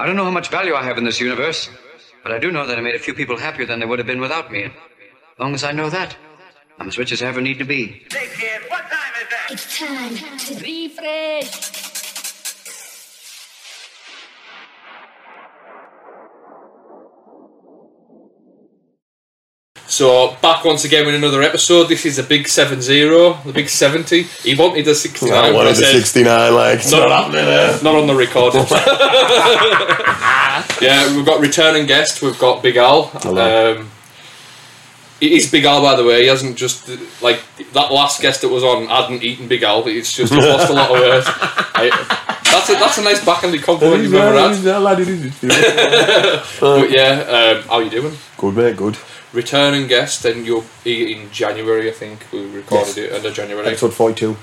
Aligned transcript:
I 0.00 0.06
don't 0.06 0.16
know 0.16 0.24
how 0.24 0.30
much 0.30 0.48
value 0.48 0.74
I 0.74 0.82
have 0.82 0.96
in 0.96 1.04
this 1.04 1.20
universe, 1.20 1.68
but 2.22 2.32
I 2.32 2.38
do 2.38 2.50
know 2.50 2.66
that 2.66 2.78
I 2.78 2.80
made 2.80 2.94
a 2.94 2.98
few 2.98 3.12
people 3.12 3.36
happier 3.36 3.66
than 3.66 3.80
they 3.80 3.84
would 3.84 3.98
have 3.98 4.06
been 4.06 4.18
without 4.18 4.50
me. 4.50 4.64
As 4.64 4.72
long 5.38 5.52
as 5.52 5.62
I 5.62 5.72
know 5.72 5.90
that, 5.90 6.16
I'm 6.78 6.88
as 6.88 6.96
rich 6.96 7.12
as 7.12 7.22
I 7.22 7.26
ever 7.26 7.42
need 7.42 7.58
to 7.58 7.64
be. 7.64 8.06
Hey 8.10 8.30
kid, 8.34 8.62
what 8.70 8.80
time 8.80 9.12
is 9.20 9.28
that? 9.28 9.48
It's 9.50 9.78
time 9.78 10.16
to 10.16 10.54
Riffresh. 10.64 11.79
So 20.00 20.34
back 20.40 20.64
once 20.64 20.86
again 20.86 21.04
with 21.04 21.14
another 21.14 21.42
episode. 21.42 21.90
This 21.90 22.06
is 22.06 22.18
a 22.18 22.22
big 22.22 22.44
7-0, 22.46 23.44
the 23.44 23.52
big 23.52 23.68
70. 23.68 24.22
He 24.22 24.54
wanted 24.54 24.88
a 24.88 24.94
69. 24.94 25.30
I 25.30 25.52
wanted 25.52 25.76
the 25.76 25.84
69, 25.84 26.54
like, 26.54 26.78
it's 26.78 26.90
No. 26.90 27.00
not 27.06 27.24
happening 27.24 27.44
there. 27.44 27.78
Not 27.82 27.96
on 27.96 28.06
the 28.06 28.14
record. 28.14 28.54
yeah, 30.80 31.14
we've 31.14 31.26
got 31.26 31.42
returning 31.42 31.84
guest. 31.84 32.22
We've 32.22 32.38
got 32.38 32.62
Big 32.62 32.78
Al. 32.78 33.08
Hello. 33.08 33.76
Um, 33.76 33.90
it 35.20 35.32
is 35.32 35.50
Big 35.50 35.66
Al, 35.66 35.82
by 35.82 35.96
the 35.96 36.04
way. 36.04 36.22
He 36.22 36.28
hasn't 36.28 36.56
just 36.56 36.88
like 37.20 37.42
that 37.74 37.92
last 37.92 38.22
guest 38.22 38.40
that 38.40 38.48
was 38.48 38.64
on 38.64 38.86
hadn't 38.86 39.22
eaten 39.22 39.48
Big 39.48 39.62
Al. 39.64 39.86
It's 39.86 40.14
just 40.14 40.32
he's 40.32 40.46
lost 40.46 40.70
a 40.70 40.72
lot 40.72 40.92
of 40.92 40.98
weight. 40.98 41.24
I- 41.74 42.26
that's 42.50 42.68
a 42.70 42.72
that's 42.72 42.98
a 42.98 43.02
nice 43.02 43.24
backhanded 43.24 43.62
compliment 43.62 44.02
you've 44.02 44.12
ever 44.14 44.36
had. 44.36 44.64
But 46.60 46.90
yeah, 46.90 47.60
um, 47.60 47.68
how 47.68 47.78
you 47.78 47.90
doing? 47.90 48.16
Good, 48.38 48.56
mate, 48.56 48.76
good. 48.76 48.96
Returning 49.32 49.86
guest, 49.86 50.24
and 50.24 50.44
you'll 50.44 50.64
be 50.82 51.12
in 51.12 51.30
January. 51.30 51.88
I 51.88 51.92
think 51.92 52.26
we 52.32 52.46
recorded 52.46 52.96
Yes. 52.96 52.98
it 52.98 53.24
of 53.24 53.32
January. 53.34 53.66
Episode 53.68 53.94
42. 53.94 54.36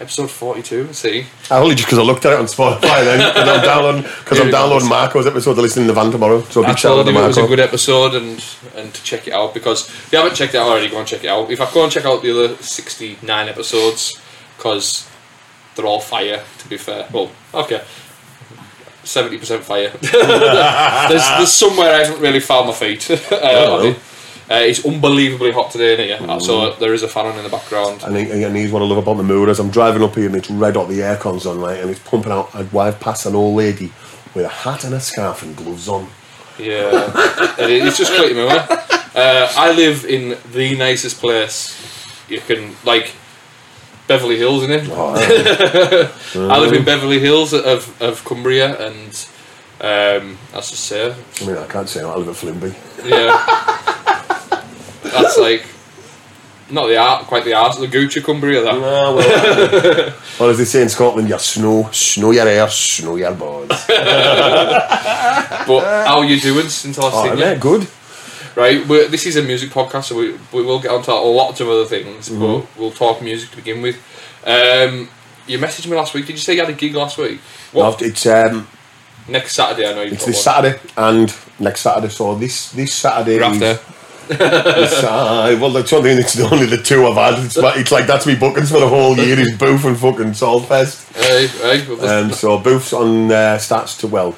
Episode 0.00 0.28
forty-two. 0.28 0.92
See, 0.92 1.24
I 1.52 1.58
only 1.58 1.76
just 1.76 1.86
because 1.86 2.00
I 2.00 2.02
looked 2.02 2.26
at 2.26 2.32
it 2.32 2.38
on 2.40 2.46
Spotify 2.46 3.04
then, 3.04 3.32
because 3.32 3.48
I'm 3.48 3.64
downloading, 3.64 4.02
because 4.02 4.40
I'm 4.40 4.50
downloading 4.50 4.88
Marco's 4.88 5.24
episode 5.24 5.54
to 5.54 5.62
listen 5.62 5.82
in 5.82 5.86
the 5.86 5.94
van 5.94 6.10
tomorrow. 6.10 6.42
So 6.42 6.64
I 6.64 6.66
big 6.66 6.78
shout 6.78 6.98
out 6.98 7.04
to 7.04 7.10
it 7.10 7.14
was 7.14 7.38
a 7.38 7.46
good 7.46 7.60
episode 7.60 8.16
and 8.16 8.44
and 8.74 8.92
to 8.92 9.02
check 9.04 9.28
it 9.28 9.32
out 9.32 9.54
because 9.54 9.88
if 9.88 10.08
you 10.10 10.18
haven't 10.18 10.34
checked 10.34 10.54
it 10.54 10.58
out 10.58 10.66
already, 10.66 10.88
go 10.88 10.98
and 10.98 11.06
check 11.06 11.22
it 11.22 11.28
out. 11.28 11.48
If 11.48 11.60
I 11.60 11.72
go 11.72 11.84
and 11.84 11.92
check 11.92 12.04
out 12.04 12.22
the 12.22 12.30
other 12.32 12.56
sixty-nine 12.56 13.48
episodes 13.48 14.20
because 14.56 15.08
they're 15.76 15.86
all 15.86 16.00
fire. 16.00 16.42
To 16.58 16.68
be 16.68 16.76
fair, 16.76 17.06
well, 17.12 17.30
okay, 17.54 17.80
seventy 19.04 19.38
percent 19.38 19.62
fire. 19.62 19.90
there's 20.02 21.28
there's 21.38 21.52
somewhere 21.52 21.94
I 21.94 22.04
haven't 22.04 22.20
really 22.20 22.40
found 22.40 22.66
my 22.66 22.74
feet. 22.74 23.08
uh. 23.32 23.94
Uh, 24.50 24.54
it's 24.56 24.84
unbelievably 24.84 25.52
hot 25.52 25.70
today 25.70 25.94
in 26.12 26.20
here, 26.20 26.40
so 26.40 26.74
there 26.74 26.92
is 26.92 27.02
a 27.02 27.08
fan 27.08 27.24
on 27.26 27.36
in 27.38 27.44
the 27.44 27.48
background. 27.48 28.02
And, 28.04 28.14
he, 28.16 28.42
and 28.44 28.54
he's 28.54 28.70
what 28.70 28.82
I 28.82 28.84
love 28.84 28.98
about 28.98 29.16
the 29.16 29.22
mood 29.22 29.48
is 29.48 29.58
I'm 29.58 29.70
driving 29.70 30.02
up 30.02 30.14
here 30.14 30.26
and 30.26 30.36
it's 30.36 30.50
red 30.50 30.76
hot, 30.76 30.88
the 30.88 31.00
aircon's 31.00 31.46
on, 31.46 31.58
right, 31.60 31.80
and 31.80 31.90
it's 31.90 32.00
pumping 32.00 32.30
out. 32.32 32.54
I'd 32.54 32.68
drive 32.70 33.00
past 33.00 33.24
an 33.24 33.34
old 33.34 33.56
lady 33.56 33.90
with 34.34 34.44
a 34.44 34.48
hat 34.50 34.84
and 34.84 34.92
a 34.94 35.00
scarf 35.00 35.42
and 35.42 35.56
gloves 35.56 35.88
on. 35.88 36.08
Yeah, 36.58 36.90
it- 37.58 37.86
it's 37.86 37.96
just 37.96 38.14
quite 38.14 38.34
me. 38.36 38.46
Uh, 38.46 39.48
I 39.56 39.72
live 39.74 40.04
in 40.04 40.36
the 40.52 40.76
nicest 40.76 41.20
place 41.20 41.74
you 42.28 42.40
can, 42.40 42.74
like 42.84 43.12
Beverly 44.08 44.36
Hills, 44.36 44.64
in 44.64 44.70
it. 44.72 44.88
Oh, 44.90 45.14
yeah. 46.34 46.52
I 46.52 46.58
live 46.58 46.72
in 46.74 46.84
Beverly 46.84 47.18
Hills 47.18 47.54
of, 47.54 48.02
of 48.02 48.22
Cumbria, 48.26 48.76
and 48.86 49.08
um, 49.80 50.36
that's 50.52 50.70
just 50.70 50.84
say, 50.84 51.14
I 51.40 51.44
mean, 51.46 51.56
I 51.56 51.66
can't 51.66 51.88
say 51.88 52.02
I 52.02 52.14
live 52.14 52.28
at 52.28 52.34
Flimby. 52.34 52.74
yeah, 53.08 53.32
that's 55.14 55.38
like 55.38 55.64
not 56.70 56.86
the 56.86 56.96
art, 56.96 57.26
quite 57.26 57.44
the 57.44 57.52
art, 57.54 57.76
the 57.78 57.86
Gucci 57.86 58.22
Cumbria. 58.24 58.62
That 58.62 58.74
Oh, 58.74 59.16
well, 59.16 60.14
well, 60.40 60.50
as 60.50 60.58
they 60.58 60.64
say 60.64 60.82
in 60.82 60.88
Scotland, 60.88 61.28
you 61.28 61.38
snow, 61.38 61.88
snow 61.92 62.30
your 62.32 62.46
hair, 62.46 62.68
snow 62.68 63.16
your 63.16 63.32
boards. 63.34 63.68
but 63.88 65.80
how 66.06 66.18
are 66.18 66.24
you 66.24 66.40
doing 66.40 66.68
since 66.68 66.98
I 66.98 67.02
last 67.02 67.14
Oh, 67.16 67.36
seen 67.36 67.38
you? 67.38 67.54
good. 67.60 67.86
Right, 68.56 68.86
we're, 68.86 69.08
this 69.08 69.26
is 69.26 69.36
a 69.36 69.42
music 69.42 69.70
podcast, 69.70 70.04
so 70.04 70.16
we, 70.16 70.32
we 70.52 70.62
will 70.62 70.78
get 70.80 70.92
onto 70.92 71.10
lots 71.10 71.60
of 71.60 71.68
other 71.68 71.84
things, 71.86 72.28
Mm-hmm. 72.28 72.40
but 72.40 72.80
we'll 72.80 72.92
talk 72.92 73.20
music 73.20 73.50
to 73.50 73.56
begin 73.56 73.82
with. 73.82 73.96
Um, 74.46 75.08
you 75.46 75.58
messaged 75.58 75.88
me 75.88 75.96
last 75.96 76.14
week. 76.14 76.26
Did 76.26 76.32
you 76.32 76.38
say 76.38 76.54
you 76.54 76.60
had 76.60 76.70
a 76.70 76.72
gig 76.74 76.94
last 76.94 77.18
week? 77.18 77.40
What 77.72 78.00
It's 78.00 78.24
um, 78.26 78.66
next 79.28 79.54
Saturday? 79.56 79.88
I 79.88 79.92
know 79.94 80.02
you've 80.02 80.12
this 80.12 80.24
one. 80.26 80.34
Saturday 80.34 80.78
and 80.96 81.34
next 81.58 81.80
Saturday. 81.80 82.08
So 82.10 82.34
this 82.36 82.70
this 82.70 82.92
Saturday. 82.94 83.42
After. 83.42 83.72
It's, 83.72 84.03
uh, 84.30 85.56
well, 85.60 85.70
that's 85.70 85.90
something. 85.90 86.16
It's 86.18 86.34
the 86.34 86.48
only 86.50 86.66
the 86.66 86.78
two 86.78 87.06
I've 87.06 87.14
had. 87.34 87.44
It's 87.44 87.56
like, 87.56 87.78
it's 87.78 87.92
like 87.92 88.06
that's 88.06 88.26
me 88.26 88.34
bookings 88.34 88.70
for 88.70 88.80
the 88.80 88.88
whole 88.88 89.16
year. 89.16 89.38
Is 89.38 89.56
Booth 89.56 89.84
and 89.84 89.98
fucking 89.98 90.32
Solfest. 90.32 91.12
Hey, 91.14 91.46
hey, 91.46 91.86
well, 91.88 92.24
Um, 92.24 92.32
so 92.32 92.58
Booth's 92.58 92.92
on 92.92 93.30
uh, 93.30 93.58
starts 93.58 93.96
to 93.98 94.06
well. 94.06 94.34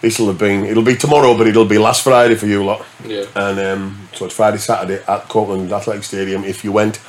This 0.00 0.18
will 0.18 0.26
have 0.26 0.38
been. 0.38 0.64
It'll 0.66 0.82
be 0.82 0.96
tomorrow, 0.96 1.36
but 1.36 1.46
it'll 1.46 1.64
be 1.64 1.78
last 1.78 2.02
Friday 2.04 2.34
for 2.34 2.46
you 2.46 2.62
lot. 2.64 2.84
yeah. 3.06 3.24
And 3.34 3.58
um, 3.58 4.08
so 4.12 4.26
it's 4.26 4.34
Friday, 4.34 4.58
Saturday 4.58 5.02
at 5.08 5.28
Courtland 5.28 5.72
Athletic 5.72 6.04
Stadium. 6.04 6.44
If 6.44 6.62
you 6.62 6.72
went, 6.72 7.00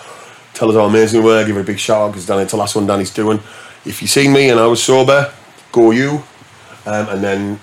tell 0.54 0.70
us 0.70 0.76
how 0.76 0.86
amazing 0.86 1.22
we 1.22 1.28
were. 1.30 1.46
Give 1.46 1.58
it 1.58 1.62
a 1.62 1.64
big 1.64 1.80
shout 1.80 2.02
out 2.02 2.08
because 2.12 2.26
Danny, 2.26 2.44
it's 2.44 2.52
the 2.52 2.58
last 2.58 2.76
one 2.76 2.88
Danny's 2.88 3.12
doing. 3.14 3.40
If 3.86 4.02
you 4.02 4.08
seen 4.08 4.32
me 4.32 4.50
and 4.50 4.60
I 4.60 4.68
was 4.68 4.82
sober, 4.82 5.34
go 5.74 5.92
you. 5.92 6.24
Um, 6.86 7.10
and 7.10 7.24
then 7.24 7.60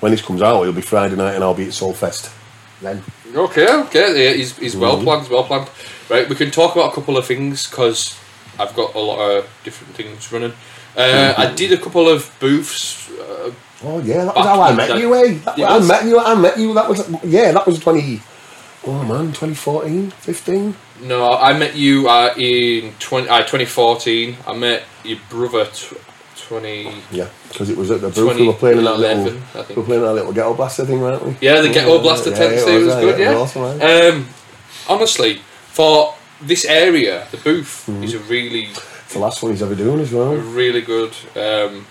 when 0.00 0.12
this 0.12 0.22
comes 0.22 0.40
out, 0.40 0.62
it'll 0.62 0.72
be 0.72 0.80
Friday 0.80 1.16
night 1.16 1.34
and 1.34 1.44
I'll 1.44 1.52
be 1.54 1.64
at 1.64 1.70
Solfest. 1.72 2.32
Then. 2.84 3.02
Okay, 3.34 3.66
okay. 3.86 4.24
Yeah, 4.24 4.36
he's, 4.36 4.56
he's 4.58 4.76
well 4.76 4.94
Mm-hmm. 4.96 5.04
planned. 5.04 5.28
Well 5.28 5.44
planned. 5.44 5.68
Right, 6.08 6.28
we 6.28 6.34
can 6.36 6.50
talk 6.50 6.76
about 6.76 6.92
a 6.92 6.94
couple 6.94 7.16
of 7.16 7.26
things 7.26 7.68
because 7.68 8.16
I've 8.58 8.74
got 8.76 8.94
a 8.94 8.98
lot 9.00 9.18
of 9.30 9.48
different 9.64 9.94
things 9.94 10.30
running. 10.32 10.52
Uh, 10.96 11.00
Mm-hmm. 11.02 11.40
I 11.40 11.46
did 11.54 11.72
a 11.72 11.78
couple 11.78 12.08
of 12.08 12.30
booths. 12.40 13.10
Uh, 13.10 13.50
Oh 13.86 13.98
yeah, 14.00 14.24
that 14.24 14.34
was 14.34 14.46
how 14.46 14.62
I 14.62 14.72
met 14.74 14.88
the- 14.88 14.98
you, 15.00 15.14
eh? 15.14 15.38
That, 15.44 15.58
Yeah, 15.58 15.68
I 15.76 15.78
met 15.80 16.04
you. 16.06 16.18
I 16.18 16.34
met 16.34 16.56
you. 16.58 16.72
That 16.72 16.88
was 16.88 17.00
yeah. 17.24 17.52
That 17.52 17.66
was 17.66 17.78
twenty. 17.78 18.20
Oh 18.86 19.02
man, 19.02 19.26
2014, 19.32 20.10
15. 20.10 20.74
no, 21.02 21.32
I 21.32 21.52
met 21.58 21.74
you 21.74 22.06
uh, 22.08 22.34
in 22.36 22.92
20, 22.98 23.28
uh, 23.28 23.38
2014. 23.40 24.36
I 24.46 24.52
met 24.54 24.84
your 25.04 25.18
brother 25.30 25.64
20. 26.48 26.92
Yeah, 27.10 27.28
because 27.48 27.70
it 27.70 27.76
was 27.76 27.90
at 27.90 28.00
the 28.00 28.08
booth. 28.10 28.36
We 28.38 28.46
were 28.46 28.52
playing 28.54 28.78
in 28.78 28.84
that 28.84 28.98
little. 28.98 29.24
2011, 29.24 29.42
I 29.54 29.68
We 29.70 29.74
were 29.74 29.82
playing 29.82 30.00
in 30.02 30.06
that 30.06 30.14
little 30.14 30.32
ghetto 30.32 30.54
blaster 30.54 30.84
thing, 30.84 31.00
weren't 31.00 31.24
we? 31.24 31.36
Yeah, 31.40 31.60
the 31.60 31.68
Ghetto 31.70 31.98
Blaster 32.00 32.30
yeah, 32.30 32.36
tent. 32.36 32.54
yeah, 32.56 32.78
was 32.78 32.86
right, 32.94 33.00
good. 33.00 33.18
yeah, 33.18 33.30
Yeah. 33.30 33.38
was 33.40 33.56
awesome. 33.56 33.80
Um, 34.16 34.28
honestly, 34.88 35.40
for 35.72 36.14
this 36.40 36.64
area, 36.64 37.26
the 37.30 37.36
booth 37.38 37.84
Mm-hmm. 37.88 38.04
is 38.04 38.14
a 38.14 38.18
really, 38.20 38.64
It's 39.04 39.12
the 39.14 39.18
last 39.20 39.42
one 39.42 39.52
he's 39.52 39.62
ever 39.62 39.74
doing 39.74 40.00
as 40.00 40.12
well. 40.12 40.34
really 40.34 40.80
good. 40.82 41.12
Um, 41.36 41.86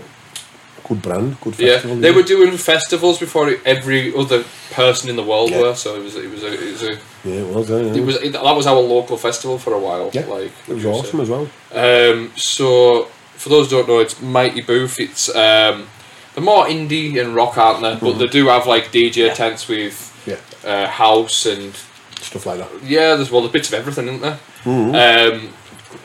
Good 0.85 1.01
brand, 1.01 1.39
good 1.39 1.57
yeah, 1.57 1.73
festival. 1.75 1.95
they 1.95 2.11
were 2.11 2.23
doing 2.23 2.57
festivals 2.57 3.17
before 3.17 3.55
every 3.65 4.13
other 4.13 4.43
person 4.71 5.09
in 5.09 5.15
the 5.15 5.23
world 5.23 5.49
Yeah. 5.51 5.61
were. 5.61 5.75
So 5.75 5.95
it 5.95 6.03
was, 6.03 6.15
it 6.17 6.29
was, 6.29 6.43
a, 6.43 6.47
it 6.53 6.71
was, 6.73 6.83
a, 6.83 6.91
Yeah, 7.23 7.35
it 7.35 7.47
was. 7.55 7.69
Yeah, 7.69 7.77
yeah. 7.77 7.93
it 7.93 8.05
was 8.05 8.15
it, 8.17 8.33
that 8.33 8.43
was 8.55 8.67
our 8.67 8.81
local 8.81 9.15
festival 9.15 9.57
for 9.57 9.73
a 9.73 9.79
while. 9.79 10.09
Yeah, 10.13 10.25
like 10.25 10.51
it 10.67 10.73
was 10.73 10.85
awesome 10.85 11.19
say? 11.19 11.23
as 11.23 11.29
well. 11.29 11.47
Um, 11.73 12.31
so 12.35 13.07
for 13.43 13.49
those 13.49 13.69
who 13.69 13.77
don't 13.77 13.89
know, 13.89 13.99
it's 13.99 14.21
Mighty 14.21 14.61
Booth. 14.61 15.01
It's 15.01 15.27
um, 15.35 15.87
they're 16.33 16.43
more 16.43 16.65
indie 16.65 17.21
and 17.21 17.35
rock, 17.35 17.57
aren't 17.57 17.81
they? 17.81 17.97
But 17.99 18.17
they 18.17 18.27
do 18.27 18.47
have 18.47 18.65
like 18.65 18.85
DJ 18.85 19.35
tents 19.35 19.67
with 19.67 19.97
Yeah, 20.25 20.37
uh, 20.63 20.87
house 20.87 21.45
and 21.45 21.75
stuff 22.21 22.45
like 22.45 22.59
that. 22.59 22.69
yeah, 22.83 23.15
there's 23.15 23.29
well, 23.29 23.41
there's 23.41 23.51
bits 23.51 23.67
of 23.67 23.73
everything, 23.73 24.07
isn't 24.07 24.21
there? 24.21 24.39
Mm-hmm. 24.63 25.45
Um, 25.45 25.53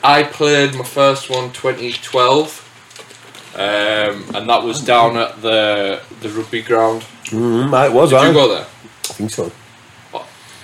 I 0.02 0.24
played 0.24 0.74
my 0.74 0.82
first 0.82 1.30
one 1.30 1.52
2012, 1.52 3.54
um, 3.54 3.60
and 4.34 4.48
that 4.48 4.64
was 4.64 4.80
down 4.80 5.16
at 5.16 5.40
the 5.40 6.00
the 6.20 6.30
rugby 6.30 6.62
ground. 6.62 7.02
Mm, 7.26 7.86
it 7.86 7.92
was. 7.92 8.10
Did 8.10 8.18
I, 8.18 8.26
you 8.26 8.32
go 8.32 8.48
there? 8.48 8.66
I 8.66 9.12
think 9.12 9.30
so. 9.30 9.52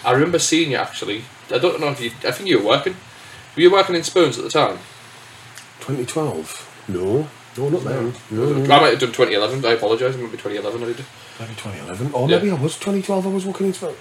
I 0.04 0.10
remember 0.10 0.40
seeing 0.40 0.72
you 0.72 0.76
actually. 0.76 1.22
I 1.52 1.58
don't 1.58 1.80
know 1.80 1.90
if 1.90 2.00
you. 2.00 2.10
I 2.28 2.32
think 2.32 2.48
you 2.48 2.58
were 2.58 2.66
working. 2.66 2.96
Were 3.54 3.62
you 3.62 3.70
working 3.70 3.94
in 3.94 4.02
Spoons 4.02 4.38
at 4.38 4.44
the 4.44 4.50
time? 4.50 4.78
2012. 5.80 6.63
No, 6.88 7.28
no, 7.56 7.68
not 7.68 7.84
then. 7.84 8.14
No, 8.30 8.44
I 8.54 8.58
no. 8.58 8.66
might 8.66 8.90
have 8.90 8.98
done 9.00 9.12
2011. 9.12 9.64
I 9.64 9.72
apologise. 9.72 10.14
It 10.14 10.20
might 10.20 10.30
be 10.32 10.36
2011. 10.38 10.82
I 10.82 10.86
did. 10.86 11.04
Maybe 11.40 11.54
2011. 11.54 12.12
Or 12.12 12.28
Yeah. 12.28 12.36
maybe 12.36 12.50
I 12.50 12.54
was 12.54 12.74
2012. 12.76 13.26
I 13.26 13.30
was 13.30 13.46
working 13.46 13.66
in 13.68 13.72
Spoon. 13.74 13.94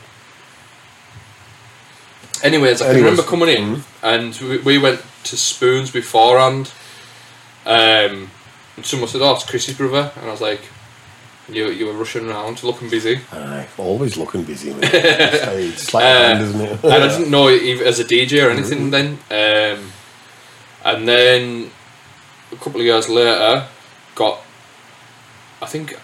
Anyways, 2.44 2.82
I 2.82 2.86
can 2.88 2.96
Anyways, 2.96 3.12
remember 3.12 3.24
coming 3.30 3.50
in 3.50 3.84
and 4.02 4.36
we, 4.42 4.58
we 4.58 4.78
went 4.78 5.02
to 5.26 5.38
Spoons 5.38 5.92
beforehand. 5.92 6.72
Um, 7.66 8.30
and 8.76 8.86
someone 8.86 9.08
said, 9.08 9.22
"Oh, 9.22 9.34
it's 9.36 9.46
Chris's 9.46 9.78
brother," 9.78 10.12
and 10.18 10.26
I 10.28 10.32
was 10.32 10.42
like, 10.42 10.60
"You 11.48 11.68
you 11.70 11.86
were 11.86 11.94
rushing 11.94 12.28
around, 12.30 12.62
looking 12.64 12.90
busy." 12.90 13.22
Aye, 13.32 13.68
always 13.78 14.18
looking 14.18 14.44
busy. 14.44 14.74
Mate. 14.74 14.90
it's, 14.94 14.94
it's 15.84 15.94
like 15.94 16.04
a 16.04 16.42
isn't 16.42 16.60
it? 16.60 16.84
and 16.84 16.94
I 16.94 17.08
didn't 17.08 17.32
know 17.32 17.50
even 17.50 17.88
as 17.88 18.00
a 18.02 18.04
DJ 18.04 18.46
or 18.46 18.50
anything 18.50 18.90
then. 18.92 19.20
Um, 19.32 19.92
and 20.84 21.08
then 21.08 21.72
a 22.54 22.58
couple 22.58 22.80
of 22.80 22.86
years 22.86 23.10
later, 23.10 23.68
got. 24.16 24.40
I 25.62 25.66
think 25.66 25.96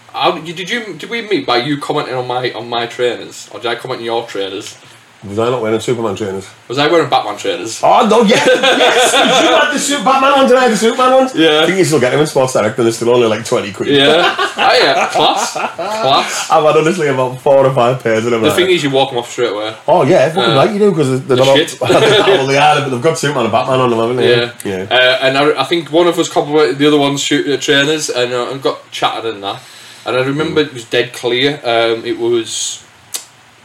did 0.44 0.70
you 0.70 0.94
did 0.94 1.10
we 1.10 1.22
meet 1.22 1.46
by 1.46 1.58
you 1.58 1.78
commenting 1.78 2.14
on 2.14 2.26
my 2.26 2.50
on 2.52 2.68
my 2.68 2.86
trainers 2.86 3.48
or 3.52 3.60
did 3.60 3.66
I 3.66 3.74
comment 3.74 4.00
on 4.00 4.04
your 4.06 4.26
trainers? 4.26 4.78
Was 5.22 5.38
I 5.38 5.50
not 5.50 5.60
wearing 5.60 5.78
Superman 5.80 6.16
trainers? 6.16 6.48
Was 6.66 6.78
I 6.78 6.88
wearing 6.90 7.10
Batman 7.10 7.36
trainers? 7.36 7.82
Oh 7.84 8.06
no, 8.08 8.22
yes, 8.22 8.46
yes! 8.46 9.12
you 9.12 9.50
had 9.54 9.74
the 9.74 9.78
Super 9.78 10.04
Batman 10.04 10.32
ones 10.32 10.50
and 10.50 10.58
I 10.58 10.62
had 10.62 10.72
the 10.72 10.76
Superman 10.78 11.12
ones. 11.12 11.34
Yeah. 11.34 11.60
I 11.60 11.66
think 11.66 11.76
you 11.76 11.84
still 11.84 12.00
get 12.00 12.10
them 12.12 12.20
in 12.20 12.26
Sports 12.26 12.54
Direct, 12.54 12.74
but 12.74 12.84
they're 12.84 12.92
still 12.92 13.10
only 13.10 13.26
like 13.26 13.44
twenty 13.44 13.70
quid. 13.70 13.88
Yeah. 13.90 14.34
oh 14.34 14.78
yeah. 14.80 15.08
Class. 15.12 15.52
Class. 15.52 16.50
I've 16.50 16.64
had 16.64 16.76
honestly 16.78 17.08
about 17.08 17.38
four 17.38 17.66
or 17.66 17.74
five 17.74 18.02
pairs 18.02 18.24
of 18.24 18.30
them. 18.30 18.40
The 18.40 18.48
like. 18.48 18.56
thing 18.56 18.70
is, 18.70 18.82
you 18.82 18.88
walk 18.90 19.10
them 19.10 19.18
off 19.18 19.30
straight 19.30 19.52
away. 19.52 19.76
oh 19.86 20.04
yeah, 20.04 20.28
fucking 20.30 20.52
Uh, 20.52 20.56
right 20.56 20.72
you 20.72 20.78
do 20.78 20.90
because 20.90 21.26
they're 21.26 21.36
the 21.36 21.44
not. 21.44 21.56
shit. 21.68 21.78
well, 21.82 22.46
they 22.46 22.56
are, 22.56 22.80
but 22.80 22.88
they've 22.88 23.02
got 23.02 23.18
Superman 23.18 23.44
and 23.44 23.52
Batman 23.52 23.80
on 23.80 23.90
them, 23.90 23.98
haven't 23.98 24.16
they? 24.16 24.30
Yeah. 24.40 24.54
yeah. 24.64 24.86
Uh, 24.90 25.18
and 25.26 25.36
I, 25.36 25.60
I 25.60 25.64
think 25.64 25.92
one 25.92 26.06
of 26.06 26.18
us 26.18 26.30
complimented 26.32 26.78
the 26.78 26.86
other 26.86 26.98
one's 26.98 27.20
shoot, 27.20 27.46
uh, 27.46 27.60
trainers 27.60 28.08
and, 28.08 28.32
uh, 28.32 28.50
and 28.50 28.62
got 28.62 28.90
chatted 28.90 29.34
and 29.34 29.44
that. 29.44 29.60
And 30.06 30.16
I 30.16 30.24
remember 30.24 30.62
it 30.62 30.72
was 30.72 30.86
dead 30.86 31.12
clear. 31.12 31.56
Um, 31.62 32.06
it 32.06 32.16
was 32.18 32.82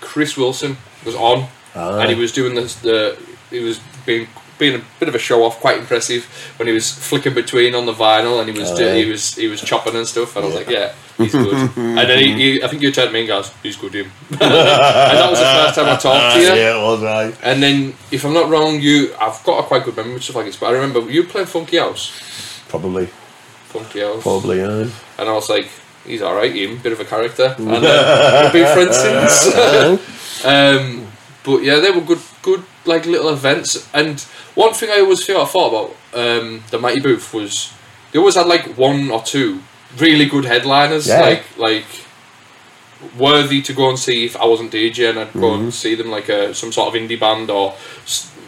Chris 0.01 0.35
Wilson 0.35 0.75
was 1.05 1.15
on, 1.15 1.47
Ah. 1.75 1.99
and 1.99 2.09
he 2.09 2.15
was 2.15 2.31
doing 2.31 2.55
this. 2.55 2.75
The 2.75 3.17
he 3.49 3.59
was 3.59 3.79
being 4.05 4.27
being 4.57 4.75
a 4.75 4.81
bit 5.01 5.09
of 5.09 5.15
a 5.15 5.19
show 5.19 5.43
off, 5.43 5.59
quite 5.59 5.77
impressive 5.77 6.23
when 6.57 6.65
he 6.67 6.73
was 6.73 6.89
flicking 6.89 7.33
between 7.33 7.75
on 7.75 7.85
the 7.85 7.91
vinyl 7.91 8.39
and 8.39 8.49
he 8.49 8.57
was 8.57 8.71
Ah. 8.71 8.93
he 8.93 9.03
was 9.05 9.35
he 9.35 9.47
was 9.47 9.61
chopping 9.61 9.95
and 9.95 10.07
stuff. 10.07 10.35
And 10.35 10.45
I 10.45 10.47
was 10.47 10.55
like, 10.55 10.69
yeah, 10.69 10.93
he's 11.17 11.33
good. 11.33 11.53
and 11.75 11.97
then 11.97 12.19
he, 12.19 12.31
he, 12.33 12.63
I 12.63 12.67
think 12.69 12.81
you 12.81 12.89
turned 12.91 13.09
to 13.09 13.13
me 13.13 13.19
and 13.19 13.27
goes, 13.27 13.51
he's 13.61 13.75
good, 13.75 13.93
him. 13.93 14.09
and 14.31 14.39
that 14.39 15.29
was 15.29 15.39
the 15.39 15.45
first 15.45 15.75
time 15.75 15.85
I 15.87 15.95
talked 15.97 16.35
to 16.35 16.41
you. 16.41 16.47
yeah, 16.47 16.77
it 16.79 16.81
was 16.81 17.01
right. 17.03 17.35
And 17.43 17.61
then, 17.61 17.93
if 18.11 18.23
I'm 18.25 18.33
not 18.33 18.49
wrong, 18.49 18.79
you 18.79 19.13
I've 19.19 19.43
got 19.43 19.59
a 19.59 19.63
quite 19.63 19.83
good 19.83 19.97
memory 19.97 20.13
with 20.13 20.23
stuff 20.23 20.37
like 20.37 20.45
this. 20.45 20.55
But 20.55 20.67
I 20.67 20.71
remember 20.71 21.01
you 21.11 21.25
playing 21.25 21.47
Funky 21.47 21.77
House, 21.77 22.11
Probably, 22.69 23.07
Funky 23.67 23.99
House, 23.99 24.23
probably, 24.23 24.59
yeah. 24.59 24.87
and 25.19 25.29
I 25.29 25.33
was 25.33 25.49
like, 25.49 25.67
he's 26.07 26.21
all 26.21 26.33
right, 26.33 26.53
him, 26.55 26.77
bit 26.79 26.93
of 26.93 26.99
a 27.01 27.05
character, 27.05 27.53
and 27.57 27.69
uh, 27.69 28.49
we've 28.53 28.53
been 28.63 28.73
friends 28.73 28.95
since. 29.03 30.01
Um, 30.45 31.07
but 31.43 31.63
yeah, 31.63 31.79
they 31.79 31.91
were 31.91 32.01
good, 32.01 32.19
good 32.41 32.63
like 32.85 33.05
little 33.05 33.29
events. 33.29 33.87
And 33.93 34.19
one 34.55 34.73
thing 34.73 34.89
I 34.91 34.99
always 34.99 35.23
feel 35.23 35.41
I 35.41 35.45
thought 35.45 35.69
about 35.69 35.95
um, 36.13 36.63
the 36.71 36.79
Mighty 36.79 36.99
Booth 37.01 37.33
was 37.33 37.73
they 38.11 38.19
always 38.19 38.35
had 38.35 38.47
like 38.47 38.77
one 38.77 39.11
or 39.11 39.21
two 39.21 39.59
really 39.97 40.25
good 40.25 40.45
headliners, 40.45 41.07
Yeah. 41.07 41.21
like 41.21 41.43
like 41.57 41.85
worthy 43.17 43.61
to 43.61 43.73
go 43.73 43.89
and 43.89 43.99
see 43.99 44.25
if 44.25 44.35
I 44.37 44.45
wasn't 44.45 44.71
DJing. 44.71 45.17
I'd 45.17 45.33
go 45.33 45.53
and 45.53 45.73
see 45.73 45.95
them 45.95 46.09
like 46.09 46.29
a 46.29 46.53
some 46.53 46.71
sort 46.71 46.95
of 46.95 47.01
indie 47.01 47.19
band 47.19 47.49
or 47.49 47.75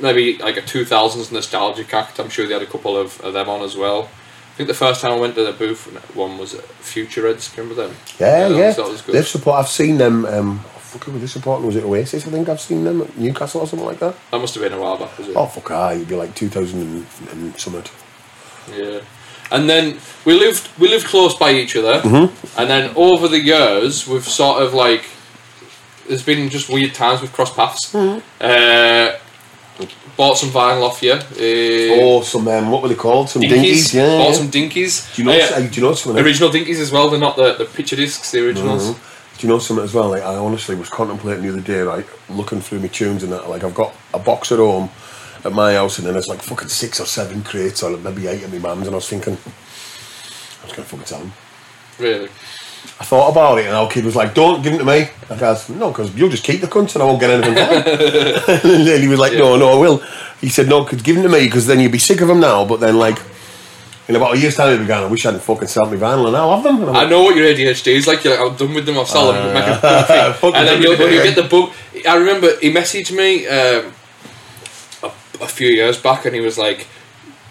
maybe 0.01 0.37
like 0.37 0.57
a 0.57 0.61
two 0.61 0.85
thousands 0.85 1.31
nostalgic 1.31 1.93
act. 1.93 2.19
I'm 2.19 2.29
sure 2.29 2.47
they 2.47 2.53
had 2.53 2.63
a 2.63 2.67
couple 2.67 2.97
of, 2.97 3.19
of 3.21 3.33
them 3.33 3.49
on 3.49 3.61
as 3.61 3.75
well. 3.75 4.09
I 4.53 4.57
think 4.57 4.67
the 4.69 4.73
first 4.73 5.01
time 5.01 5.11
I 5.11 5.19
went 5.19 5.35
to 5.35 5.43
the 5.43 5.51
booth 5.53 5.85
one 6.15 6.37
was 6.39 6.53
Future 6.79 7.23
Reds. 7.23 7.55
Remember 7.55 7.75
them? 7.87 7.95
Yeah, 8.19 8.49
that 8.49 8.55
yeah. 8.55 8.67
was- 8.67 8.75
that 8.77 8.87
was 8.89 9.01
good. 9.01 9.15
They've 9.15 9.27
support. 9.27 9.59
I've 9.59 9.67
seen 9.69 9.97
them. 9.97 10.25
Um, 10.25 10.61
fuck, 10.97 11.05
who 11.05 11.11
were 11.13 11.19
they 11.19 11.27
supporting? 11.27 11.65
Was 11.67 11.75
it 11.75 11.83
Oasis? 11.83 12.27
I 12.27 12.31
think 12.31 12.49
I've 12.49 12.61
seen 12.61 12.83
them 12.83 13.01
at 13.01 13.17
Newcastle 13.17 13.61
or 13.61 13.67
something 13.67 13.87
like 13.87 13.99
that. 13.99 14.15
That 14.31 14.39
must 14.39 14.55
have 14.55 14.63
been 14.63 14.73
a 14.73 14.81
while 14.81 14.97
back, 14.97 15.17
was 15.17 15.27
it? 15.29 15.35
Oh 15.35 15.45
fuck, 15.45 15.71
ah, 15.71 15.91
you'd 15.91 16.07
be 16.07 16.15
like 16.15 16.35
two 16.35 16.49
thousand 16.49 16.81
and, 16.81 17.05
and 17.31 17.59
something. 17.59 17.83
Yeah. 18.75 18.99
And 19.51 19.69
then 19.69 19.97
we 20.25 20.37
lived 20.37 20.67
we 20.77 20.89
lived 20.89 21.05
close 21.05 21.35
by 21.37 21.51
each 21.51 21.75
other, 21.75 22.01
Mm-hmm. 22.01 22.59
and 22.59 22.69
then 22.69 22.93
over 22.95 23.27
the 23.27 23.39
years 23.39 24.07
we've 24.07 24.27
sort 24.27 24.61
of 24.61 24.73
like 24.73 25.05
there's 26.07 26.23
been 26.23 26.49
just 26.49 26.69
weird 26.69 26.93
times 26.93 27.21
we've 27.21 27.31
crossed 27.33 27.55
paths. 27.55 27.93
Mm-hmm. 27.93 28.19
Uh, 28.41 29.17
bought 30.17 30.37
some 30.37 30.49
vinyl 30.49 30.83
off 30.83 31.01
you. 31.03 31.13
Uh, 31.13 32.01
Oh, 32.01 32.21
some 32.23 32.47
um, 32.47 32.71
what 32.71 32.81
were 32.81 32.87
they 32.89 32.95
called? 32.95 33.29
Some 33.29 33.41
dinkies. 33.41 33.51
dinkies. 33.51 33.93
Yeah. 33.93 34.17
Bought 34.17 34.29
yeah. 34.29 34.33
some 34.33 34.47
dinkies. 34.51 35.15
Do 35.15 35.21
you 35.21 35.27
know? 35.29 35.33
Uh, 35.37 35.49
uh, 35.55 35.59
do 35.61 35.81
you 35.81 35.87
know 35.87 35.93
something? 35.93 36.23
original 36.25 36.49
dinkies 36.49 36.79
as 36.79 36.91
well. 36.91 37.09
They're 37.09 37.19
not 37.19 37.35
the, 37.37 37.53
the 37.53 37.65
picture 37.65 37.95
discs. 37.95 38.31
The 38.31 38.45
originals. 38.45 38.97
Do 39.37 39.45
you 39.45 39.53
know 39.53 39.59
something 39.59 39.83
as 39.83 39.93
well? 39.93 40.09
Like 40.09 40.23
I 40.23 40.35
honestly 40.35 40.75
was 40.75 40.89
contemplating 40.89 41.43
the 41.43 41.49
other 41.49 41.61
day, 41.61 41.83
like 41.83 42.07
looking 42.29 42.59
through 42.59 42.79
my 42.79 42.87
tunes 42.87 43.23
and 43.23 43.31
that. 43.31 43.49
Like 43.49 43.63
I've 43.63 43.75
got 43.75 43.95
a 44.13 44.19
box 44.19 44.51
at 44.51 44.57
home 44.57 44.89
at 45.45 45.53
my 45.53 45.73
house, 45.73 45.99
and 45.99 46.07
then 46.07 46.13
there's 46.13 46.27
like 46.27 46.41
fucking 46.41 46.69
six 46.69 46.99
or 46.99 47.05
seven 47.05 47.43
crates, 47.43 47.83
or 47.83 47.95
maybe 47.97 48.27
eight 48.27 48.43
of 48.43 48.51
my 48.51 48.59
mum's, 48.59 48.87
and 48.87 48.95
I 48.95 48.97
was 48.97 49.07
thinking, 49.07 49.33
I 49.33 50.65
was 50.65 50.73
gonna 50.75 50.87
fucking 50.87 51.05
tell 51.05 51.19
him. 51.19 51.33
Really. 51.99 52.29
I 52.99 53.03
thought 53.03 53.31
about 53.31 53.59
it, 53.59 53.65
and 53.65 53.75
our 53.75 53.89
kid 53.89 54.05
was 54.05 54.15
like, 54.15 54.33
"Don't 54.33 54.63
give 54.63 54.73
them 54.73 54.79
to 54.79 54.85
me." 54.85 55.09
I 55.29 55.35
goes, 55.35 55.69
"No, 55.69 55.89
because 55.89 56.15
you'll 56.15 56.29
just 56.29 56.43
keep 56.43 56.61
the 56.61 56.67
cunts, 56.67 56.95
and 56.95 57.03
I 57.03 57.05
won't 57.05 57.19
get 57.19 57.29
anything 57.29 57.57
and 58.71 58.87
then 58.87 59.01
he 59.01 59.07
was 59.07 59.19
like, 59.19 59.33
"No, 59.33 59.55
no, 59.55 59.69
I 59.69 59.75
will." 59.75 60.01
He 60.41 60.49
said, 60.49 60.67
"No, 60.67 60.83
cause 60.83 61.01
give 61.01 61.15
them 61.15 61.23
to 61.23 61.29
me, 61.29 61.45
because 61.45 61.67
then 61.67 61.79
you'll 61.79 61.91
be 61.91 61.99
sick 61.99 62.21
of 62.21 62.27
them 62.27 62.39
now." 62.39 62.65
But 62.65 62.79
then, 62.79 62.97
like, 62.97 63.19
in 64.07 64.15
about 64.15 64.35
a 64.35 64.37
year's 64.37 64.55
time, 64.55 64.69
he'll 64.69 64.79
be 64.79 64.85
going, 64.85 65.03
"I 65.03 65.07
wish 65.07 65.25
I 65.25 65.29
hadn't 65.29 65.41
fucking 65.43 65.67
sold 65.67 65.91
my 65.91 65.97
vinyl, 65.97 66.27
and 66.27 66.35
I'll 66.37 66.55
have 66.55 66.63
them." 66.63 66.87
I'm 66.89 66.95
I 66.95 67.05
know 67.09 67.23
what 67.23 67.35
your 67.35 67.45
ADHD 67.45 67.87
is 67.95 68.07
like. 68.07 68.23
You're 68.23 68.37
like, 68.39 68.51
I'm 68.51 68.57
done 68.57 68.73
with 68.73 68.85
them. 68.85 68.97
I'll 68.97 69.05
sell 69.05 69.31
them. 69.33 69.53
Make 69.53 69.65
a 69.67 69.77
thing. 70.03 70.33
Fucking 70.33 70.55
and 70.55 70.67
then 70.67 70.81
you'll, 70.81 70.97
when 70.97 71.11
you 71.13 71.23
get 71.23 71.35
the 71.35 71.43
book, 71.43 71.73
I 72.07 72.15
remember 72.15 72.57
he 72.59 72.71
messaged 72.71 73.15
me 73.15 73.47
um, 73.47 73.93
a, 75.03 75.11
a 75.43 75.47
few 75.47 75.67
years 75.69 75.97
back, 76.01 76.25
and 76.25 76.33
he 76.33 76.41
was 76.41 76.57
like, 76.57 76.87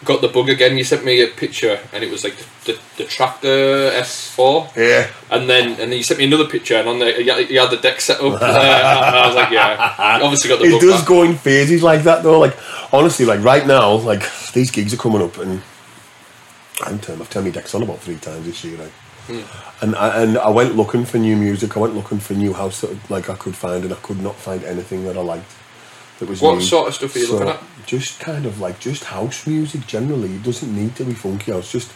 "Got 0.05 0.21
the 0.23 0.29
bug 0.29 0.49
again." 0.49 0.79
You 0.79 0.85
sent 0.85 1.05
me 1.05 1.21
a 1.23 1.27
picture, 1.29 1.79
and 1.93 2.03
it 2.03 2.11
was 2.11 2.25
like 2.25 2.37
the, 2.65 2.73
the, 2.73 2.79
the 2.97 3.05
Traktor 3.05 3.91
S4, 4.01 4.77
yeah. 4.77 5.09
and 5.31 5.49
then 5.51 5.69
and 5.73 5.93
then 5.93 5.93
you 5.93 6.03
sent 6.03 6.19
me 6.19 6.25
another 6.25 6.47
picture, 6.47 6.77
and 6.77 6.89
on 6.89 6.99
the 7.01 7.23
you 7.23 7.61
had, 7.61 7.71
the 7.71 7.77
deck 7.77 8.01
set 8.01 8.19
up. 8.21 8.41
uh, 8.41 8.45
I 8.47 9.27
was 9.27 9.37
like, 9.37 9.51
"Yeah, 9.51 10.21
obviously 10.23 10.49
got 10.49 10.59
the 10.61 10.67
It 10.67 10.71
book." 10.73 10.81
does 10.81 11.01
back. 11.01 11.09
go 11.09 11.23
in 11.23 11.37
phases 11.37 11.83
like 11.83 12.03
that 12.05 12.23
though. 12.23 12.39
Like 12.41 12.57
honestly, 12.95 13.27
like 13.27 13.43
right 13.43 13.67
now, 13.67 13.93
like 13.97 14.23
these 14.53 14.71
gigs 14.71 14.95
are 14.95 14.97
coming 14.97 15.21
up, 15.23 15.37
and 15.39 15.61
I'm 16.85 16.99
turned, 16.99 17.21
I've 17.23 17.31
turned 17.31 17.47
my 17.47 17.53
decks 17.53 17.75
on 17.75 17.83
about 17.83 17.99
three 18.01 18.17
times 18.17 18.47
this 18.47 18.65
year. 18.65 18.79
Like, 18.79 18.93
Hmm. 19.27 19.41
and 19.83 19.97
I, 19.97 20.23
and 20.23 20.39
I 20.39 20.51
went 20.51 20.77
looking 20.77 21.05
for 21.05 21.19
new 21.19 21.37
music. 21.37 21.77
I 21.77 21.81
went 21.81 21.97
looking 21.97 22.21
for 22.21 22.35
new 22.35 22.53
house 22.53 22.83
that 22.83 23.11
like 23.11 23.29
I 23.29 23.35
could 23.35 23.57
find, 23.57 23.83
and 23.85 23.93
I 23.93 23.97
could 23.97 24.21
not 24.23 24.37
find 24.37 24.63
anything 24.63 25.05
that 25.05 25.17
I 25.17 25.21
liked. 25.21 25.51
That 26.21 26.29
was 26.29 26.41
What 26.41 26.55
new. 26.57 26.61
sort 26.61 26.87
of 26.89 26.95
stuff 26.95 27.17
are 27.17 27.19
you 27.19 27.33
looking 27.33 27.49
at? 27.49 27.61
Just 27.87 28.21
kind 28.21 28.47
of 28.47 28.61
like 28.61 28.79
just 28.79 29.05
house 29.05 29.47
music 29.47 29.87
generally. 29.89 30.35
It 30.37 30.45
doesn't 30.45 30.73
need 30.75 30.95
to 30.97 31.05
be 31.05 31.13
funky 31.15 31.51
house. 31.51 31.73
Just 31.73 31.91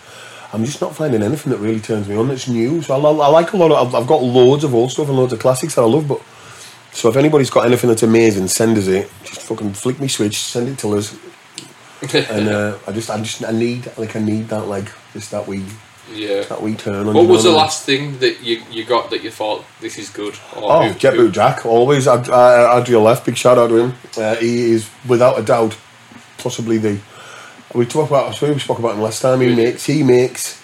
I'm 0.53 0.65
just 0.65 0.81
not 0.81 0.97
finding 0.97 1.23
anything 1.23 1.53
that 1.53 1.59
really 1.59 1.79
turns 1.79 2.09
me 2.09 2.17
on 2.17 2.27
that's 2.27 2.49
new. 2.49 2.83
So 2.83 2.95
I, 2.95 2.99
I 2.99 3.29
like 3.29 3.53
a 3.53 3.57
lot 3.57 3.71
of. 3.71 3.95
I've, 3.95 4.03
I've 4.03 4.09
got 4.09 4.23
loads 4.23 4.65
of 4.65 4.75
old 4.75 4.91
stuff 4.91 5.09
and 5.09 5.17
loads 5.17 5.33
of 5.33 5.39
classics 5.39 5.77
that 5.77 5.83
I 5.83 5.87
love, 5.87 6.09
but. 6.09 6.21
So 6.93 7.09
if 7.09 7.17
anybody's 7.17 7.51
got 7.51 7.65
anything 7.67 7.89
that's 7.89 8.03
amazing, 8.03 8.49
send 8.49 8.77
us 8.77 8.89
it. 8.89 9.09
Just 9.23 9.43
fucking 9.43 9.75
flick 9.75 10.01
me 10.01 10.09
switch, 10.09 10.37
send 10.39 10.69
it 10.69 10.79
to 10.79 10.97
us, 10.99 11.15
and 12.31 12.49
uh, 12.49 12.79
I 12.87 12.93
just, 12.93 13.11
I 13.11 13.19
just, 13.19 13.45
I 13.45 13.53
need, 13.53 13.91
like, 13.99 14.17
I 14.17 14.21
need 14.21 14.49
that, 14.49 14.67
like, 14.67 14.87
just 15.13 15.31
that 15.33 15.47
wee, 15.47 15.65
yeah. 16.13 16.43
that 16.45 16.63
wee 16.63 16.75
turn 16.75 17.07
on. 17.09 17.15
What 17.15 17.27
was 17.27 17.43
the 17.45 17.51
I 17.51 17.53
mean? 17.53 17.61
last 17.61 17.85
thing 17.85 18.19
that 18.21 18.41
you, 18.43 18.63
you 18.71 18.85
got 18.85 19.11
that 19.11 19.23
you 19.23 19.31
thought 19.31 19.65
this 19.81 19.99
is 19.99 20.09
good? 20.11 20.35
Or 20.57 20.73
Oh, 20.73 20.89
who- 20.89 20.99
Jet 20.99 21.15
who- 21.15 21.27
Boot 21.27 21.33
Jack, 21.35 21.67
always. 21.67 22.09
Ad, 22.09 22.29
uh, 22.31 22.79
Adriel 22.81 23.03
Left, 23.03 23.25
big 23.27 23.37
shout 23.37 23.59
out 23.59 23.69
to 23.69 23.77
him. 23.77 23.95
Uh, 24.17 24.35
he 24.37 24.73
is, 24.73 24.89
without 25.07 25.39
a 25.39 25.43
doubt, 25.43 25.77
possibly 26.39 26.79
the. 26.79 26.99
We 27.75 27.87
talked 27.87 28.11
about. 28.11 28.29
I 28.29 28.33
swear 28.33 28.53
we 28.53 28.59
spoke 28.61 28.79
about 28.81 28.95
him 28.97 29.03
last 29.03 29.21
time. 29.23 29.41
He 29.41 29.47
Really? 29.47 29.65
makes, 29.65 29.85
he 29.87 30.03
makes 30.03 30.61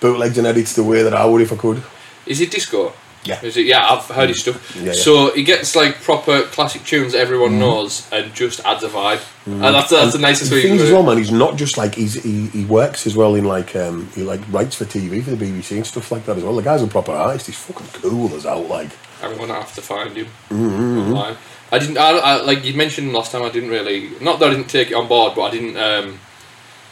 bootlegs 0.00 0.36
and 0.38 0.46
edits 0.46 0.74
the 0.74 0.82
way 0.82 1.02
that 1.02 1.14
I 1.14 1.24
would 1.24 1.40
if 1.40 1.52
I 1.52 1.56
could. 1.56 1.82
Is 2.26 2.40
it 2.40 2.50
disco? 2.50 2.92
Yeah. 3.24 3.42
Yeah, 3.42 3.86
I've 3.88 4.04
heard 4.04 4.28
his 4.28 4.40
stuff. 4.40 4.76
Yeah, 4.76 4.84
yeah. 4.86 4.92
So 4.92 5.32
he 5.34 5.42
gets 5.42 5.74
like 5.74 6.02
proper 6.02 6.42
classic 6.42 6.84
tunes 6.84 7.12
that 7.12 7.20
everyone 7.20 7.50
Mm-hmm. 7.52 7.58
knows 7.60 8.08
and 8.12 8.34
just 8.34 8.60
adds 8.64 8.82
a 8.84 8.88
vibe. 8.88 9.22
And 9.46 9.62
that's 9.62 9.90
that's 9.90 10.12
the 10.12 10.18
nicest 10.18 10.50
The 10.50 10.62
thing 10.62 10.78
as 10.78 10.90
well, 10.90 11.02
man, 11.02 11.18
he's 11.18 11.32
not 11.32 11.56
just 11.56 11.76
like 11.78 11.94
he's 11.94 12.22
he, 12.22 12.46
he 12.48 12.64
works 12.64 13.06
as 13.06 13.16
well 13.16 13.34
in 13.34 13.44
like 13.44 13.74
um 13.76 14.08
he 14.14 14.22
like 14.22 14.40
writes 14.50 14.76
for 14.76 14.84
TV 14.84 15.22
for 15.22 15.30
the 15.30 15.36
BBC 15.44 15.76
and 15.76 15.86
stuff 15.86 16.10
like 16.12 16.24
that 16.26 16.36
as 16.36 16.42
well. 16.44 16.54
The 16.56 16.62
guy's 16.62 16.82
a 16.82 16.86
proper 16.86 17.12
artist. 17.12 17.46
He's 17.46 17.56
fucking 17.58 17.86
cool 18.00 18.34
as 18.34 18.44
out. 18.46 18.66
Like 18.68 18.90
I'm 19.22 19.36
gonna 19.38 19.54
have 19.54 19.74
to 19.74 19.82
find 19.82 20.16
him 20.16 20.26
Mm-hmm. 20.50 21.34
I 21.74 21.78
didn't. 21.78 21.98
I, 21.98 22.10
I, 22.18 22.42
like 22.42 22.64
you 22.64 22.74
mentioned 22.74 23.12
last 23.12 23.32
time. 23.32 23.42
I 23.42 23.48
didn't 23.50 23.70
really. 23.70 24.10
Not 24.20 24.38
that 24.38 24.50
I 24.50 24.54
didn't 24.54 24.68
take 24.68 24.90
it 24.90 24.94
on 24.94 25.08
board, 25.08 25.34
but 25.34 25.42
I 25.42 25.50
didn't. 25.50 25.76
Um, 25.76 26.20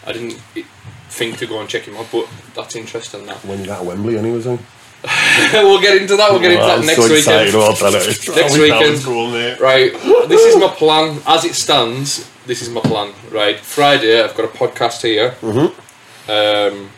I 0.06 0.12
didn't 0.12 0.40
think 1.08 1.38
to 1.38 1.46
go 1.46 1.60
and 1.60 1.68
check 1.68 1.82
him 1.82 1.96
out. 1.96 2.08
But 2.10 2.26
that's 2.54 2.74
interesting. 2.74 3.26
That 3.26 3.36
when 3.44 3.60
you 3.60 3.66
got 3.66 3.84
Wembley, 3.84 4.18
anyways. 4.18 4.46
eh? 4.46 4.56
we'll 5.52 5.80
get 5.80 6.00
into 6.00 6.16
that. 6.16 6.30
We'll 6.30 6.40
get 6.40 6.52
into 6.52 6.62
Well, 6.64 6.68
that 6.76 6.80
I'm 6.80 6.86
next 6.86 6.96
so 6.96 7.02
weekend. 7.04 7.18
excited 7.48 7.54
about 7.54 7.78
that. 7.78 7.92
Next 8.36 8.58
weekend. 8.58 9.02
cool, 9.04 9.30
mate. 9.30 9.58
Right, 9.60 9.92
this 10.28 10.42
is 10.42 10.56
my 10.60 10.68
plan. 10.68 11.20
As 11.26 11.44
it 11.44 11.54
stands, 11.54 12.30
this 12.46 12.62
is 12.62 12.68
my 12.70 12.80
plan. 12.80 13.12
Right, 13.30 13.58
Friday 13.58 14.22
I've 14.22 14.36
got 14.36 14.44
a 14.44 14.48
podcast 14.56 15.02
here. 15.02 15.30
Mm-hmm. 15.40 16.30
Um, 16.30 16.90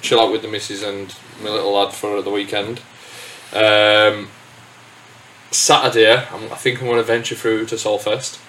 chill 0.00 0.20
out 0.20 0.32
with 0.32 0.42
the 0.42 0.48
missus 0.48 0.82
and 0.82 1.14
my 1.42 1.50
little 1.50 1.72
lad 1.72 1.92
for 1.92 2.22
the 2.22 2.30
weekend. 2.30 2.80
Um, 3.52 4.28
Saturday, 5.50 6.16
I'm, 6.16 6.44
I 6.52 6.56
think 6.56 6.80
I'm 6.80 6.86
going 6.86 6.96
to 6.98 7.04
venture 7.04 7.34
through 7.34 7.66
to 7.66 7.74
Solfest. 7.76 8.40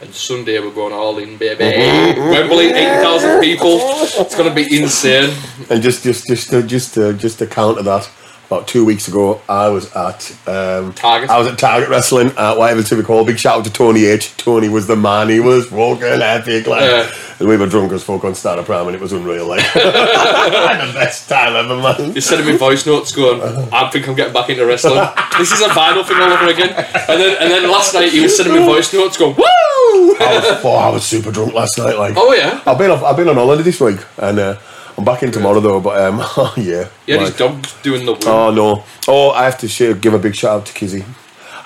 And 0.00 0.14
Sunday 0.14 0.60
we're 0.60 0.70
going 0.70 0.92
all 0.92 1.18
in, 1.18 1.36
baby. 1.36 1.64
Wembley, 1.64 2.66
eight 2.66 3.02
thousand 3.02 3.40
people. 3.40 3.80
It's 3.80 4.36
going 4.36 4.48
to 4.48 4.54
be 4.54 4.78
insane. 4.80 5.36
And 5.70 5.82
just, 5.82 6.04
just, 6.04 6.26
just, 6.28 6.50
just, 6.68 6.94
to, 6.94 7.12
just 7.14 7.40
to 7.40 7.46
counter 7.48 7.82
that, 7.82 8.08
about 8.48 8.66
two 8.66 8.82
weeks 8.84 9.08
ago, 9.08 9.40
I 9.46 9.68
was 9.68 9.94
at 9.94 10.30
um, 10.48 10.94
Target. 10.94 11.28
I 11.28 11.38
was 11.38 11.46
at 11.48 11.58
Target 11.58 11.90
Wrestling 11.90 12.28
at 12.38 12.56
whatever 12.56 12.82
to 12.82 12.96
be 12.96 13.02
called. 13.02 13.26
Big 13.26 13.38
shout 13.38 13.58
out 13.58 13.64
to 13.66 13.72
Tony 13.72 14.06
H. 14.06 14.34
Tony 14.38 14.70
was 14.70 14.86
the 14.86 14.96
man. 14.96 15.28
He 15.28 15.38
was 15.38 15.66
fucking 15.66 16.02
epic, 16.22 16.66
like. 16.66 16.80
Yeah. 16.80 17.12
And 17.40 17.48
we 17.48 17.56
were 17.56 17.66
drunk 17.68 17.92
as 17.92 18.02
fuck 18.02 18.24
on 18.24 18.34
Starter 18.34 18.64
Prime, 18.64 18.86
and 18.86 18.96
it 18.96 19.00
was 19.00 19.12
unreal. 19.12 19.46
Like, 19.46 19.60
I 19.60 19.78
had 20.76 20.86
the 20.88 20.92
best 20.94 21.28
time 21.28 21.54
ever, 21.54 21.76
man. 21.76 22.12
You're 22.12 22.20
sending 22.20 22.46
me 22.48 22.56
voice 22.56 22.84
notes 22.84 23.14
going, 23.14 23.40
I 23.72 23.88
think 23.90 24.08
I'm 24.08 24.16
getting 24.16 24.32
back 24.32 24.48
into 24.50 24.66
wrestling. 24.66 25.06
this 25.38 25.52
is 25.52 25.60
a 25.60 25.68
vinyl 25.68 26.04
thing 26.04 26.16
all 26.16 26.32
over 26.32 26.46
again. 26.48 26.70
And 27.08 27.20
then 27.20 27.36
and 27.40 27.50
then 27.50 27.70
last 27.70 27.94
night 27.94 28.10
he 28.10 28.20
was 28.22 28.36
sending 28.36 28.54
me 28.54 28.64
voice 28.64 28.92
notes 28.92 29.16
going, 29.16 29.36
Woo! 29.36 29.44
I 29.44 30.40
was, 30.42 30.64
oh, 30.64 30.74
I 30.74 30.88
was 30.90 31.04
super 31.04 31.30
drunk 31.30 31.52
last 31.54 31.78
night. 31.78 31.96
Like, 31.96 32.14
Oh 32.16 32.32
yeah. 32.32 32.60
I've 32.66 32.78
been 32.78 32.90
off, 32.90 33.04
I've 33.04 33.16
been 33.16 33.28
on 33.28 33.36
holiday 33.36 33.62
this 33.62 33.80
week, 33.80 34.00
and 34.16 34.38
uh, 34.40 34.58
I'm 34.98 35.04
back 35.04 35.22
in 35.22 35.30
tomorrow 35.30 35.60
though. 35.60 35.80
But 35.80 36.00
um, 36.00 36.18
oh 36.20 36.52
yeah, 36.56 36.88
had 37.06 37.18
like- 37.20 37.28
his 37.28 37.36
dog 37.36 37.66
doing 37.82 38.04
the. 38.04 38.16
Oh 38.26 38.50
no! 38.50 38.84
Oh, 39.06 39.30
I 39.30 39.44
have 39.44 39.56
to 39.58 39.68
share, 39.68 39.94
give 39.94 40.12
a 40.12 40.18
big 40.18 40.34
shout 40.34 40.60
out 40.60 40.66
to 40.66 40.72
Kizzy. 40.72 41.04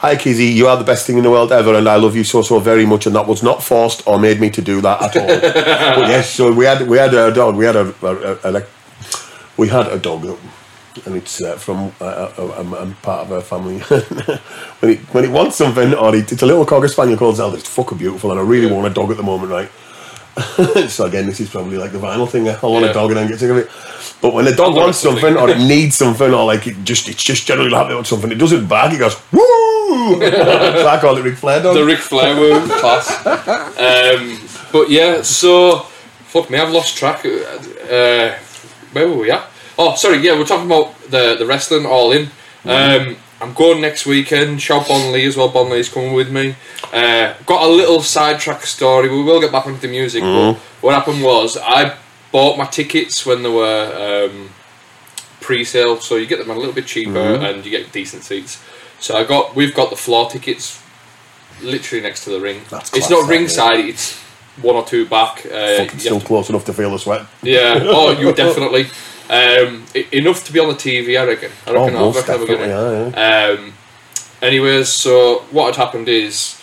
Hi 0.02 0.16
Kizzy, 0.16 0.46
you 0.46 0.66
are 0.66 0.76
the 0.76 0.84
best 0.84 1.06
thing 1.06 1.16
in 1.16 1.22
the 1.22 1.30
world 1.30 1.52
ever, 1.52 1.74
and 1.74 1.88
I 1.88 1.96
love 1.96 2.14
you 2.14 2.24
so 2.24 2.42
so 2.42 2.58
very 2.58 2.84
much. 2.84 3.06
And 3.06 3.14
that 3.14 3.26
was 3.26 3.42
not 3.42 3.62
forced 3.62 4.06
or 4.06 4.18
made 4.18 4.38
me 4.38 4.50
to 4.50 4.60
do 4.60 4.80
that 4.82 5.00
at 5.00 5.16
all. 5.16 5.26
but 6.00 6.08
yes, 6.08 6.28
so 6.30 6.52
we 6.52 6.66
had 6.66 6.86
we 6.86 6.98
had 6.98 7.14
a 7.14 7.32
dog. 7.32 7.56
We 7.56 7.64
had 7.64 7.76
a, 7.76 7.94
a, 8.02 8.52
a, 8.52 8.58
a 8.58 8.66
we 9.56 9.68
had 9.68 9.86
a 9.86 9.98
dog, 9.98 10.24
and 11.06 11.16
it's 11.16 11.40
uh, 11.40 11.56
from 11.56 11.92
uh, 12.00 12.04
uh, 12.04 12.54
I'm, 12.58 12.74
I'm 12.74 12.94
part 12.96 13.26
of 13.26 13.30
a 13.30 13.40
family. 13.40 13.78
when 14.80 14.90
it 14.92 14.98
when 15.14 15.24
it 15.24 15.30
wants 15.30 15.56
something, 15.56 15.94
or 15.94 16.14
it, 16.14 16.32
it's 16.32 16.42
a 16.42 16.46
little 16.46 16.66
cocker 16.66 16.88
spaniel 16.88 17.16
called 17.16 17.36
Zelda. 17.36 17.56
It's 17.56 17.68
fucking 17.68 17.96
beautiful, 17.96 18.30
and 18.30 18.40
I 18.40 18.42
really 18.42 18.70
want 18.70 18.86
a 18.88 18.90
dog 18.90 19.10
at 19.10 19.16
the 19.16 19.22
moment, 19.22 19.50
right? 19.52 19.70
so 20.88 21.04
again, 21.06 21.26
this 21.26 21.40
is 21.40 21.50
probably 21.50 21.76
like 21.76 21.92
the 21.92 21.98
vinyl 21.98 22.28
thing. 22.28 22.48
I 22.48 22.58
want 22.62 22.84
Yeah. 22.84 22.90
a 22.90 22.94
dog 22.94 23.10
and 23.10 23.18
then 23.18 23.28
get 23.28 23.38
sick 23.38 23.50
of 23.50 23.56
it. 23.58 23.68
But 24.20 24.32
when 24.34 24.44
the 24.44 24.54
dog 24.54 24.74
wants 24.74 24.98
something. 24.98 25.36
or 25.36 25.50
it 25.50 25.58
needs 25.58 25.96
something 25.96 26.32
or 26.32 26.44
like 26.46 26.66
it 26.66 26.82
just 26.84 27.08
it's 27.08 27.22
just 27.22 27.46
generally 27.46 27.70
happy 27.74 27.94
with 27.94 28.06
something, 28.06 28.30
it 28.32 28.36
does 28.38 28.52
it 28.52 28.68
back. 28.68 28.92
It 28.94 28.98
goes 28.98 29.16
woo. 29.32 29.40
so 30.20 30.88
I 30.88 30.98
call 31.00 31.16
it 31.18 31.22
Ric 31.22 31.36
Flair 31.36 31.62
dog. 31.62 31.74
The 31.74 31.84
Ric 31.84 31.98
Flair 31.98 32.34
woo 32.38 32.66
class. 32.80 33.26
Um, 33.26 34.38
but 34.72 34.88
yeah, 34.90 35.22
so 35.22 35.80
fuck 36.26 36.48
me, 36.50 36.58
I've 36.58 36.72
lost 36.72 36.96
track. 36.96 37.24
Uh, 37.26 38.32
where 38.92 39.08
were 39.08 39.16
we 39.18 39.30
at? 39.30 39.44
Oh, 39.78 39.94
sorry. 39.96 40.18
Yeah, 40.18 40.38
we're 40.38 40.46
talking 40.46 40.66
about 40.66 40.98
the 41.10 41.36
the 41.38 41.44
wrestling 41.46 41.84
all 41.86 42.12
in. 42.12 42.30
Um, 42.64 43.16
I'm 43.42 43.52
going 43.54 43.80
next 43.80 44.06
weekend. 44.06 44.62
Shout 44.62 44.87
Bon 44.87 45.12
Lee 45.12 45.26
as 45.26 45.37
well. 45.37 45.49
Bon 45.49 45.68
Lee's 45.68 45.88
coming 45.88 46.12
with 46.12 46.30
me. 46.30 46.54
Uh, 46.92 47.34
got 47.44 47.64
a 47.64 47.68
little 47.68 48.00
sidetrack 48.00 48.64
story. 48.64 49.08
We 49.08 49.22
will 49.22 49.40
get 49.40 49.50
back 49.50 49.66
onto 49.66 49.80
the 49.80 49.88
music. 49.88 50.22
But 50.22 50.54
what 50.80 50.94
happened 50.94 51.22
was 51.22 51.58
I 51.61 51.96
bought 52.30 52.56
my 52.56 52.66
tickets 52.66 53.26
when 53.26 53.42
they 53.42 53.50
were 53.50 54.28
um, 54.30 54.50
pre-sale, 55.40 56.00
so 56.00 56.16
you 56.16 56.26
get 56.26 56.38
them 56.38 56.50
a 56.50 56.54
little 56.56 56.72
bit 56.72 56.87
cheaper 56.87 57.18
and 57.18 57.64
you 57.64 57.70
get 57.70 57.90
decent 57.92 58.22
seats. 58.22 58.62
So 59.00 59.16
I 59.16 59.25
got 59.25 59.56
we've 59.56 59.75
got 59.75 59.90
the 59.90 59.96
floor 59.96 60.30
tickets 60.30 60.80
literally 61.61 62.02
next 62.02 62.25
to 62.25 62.30
the 62.30 62.40
ring. 62.40 62.61
That's 62.70 62.94
it's 62.96 63.11
not 63.11 63.28
ringside. 63.28 63.78
It's 63.80 64.16
one 64.61 64.76
or 64.76 64.84
two 64.84 65.06
back. 65.08 65.44
Uh, 65.46 65.88
still 65.99 66.20
to- 66.20 66.26
close 66.26 66.49
enough 66.49 66.64
to 66.66 66.72
feel 66.72 66.90
the 66.90 66.99
sweat. 66.99 67.26
yeah. 67.42 67.80
Oh, 67.82 68.12
you 68.12 68.32
definitely. 68.44 68.87
Um, 69.30 69.84
enough 70.12 70.44
to 70.44 70.52
be 70.52 70.58
on 70.58 70.68
the 70.68 70.74
TV, 70.74 71.18
I 71.20 71.24
reckon. 71.26 71.50
I 71.66 71.72
reckon, 71.72 71.96
Oh, 71.96 72.12
most 72.12 72.26
definitely, 72.26 72.56
gonna. 72.56 73.10
yeah, 73.14 73.56
Um, 73.58 73.72
anyways, 74.42 74.88
so 74.88 75.40
what 75.50 75.66
had 75.74 75.76
happened 75.84 76.08
is 76.08 76.60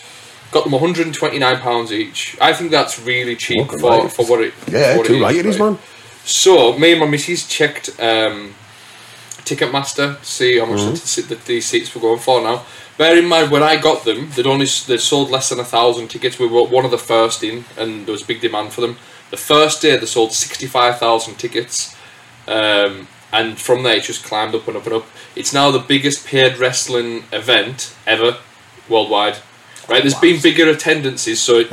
got 0.51 0.63
them 0.65 0.73
129 0.73 1.57
pounds 1.59 1.91
each. 1.91 2.37
I 2.41 2.53
think 2.53 2.71
that's 2.71 2.99
really 2.99 3.35
cheap 3.35 3.67
for, 3.69 3.77
right. 3.89 4.11
for 4.11 4.25
what 4.25 4.41
it. 4.41 4.53
Yeah, 4.71 4.97
what 4.97 5.05
too 5.07 5.21
right 5.21 5.35
it 5.35 5.45
is, 5.45 5.59
right? 5.59 5.71
man. 5.71 5.79
So 6.25 6.77
me 6.77 6.91
and 6.91 6.99
my 7.01 7.07
missus 7.07 7.47
checked 7.47 7.89
um, 7.99 8.53
Ticketmaster 9.45 10.19
to 10.19 10.25
see 10.25 10.59
how 10.59 10.65
much 10.65 10.79
Mm-hmm. 10.79 11.29
the, 11.29 11.35
the, 11.35 11.45
these 11.45 11.65
seats 11.65 11.95
were 11.95 12.01
going 12.01 12.19
for. 12.19 12.41
Now, 12.41 12.65
bear 12.97 13.17
in 13.17 13.25
mind 13.27 13.51
when 13.51 13.63
I 13.63 13.77
got 13.77 14.03
them, 14.03 14.29
they'd 14.35 14.45
only 14.45 14.65
they'd 14.87 14.99
sold 14.99 15.31
less 15.31 15.49
than 15.49 15.59
a 15.59 15.63
thousand 15.65 16.09
tickets. 16.09 16.37
We 16.37 16.45
were 16.47 16.63
one 16.63 16.85
of 16.85 16.91
the 16.91 16.97
first 16.99 17.43
in, 17.43 17.65
and 17.77 18.05
there 18.05 18.11
was 18.11 18.21
big 18.21 18.41
demand 18.41 18.73
for 18.73 18.81
them. 18.81 18.97
The 19.31 19.37
first 19.37 19.81
day 19.81 19.95
they 19.97 20.05
sold 20.05 20.33
sixty 20.33 20.67
five 20.67 20.99
thousand 20.99 21.35
tickets, 21.35 21.95
um, 22.49 23.07
and 23.31 23.57
from 23.59 23.83
there 23.83 23.97
it 23.97 24.03
just 24.03 24.23
climbed 24.23 24.55
up 24.55 24.67
and 24.67 24.77
up 24.77 24.85
and 24.85 24.95
up. 24.95 25.05
It's 25.35 25.53
now 25.53 25.71
the 25.71 25.79
biggest 25.79 26.25
paid 26.25 26.57
wrestling 26.57 27.23
event 27.31 27.95
ever 28.05 28.37
worldwide. 28.89 29.37
Right, 29.87 30.03
there's 30.03 30.19
been 30.19 30.39
bigger 30.39 30.69
attendances, 30.69 31.41
so 31.41 31.57
it, 31.59 31.69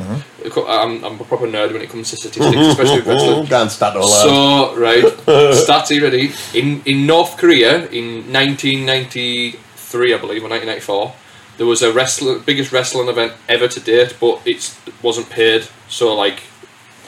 Mm-hmm. 0.47 0.69
I'm, 0.69 1.03
I'm 1.03 1.19
a 1.19 1.23
proper 1.23 1.45
nerd 1.45 1.73
when 1.73 1.81
it 1.81 1.89
comes 1.89 2.09
to 2.11 2.17
statistics, 2.17 2.55
especially 2.55 2.99
with 2.99 3.07
wrestling. 3.07 3.47
Can't 3.47 3.71
start 3.71 3.97
all. 3.97 4.07
So 4.07 4.75
right, 4.77 5.03
stats 5.63 5.91
are 5.97 6.01
ready. 6.01 6.31
In 6.53 6.81
in 6.85 7.05
North 7.05 7.37
Korea 7.37 7.87
in 7.89 8.31
1993, 8.31 10.13
I 10.13 10.17
believe, 10.17 10.43
or 10.43 10.49
1994, 10.49 11.13
there 11.57 11.65
was 11.65 11.81
a 11.81 11.91
wrestling 11.91 12.43
biggest 12.45 12.71
wrestling 12.71 13.09
event 13.09 13.33
ever 13.49 13.67
to 13.67 13.79
date, 13.79 14.15
but 14.19 14.41
it 14.45 14.73
wasn't 15.01 15.29
paid. 15.29 15.67
So 15.89 16.15
like, 16.15 16.43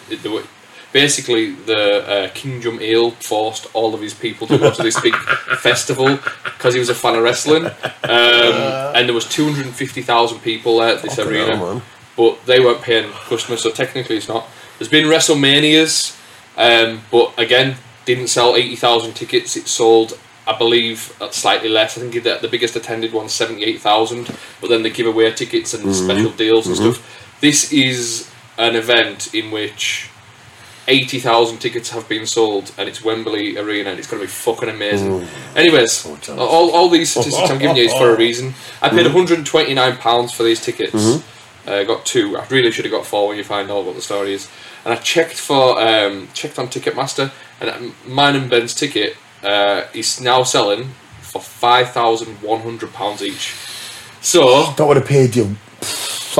it, 0.09 0.21
there 0.23 0.31
were, 0.31 0.43
basically 0.91 1.51
the 1.51 2.07
uh, 2.07 2.29
Kim 2.33 2.61
Jong 2.61 2.81
Il 2.81 3.11
forced 3.11 3.67
all 3.73 3.93
of 3.93 4.01
his 4.01 4.13
people 4.13 4.47
to 4.47 4.57
go 4.57 4.71
to 4.71 4.83
this 4.83 4.99
big 4.99 5.15
festival 5.59 6.17
because 6.43 6.73
he 6.73 6.79
was 6.79 6.89
a 6.89 6.95
fan 6.95 7.15
of 7.15 7.23
wrestling, 7.23 7.65
um, 7.65 7.73
and 8.03 9.07
there 9.07 9.13
was 9.13 9.27
250,000 9.27 10.39
people 10.39 10.81
at 10.81 11.01
this 11.01 11.15
Fucking 11.15 11.31
arena 11.31 11.57
hell, 11.57 11.81
but 12.17 12.45
they 12.45 12.59
weren't 12.59 12.81
paying 12.81 13.11
customers, 13.11 13.61
so 13.61 13.71
technically 13.71 14.17
it's 14.17 14.27
not. 14.27 14.47
There's 14.77 14.89
been 14.89 15.05
WrestleManias, 15.07 16.17
um, 16.57 17.01
but 17.11 17.33
again, 17.37 17.77
didn't 18.05 18.27
sell 18.27 18.55
80,000 18.55 19.13
tickets. 19.13 19.55
It 19.55 19.67
sold, 19.67 20.17
I 20.47 20.57
believe, 20.57 21.15
at 21.21 21.33
slightly 21.33 21.69
less. 21.69 21.97
I 21.97 22.01
think 22.01 22.23
the, 22.23 22.39
the 22.41 22.47
biggest 22.47 22.75
attended 22.75 23.13
one 23.13 23.29
78,000, 23.29 24.33
but 24.59 24.69
then 24.69 24.83
they 24.83 24.89
give 24.89 25.05
away 25.05 25.31
tickets 25.31 25.73
and 25.73 25.93
special 25.95 26.31
deals 26.31 26.67
and 26.67 26.75
stuff. 26.75 27.37
This 27.41 27.71
is 27.71 28.31
an 28.57 28.75
event 28.75 29.33
in 29.33 29.51
which 29.51 30.08
80,000 30.89 31.59
tickets 31.59 31.89
have 31.91 32.09
been 32.09 32.25
sold, 32.25 32.71
and 32.77 32.89
it's 32.89 33.03
Wembley 33.03 33.57
Arena, 33.57 33.91
and 33.91 33.99
it's 33.99 34.07
going 34.09 34.19
to 34.21 34.25
be 34.27 34.31
fucking 34.31 34.67
amazing. 34.69 35.27
Anyways, 35.55 36.03
jealous. 36.03 36.29
all, 36.29 36.71
all 36.71 36.89
these 36.89 37.09
statistics 37.15 37.49
I'm 37.49 37.59
giving 37.59 37.77
you 37.77 37.83
is 37.83 37.93
for 37.93 38.09
a 38.13 38.17
reason. 38.17 38.53
I 38.81 38.89
paid 38.89 39.05
£129 39.05 40.33
for 40.33 40.43
these 40.43 40.59
tickets. 40.61 40.93
Uh, 41.67 41.83
got 41.83 42.05
two. 42.05 42.35
I 42.37 42.45
really 42.49 42.71
should 42.71 42.85
have 42.85 42.91
got 42.91 43.05
four 43.05 43.27
when 43.27 43.37
you 43.37 43.43
find 43.43 43.69
out 43.69 43.85
what 43.85 43.95
the 43.95 44.01
story 44.01 44.33
is. 44.33 44.49
And 44.85 44.93
I 44.93 44.97
checked 44.97 45.35
for 45.37 45.79
um, 45.79 46.29
checked 46.33 46.57
on 46.57 46.67
Ticketmaster, 46.67 47.31
and 47.59 47.93
mine 48.07 48.35
and 48.35 48.49
Ben's 48.49 48.73
ticket 48.73 49.15
uh, 49.43 49.83
is 49.93 50.19
now 50.21 50.43
selling 50.43 50.91
for 51.21 51.41
five 51.41 51.91
thousand 51.91 52.41
one 52.41 52.61
hundred 52.61 52.93
pounds 52.93 53.21
each. 53.21 53.53
So 54.21 54.71
That 54.77 54.85
would 54.87 54.97
have 54.97 55.05
paid 55.05 55.35
you. 55.35 55.57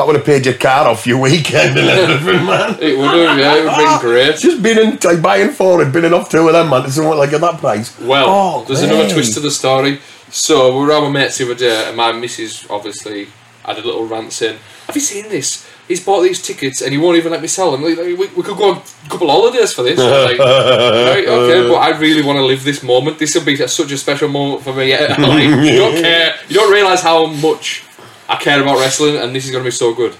That 0.00 0.06
would 0.06 0.16
have 0.16 0.24
paid 0.24 0.46
your 0.46 0.54
car 0.54 0.88
off 0.88 1.06
your 1.06 1.20
weekend 1.20 1.78
and 1.78 1.86
everything, 1.90 2.46
man. 2.46 2.78
it 2.80 2.96
would 2.96 3.10
have 3.10 3.38
yeah, 3.38 3.56
it 3.56 3.64
would 3.64 3.68
have 3.68 3.76
been 3.76 3.86
ah, 3.86 3.98
great. 4.00 4.36
Just 4.38 4.62
been 4.62 4.78
in, 4.78 4.98
like 5.04 5.20
buying 5.20 5.50
four 5.50 5.82
and 5.82 5.92
been 5.92 6.06
enough 6.06 6.30
two 6.30 6.46
of 6.46 6.54
them, 6.54 6.70
man. 6.70 6.84
To 6.84 6.90
someone 6.90 7.18
like 7.18 7.34
at 7.34 7.42
that 7.42 7.58
price. 7.58 8.00
Well, 8.00 8.24
Oh, 8.26 8.64
there's 8.64 8.82
another 8.82 9.10
twist 9.10 9.34
to 9.34 9.40
the 9.40 9.50
story. 9.50 10.00
So 10.30 10.78
we 10.78 10.86
were 10.86 10.92
at 10.92 11.02
my 11.02 11.10
mates 11.10 11.36
the 11.36 11.44
other 11.44 11.54
day, 11.54 11.84
and 11.86 11.98
my 11.98 12.12
missus 12.12 12.66
obviously 12.70 13.28
had 13.62 13.76
a 13.76 13.82
little 13.82 14.06
rant 14.06 14.32
saying, 14.32 14.58
"Have 14.86 14.96
you 14.96 15.02
seen 15.02 15.28
this? 15.28 15.68
He's 15.86 16.02
bought 16.02 16.22
these 16.22 16.40
tickets, 16.40 16.80
and 16.80 16.92
he 16.92 16.98
won't 16.98 17.18
even 17.18 17.32
let 17.32 17.42
me 17.42 17.48
sell 17.48 17.70
them. 17.70 17.82
Like, 17.82 17.98
we, 17.98 18.14
we 18.14 18.42
could 18.42 18.56
go 18.56 18.70
on 18.70 18.76
a 18.78 19.10
couple 19.10 19.28
of 19.28 19.36
holidays 19.36 19.74
for 19.74 19.82
this." 19.82 19.98
Like, 19.98 20.38
right, 21.12 21.28
okay, 21.28 21.68
but 21.68 21.74
I 21.74 21.90
really 21.98 22.22
want 22.22 22.38
to 22.38 22.44
live 22.46 22.64
this 22.64 22.82
moment. 22.82 23.18
This 23.18 23.34
will 23.34 23.44
be 23.44 23.56
such 23.56 23.92
a 23.92 23.98
special 23.98 24.30
moment 24.30 24.62
for 24.62 24.72
me. 24.72 24.96
like, 24.98 25.18
you 25.44 25.76
don't 25.76 26.00
care. 26.00 26.36
You 26.48 26.54
don't 26.54 26.72
realize 26.72 27.02
how 27.02 27.26
much 27.26 27.84
I 28.30 28.36
care 28.36 28.60
about 28.62 28.78
wrestling, 28.78 29.16
and 29.16 29.34
this 29.34 29.44
is 29.44 29.50
going 29.50 29.64
to 29.64 29.68
be 29.68 29.72
so 29.72 29.92
good. 29.94 30.14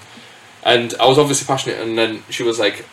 And 0.64 0.92
I 1.00 1.06
was 1.06 1.18
obviously 1.18 1.46
passionate, 1.46 1.80
and 1.80 1.96
then 1.96 2.22
she 2.28 2.42
was 2.42 2.58
like, 2.58 2.84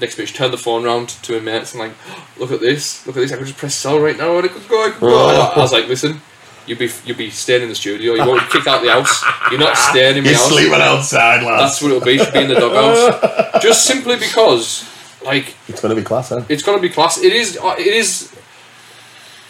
next 0.00 0.16
bit, 0.16 0.28
she 0.28 0.34
turned 0.34 0.52
the 0.52 0.58
phone 0.58 0.84
around 0.84 1.10
to 1.24 1.34
her 1.34 1.40
mates 1.40 1.72
and 1.74 1.80
like, 1.80 1.92
look 2.38 2.50
at 2.50 2.60
this, 2.60 3.06
look 3.06 3.16
at 3.16 3.20
this. 3.20 3.32
I 3.32 3.36
could 3.36 3.46
just 3.46 3.58
press 3.58 3.74
sell 3.74 4.00
right 4.00 4.16
now, 4.16 4.36
and 4.36 4.46
it 4.46 4.52
could 4.52 4.66
go, 4.68 4.86
I 4.86 4.90
could 4.90 5.00
go. 5.00 5.28
I, 5.28 5.52
I 5.54 5.58
was 5.58 5.72
like, 5.72 5.86
listen, 5.88 6.20
you'd 6.66 6.78
be 6.78 6.90
you'd 7.04 7.18
be 7.18 7.30
staying 7.30 7.62
in 7.62 7.68
the 7.68 7.74
studio. 7.74 8.14
You 8.14 8.26
won't 8.26 8.40
be 8.40 8.52
kicked 8.52 8.66
out 8.66 8.82
the 8.82 8.90
house. 8.90 9.22
You're 9.50 9.60
not 9.60 9.76
staying 9.76 10.16
in 10.16 10.24
my 10.24 10.30
You're 10.30 10.38
house. 10.38 10.48
sleeping 10.48 10.80
outside, 10.80 11.42
lads. 11.44 11.62
That's 11.62 11.82
what 11.82 11.88
it'll 11.92 12.04
be. 12.04 12.18
She'll 12.18 12.32
be 12.32 12.40
in 12.42 12.48
the 12.48 12.54
doghouse, 12.54 13.62
just 13.62 13.84
simply 13.84 14.16
because, 14.16 14.88
like, 15.24 15.54
It's 15.68 15.80
going 15.80 15.94
to 15.94 16.00
be 16.00 16.04
class, 16.04 16.30
huh? 16.30 16.42
it's 16.48 16.62
gonna 16.62 16.80
be 16.80 16.88
class. 16.88 17.18
It 17.22 17.32
is. 17.32 17.56
uh, 17.62 17.74
It 17.78 17.86
is. 17.94 18.32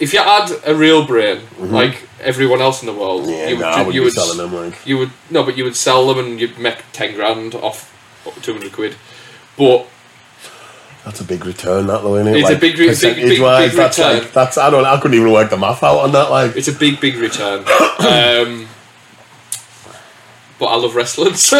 If 0.01 0.13
you 0.13 0.19
had 0.21 0.51
a 0.67 0.75
real 0.75 1.07
brain, 1.07 1.43
like 1.59 2.09
everyone 2.21 2.61
else 2.61 2.83
in 2.83 2.87
the 2.87 2.95
world, 2.95 3.23
Mm-hmm. 3.23 3.31
Yeah, 3.31 3.49
you, 3.49 3.57
would, 3.57 3.65
I 3.65 3.77
wouldn't 3.79 3.95
you 3.95 4.01
be 4.01 4.05
would 4.07 4.13
selling 4.15 4.39
them, 4.39 4.53
like. 4.55 4.87
you 4.87 4.99
would 4.99 5.11
no, 5.31 5.43
but 5.45 5.57
you 5.57 5.65
would 5.65 5.77
sell 5.77 6.07
them 6.13 6.19
and 6.25 6.41
you'd 6.41 6.59
make 6.59 6.79
ten 6.93 7.15
grand 7.15 7.55
off 7.55 7.89
two 8.43 8.53
hundred 8.55 8.73
quid. 8.73 8.97
But 9.57 9.87
That's 11.05 11.21
a 11.21 11.25
big 11.25 11.45
return, 11.45 11.87
that 11.87 12.03
though, 12.03 12.17
isn't 12.17 12.35
it? 12.35 12.39
It's 12.41 12.51
a 12.51 12.57
big 12.57 12.79
re- 12.79 12.89
big- 12.89 13.01
big- 13.01 13.39
big 13.39 13.73
that's 13.73 13.99
return. 13.99 14.19
like 14.19 14.33
that's 14.33 14.59
I 14.59 14.71
don't 14.71 14.85
I 14.85 14.99
couldn't 15.01 15.17
even 15.19 15.31
work 15.33 15.51
the 15.51 15.57
math 15.57 15.83
out 15.85 15.99
on 16.01 16.13
that. 16.13 16.31
Like, 16.31 16.57
it's 16.57 16.69
a 16.69 16.73
big, 16.73 17.01
big 17.01 17.17
return. 17.17 17.61
um, 17.99 18.67
but 20.59 20.67
I 20.67 20.77
love 20.77 20.95
wrestling, 20.95 21.35
so, 21.35 21.59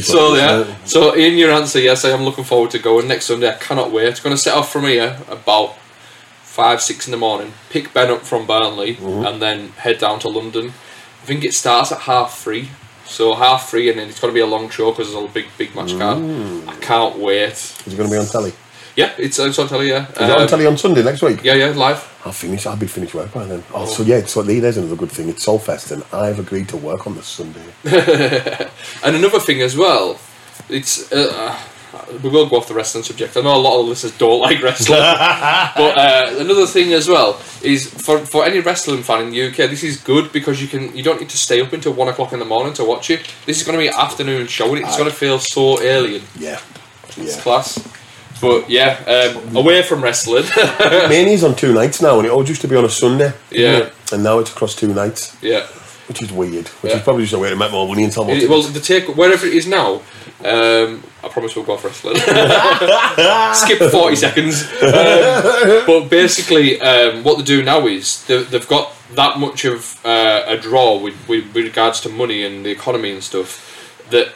so 0.00 0.34
yeah. 0.34 0.76
So 0.84 1.14
in 1.14 1.38
your 1.38 1.50
answer, 1.52 1.78
yes, 1.80 2.04
I 2.04 2.10
am 2.10 2.22
looking 2.22 2.44
forward 2.44 2.70
to 2.72 2.78
going 2.78 3.08
next 3.08 3.26
Sunday. 3.26 3.48
I 3.48 3.54
cannot 3.54 3.90
wait. 3.92 4.08
It's 4.08 4.20
going 4.20 4.34
to 4.36 4.40
set 4.40 4.54
off 4.54 4.70
from 4.70 4.84
here 4.84 5.16
about 5.28 5.77
five, 6.58 6.80
six 6.82 7.06
in 7.06 7.12
the 7.12 7.16
morning, 7.28 7.52
pick 7.70 7.92
Ben 7.94 8.10
up 8.10 8.22
from 8.30 8.44
Burnley, 8.46 8.92
Mm-hmm. 8.96 9.26
and 9.26 9.40
then 9.40 9.68
head 9.84 9.98
down 9.98 10.18
to 10.24 10.28
London. 10.28 10.66
I 11.22 11.24
think 11.28 11.44
it 11.44 11.54
starts 11.54 11.92
at 11.92 12.00
half 12.12 12.30
three. 12.44 12.64
So 13.06 13.34
half 13.34 13.70
three, 13.70 13.88
and 13.90 13.96
then 13.98 14.08
it's 14.08 14.18
going 14.20 14.32
to 14.32 14.34
be 14.34 14.40
a 14.48 14.52
long 14.56 14.68
show 14.68 14.90
because 14.90 15.12
there's 15.12 15.24
a 15.30 15.32
big, 15.32 15.46
big 15.56 15.70
match 15.76 15.92
card. 15.96 16.18
Mm. 16.18 16.68
I 16.68 16.74
can't 16.90 17.16
wait. 17.18 17.52
Is 17.86 17.86
it 17.86 17.96
going 17.96 18.08
to 18.10 18.14
be 18.16 18.18
on 18.18 18.26
telly? 18.26 18.52
Yeah, 18.96 19.12
it's, 19.16 19.38
it's 19.38 19.58
on 19.58 19.68
telly. 19.68 19.88
Yeah, 19.90 20.08
it 20.10 20.20
on 20.20 20.42
Um, 20.42 20.48
telly 20.48 20.66
on 20.66 20.76
Sunday 20.76 21.02
next 21.04 21.22
week? 21.22 21.44
yeah, 21.44 21.54
yeah, 21.54 21.70
live. 21.70 22.00
I'll 22.24 22.32
finish. 22.32 22.66
I'll 22.66 22.76
be 22.76 22.88
finished 22.88 23.14
work 23.14 23.32
by 23.32 23.44
then. 23.46 23.62
Oh, 23.72 23.86
so 23.86 24.02
yeah. 24.02 24.26
So 24.26 24.42
there's 24.42 24.76
another 24.76 24.96
good 24.96 25.12
thing. 25.12 25.28
It's 25.28 25.46
Solfest, 25.46 25.92
and 25.92 26.02
I've 26.12 26.40
agreed 26.40 26.68
to 26.70 26.76
work 26.76 27.06
on 27.06 27.14
the 27.14 27.22
Sunday. 27.22 27.68
And 29.04 29.14
another 29.16 29.38
thing 29.40 29.60
as 29.62 29.74
well, 29.76 30.18
it's 30.68 31.10
uh, 31.12 31.56
we 32.22 32.28
will 32.28 32.48
go 32.48 32.56
off 32.56 32.68
the 32.68 32.74
wrestling 32.74 33.04
subject. 33.04 33.36
I 33.36 33.40
know 33.40 33.56
a 33.56 33.58
lot 33.58 33.80
of 33.80 33.86
listeners 33.86 34.16
don't 34.18 34.40
like 34.48 34.62
wrestling, 34.62 34.98
but 35.00 35.98
uh, 35.98 36.34
another 36.38 36.66
thing 36.66 36.92
as 36.92 37.08
well 37.08 37.40
is 37.62 37.88
for 37.88 38.18
for 38.18 38.44
any 38.44 38.60
wrestling 38.60 39.02
fan 39.02 39.26
in 39.26 39.30
the 39.30 39.48
UK, 39.48 39.56
this 39.70 39.82
is 39.82 39.96
good 39.98 40.32
because 40.32 40.60
you 40.62 40.68
can 40.68 40.96
you 40.96 41.02
don't 41.02 41.20
need 41.20 41.30
to 41.30 41.38
stay 41.38 41.60
up 41.60 41.72
until 41.72 41.92
one 41.92 42.08
o'clock 42.08 42.32
in 42.32 42.38
the 42.38 42.44
morning 42.44 42.72
to 42.74 42.84
watch 42.84 43.10
it. 43.10 43.20
This 43.46 43.58
is 43.60 43.66
going 43.66 43.78
to 43.78 43.82
be 43.82 43.88
an 43.88 43.94
afternoon 43.94 44.46
show, 44.46 44.74
and 44.74 44.84
it's 44.84 44.96
going 44.96 45.10
to 45.10 45.14
feel 45.16 45.38
so 45.38 45.80
alien. 45.82 46.22
Yeah, 46.38 46.60
It's 47.16 47.36
yeah. 47.36 47.42
class. 47.42 47.78
But 48.40 48.70
yeah, 48.70 49.34
um, 49.34 49.56
away 49.56 49.82
from 49.82 50.02
wrestling. 50.02 50.44
Mania's 51.08 51.42
on 51.42 51.56
two 51.56 51.74
nights 51.74 52.00
now, 52.00 52.18
and 52.18 52.26
it 52.26 52.30
all 52.30 52.46
used 52.46 52.60
to 52.60 52.68
be 52.68 52.76
on 52.76 52.84
a 52.84 52.88
Sunday. 52.88 53.32
Yeah. 53.50 53.78
it? 53.78 53.94
And 54.12 54.22
now 54.22 54.38
it's 54.38 54.50
across 54.52 54.76
two 54.76 54.94
nights, 54.94 55.36
yeah. 55.42 55.66
Which 56.08 56.22
is 56.22 56.32
weird. 56.32 56.66
Which 56.68 56.92
Yeah. 56.92 56.98
is 56.98 57.02
probably 57.04 57.22
just 57.24 57.34
a 57.34 57.38
way 57.38 57.50
to 57.50 57.56
make 57.56 57.70
more 57.70 57.86
money 57.86 58.04
and 58.04 58.12
sell 58.12 58.24
more. 58.24 58.34
It- 58.36 58.48
well, 58.48 58.62
the 58.62 58.80
take 58.80 59.08
wherever 59.16 59.46
it 59.46 59.52
is 59.54 59.66
now. 59.66 60.02
Um, 60.44 61.02
I 61.22 61.28
promise 61.28 61.56
we'll 61.56 61.64
go 61.64 61.74
off 61.74 61.84
wrestling. 61.84 62.16
Skip 63.54 63.90
forty 63.90 64.16
seconds. 64.16 64.62
Um, 64.82 65.82
but 65.86 66.08
basically, 66.08 66.80
um, 66.80 67.24
what 67.24 67.38
they 67.38 67.44
do 67.44 67.62
now 67.62 67.86
is 67.86 68.24
they, 68.26 68.42
they've 68.44 68.68
got 68.68 68.92
that 69.14 69.38
much 69.38 69.64
of 69.64 69.98
uh, 70.04 70.44
a 70.46 70.56
draw 70.56 70.98
with, 70.98 71.16
with, 71.28 71.44
with 71.54 71.64
regards 71.64 72.00
to 72.02 72.08
money 72.08 72.44
and 72.44 72.64
the 72.64 72.70
economy 72.70 73.10
and 73.12 73.22
stuff 73.24 74.04
that 74.10 74.32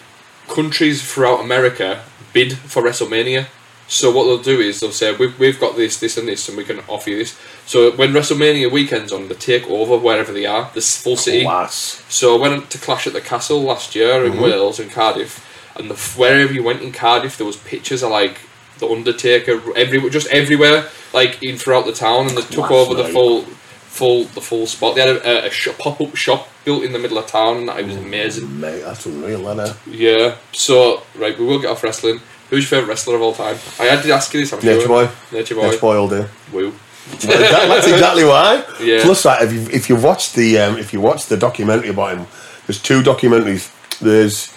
countries 0.48 1.02
throughout 1.02 1.40
America 1.40 2.02
bid 2.32 2.54
for 2.58 2.82
WrestleMania. 2.82 3.46
So 3.92 4.10
what 4.10 4.24
they'll 4.24 4.38
do 4.38 4.58
is 4.58 4.80
they'll 4.80 4.90
say 4.90 5.14
we've, 5.14 5.38
we've 5.38 5.60
got 5.60 5.76
this, 5.76 6.00
this, 6.00 6.16
and 6.16 6.26
this, 6.26 6.48
and 6.48 6.56
we 6.56 6.64
can 6.64 6.80
offer 6.88 7.10
you 7.10 7.18
this. 7.18 7.38
So 7.66 7.94
when 7.94 8.12
WrestleMania 8.12 8.72
weekend's 8.72 9.12
on, 9.12 9.28
they 9.28 9.34
take 9.34 9.68
over 9.68 9.98
wherever 9.98 10.32
they 10.32 10.46
are, 10.46 10.70
this 10.72 11.00
full 11.00 11.18
city. 11.18 11.42
Class. 11.42 12.02
So 12.08 12.34
I 12.34 12.40
went 12.40 12.70
to 12.70 12.78
Clash 12.78 13.06
at 13.06 13.12
the 13.12 13.20
Castle 13.20 13.60
last 13.60 13.94
year 13.94 14.24
in 14.24 14.32
mm-hmm. 14.32 14.42
Wales, 14.44 14.80
in 14.80 14.88
Cardiff, 14.88 15.46
and 15.76 15.90
the, 15.90 15.94
wherever 16.18 16.50
you 16.50 16.62
went 16.62 16.80
in 16.80 16.90
Cardiff, 16.90 17.36
there 17.36 17.46
was 17.46 17.58
pictures 17.58 18.02
of 18.02 18.10
like 18.10 18.40
the 18.78 18.88
Undertaker 18.88 19.60
every 19.76 20.08
just 20.08 20.26
everywhere, 20.28 20.88
like 21.12 21.42
in 21.42 21.58
throughout 21.58 21.84
the 21.84 21.92
town, 21.92 22.28
and 22.28 22.38
they 22.38 22.42
took 22.42 22.70
Last 22.70 22.72
over 22.72 22.94
the 22.94 23.10
full, 23.10 23.42
full 23.42 24.24
the 24.24 24.40
full 24.40 24.66
spot. 24.66 24.94
They 24.94 25.06
had 25.06 25.16
a, 25.16 25.44
a, 25.44 25.50
a 25.50 25.74
pop 25.74 26.00
up 26.00 26.16
shop 26.16 26.48
built 26.64 26.82
in 26.82 26.94
the 26.94 26.98
middle 26.98 27.18
of 27.18 27.26
town, 27.26 27.68
and 27.68 27.78
it 27.78 27.84
was 27.84 27.96
mm, 27.96 28.06
amazing. 28.06 28.58
Mate, 28.58 28.80
that's 28.80 29.04
unreal, 29.04 29.54
that. 29.54 29.76
Yeah. 29.86 30.36
So 30.52 31.02
right, 31.14 31.38
we 31.38 31.44
will 31.44 31.60
get 31.60 31.70
off 31.70 31.82
wrestling. 31.82 32.22
Who's 32.52 32.64
your 32.64 32.80
favourite 32.80 32.88
wrestler 32.90 33.14
of 33.16 33.22
all 33.22 33.32
time? 33.32 33.56
I 33.80 33.84
had 33.84 34.02
to 34.02 34.12
ask 34.12 34.34
you 34.34 34.40
this. 34.40 34.52
I'm 34.52 34.58
Nature 34.58 34.80
sure. 34.80 35.06
Boy. 35.06 35.12
Nature 35.32 35.54
Boy. 35.54 35.62
Nature 35.70 35.80
Boy 35.80 35.96
all 35.96 36.08
day. 36.08 36.26
Woo. 36.52 36.74
That's 37.22 37.86
exactly 37.86 38.24
why. 38.24 38.62
Yeah. 38.78 39.00
Plus, 39.00 39.22
that 39.22 39.40
if 39.40 39.52
you 39.54 39.60
if 39.72 39.88
you 39.88 39.96
watch 39.96 40.34
the 40.34 40.58
um, 40.58 40.76
if 40.76 40.92
you 40.92 41.00
watch 41.00 41.26
the 41.28 41.38
documentary 41.38 41.88
about 41.88 42.18
him, 42.18 42.26
there's 42.66 42.82
two 42.82 43.02
documentaries. 43.02 43.72
There's 44.00 44.52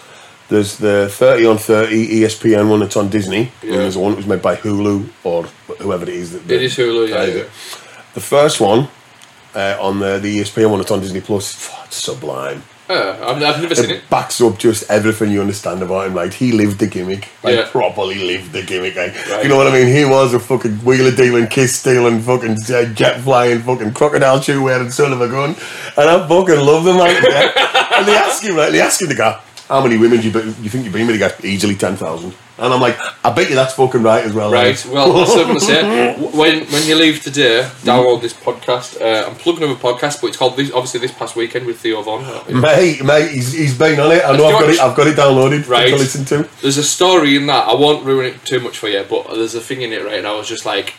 there's 0.50 0.76
the 0.78 1.08
thirty 1.10 1.46
on 1.46 1.58
thirty 1.58 2.18
E 2.18 2.20
ESPN 2.24 2.70
one 2.70 2.82
that's 2.82 2.98
on 2.98 3.08
Disney, 3.08 3.54
Yeah. 3.64 3.72
and 3.72 3.82
there's 3.84 3.96
one 3.98 4.12
that 4.12 4.18
was 4.18 4.28
made 4.28 4.42
by 4.42 4.58
Hulu 4.58 5.08
or 5.24 5.44
whoever 5.80 6.04
it 6.04 6.10
is. 6.10 6.34
That, 6.34 6.52
It 6.52 6.64
is 6.64 6.76
Hulu. 6.76 7.08
Yeah. 7.08 7.24
yeah. 7.24 7.44
The 8.14 8.20
first 8.22 8.60
one 8.60 8.90
uh, 9.56 9.78
on 9.80 10.00
the 10.00 10.20
the 10.20 10.42
ESPN 10.42 10.70
one 10.70 10.80
that's 10.80 10.92
on 10.92 11.00
Disney 11.00 11.22
Plus, 11.22 11.56
it's 11.86 11.96
sublime. 11.96 12.62
Yeah, 12.90 13.18
I've, 13.22 13.42
I've 13.42 13.62
never 13.62 13.74
seen 13.74 13.86
It 13.86 13.92
it. 13.98 14.10
backs 14.12 14.40
up 14.42 14.60
just 14.60 14.90
everything 14.92 15.32
you 15.32 15.42
understand 15.42 15.82
about 15.82 16.06
him. 16.08 16.14
Like 16.14 16.34
he 16.34 16.52
lived 16.52 16.80
the 16.80 16.86
gimmick, 16.88 17.30
like 17.44 17.56
Yeah. 17.56 17.68
properly 17.72 18.16
lived 18.24 18.52
the 18.52 18.62
gimmick. 18.62 18.96
Like 18.96 19.16
Right. 19.28 19.42
you 19.44 19.50
know 19.50 19.58
what 19.58 19.68
I 19.68 19.72
mean? 19.72 19.88
He 19.88 20.06
was 20.06 20.34
a 20.36 20.40
fucking 20.40 20.78
wheeler 20.86 21.10
dealing, 21.16 21.48
kiss 21.48 21.76
stealing, 21.80 22.22
fucking 22.22 22.58
uh, 22.72 22.86
jet 22.94 23.22
flying, 23.22 23.62
fucking 23.64 23.94
crocodile 23.94 24.40
shoe 24.40 24.62
wearing 24.62 24.92
son 24.92 25.14
of 25.14 25.22
a 25.22 25.28
gun. 25.28 25.56
And 25.98 26.10
I 26.10 26.28
fucking 26.28 26.60
love 26.60 26.84
the 26.84 26.94
man. 26.94 27.24
yeah. 27.28 27.90
and 27.98 28.08
they 28.08 28.16
ask 28.16 28.44
him, 28.44 28.56
like, 28.56 28.72
they 28.72 28.82
ask 28.82 29.02
him 29.02 29.08
the 29.10 29.16
guy, 29.16 29.40
how 29.68 29.82
many 29.82 29.98
women 29.98 30.20
do 30.22 30.28
you, 30.28 30.34
be- 30.34 30.48
you 30.62 30.70
think 30.70 30.84
you've 30.84 30.94
been 30.94 31.08
with? 31.08 31.16
He 31.16 31.20
goes, 31.20 31.44
easily 31.44 31.76
ten 31.76 31.96
thousand. 31.96 32.36
And 32.58 32.74
I'm 32.74 32.80
like, 32.80 32.98
I 33.26 33.32
bet 33.34 33.50
you 33.50 33.56
that's 33.56 33.74
fucking 33.74 34.02
right 34.02 34.24
as 34.24 34.32
well. 34.34 34.50
Right. 34.50 34.82
Well, 34.90 35.12
that's 35.12 35.32
what 35.36 35.48
I'm 35.48 35.56
to 35.56 35.60
say. 35.60 36.16
When 36.36 36.66
when 36.68 36.88
you 36.88 36.96
leave 36.96 37.22
today, 37.22 37.68
download 37.84 38.22
this 38.22 38.34
podcast. 38.34 39.00
Uh, 39.02 39.28
I'm 39.30 39.36
plugging 39.36 39.64
another 39.64 39.78
podcast, 39.80 40.22
but 40.22 40.28
it's 40.28 40.38
called 40.38 40.56
this, 40.56 40.72
obviously 40.72 41.02
this 41.02 41.12
past 41.12 41.36
weekend 41.36 41.66
with 41.66 41.80
Theo 41.80 42.02
Von. 42.02 42.24
Mate, 42.62 43.04
mate, 43.04 43.32
he's, 43.32 43.52
he's 43.52 43.78
been 43.78 44.00
on 44.00 44.12
it. 44.14 44.24
I 44.24 44.38
know 44.38 44.46
I've 44.48 44.60
got 44.62 44.70
it. 44.70 44.80
I've 44.80 44.96
got 44.96 45.08
it 45.08 45.18
downloaded 45.18 45.68
Right. 45.68 45.90
to 45.90 45.96
listen 45.98 46.24
to. 46.26 46.50
There's 46.62 46.78
a 46.78 46.84
story 46.84 47.36
in 47.36 47.46
that. 47.48 47.68
I 47.68 47.74
won't 47.76 48.06
ruin 48.06 48.26
it 48.28 48.44
too 48.46 48.62
much 48.62 48.78
for 48.78 48.88
you, 48.88 49.04
but 49.10 49.28
there's 49.34 49.56
a 49.56 49.62
thing 49.62 49.82
in 49.82 49.92
it, 49.92 50.06
right? 50.06 50.20
And 50.20 50.26
I 50.28 50.34
was 50.38 50.48
just 50.48 50.66
like, 50.66 50.94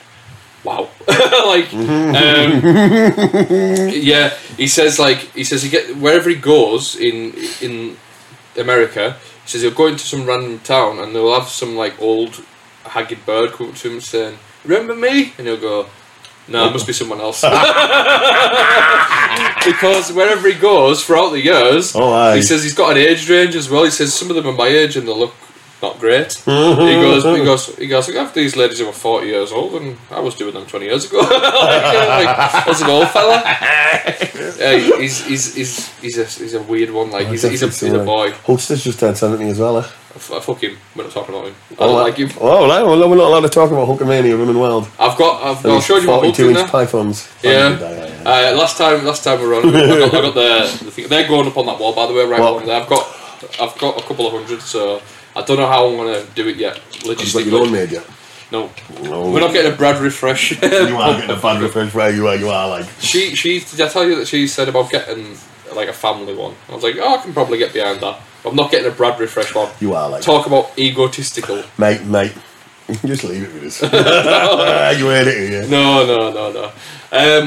wow, 0.63 0.89
like, 1.09 1.73
um, 1.73 2.61
yeah. 3.93 4.31
He 4.59 4.67
says 4.67 4.99
like 4.99 5.19
he 5.35 5.45
says 5.45 5.63
he 5.63 5.71
get 5.71 5.97
wherever 5.97 6.29
he 6.29 6.37
goes 6.37 6.97
in 6.97 7.35
in 7.63 7.97
America. 8.59 9.17
He 9.47 9.53
says 9.53 9.63
he'll 9.63 9.71
go 9.71 9.87
into 9.87 10.05
some 10.05 10.27
random 10.27 10.59
town 10.59 10.99
and 10.99 11.15
they'll 11.15 11.33
have 11.39 11.49
some 11.49 11.77
like 11.77 11.99
old 12.03 12.43
haggard 12.85 13.25
bird 13.25 13.53
come 13.53 13.71
up 13.71 13.77
to 13.77 13.91
him 13.91 14.01
saying, 14.01 14.39
"Remember 14.65 14.95
me?" 14.95 15.33
And 15.39 15.47
he'll 15.47 15.57
go. 15.57 15.87
No, 16.49 16.69
it 16.69 16.73
must 16.73 16.87
be 16.87 16.93
someone 16.93 17.21
else. 17.21 17.41
because 19.65 20.13
wherever 20.13 20.47
he 20.49 20.55
goes 20.55 21.05
throughout 21.05 21.31
the 21.31 21.41
years, 21.41 21.93
Oh, 21.97 22.35
he 22.35 22.43
says 22.43 22.63
he's 22.63 22.75
got 22.75 22.93
an 22.93 22.99
age 22.99 23.29
range 23.29 23.57
as 23.57 23.69
well. 23.69 23.83
He 23.83 23.91
says 23.91 24.15
some 24.15 24.31
of 24.31 24.37
them 24.37 24.47
are 24.47 24.53
my 24.53 24.69
age 24.69 24.97
and 24.97 25.09
they 25.09 25.13
look 25.13 25.35
not 25.83 25.99
great. 25.99 26.33
he 26.33 26.43
goes, 26.45 27.25
he 27.25 27.45
goes, 27.45 27.77
he 27.77 27.87
goes. 27.87 28.09
I 28.09 28.23
have 28.23 28.33
these 28.35 28.57
ladies 28.57 28.79
who 28.79 28.89
are 28.89 28.93
forty 28.93 29.29
years 29.29 29.53
old, 29.53 29.75
and 29.83 29.97
I 30.11 30.21
was 30.21 30.35
doing 30.35 30.55
them 30.55 30.67
twenty 30.67 30.87
years 30.87 31.05
ago. 31.05 31.19
like, 31.21 31.31
like, 31.31 32.67
as 32.69 32.81
an 32.81 32.91
old 32.91 33.09
fella, 33.11 33.43
uh, 33.45 34.99
he's, 34.99 35.25
he's, 35.27 35.55
he's, 35.55 35.89
he's 36.01 36.19
a 36.19 36.25
he's 36.25 36.55
a 36.55 36.63
weird 36.63 36.91
one. 36.91 37.11
Like 37.11 37.29
he's, 37.29 37.45
a- 37.45 37.51
he's 37.51 37.63
a 37.63 37.67
he's 37.67 37.83
a 37.93 38.05
boy. 38.05 38.31
Hulkster's 38.31 38.85
just 38.85 39.01
turned 39.01 39.17
70 39.19 39.49
as 39.51 39.59
well. 39.59 39.79
Eh? 39.79 39.87
I 40.17 40.41
fuck 40.41 40.63
him. 40.63 40.79
We're 40.95 41.03
not 41.05 41.13
talking 41.13 41.35
about 41.35 41.49
him. 41.49 41.55
I 41.73 41.75
don't 41.75 41.95
like 41.95 42.17
him. 42.17 42.31
Oh, 42.41 42.67
no, 42.67 42.87
well, 42.87 43.11
we're 43.11 43.17
not 43.17 43.27
allowed 43.27 43.41
to 43.41 43.49
talk 43.51 43.71
about 43.71 43.87
Hulkamania 43.87 44.39
Women 44.39 44.59
Wild. 44.59 44.89
I've 44.99 45.19
got. 45.19 45.43
I've, 45.43 45.67
I'll 45.67 45.81
show 45.83 45.99
you 45.99 46.07
my 46.07 46.15
Hulk 46.15 46.25
inch 46.25 46.37
there. 46.39 46.67
pythons. 46.69 47.31
Yeah. 47.43 47.79
yeah, 47.79 48.07
yeah. 48.25 48.53
Uh, 48.53 48.57
last 48.57 48.79
time, 48.79 49.05
last 49.05 49.25
time 49.25 49.41
we 49.41 49.47
were 49.47 49.57
on, 49.57 49.69
I 49.69 49.73
got, 49.73 50.15
I 50.15 50.23
got 50.23 50.35
the, 50.35 50.85
the 50.87 50.91
thing. 50.91 51.09
They're 51.09 51.29
going 51.29 51.47
up 51.47 51.57
on 51.59 51.67
that 51.67 51.79
wall, 51.79 51.95
by 51.95 52.07
the 52.07 52.15
way, 52.15 52.25
right 52.25 52.41
along 52.41 52.65
there. 52.65 52.81
I've 52.81 52.89
got, 52.89 53.07
I've 53.61 53.77
got 53.79 53.99
a 54.03 54.03
couple 54.07 54.27
of 54.27 54.33
hundred, 54.33 54.63
so 54.63 55.03
I 55.37 55.43
don't 55.43 55.59
know 55.59 55.67
how 55.67 55.87
I'm 55.87 55.97
gonna 55.97 56.25
do 56.35 56.49
it 56.49 56.57
yet. 56.57 56.81
You've 57.05 57.17
got 57.17 57.45
your 57.47 57.61
own 57.61 57.69
Logistically, 57.69 57.73
made, 57.73 57.93
yeah. 57.93 58.03
no, 58.51 58.71
No. 59.03 59.31
we're 59.31 59.41
not 59.41 59.53
getting 59.53 59.73
a 59.73 59.77
Brad 59.77 59.97
Riffresh. 59.97 60.61
You 60.89 60.97
are 60.97 61.15
getting 61.21 61.37
a 61.37 61.41
bad 61.41 61.61
refresh 61.63 61.93
where 61.95 62.11
you 62.11 62.27
are, 62.27 62.37
you 62.37 62.49
are 62.49 62.69
like. 62.69 62.87
She, 63.01 63.35
she, 63.37 63.61
did 63.61 63.81
I 63.83 63.89
tell 63.89 64.05
you 64.09 64.17
that 64.17 64.27
she 64.29 64.47
said 64.49 64.69
about 64.69 64.91
getting 64.91 65.37
like 65.75 65.89
a 65.89 65.93
family 65.93 66.35
one? 66.35 66.55
I 66.71 66.75
was 66.75 66.83
like, 66.83 66.97
oh, 66.99 67.17
I 67.19 67.23
can 67.23 67.33
probably 67.35 67.59
get 67.59 67.73
behind 67.75 68.01
that. 68.01 68.19
I'm 68.47 68.55
not 68.57 68.71
getting 68.71 68.91
a 68.91 68.95
Brad 68.95 69.19
Riffresh 69.19 69.55
one. 69.55 69.71
You 69.81 69.95
are 69.95 70.09
like. 70.09 70.23
Talk 70.23 70.47
about 70.47 70.71
egotistical. 70.79 71.63
Mate, 71.79 72.03
mate. 72.05 72.33
Just 73.05 73.25
leave 73.25 73.43
it 73.43 73.53
with 73.53 73.65
us. 73.65 73.83
you 74.99 75.07
heard 75.07 75.27
it 75.27 75.49
here. 75.51 75.67
No, 75.69 76.07
no, 76.07 76.31
no, 76.33 76.53
no. 76.53 76.71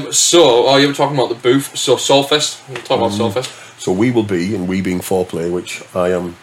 Um, 0.03 0.11
so, 0.11 0.67
oh, 0.67 0.75
you 0.77 0.87
were 0.89 0.93
talking 0.93 1.15
about 1.17 1.29
the 1.29 1.35
booth. 1.35 1.77
So, 1.77 1.95
Solfest. 1.95 2.67
We'll 2.67 2.77
talk 2.83 2.97
about 2.97 3.11
Mm. 3.11 3.31
Solfest. 3.31 3.79
So 3.79 3.93
we 3.93 4.11
will 4.11 4.23
be, 4.23 4.53
and 4.53 4.67
we 4.67 4.81
being 4.81 4.99
foreplay, 4.99 5.49
which 5.49 5.81
I 5.95 6.09
am 6.11 6.35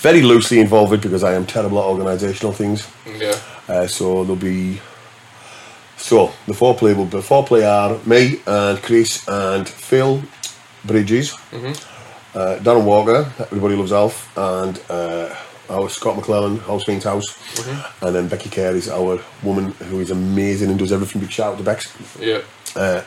very 0.00 0.22
loosely 0.22 0.60
involved 0.60 0.90
with 0.90 1.02
because 1.02 1.22
I 1.22 1.34
am 1.34 1.46
terrible 1.46 1.78
at 1.78 1.84
organisational 1.84 2.54
things. 2.54 2.88
Yeah. 3.18 3.38
Uh, 3.68 3.86
so 3.86 4.24
there'll 4.24 4.36
be. 4.36 4.80
So 5.96 6.32
the 6.46 6.54
foreplay 6.54 6.96
will 6.96 7.04
be 7.04 7.18
foreplay 7.18 7.62
are 7.68 7.98
me 8.06 8.40
and 8.46 8.82
Chris 8.82 9.28
and 9.28 9.68
Phil 9.68 10.22
Bridges, 10.84 11.34
uh, 12.34 12.56
Darren 12.62 12.84
Walker, 12.84 13.30
everybody 13.38 13.74
loves 13.76 13.92
Alf, 13.92 14.34
and 14.38 14.80
uh, 14.88 15.28
our 15.68 15.90
Scott 15.90 16.16
McClellan, 16.16 16.56
House 16.60 16.84
Fiends 16.84 17.04
House, 17.04 17.36
and 18.02 18.14
then 18.14 18.28
Becky 18.28 18.48
Carey 18.48 18.78
is 18.78 18.88
our 18.88 19.20
woman 19.42 19.72
who 19.90 20.00
is 20.00 20.10
amazing 20.10 20.70
and 20.70 20.78
does 20.78 20.90
everything. 20.90 21.20
Big 21.20 21.30
shout 21.30 21.52
out 21.52 21.58
to 21.58 21.64
Bex. 21.64 21.92
Yeah. 22.74 23.04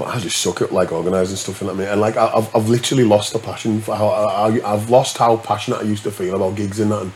But 0.00 0.16
I 0.16 0.18
just 0.18 0.38
suck 0.40 0.62
at 0.62 0.72
like 0.72 0.92
organising 0.92 1.36
stuff 1.36 1.60
and 1.60 1.78
that. 1.78 1.92
And 1.92 2.00
like 2.00 2.16
I- 2.16 2.32
I've, 2.34 2.56
I've 2.56 2.68
literally 2.70 3.04
lost 3.04 3.34
the 3.34 3.38
passion 3.38 3.82
for 3.82 3.94
how 3.94 4.06
I, 4.08 4.48
I, 4.48 4.72
I've 4.72 4.88
lost 4.88 5.18
how 5.18 5.36
passionate 5.36 5.80
I 5.80 5.82
used 5.82 6.04
to 6.04 6.10
feel 6.10 6.34
about 6.36 6.56
gigs 6.56 6.80
and 6.80 6.90
that. 6.90 7.02
And 7.02 7.12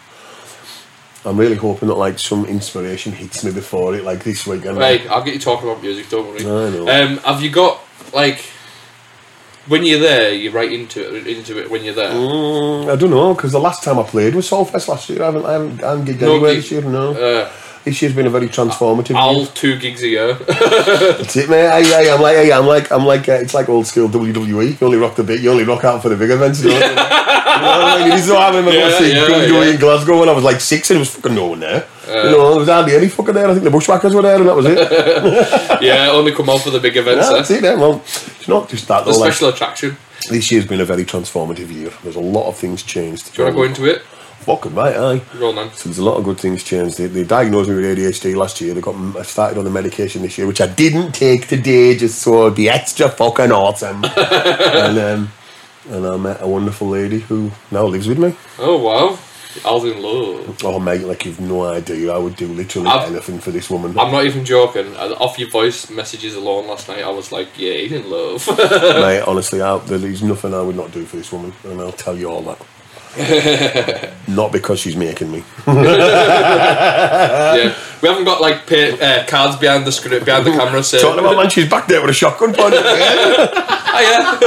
I'm 1.24 1.38
really 1.38 1.56
hoping 1.56 1.88
that 1.88 1.94
like 1.94 2.18
some 2.18 2.44
inspiration 2.44 3.12
hits 3.12 3.42
me 3.42 3.52
before 3.52 3.94
it, 3.94 4.04
like 4.04 4.22
this 4.22 4.46
weekend. 4.46 4.76
Right, 4.76 5.08
I'll 5.08 5.24
get 5.24 5.32
you 5.32 5.40
talking 5.40 5.66
about 5.66 5.82
music, 5.82 6.10
don't 6.10 6.28
worry. 6.28 6.40
I 6.40 6.44
know. 6.44 6.86
Um, 6.86 7.16
have 7.18 7.40
you 7.40 7.48
got, 7.50 7.80
like, 8.12 8.40
when 9.66 9.82
you're 9.84 10.00
there, 10.00 10.34
you're 10.34 10.52
right 10.52 10.70
into 10.70 11.16
it, 11.16 11.26
into 11.26 11.58
it 11.58 11.70
when 11.70 11.82
you're 11.84 11.94
there? 11.94 12.10
Mm, 12.10 12.92
I 12.92 12.96
don't 12.96 13.08
know 13.08 13.32
because 13.32 13.52
the 13.52 13.58
last 13.58 13.82
time 13.82 13.98
I 13.98 14.02
played 14.02 14.34
was 14.34 14.50
Solfest 14.50 14.88
last 14.88 15.08
year. 15.08 15.22
I 15.22 15.24
haven't, 15.24 15.46
I 15.46 15.52
haven't, 15.52 15.82
I 15.82 15.90
haven't 15.92 16.04
gigged 16.04 16.20
No 16.20 16.32
anywhere 16.32 16.52
gig. 16.52 16.62
this 16.62 16.70
year. 16.70 16.82
No. 16.82 17.12
Uh, 17.14 17.50
This 17.84 18.00
year's 18.00 18.14
been 18.14 18.26
a 18.26 18.30
very 18.30 18.48
transformative. 18.48 19.14
All 19.14 19.36
year. 19.42 19.46
two 19.54 19.78
gigs 19.78 20.02
a 20.02 20.08
year. 20.08 20.34
That's 20.34 21.36
it, 21.36 21.50
mate. 21.50 21.66
I, 21.68 21.80
I, 21.80 22.14
I'm 22.14 22.20
like, 22.22 22.36
I, 22.38 22.58
I'm 22.58 22.66
like, 22.66 22.90
I'm 22.90 23.04
like, 23.04 23.28
uh, 23.28 23.32
it's 23.32 23.52
like 23.52 23.68
old 23.68 23.86
school 23.86 24.08
WWE. 24.08 24.80
You 24.80 24.86
only 24.86 24.96
rock 24.96 25.16
the 25.16 25.22
big, 25.24 25.42
you 25.42 25.50
only 25.50 25.64
rock 25.64 25.84
out 25.84 26.00
for 26.00 26.08
the 26.08 26.16
big 26.16 26.30
events. 26.30 26.62
You 26.62 26.70
know, 26.70 26.76
you 26.78 26.80
know 26.80 26.94
what 26.94 27.04
I 27.04 27.98
mean? 28.00 28.08
This 28.10 28.24
is 28.24 28.30
what 28.30 28.40
I 28.40 28.48
remember 28.48 28.72
Yeah, 28.72 28.90
going 28.98 29.10
yeah, 29.10 29.26
WWE 29.26 29.66
yeah. 29.66 29.74
in 29.74 29.80
Glasgow 29.80 30.18
when 30.20 30.28
I 30.30 30.32
was 30.32 30.44
like 30.44 30.60
six, 30.60 30.88
and 30.90 30.96
there 30.96 31.00
was 31.00 31.10
fucking 31.14 31.34
no 31.34 31.48
one 31.48 31.60
there. 31.60 31.86
you 32.06 32.14
know, 32.14 32.50
there 32.50 32.58
was 32.60 32.68
hardly 32.68 32.94
any 32.94 33.08
fucking 33.08 33.34
there. 33.34 33.48
I 33.48 33.52
think 33.52 33.64
the 33.64 33.70
Bushwhackers 33.70 34.14
were 34.14 34.22
there, 34.22 34.36
and 34.36 34.48
that 34.48 34.56
was 34.56 34.64
it. 34.66 34.78
yeah, 35.82 36.08
only 36.10 36.32
come 36.32 36.48
on 36.48 36.60
for 36.60 36.70
the 36.70 36.80
big 36.80 36.96
events. 36.96 37.26
yeah, 37.26 37.32
eh? 37.32 37.36
that's 37.36 37.50
it. 37.50 37.60
Then. 37.62 37.80
Well, 37.80 37.96
it's 38.04 38.48
not 38.48 38.68
just 38.70 38.88
that. 38.88 39.04
The 39.04 39.12
Though, 39.12 39.18
like, 39.18 39.32
special 39.34 39.50
attraction. 39.50 39.96
this 40.30 40.50
year's 40.50 40.66
been 40.66 40.80
a 40.80 40.86
very 40.86 41.04
transformative 41.04 41.70
year. 41.70 41.90
There's 42.02 42.16
a 42.16 42.20
lot 42.20 42.48
of 42.48 42.56
things 42.56 42.82
changed. 42.82 43.34
Do 43.34 43.42
you 43.42 43.44
want 43.44 43.56
to 43.56 43.62
go 43.62 43.64
into 43.84 43.94
it? 43.94 44.02
Fucking 44.44 44.74
right, 44.74 44.94
aye. 44.94 45.22
Go 45.38 45.56
on. 45.58 45.70
So 45.72 45.88
there's 45.88 45.98
a 45.98 46.04
lot 46.04 46.16
of 46.18 46.24
good 46.24 46.38
things 46.38 46.62
changed. 46.62 46.98
They, 46.98 47.06
they 47.06 47.24
diagnosed 47.24 47.70
me 47.70 47.76
with 47.76 47.84
ADHD 47.98 48.36
last 48.36 48.60
year. 48.60 48.74
They 48.74 48.80
got 48.82 48.94
I 49.16 49.22
started 49.22 49.58
on 49.58 49.64
the 49.64 49.70
medication 49.70 50.20
this 50.22 50.36
year, 50.36 50.46
which 50.46 50.60
I 50.60 50.66
didn't 50.66 51.12
take 51.12 51.48
today, 51.48 51.96
just 51.96 52.20
so 52.20 52.42
it'd 52.46 52.56
be 52.56 52.68
extra 52.68 53.08
fucking 53.08 53.52
awesome. 53.52 54.04
and 54.16 54.98
um, 54.98 55.32
and 55.90 56.06
I 56.06 56.16
met 56.16 56.42
a 56.42 56.46
wonderful 56.46 56.88
lady 56.88 57.20
who 57.20 57.50
now 57.70 57.84
lives 57.84 58.06
with 58.06 58.18
me. 58.18 58.34
Oh 58.58 58.76
wow, 58.78 59.18
I 59.66 59.72
was 59.74 59.84
in 59.84 60.02
love. 60.02 60.58
Oh 60.64 60.78
mate, 60.78 61.02
like 61.02 61.24
you've 61.24 61.40
no 61.40 61.64
idea. 61.64 62.12
I 62.12 62.18
would 62.18 62.36
do 62.36 62.46
literally 62.48 62.88
I've- 62.88 63.12
anything 63.12 63.38
for 63.40 63.50
this 63.50 63.70
woman. 63.70 63.98
I'm 63.98 64.12
not 64.12 64.26
even 64.26 64.44
joking. 64.44 64.94
Uh, 64.96 65.14
Off 65.20 65.38
your 65.38 65.48
voice 65.50 65.88
messages 65.90 66.34
alone 66.34 66.66
last 66.68 66.88
night, 66.88 67.02
I 67.02 67.08
was 67.10 67.32
like, 67.32 67.48
yeah, 67.58 67.72
he's 67.74 67.92
in 67.92 68.10
love. 68.10 68.46
mate, 68.58 69.22
honestly, 69.26 69.62
I, 69.62 69.78
there's 69.78 70.22
nothing 70.22 70.52
I 70.52 70.60
would 70.60 70.76
not 70.76 70.92
do 70.92 71.04
for 71.06 71.16
this 71.16 71.32
woman, 71.32 71.52
and 71.64 71.80
I'll 71.80 71.92
tell 71.92 72.16
you 72.16 72.28
all 72.28 72.42
that. 72.42 72.58
not 74.28 74.50
because 74.52 74.80
she's 74.80 74.96
making 74.96 75.30
me. 75.30 75.44
yeah, 75.66 77.74
we 78.02 78.08
haven't 78.08 78.24
got 78.24 78.40
like 78.40 78.66
pay, 78.66 78.98
uh, 79.00 79.24
cards 79.26 79.56
behind 79.56 79.86
the 79.86 79.92
script, 79.92 80.24
behind 80.24 80.44
the 80.46 80.50
camera 80.50 80.82
saying, 80.82 81.02
Talking 81.02 81.20
about 81.20 81.36
man, 81.36 81.48
she's 81.50 81.68
back 81.68 81.86
there 81.86 82.00
with 82.00 82.10
a 82.10 82.14
shotgun 82.14 82.52
pointed. 82.52 82.80
at 82.80 82.86
oh 82.86 84.00
yeah. 84.00 84.38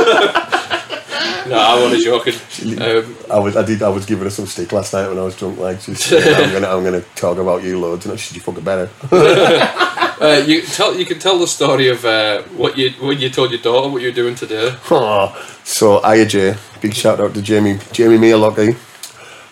no, 1.50 1.58
I 1.58 1.82
wasn't 1.82 2.04
joking. 2.04 2.34
Um, 2.82 3.16
I 3.32 3.40
was, 3.40 3.56
I 3.56 3.64
did, 3.64 3.82
I 3.82 3.90
was 3.90 4.06
giving 4.06 4.26
her 4.26 4.30
some 4.30 4.48
stick 4.48 4.72
last 4.74 4.94
night 4.94 5.08
when 5.08 5.18
I 5.18 5.24
was 5.24 5.36
drunk. 5.38 5.58
Like, 5.60 5.80
just, 5.82 6.12
I'm 6.12 6.52
gonna, 6.52 6.68
I'm 6.68 6.84
gonna 6.84 7.02
talk 7.16 7.38
about 7.38 7.64
you 7.64 7.80
loads, 7.80 8.06
and 8.06 8.20
she 8.20 8.28
said, 8.28 8.36
"You 8.36 8.42
fucking 8.42 8.64
better." 8.64 8.90
uh, 10.22 10.44
you 10.46 10.62
tell, 10.62 10.98
you 10.98 11.06
can 11.06 11.20
tell 11.20 11.38
the 11.40 11.48
story 11.48 11.90
of 11.90 12.04
uh, 12.06 12.42
what 12.56 12.78
you 12.78 12.92
when 13.00 13.20
you 13.20 13.30
told 13.30 13.52
your 13.52 13.62
daughter 13.62 13.90
what 13.90 14.02
you 14.02 14.10
were 14.10 14.16
doing 14.16 14.36
today. 14.36 14.76
Aw. 14.92 15.60
so, 15.64 16.00
Aya 16.04 16.26
J, 16.26 16.56
big 16.82 16.94
shout 16.94 17.20
out 17.20 17.34
to 17.34 17.42
Jamie, 17.42 17.80
Jamie 17.92 18.18
Mearlocky. 18.18 18.76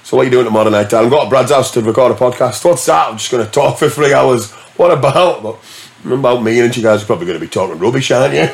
So, 0.04 0.18
what 0.18 0.24
are 0.24 0.26
you 0.26 0.32
doing 0.32 0.46
tomorrow 0.46 0.70
night? 0.70 0.94
I'm 0.94 1.10
going 1.10 1.24
to 1.24 1.30
Brad's 1.30 1.52
house 1.52 1.72
to 1.72 1.82
record 1.82 2.12
a 2.12 2.16
podcast. 2.16 2.64
What's 2.64 2.86
that? 2.86 3.10
I'm 3.10 3.18
just 3.18 3.32
going 3.32 3.46
to 3.46 3.52
talk 3.52 3.80
for 3.80 3.90
three 3.90 4.14
hours. 4.14 4.52
What 4.78 4.92
about? 4.92 5.42
But, 5.44 5.58
about 6.06 6.44
me 6.44 6.60
and 6.60 6.76
you 6.78 6.84
guys 6.84 7.02
are 7.02 7.06
probably 7.08 7.26
going 7.26 7.40
to 7.40 7.44
be 7.44 7.50
talking 7.50 7.80
rubbish, 7.80 8.12
aren't 8.12 8.34
you? 8.36 8.42
like, 8.42 8.54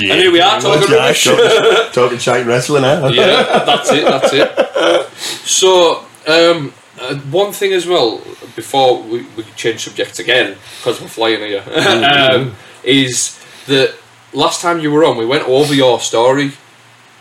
yeah. 0.00 0.12
And 0.12 0.20
here 0.22 0.32
we 0.32 0.40
are 0.40 0.58
talking 0.58 0.90
Yeah, 0.90 0.96
rubbish. 0.96 1.24
Talking, 1.24 1.92
talking 1.92 2.18
shite 2.18 2.40
and 2.40 2.48
wrestling, 2.48 2.84
huh? 2.84 3.10
yeah, 3.12 3.64
that's 3.66 3.90
it. 3.92 4.04
That's 4.04 4.32
it. 4.32 5.12
So, 5.46 6.04
um, 6.26 6.72
uh, 7.00 7.16
one 7.30 7.52
thing 7.52 7.72
as 7.72 7.86
well 7.86 8.18
before 8.54 9.02
we, 9.02 9.26
we 9.36 9.44
change 9.56 9.84
subjects 9.84 10.18
again 10.18 10.56
because 10.78 11.00
we're 11.00 11.08
flying 11.08 11.40
here 11.40 11.62
um, 11.72 12.54
is 12.84 13.38
that 13.66 13.94
last 14.32 14.60
time 14.60 14.80
you 14.80 14.90
were 14.90 15.04
on, 15.04 15.16
we 15.16 15.26
went 15.26 15.46
over 15.48 15.74
your 15.74 16.00
story, 16.00 16.52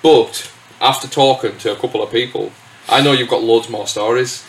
but 0.02 0.52
after 0.82 1.08
talking 1.08 1.58
to 1.58 1.72
a 1.72 1.76
couple 1.76 2.02
of 2.02 2.12
people, 2.12 2.52
I 2.88 3.02
know 3.02 3.12
you've 3.12 3.30
got 3.30 3.44
loads 3.44 3.70
more 3.70 3.88
stories 3.88 4.46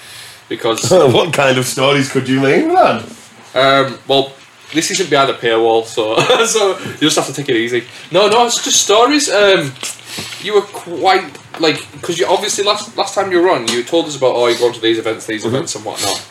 because 0.48 0.90
what 0.90 1.32
kind 1.32 1.58
of 1.58 1.64
stories 1.66 2.10
could 2.10 2.28
you 2.28 2.40
mean, 2.40 2.68
Brad? 2.68 3.02
um, 3.54 3.98
well. 4.06 4.32
This 4.74 4.90
isn't 4.90 5.08
behind 5.08 5.30
a 5.30 5.34
paywall, 5.34 5.84
so 5.84 6.18
so 6.46 6.76
you 6.76 6.96
just 6.96 7.14
have 7.14 7.26
to 7.26 7.32
take 7.32 7.48
it 7.48 7.54
easy. 7.54 7.84
No, 8.10 8.28
no, 8.28 8.46
it's 8.46 8.64
just 8.64 8.82
stories. 8.82 9.30
Um, 9.30 9.72
you 10.42 10.54
were 10.54 10.62
quite 10.62 11.38
like 11.60 11.90
because 11.92 12.18
you 12.18 12.26
obviously 12.26 12.64
last 12.64 12.96
last 12.96 13.14
time 13.14 13.30
you 13.30 13.40
were 13.40 13.50
on, 13.50 13.68
you 13.68 13.82
told 13.82 14.06
us 14.06 14.16
about 14.16 14.34
oh 14.34 14.46
you're 14.46 14.58
going 14.58 14.72
to 14.72 14.80
these 14.80 14.98
events, 14.98 15.26
these 15.26 15.44
mm-hmm. 15.44 15.54
events, 15.54 15.74
and 15.74 15.84
whatnot, 15.84 16.26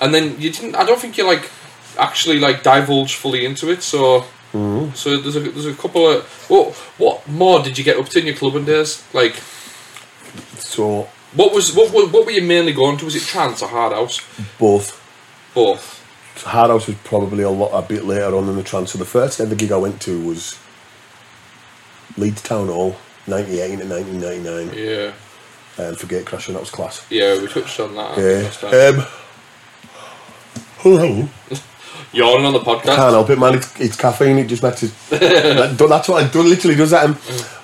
and 0.00 0.14
then 0.14 0.40
you 0.40 0.50
didn't. 0.50 0.74
I 0.74 0.84
don't 0.84 1.00
think 1.00 1.16
you 1.18 1.26
like 1.26 1.50
actually 1.98 2.38
like 2.38 2.62
divulged 2.62 3.14
fully 3.14 3.44
into 3.44 3.70
it. 3.70 3.82
So 3.82 4.20
mm-hmm. 4.52 4.94
so 4.94 5.16
there's 5.16 5.36
a 5.36 5.40
there's 5.40 5.66
a 5.66 5.74
couple 5.74 6.08
of 6.08 6.24
what 6.48 6.74
what 6.98 7.28
more 7.28 7.62
did 7.62 7.78
you 7.78 7.84
get 7.84 7.96
up 7.98 8.08
to 8.10 8.20
in 8.20 8.26
your 8.26 8.36
clubbing 8.36 8.64
days? 8.64 9.04
Like 9.12 9.36
So, 10.58 11.08
what 11.34 11.54
was 11.54 11.74
what 11.74 11.92
what, 11.92 12.12
what 12.12 12.26
were 12.26 12.32
you 12.32 12.42
mainly 12.42 12.72
going 12.72 12.96
to? 12.98 13.04
Was 13.04 13.16
it 13.16 13.22
trance 13.22 13.62
or 13.62 13.68
hard 13.68 13.92
house? 13.92 14.20
both. 14.58 15.02
Both. 15.54 15.96
Hard 16.44 16.70
House 16.70 16.86
was 16.86 16.96
probably 17.02 17.42
a 17.42 17.50
lot 17.50 17.72
a 17.72 17.86
bit 17.86 18.04
later 18.04 18.36
on 18.36 18.48
in 18.48 18.56
the 18.56 18.62
trance. 18.62 18.92
So 18.92 18.98
the 18.98 19.04
first 19.04 19.40
ever 19.40 19.54
gig 19.54 19.72
I 19.72 19.78
went 19.78 20.00
to 20.02 20.20
was 20.20 20.58
Leeds 22.16 22.42
Town 22.42 22.68
Hall, 22.68 22.96
98 23.26 23.76
to 23.78 23.84
1999, 23.86 24.72
Yeah, 24.76 25.12
um, 25.84 25.94
for 25.96 26.06
Gate 26.06 26.26
that 26.26 26.60
was 26.60 26.70
class. 26.70 27.04
yeah, 27.10 27.40
we 27.40 27.46
touched 27.48 27.78
on 27.80 27.94
that 27.94 28.16
Yeah. 28.18 28.42
last 28.44 28.60
time. 28.60 28.98
Um, 29.00 29.06
hold 30.78 31.00
on. 31.00 31.30
Yawning 32.12 32.46
on 32.46 32.52
the 32.52 32.60
podcast, 32.60 32.84
Can't 32.96 32.98
help 33.12 33.30
it, 33.30 33.38
man. 33.38 33.56
It's, 33.56 33.80
it's 33.80 33.96
caffeine. 33.96 34.38
It 34.38 34.46
just 34.46 34.62
makes 34.62 34.82
it. 34.82 34.92
that, 35.10 35.76
that's 35.88 36.08
what 36.08 36.22
I 36.24 36.28
do. 36.28 36.42
Literally 36.42 36.76
does 36.76 36.90
that. 36.92 37.04
Um, 37.04 37.18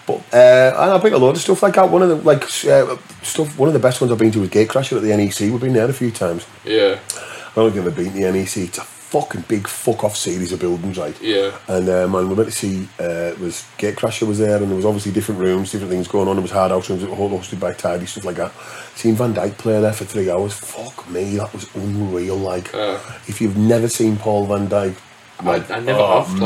but 0.07 0.17
uh, 0.35 0.75
and 0.83 0.91
I 0.93 0.99
pick 1.01 1.13
a 1.13 1.17
load 1.17 1.37
of 1.37 1.41
stuff 1.41 1.63
like 1.63 1.75
that. 1.75 1.89
One 1.89 2.03
of 2.03 2.09
the 2.09 2.17
like 2.17 2.43
uh, 2.67 2.97
stuff. 3.23 3.57
One 3.57 3.69
of 3.69 3.73
the 3.73 3.79
best 3.79 4.01
ones 4.01 4.13
I've 4.13 4.19
been 4.19 4.33
to 4.33 4.41
was 4.41 4.51
Gatecrasher 4.51 4.97
at 4.97 5.03
the 5.03 5.17
NEC. 5.17 5.41
We've 5.53 5.61
been 5.61 5.73
there 5.73 5.89
a 5.89 5.93
few 5.93 6.11
times. 6.11 6.45
Yeah, 6.65 6.99
I 7.15 7.55
don't 7.55 7.69
if 7.69 7.75
you've 7.77 7.87
ever 7.87 7.91
been 7.95 8.07
to 8.07 8.19
the 8.19 8.33
NEC. 8.33 8.57
It's 8.57 8.79
a 8.79 8.83
fucking 9.13 9.45
big 9.47 9.69
fuck 9.69 10.05
off 10.05 10.17
series 10.17 10.53
of 10.53 10.61
buildings, 10.61 10.97
right? 10.97 11.21
Yeah. 11.21 11.55
And 11.69 11.87
uh, 11.87 12.09
man, 12.09 12.31
we 12.31 12.35
went 12.35 12.49
to 12.49 12.55
see 12.55 12.89
uh, 12.99 13.33
it 13.35 13.39
was 13.39 13.63
Gatecrasher 13.77 14.27
was 14.27 14.39
there, 14.39 14.57
and 14.57 14.69
there 14.71 14.77
was 14.77 14.87
obviously 14.87 15.13
different 15.13 15.39
rooms, 15.39 15.71
different 15.71 15.93
things 15.93 16.09
going 16.09 16.29
on. 16.29 16.39
It 16.39 16.41
was 16.41 16.51
hard 16.51 16.71
house 16.71 16.89
rooms 16.89 17.03
that 17.03 17.11
were 17.11 17.17
hosted 17.17 17.61
by 17.61 17.75
Tidy, 17.75 18.07
stuff 18.07 18.25
like 18.25 18.37
that. 18.37 18.53
Seen 18.95 19.15
Van 19.15 19.35
Dyk 19.35 19.59
play 19.59 19.79
there 19.83 19.93
for 19.93 20.07
three 20.07 20.31
hours. 20.31 20.55
Fuck 20.55 21.11
me, 21.11 21.37
that 21.37 21.53
was 21.53 21.69
unreal. 21.75 22.37
Like, 22.37 22.73
Uh. 22.75 22.99
if 23.27 23.41
you've 23.43 23.59
never 23.59 23.87
seen 23.89 24.17
Paul 24.17 24.47
Van 24.47 24.67
Dyk, 24.67 24.95
I, 25.41 25.45
like, 25.45 25.71
I 25.71 25.81
never 25.81 26.01
oh, 26.01 26.23
have 26.23 26.35
mate. 26.35 26.41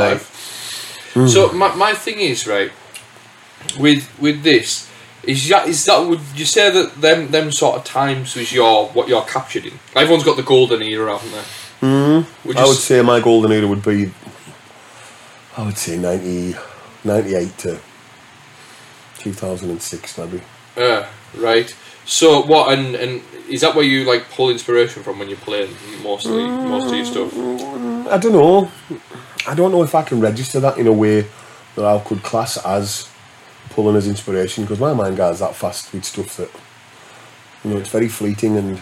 live. 1.14 1.28
So 1.30 1.52
my, 1.52 1.72
my 1.76 1.94
thing 1.94 2.18
is 2.18 2.46
right 2.46 2.72
with 3.78 4.10
with 4.20 4.42
this 4.42 4.90
is 5.22 5.48
that 5.48 5.68
is 5.68 5.84
that 5.86 5.98
would 6.00 6.20
you 6.34 6.44
say 6.44 6.70
that 6.70 7.00
them 7.00 7.30
them 7.30 7.50
sort 7.52 7.76
of 7.76 7.84
times 7.84 8.34
was 8.36 8.52
your 8.52 8.88
what 8.88 9.08
you're 9.08 9.24
captured 9.24 9.66
in? 9.66 9.78
Everyone's 9.94 10.24
got 10.24 10.36
the 10.36 10.42
golden 10.42 10.82
era, 10.82 11.16
haven't 11.16 11.32
they? 11.32 11.42
Mm. 11.80 12.24
Would 12.44 12.56
I 12.56 12.62
would 12.64 12.76
s- 12.76 12.84
say 12.84 13.02
my 13.02 13.20
golden 13.20 13.52
era 13.52 13.66
would 13.66 13.82
be, 13.84 14.10
I 15.56 15.64
would 15.64 15.76
say 15.78 15.96
90, 15.98 16.54
98 17.04 17.58
to 17.58 17.78
2006 19.18 20.18
maybe. 20.18 20.40
uh, 20.76 21.06
right. 21.38 21.74
So 22.04 22.42
what 22.42 22.72
and 22.78 22.94
and 22.94 23.20
is 23.48 23.60
that 23.62 23.74
where 23.74 23.84
you 23.84 24.04
like 24.04 24.30
pull 24.30 24.50
inspiration 24.50 25.02
from 25.02 25.18
when 25.18 25.28
you're 25.28 25.38
playing 25.38 25.70
mostly 26.02 26.44
most 26.46 26.86
of 26.88 26.94
your 26.94 27.04
stuff? 27.04 27.32
I 28.12 28.18
don't 28.18 28.32
know. 28.32 28.70
I 29.46 29.54
don't 29.54 29.72
know 29.72 29.82
if 29.82 29.94
I 29.94 30.02
can 30.02 30.20
register 30.20 30.60
that 30.60 30.78
in 30.78 30.86
a 30.86 30.92
way 30.92 31.26
that 31.74 31.84
I 31.84 31.98
could 32.00 32.22
class 32.22 32.56
as 32.64 33.08
pulling 33.70 33.96
as 33.96 34.06
inspiration 34.08 34.64
because 34.64 34.78
my 34.80 34.94
mind 34.94 35.16
goes 35.16 35.40
that 35.40 35.54
fast 35.56 35.92
with 35.92 36.04
stuff 36.04 36.36
that 36.36 36.50
you 37.64 37.70
know 37.70 37.78
it's 37.80 37.90
very 37.90 38.08
fleeting 38.08 38.56
and 38.56 38.80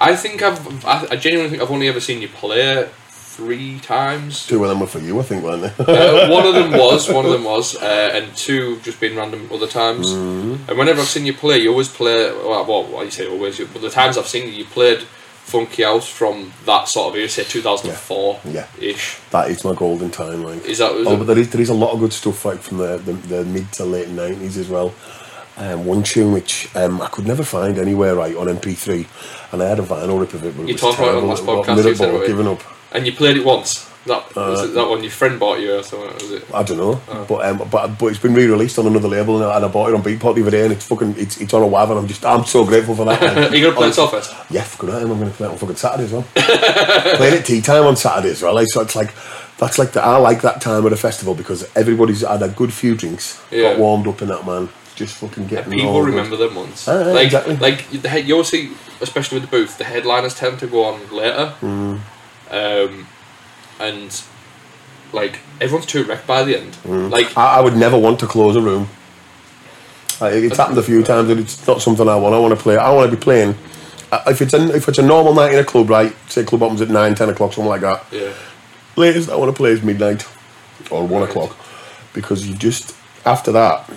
I 0.00 0.16
think 0.16 0.42
I've 0.42 0.84
I, 0.84 1.08
I 1.10 1.16
genuinely 1.16 1.50
think 1.50 1.62
I've 1.62 1.70
only 1.70 1.88
ever 1.88 2.00
seen 2.00 2.22
you 2.22 2.28
play 2.28 2.88
three 3.08 3.78
times. 3.80 4.46
two 4.46 4.62
of 4.64 4.68
them 4.68 4.80
were 4.80 4.86
for 4.86 4.98
you 4.98 5.18
I 5.18 5.22
think 5.22 5.42
weren't 5.44 5.62
they? 5.62 5.84
Uh, 5.84 6.30
one 6.36 6.46
of 6.46 6.54
them 6.54 6.72
was, 6.72 7.08
one 7.08 7.24
of 7.24 7.32
them 7.32 7.44
was, 7.44 7.76
uh, 7.76 8.10
and 8.14 8.34
two 8.36 8.78
just 8.80 9.00
been 9.00 9.16
random 9.16 9.48
other 9.52 9.66
times. 9.66 10.10
And 10.12 10.58
whenever 10.78 11.00
I've 11.00 11.06
seen 11.08 11.26
you 11.26 11.32
play, 11.34 11.58
you 11.58 11.70
always 11.70 11.88
play. 11.88 12.30
Well, 12.32 12.64
well 12.66 12.84
what 12.84 13.04
you 13.04 13.10
say 13.10 13.28
always, 13.28 13.58
you- 13.58 13.68
but 13.72 13.82
the 13.82 13.90
times 13.90 14.18
I've 14.18 14.26
seen 14.26 14.46
you, 14.46 14.52
you 14.52 14.64
played 14.64 15.00
Funky 15.02 15.82
House 15.84 16.08
from 16.08 16.52
that 16.66 16.86
sort 16.88 17.10
of 17.10 17.16
era, 17.18 17.28
say 17.28 17.44
2004 17.44 18.40
Yeah. 18.44 18.66
ish. 18.78 19.18
that 19.30 19.50
is 19.50 19.64
my 19.64 19.74
golden 19.74 20.10
time 20.10 20.44
like. 20.44 20.64
Is 20.66 20.78
that? 20.78 20.92
Is 20.92 21.06
Oh, 21.06 21.14
it- 21.14 21.18
but 21.18 21.26
there 21.26 21.38
is 21.38 21.50
there 21.50 21.60
is 21.62 21.70
a 21.70 21.74
lot 21.74 21.92
of 21.92 22.00
good 22.00 22.12
stuff 22.12 22.44
like 22.44 22.60
from 22.60 22.78
the 22.78 22.98
the, 22.98 23.12
the 23.12 23.44
mid 23.44 23.72
to 23.74 23.84
late 23.84 24.08
nineties 24.08 24.56
as 24.58 24.68
well. 24.68 24.92
Um, 25.60 25.84
one 25.84 26.02
tune 26.02 26.32
which 26.32 26.74
um, 26.74 27.02
I 27.02 27.08
could 27.08 27.26
never 27.26 27.44
find 27.44 27.76
anywhere 27.78 28.14
right 28.14 28.34
on 28.34 28.46
MP3, 28.46 29.52
and 29.52 29.62
I 29.62 29.68
had 29.68 29.78
a 29.78 29.82
vinyl 29.82 30.18
rip 30.18 30.32
of 30.32 30.44
it. 30.46 30.56
But 30.56 30.66
You 30.66 30.74
it 30.74 30.78
talked 30.78 30.98
about 30.98 31.14
it 31.14 31.18
on 31.22 31.28
last 31.28 31.42
podcast, 31.44 31.76
middle 31.76 31.90
you 31.90 31.94
said 31.96 32.06
ball, 32.06 32.14
about 32.16 32.24
it. 32.24 32.28
giving 32.28 32.46
up. 32.48 32.62
and 32.92 33.06
you 33.06 33.12
played 33.12 33.36
it 33.36 33.44
once. 33.44 33.86
That 34.06 34.22
Uh, 34.34 34.48
was 34.48 34.62
it 34.62 34.72
that 34.74 34.88
one 34.88 35.02
your 35.02 35.10
friend 35.12 35.38
bought 35.38 35.60
you 35.60 35.74
or 35.74 35.82
something? 35.82 36.14
Was 36.14 36.30
it? 36.32 36.44
I 36.54 36.62
don't 36.62 36.78
know, 36.78 37.02
Oh. 37.10 37.26
but 37.28 37.44
um, 37.44 37.68
but 37.70 37.88
but 37.98 38.06
it's 38.06 38.18
been 38.18 38.32
re-released 38.32 38.78
on 38.78 38.86
another 38.86 39.08
label 39.08 39.38
now, 39.38 39.50
and 39.54 39.62
I 39.62 39.68
bought 39.68 39.90
it 39.90 39.94
on 39.94 40.02
Beatport 40.02 40.36
the 40.36 40.40
other 40.40 40.50
day, 40.50 40.62
and 40.64 40.72
it's 40.72 40.86
fucking 40.86 41.16
it's, 41.18 41.38
it's 41.38 41.52
on 41.52 41.62
a 41.62 41.66
WAV, 41.66 41.90
and 41.90 41.98
I'm 41.98 42.08
just 42.08 42.24
I'm 42.24 42.46
so 42.46 42.64
grateful 42.64 42.94
for 42.96 43.04
that. 43.04 43.22
Are 43.52 43.54
you 43.54 43.62
gonna 43.66 43.76
play 43.76 43.88
it 43.88 43.94
Solfest? 43.94 44.32
Yeah, 44.48 44.62
fucking 44.62 44.88
right, 44.88 45.02
I'm 45.02 45.08
going 45.08 45.24
to 45.30 45.36
play 45.36 45.46
it 45.46 45.50
on 45.50 45.58
fucking 45.58 45.76
Saturday 45.76 46.04
as 46.04 46.12
well. 46.12 46.24
Playing 47.18 47.34
at 47.34 47.44
tea 47.44 47.60
time 47.60 47.84
on 47.84 47.96
Saturday 47.96 48.30
as 48.30 48.40
well. 48.42 48.54
Like, 48.54 48.68
so 48.70 48.80
it's 48.80 48.96
like 48.96 49.12
that's 49.58 49.78
like 49.78 49.92
the, 49.92 50.02
I 50.02 50.16
like 50.16 50.40
that 50.40 50.62
time 50.62 50.86
of 50.86 50.90
the 50.90 50.96
festival 50.96 51.34
because 51.34 51.68
everybody's 51.76 52.22
had 52.22 52.42
a 52.42 52.48
good 52.48 52.72
few 52.72 52.94
drinks, 52.94 53.38
Yeah. 53.50 53.72
got 53.72 53.78
warmed 53.80 54.06
up 54.08 54.22
in 54.22 54.28
that 54.28 54.46
man, 54.46 54.70
just 55.00 55.16
fucking 55.16 55.46
getting 55.48 55.72
People 55.72 55.88
all 55.88 56.00
good. 56.04 56.14
remember 56.14 56.36
them. 56.36 56.56
Ah, 56.56 56.92
like, 57.12 57.24
exactly. 57.26 57.56
like 57.56 57.88
the 57.90 58.08
head, 58.08 58.26
you 58.28 58.34
always 58.34 58.48
see, 58.48 58.70
especially 59.00 59.40
with 59.40 59.50
the 59.50 59.56
booth, 59.56 59.76
the 59.78 59.84
headliners 59.84 60.34
tend 60.34 60.58
to 60.60 60.66
go 60.66 60.84
on 60.84 60.96
later. 61.10 61.54
um, 61.62 63.06
and 63.80 64.22
like 65.12 65.38
everyone's 65.60 65.86
too 65.86 66.04
wrecked 66.04 66.26
by 66.26 66.42
the 66.44 66.56
end. 66.60 66.74
Mm. 66.84 67.10
Like 67.10 67.36
I, 67.36 67.56
I 67.58 67.60
would 67.60 67.76
never 67.76 67.98
want 67.98 68.20
to 68.20 68.26
close 68.26 68.54
a 68.56 68.60
room. 68.60 68.88
Like, 70.20 70.34
it's 70.34 70.58
happened 70.58 70.76
a 70.78 70.82
few 70.82 71.02
times, 71.02 71.30
and 71.30 71.40
it's 71.40 71.66
not 71.66 71.80
something 71.80 72.06
I 72.06 72.14
want. 72.16 72.34
I 72.34 72.38
want 72.38 72.54
to 72.56 72.62
play. 72.62 72.76
I 72.76 72.90
want 72.92 73.10
to 73.10 73.16
be 73.16 73.20
playing. 73.22 73.54
uh, 74.12 74.22
If 74.26 74.42
it's 74.42 74.52
a, 74.52 74.74
if 74.76 74.86
it's 74.86 74.98
a 74.98 75.02
normal 75.02 75.32
night 75.34 75.54
in 75.54 75.58
a 75.58 75.64
club, 75.64 75.88
right? 75.88 76.14
Say 76.28 76.44
club 76.44 76.62
opens 76.62 76.82
at 76.82 76.90
nine, 76.90 77.14
ten 77.14 77.30
o'clock, 77.30 77.54
something 77.54 77.70
like 77.70 77.80
that. 77.80 78.04
yeah, 78.12 78.34
Latest 78.96 79.30
I 79.30 79.36
want 79.36 79.48
to 79.50 79.56
play 79.56 79.70
is 79.70 79.82
midnight 79.82 80.26
or 80.90 81.06
one 81.06 81.22
Right. 81.22 81.30
o'clock, 81.30 81.56
because 82.12 82.46
you 82.46 82.54
just 82.54 82.94
after 83.24 83.50
that, 83.52 83.88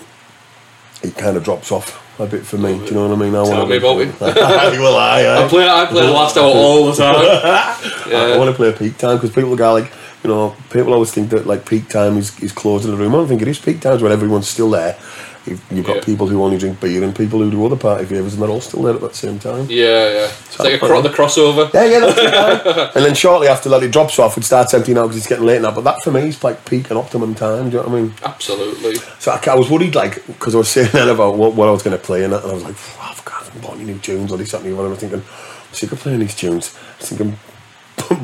it 1.04 1.16
kind 1.18 1.38
of 1.38 1.44
drops 1.44 1.72
off 1.72 2.00
a 2.20 2.26
bit 2.26 2.46
for 2.46 2.58
me. 2.58 2.78
Do 2.80 2.86
you 2.86 2.92
know 2.94 3.10
what 3.10 3.18
I 3.18 3.22
mean? 3.22 3.36
I 3.36 3.44
Tell 3.44 3.50
wanna 3.50 3.66
me 3.66 3.80
be- 3.80 3.86
about 3.86 4.00
it. 4.02 4.20
well, 4.80 4.98
I, 4.98 5.22
I 5.22 5.46
I, 5.46 5.48
play 5.48 5.68
I 5.68 5.86
play 5.86 6.06
the 6.06 6.12
last 6.12 6.38
hour 6.38 6.46
all 6.54 6.86
the 6.92 6.94
time. 6.96 7.16
I 7.16 8.38
want 8.38 8.50
to 8.52 8.56
play 8.56 8.72
peak 8.74 8.98
time 8.98 9.18
because 9.18 9.32
people 9.32 9.56
go 9.56 9.74
like, 9.74 9.92
you 10.24 10.30
know, 10.30 10.56
people 10.72 10.94
always 10.94 11.12
think 11.12 11.30
that 11.32 11.46
like 11.48 11.66
peak 11.68 11.90
time 11.90 12.18
is, 12.18 12.40
is 12.42 12.52
closing 12.52 12.92
the 12.92 12.98
room. 12.98 13.14
I 13.14 13.18
don't 13.18 13.28
think 13.28 13.42
it 13.42 13.48
is. 13.48 13.60
Peak 13.60 13.82
times 13.82 14.02
when 14.02 14.12
everyone's 14.12 14.48
still 14.48 14.70
there. 14.70 14.98
You've, 15.46 15.62
you've 15.72 15.86
got 15.86 15.98
Yeah. 15.98 16.04
people 16.04 16.28
who 16.28 16.42
only 16.42 16.58
drink 16.58 16.80
beer 16.80 17.04
and 17.04 17.14
people 17.14 17.40
who 17.40 17.52
do 17.52 17.66
other 17.66 17.76
party 17.76 18.06
favours 18.06 18.34
and 18.34 18.42
they're 18.42 18.50
all 18.50 18.62
still 18.62 18.82
there 18.84 18.94
at 18.96 19.02
that 19.02 19.14
same 19.16 19.40
time. 19.40 19.68
yeah, 19.70 20.10
yeah. 20.10 20.26
It's 20.46 20.58
like 20.58 20.74
a 20.76 20.80
cro- 20.80 21.02
the 21.02 21.10
crossover. 21.10 21.74
Yeah, 21.74 21.84
yeah, 21.86 22.00
that's 22.00 22.18
it. 22.18 22.92
and 22.96 23.06
then 23.06 23.14
shortly 23.14 23.48
after 23.50 23.68
that, 23.70 23.84
it 23.84 23.92
drops 23.92 24.20
off. 24.20 24.38
It 24.38 24.46
starts 24.46 24.74
emptying 24.74 24.98
out 24.98 25.04
because 25.08 25.18
it's 25.18 25.28
getting 25.28 25.46
late 25.46 25.62
now. 25.62 25.72
But 25.72 25.84
that 25.84 26.02
for 26.02 26.12
me 26.12 26.22
is 26.30 26.44
like 26.44 26.64
peak 26.66 26.90
and 26.90 26.98
optimum 26.98 27.36
time. 27.36 27.70
Do 27.70 27.78
you 27.78 27.84
know 27.84 27.90
what 27.90 27.98
I 27.98 28.02
mean? 28.04 28.14
Absolutely. 28.24 28.96
So 29.20 29.32
I, 29.32 29.42
I 29.52 29.56
was 29.56 29.70
worried, 29.70 29.96
like, 29.96 30.26
because 30.28 30.56
I 30.56 30.60
was 30.60 30.70
saying 30.76 30.90
then 30.94 31.10
about 31.10 31.36
what, 31.36 31.56
what 31.56 31.68
I 31.68 31.72
was 31.72 31.84
going 31.84 31.98
to 31.98 32.04
play 32.04 32.24
and 32.24 32.32
that, 32.34 32.44
and 32.44 32.52
I 32.52 32.56
was 32.56 32.64
like, 32.64 32.76
"Oh, 33.00 33.10
I've 33.12 33.62
got 33.62 33.74
any 33.76 33.84
new 33.86 34.00
tunes 34.00 34.32
or 34.32 34.38
this, 34.38 34.52
that, 34.52 34.62
and 34.62 34.72
the 34.72 34.74
other. 34.78 34.86
And 34.86 34.94
I'm 34.94 35.00
thinking, 35.00 35.20
I'm 35.20 35.74
sick 35.74 35.92
of 35.92 36.00
playing 36.00 36.20
these 36.20 36.36
tunes. 36.36 36.74
I 36.76 37.00
was 37.00 37.10
thinking, 37.10 37.38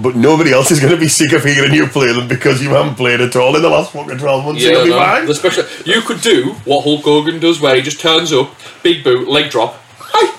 but 0.01 0.15
nobody 0.15 0.51
else 0.51 0.71
is 0.71 0.79
going 0.79 0.93
to 0.93 0.99
be 0.99 1.07
sick 1.07 1.31
of 1.33 1.43
hearing 1.43 1.73
you 1.73 1.87
play 1.87 2.11
them 2.13 2.27
because 2.27 2.61
you 2.61 2.69
haven't 2.69 2.95
played 2.95 3.21
at 3.21 3.35
all 3.35 3.55
in 3.55 3.61
the 3.61 3.69
last 3.69 3.91
fucking 3.91 4.17
12 4.17 4.45
months. 4.45 4.61
Yeah, 4.63 4.83
be 4.83 4.89
no, 4.89 4.97
fine. 4.97 5.25
the 5.25 5.35
special. 5.35 5.65
You 5.85 6.01
could 6.01 6.21
do 6.21 6.53
what 6.65 6.83
Hulk 6.83 7.03
Hogan 7.03 7.39
does, 7.39 7.59
where 7.61 7.75
he 7.75 7.81
just 7.81 7.99
turns 7.99 8.31
up, 8.33 8.53
big 8.83 9.03
boot, 9.03 9.27
leg 9.27 9.49
drop, 9.51 9.75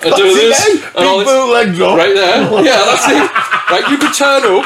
and 0.03 0.13
do 0.15 0.33
this, 0.33 0.65
and 0.67 1.05
all 1.05 1.19
Big 1.19 1.27
this. 1.27 1.33
bootleg 1.33 1.73
drop. 1.75 1.97
Right 1.97 2.13
there. 2.13 2.41
Yeah, 2.63 2.83
that's 2.85 3.07
it. 3.07 3.31
Right, 3.71 3.89
you 3.89 3.97
could 3.97 4.13
turn 4.13 4.43
up, 4.43 4.63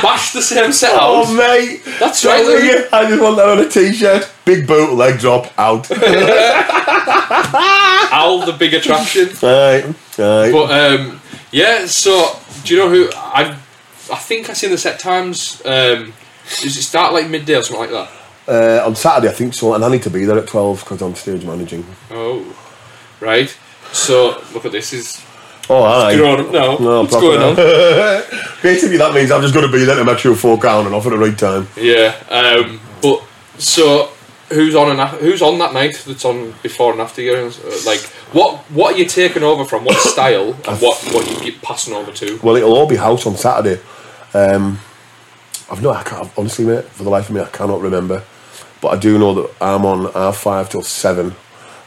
bash 0.00 0.32
the 0.32 0.40
same 0.42 0.70
set 0.72 0.92
Oh, 0.94 1.26
mate. 1.34 1.82
That's 1.98 2.24
Right 2.24 2.46
right. 2.46 2.86
I 2.92 3.08
just 3.08 3.20
want 3.20 3.36
that 3.36 3.48
on 3.48 3.58
a 3.58 3.68
t-shirt. 3.68 4.30
Big 4.44 4.64
boot, 4.66 4.94
leg 4.94 5.18
drop, 5.18 5.52
out. 5.58 5.90
Al, 8.12 8.38
the 8.46 8.52
big 8.52 8.74
attraction. 8.74 9.28
Aye, 9.42 9.92
aye. 10.18 10.52
But 10.52 10.70
um, 10.70 11.20
yeah, 11.50 11.86
so 11.86 12.38
do 12.64 12.74
you 12.74 12.80
know 12.80 12.88
who 12.90 13.10
I? 13.14 13.56
I 14.10 14.16
think 14.16 14.48
I 14.50 14.52
seen 14.54 14.70
the 14.70 14.78
set 14.78 14.98
times. 15.00 15.60
Um, 15.64 16.12
does 16.62 16.76
it 16.76 16.82
start 16.82 17.12
like 17.12 17.28
midday 17.28 17.56
or 17.56 17.62
something 17.62 17.90
like 17.90 18.08
that? 18.08 18.10
Uh, 18.82 18.86
on 18.86 18.96
Saturday, 18.96 19.28
I 19.28 19.32
think 19.34 19.52
so, 19.54 19.74
and 19.74 19.84
I 19.84 19.88
need 19.90 20.02
to 20.04 20.10
be 20.10 20.24
there 20.24 20.38
at 20.38 20.46
12 20.46 20.80
because 20.80 21.02
I'm 21.02 21.14
stage 21.14 21.44
managing. 21.44 21.84
Oh, 22.10 22.56
right. 23.20 23.54
So 23.92 24.42
look 24.54 24.64
at 24.64 24.72
this. 24.72 24.92
Is 24.92 25.22
Oh, 25.70 25.82
aye. 25.84 26.16
grown 26.16 26.40
up 26.40 26.50
now. 26.50 26.76
No, 26.78 27.02
What's 27.02 27.12
going 27.14 27.40
now. 27.40 27.50
on? 27.50 27.56
Basically, 28.62 28.96
that 28.96 29.12
means 29.14 29.30
I'm 29.30 29.42
just 29.42 29.52
going 29.52 29.66
to 29.66 29.72
be 29.72 29.84
there 29.84 29.96
to 29.96 30.04
make 30.04 30.16
sure 30.18 30.34
four 30.34 30.58
count 30.58 30.86
and 30.86 30.94
off 30.94 31.04
at 31.06 31.10
the 31.10 31.18
right 31.18 31.36
time. 31.36 31.68
Yeah. 31.76 32.14
Um, 32.30 32.80
but 33.02 33.22
so 33.58 34.10
who's 34.48 34.74
on 34.74 34.90
and 34.92 34.98
af- 35.00 35.20
who's 35.20 35.42
on 35.42 35.58
that 35.58 35.74
night? 35.74 36.02
That's 36.06 36.24
on 36.24 36.54
before 36.62 36.92
and 36.92 37.02
after 37.02 37.20
you. 37.20 37.52
Like 37.84 38.00
what? 38.32 38.60
What 38.70 38.94
are 38.94 38.98
you 38.98 39.04
taking 39.04 39.42
over 39.42 39.66
from? 39.66 39.84
What 39.84 39.96
style 39.98 40.54
and 40.66 40.80
what 40.80 40.96
what 41.12 41.28
you 41.30 41.38
get 41.50 41.60
passing 41.60 41.92
over 41.92 42.12
to? 42.12 42.38
Well, 42.42 42.56
it'll 42.56 42.72
all 42.72 42.88
be 42.88 42.96
house 42.96 43.26
on 43.26 43.36
Saturday. 43.36 43.82
Um, 44.34 44.78
I've 45.70 45.82
no, 45.82 45.90
I 45.90 46.02
can't, 46.02 46.30
honestly, 46.36 46.64
mate, 46.64 46.84
for 46.84 47.04
the 47.04 47.10
life 47.10 47.28
of 47.28 47.34
me, 47.34 47.40
I 47.40 47.46
cannot 47.46 47.80
remember. 47.80 48.22
But 48.80 48.88
I 48.88 48.96
do 48.96 49.18
know 49.18 49.34
that 49.34 49.50
I'm 49.60 49.84
on 49.84 50.06
R5 50.12 50.70
till 50.70 50.82
7, 50.82 51.34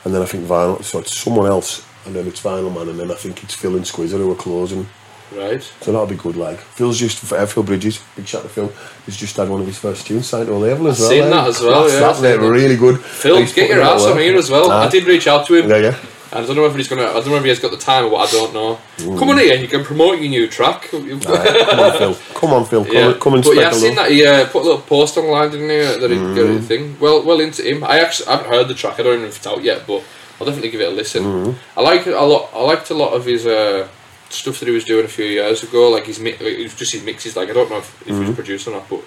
and 0.05 0.13
then 0.13 0.21
I 0.21 0.25
think 0.25 0.45
Vinyl, 0.45 0.83
so 0.83 0.99
it's 0.99 1.17
someone 1.17 1.47
else, 1.47 1.85
and 2.05 2.15
then 2.15 2.27
it's 2.27 2.41
Vinyl 2.41 2.73
Man, 2.73 2.89
and 2.89 2.99
then 2.99 3.11
I 3.11 3.15
think 3.15 3.43
it's 3.43 3.53
Phil 3.53 3.75
and 3.75 3.87
Squizzer 3.87 4.17
who 4.17 4.31
are 4.31 4.35
closing. 4.35 4.87
Right. 5.31 5.63
So 5.81 5.93
that'll 5.93 6.07
be 6.07 6.15
good, 6.15 6.35
like. 6.35 6.59
Phil's 6.59 6.99
just, 6.99 7.31
uh, 7.31 7.45
Phil 7.45 7.63
Bridges, 7.63 8.03
big 8.15 8.27
shout 8.27 8.43
to 8.43 8.49
Phil, 8.49 8.71
he's 9.05 9.15
just 9.15 9.37
had 9.37 9.47
one 9.47 9.61
of 9.61 9.67
his 9.67 9.77
first 9.77 10.05
tunes 10.05 10.27
signed 10.27 10.47
to 10.47 10.53
a 10.53 10.55
label 10.55 10.89
as 10.89 10.99
well. 10.99 11.09
seen 11.09 11.23
eh? 11.23 11.29
that 11.29 11.47
as 11.47 11.61
well, 11.61 11.83
Class 11.83 11.93
yeah, 11.93 11.99
that, 11.99 12.09
I've 12.09 12.15
seen 12.17 12.23
mate, 12.23 12.37
that. 12.37 12.49
really 12.49 12.75
good. 12.75 12.99
Phil, 12.99 13.45
get 13.45 13.69
your 13.69 13.81
ass 13.81 14.03
on 14.03 14.17
here 14.17 14.35
as 14.37 14.49
well. 14.51 14.69
I 14.69 14.89
did 14.89 15.05
reach 15.05 15.27
out 15.27 15.47
to 15.47 15.55
him. 15.55 15.69
Yeah, 15.69 15.77
yeah. 15.77 15.97
And 16.33 16.43
I 16.43 16.47
don't 16.47 16.55
know 16.55 16.65
if 16.65 16.75
he's 16.75 16.87
gonna. 16.87 17.03
I 17.07 17.13
don't 17.15 17.27
know 17.27 17.35
if 17.35 17.43
he 17.43 17.49
has 17.49 17.59
got 17.59 17.71
the 17.71 17.77
time 17.77 18.05
or 18.05 18.09
what. 18.11 18.29
I 18.29 18.31
don't 18.31 18.53
know. 18.53 18.79
Come 19.19 19.29
on 19.29 19.37
here 19.37 19.55
you 19.55 19.67
can 19.67 19.83
promote 19.83 20.19
your 20.19 20.29
new 20.29 20.47
track. 20.47 20.89
Aye, 20.93 21.65
come 21.69 21.79
on, 21.79 21.97
Phil. 21.97 22.15
Come 22.33 22.53
on, 22.53 22.65
Phil. 22.65 22.85
Come, 22.85 22.93
yeah, 22.93 23.13
come 23.19 23.33
and 23.33 23.43
but 23.43 23.55
yeah, 23.55 23.69
spec 23.69 23.73
I 23.73 23.75
a 23.75 23.79
seen 23.79 23.95
that 23.95 24.11
he 24.11 24.25
uh, 24.25 24.45
put 24.47 24.61
a 24.61 24.65
little 24.65 24.81
post 24.81 25.17
online, 25.17 25.51
didn't 25.51 25.69
he? 25.69 25.99
That 25.99 26.09
he 26.09 26.15
got 26.17 26.35
Mm. 26.47 26.57
a 26.57 26.61
thing. 26.61 26.97
Well, 26.99 27.23
well 27.23 27.39
into 27.41 27.63
him. 27.63 27.83
I 27.83 27.99
actually 27.99 28.27
I 28.29 28.37
haven't 28.37 28.49
heard 28.49 28.67
the 28.69 28.73
track. 28.75 28.93
I 28.99 29.03
don't 29.03 29.13
even 29.13 29.21
know 29.23 29.27
if 29.27 29.37
it's 29.37 29.47
out 29.47 29.61
yet, 29.61 29.85
but 29.85 30.03
I'll 30.39 30.45
definitely 30.47 30.69
give 30.71 30.79
it 30.81 30.87
a 30.87 30.91
listen. 30.91 31.23
Mm. 31.23 31.55
I 31.75 31.81
like 31.81 32.07
it 32.07 32.13
a 32.13 32.21
lot. 32.23 32.49
I 32.53 32.61
liked 32.63 32.89
a 32.91 32.93
lot 32.95 33.13
of 33.13 33.25
his 33.25 33.45
uh, 33.45 33.87
stuff 34.29 34.59
that 34.59 34.67
he 34.67 34.71
was 34.73 34.85
doing 34.85 35.03
a 35.03 35.09
few 35.09 35.25
years 35.25 35.63
ago. 35.63 35.89
Like 35.89 36.05
his 36.05 36.19
mi- 36.19 36.37
like, 36.39 36.75
just 36.77 36.93
his 36.93 37.03
mixes. 37.03 37.35
Like 37.35 37.49
I 37.49 37.53
don't 37.53 37.69
know 37.69 37.79
if, 37.79 38.01
if 38.03 38.07
he 38.07 38.13
Mm. 38.13 38.27
was 38.27 38.35
produced 38.35 38.67
or 38.69 38.71
not, 38.71 38.89
but 38.89 39.01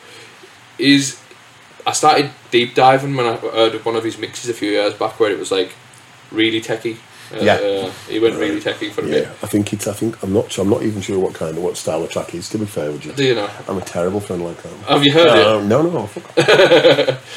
is 0.79 1.19
I 1.87 1.93
started 1.93 2.31
deep 2.51 2.75
diving 2.75 3.17
when 3.17 3.27
I 3.27 3.37
heard 3.37 3.83
one 3.85 3.97
of 3.97 4.05
his 4.05 4.19
mixes 4.19 4.51
a 4.51 4.55
few 4.55 4.71
years 4.73 4.93
back, 4.95 5.19
where 5.19 5.31
it 5.31 5.39
was 5.39 5.51
like 5.51 5.73
really 6.31 6.61
techie. 6.61 6.99
Uh, 7.33 7.39
Yeah. 7.41 7.55
uh, 7.55 7.91
he 8.09 8.19
went 8.21 8.37
really 8.37 8.61
techie 8.61 8.91
for 8.93 9.01
a 9.03 9.07
Yeah, 9.07 9.21
bit. 9.21 9.29
I 9.43 9.47
think 9.47 9.73
it's. 9.73 9.87
I 9.89 9.93
think 9.93 10.23
I'm 10.23 10.33
not. 10.33 10.53
sure 10.53 10.65
I'm 10.65 10.71
not 10.71 10.83
even 10.83 11.01
sure 11.03 11.19
what 11.19 11.35
kind 11.35 11.57
of 11.57 11.63
what 11.63 11.77
style 11.77 12.03
of 12.03 12.11
track 12.11 12.35
is. 12.35 12.49
To 12.51 12.59
be 12.59 12.67
fair 12.67 12.91
with 12.93 13.05
you, 13.07 13.13
Do 13.13 13.25
you 13.25 13.35
know? 13.35 13.49
I'm 13.69 13.79
a 13.79 13.83
terrible 13.83 14.21
friend 14.21 14.45
like 14.45 14.63
that. 14.63 14.73
Have 14.89 15.05
you 15.05 15.13
heard 15.13 15.29
Uh, 15.29 15.61
no, 15.63 15.83
no, 15.83 16.07
fuck. 16.07 16.25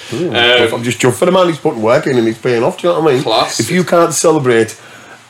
Hmm. 0.09 0.27
Um, 0.37 0.73
I'm 0.73 0.83
just 0.83 0.99
chuffed 0.99 1.15
for 1.17 1.25
the 1.25 1.31
man. 1.31 1.47
He's 1.47 1.57
putting 1.59 1.81
work 1.81 2.07
in 2.07 2.17
and 2.17 2.25
he's 2.27 2.37
paying 2.37 2.63
off. 2.63 2.77
Do 2.79 2.87
you 2.87 2.93
know 2.93 3.01
what 3.01 3.11
I 3.11 3.13
mean? 3.15 3.23
Class. 3.23 3.59
If 3.59 3.69
you 3.71 3.83
can't 3.83 4.13
celebrate 4.13 4.79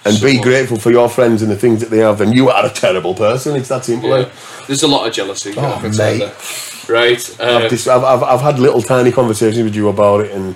and 0.06 0.20
be 0.22 0.40
grateful 0.40 0.78
for 0.78 0.92
your 0.92 1.10
friends 1.10 1.42
and 1.42 1.52
the 1.52 1.56
things 1.56 1.80
that 1.82 1.90
they 1.90 1.98
have, 2.00 2.18
then 2.20 2.32
you 2.32 2.50
are 2.50 2.66
a 2.66 2.70
terrible 2.70 3.14
person. 3.16 3.56
It's 3.56 3.70
that 3.70 3.86
simple. 3.86 4.10
Yeah. 4.10 4.26
eh? 4.26 4.30
There's 4.68 4.84
a 4.84 4.88
lot 4.88 5.08
of 5.08 5.14
jealousy. 5.14 5.54
Oh, 5.58 5.66
I 5.74 5.82
can 5.82 5.94
say 5.94 6.20
mate. 6.20 6.86
Right. 6.90 7.40
Uh, 7.40 7.60
I've, 7.64 7.70
just, 7.70 7.88
I've, 7.88 8.04
I've, 8.04 8.24
I've 8.24 8.42
had 8.42 8.60
little 8.60 8.82
tiny 8.82 9.12
conversations 9.12 9.64
with 9.64 9.76
you 9.76 9.90
about 9.90 10.22
it, 10.22 10.32
and 10.32 10.56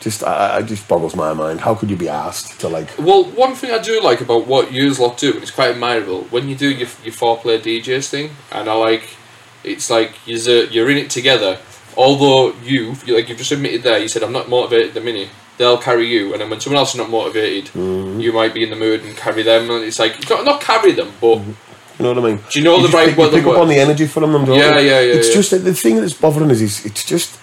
just 0.00 0.22
I, 0.24 0.56
I 0.58 0.62
just 0.62 0.86
boggles 0.88 1.16
my 1.16 1.32
mind. 1.32 1.60
How 1.60 1.74
could 1.74 1.90
you 1.90 1.96
be 1.96 2.08
asked 2.08 2.60
to 2.60 2.68
like? 2.68 2.90
well, 2.98 3.24
one 3.24 3.54
thing 3.54 3.70
I 3.70 3.78
do 3.78 4.00
like 4.02 4.20
about 4.20 4.46
what 4.46 4.72
you 4.72 4.92
lot 4.94 5.16
do, 5.18 5.32
and 5.32 5.42
it's 5.42 5.50
quite 5.50 5.70
admirable, 5.70 6.22
when 6.24 6.48
you 6.48 6.56
do 6.56 6.68
your, 6.68 6.88
your 7.02 7.14
Foreplay 7.14 7.58
DJs 7.60 8.08
thing, 8.08 8.30
and 8.52 8.68
I 8.68 8.74
like, 8.74 9.16
it's 9.62 9.88
like 9.90 10.12
you're, 10.26 10.64
you're 10.64 10.90
in 10.90 10.98
it 10.98 11.10
together. 11.10 11.58
Although 11.96 12.52
you, 12.64 12.96
you, 13.06 13.14
like 13.14 13.28
you've 13.28 13.38
just 13.38 13.52
admitted 13.52 13.82
there, 13.84 13.98
you 13.98 14.08
said 14.08 14.22
I'm 14.22 14.32
not 14.32 14.48
motivated 14.48 14.88
at 14.88 14.94
the 14.94 15.00
minute. 15.00 15.28
They'll 15.56 15.78
carry 15.78 16.06
you, 16.08 16.32
and 16.32 16.40
then 16.40 16.50
when 16.50 16.60
someone 16.60 16.78
else 16.80 16.90
is 16.94 16.98
not 16.98 17.08
motivated, 17.10 17.66
Mm-hmm. 17.72 18.18
you 18.20 18.32
might 18.32 18.52
be 18.52 18.64
in 18.64 18.70
the 18.70 18.76
mood 18.76 19.02
and 19.04 19.16
carry 19.16 19.42
them. 19.44 19.70
And 19.70 19.84
it's 19.84 20.00
like 20.00 20.28
not, 20.28 20.44
not 20.44 20.60
carry 20.60 20.90
them, 20.92 21.12
but 21.20 21.36
You 21.38 21.54
know 22.00 22.12
what 22.12 22.18
I 22.18 22.26
mean? 22.28 22.40
Do 22.50 22.58
you 22.58 22.64
know 22.64 22.76
the 22.78 22.88
just 22.88 22.94
right 22.94 23.08
pick, 23.10 23.16
you 23.16 23.22
word- 23.22 23.32
pick 23.32 23.46
up 23.46 23.58
on 23.58 23.68
the 23.68 23.76
energy 23.78 24.06
from 24.08 24.32
them, 24.32 24.44
don't 24.44 24.58
Yeah, 24.58 24.78
you? 24.80 24.88
yeah, 24.90 25.00
yeah, 25.00 25.14
It's 25.14 25.28
yeah. 25.28 25.34
just 25.34 25.50
the 25.52 25.72
thing 25.72 26.00
that's 26.00 26.14
bothering 26.14 26.50
us 26.50 26.60
is 26.60 26.84
it's 26.84 27.04
just 27.04 27.38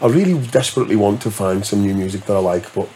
I 0.00 0.08
really 0.08 0.38
desperately 0.48 0.96
want 0.96 1.22
to 1.22 1.30
find 1.30 1.64
some 1.66 1.82
new 1.82 1.94
music 1.94 2.24
that 2.26 2.36
I 2.36 2.40
like, 2.40 2.72
but 2.74 2.88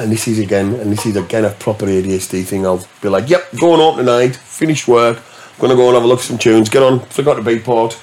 and 0.00 0.12
this 0.12 0.28
is 0.28 0.38
again 0.38 0.74
and 0.74 0.92
this 0.92 1.06
is 1.06 1.16
again 1.16 1.44
a 1.44 1.50
proper 1.50 1.86
ADHD 1.86 2.44
thing. 2.44 2.66
I'll 2.66 2.86
be 3.02 3.08
like, 3.08 3.28
yep, 3.28 3.44
going 3.60 3.80
home 3.80 3.96
tonight, 3.98 4.36
finished 4.36 4.88
work, 4.88 5.22
gonna 5.58 5.74
go 5.76 5.86
and 5.88 5.94
have 5.94 6.04
a 6.04 6.06
look 6.06 6.20
at 6.20 6.24
some 6.26 6.38
tunes, 6.38 6.68
get 6.70 6.82
on, 6.82 7.00
forgot 7.06 7.42
the 7.42 7.50
beatport. 7.50 8.00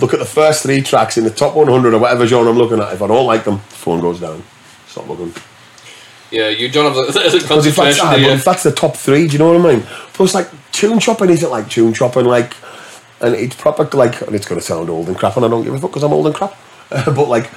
Look 0.00 0.14
at 0.14 0.20
the 0.20 0.26
first 0.26 0.62
three 0.64 0.82
tracks 0.82 1.18
in 1.18 1.24
the 1.24 1.30
top 1.30 1.54
100 1.56 1.94
or 1.94 1.98
whatever 2.00 2.26
genre 2.26 2.50
I'm 2.52 2.58
looking 2.58 2.80
at. 2.80 2.92
If 2.94 3.02
I 3.02 3.06
don't 3.08 3.26
like 3.26 3.44
them, 3.44 3.58
phone 3.58 4.00
goes 4.00 4.20
down. 4.20 4.42
Stop 4.86 5.08
looking. 5.08 5.34
yeah, 6.30 6.48
you 6.50 6.70
don't 6.70 6.86
have 6.86 6.94
the, 6.94 7.12
the 7.30 7.38
Because 7.42 7.66
if 7.66 7.76
that's, 7.76 7.98
concentration. 7.98 8.00
ah, 8.00 8.16
if 8.16 8.44
that's 8.44 8.62
the 8.64 8.72
top 8.72 8.96
three, 8.96 9.26
do 9.26 9.34
you 9.34 9.38
know 9.40 9.52
what 9.58 9.66
I 9.70 9.74
mean? 9.76 9.82
Plus, 10.14 10.34
like, 10.34 10.50
tune 10.72 11.00
chopping 11.00 11.30
isn't 11.30 11.50
like 11.50 11.68
tune 11.70 11.94
chopping, 11.94 12.26
like, 12.26 12.54
and 13.20 13.34
it's 13.34 13.56
proper, 13.56 13.84
like, 13.96 14.20
and 14.22 14.34
it's 14.36 14.46
going 14.46 14.60
to 14.60 14.66
sound 14.66 14.90
old 14.90 15.08
and 15.08 15.18
crap, 15.18 15.36
and 15.36 15.46
I 15.46 15.48
don't 15.48 15.64
give 15.64 15.74
a 15.74 15.78
fuck 15.78 15.90
because 15.90 16.04
I'm 16.04 16.12
old 16.14 16.26
and 16.26 16.34
crap. 16.34 16.56
but, 17.06 17.28
like, 17.28 17.50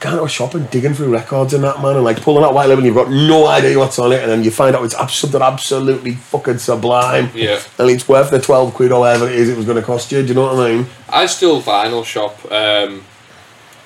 going 0.00 0.16
to 0.16 0.24
a 0.24 0.28
shop 0.28 0.54
and 0.54 0.68
digging 0.70 0.94
through 0.94 1.12
records 1.12 1.52
and 1.52 1.62
that, 1.62 1.80
man, 1.82 1.94
and 1.94 2.04
like 2.04 2.20
pulling 2.22 2.42
out 2.42 2.54
white 2.54 2.68
label, 2.68 2.78
and 2.78 2.86
you've 2.86 2.94
got 2.94 3.10
no 3.10 3.46
idea 3.46 3.78
what's 3.78 3.98
on 3.98 4.12
it, 4.12 4.22
and 4.22 4.30
then 4.30 4.42
you 4.42 4.50
find 4.50 4.74
out 4.74 4.82
it's 4.82 4.96
something 5.14 5.42
absolutely 5.42 6.14
fucking 6.14 6.58
sublime. 6.58 7.30
Yeah. 7.34 7.60
And 7.78 7.90
it's 7.90 8.08
worth 8.08 8.30
the 8.30 8.40
12 8.40 8.74
quid 8.74 8.92
or 8.92 9.00
whatever 9.00 9.28
it 9.28 9.34
is 9.36 9.50
it 9.50 9.56
was 9.56 9.66
going 9.66 9.76
to 9.76 9.82
cost 9.82 10.10
you, 10.10 10.22
do 10.22 10.28
you 10.28 10.34
know 10.34 10.54
what 10.54 10.66
I 10.66 10.74
mean? 10.74 10.86
I 11.08 11.26
still 11.26 11.60
vinyl 11.60 12.04
shop. 12.04 12.50
Um, 12.50 13.04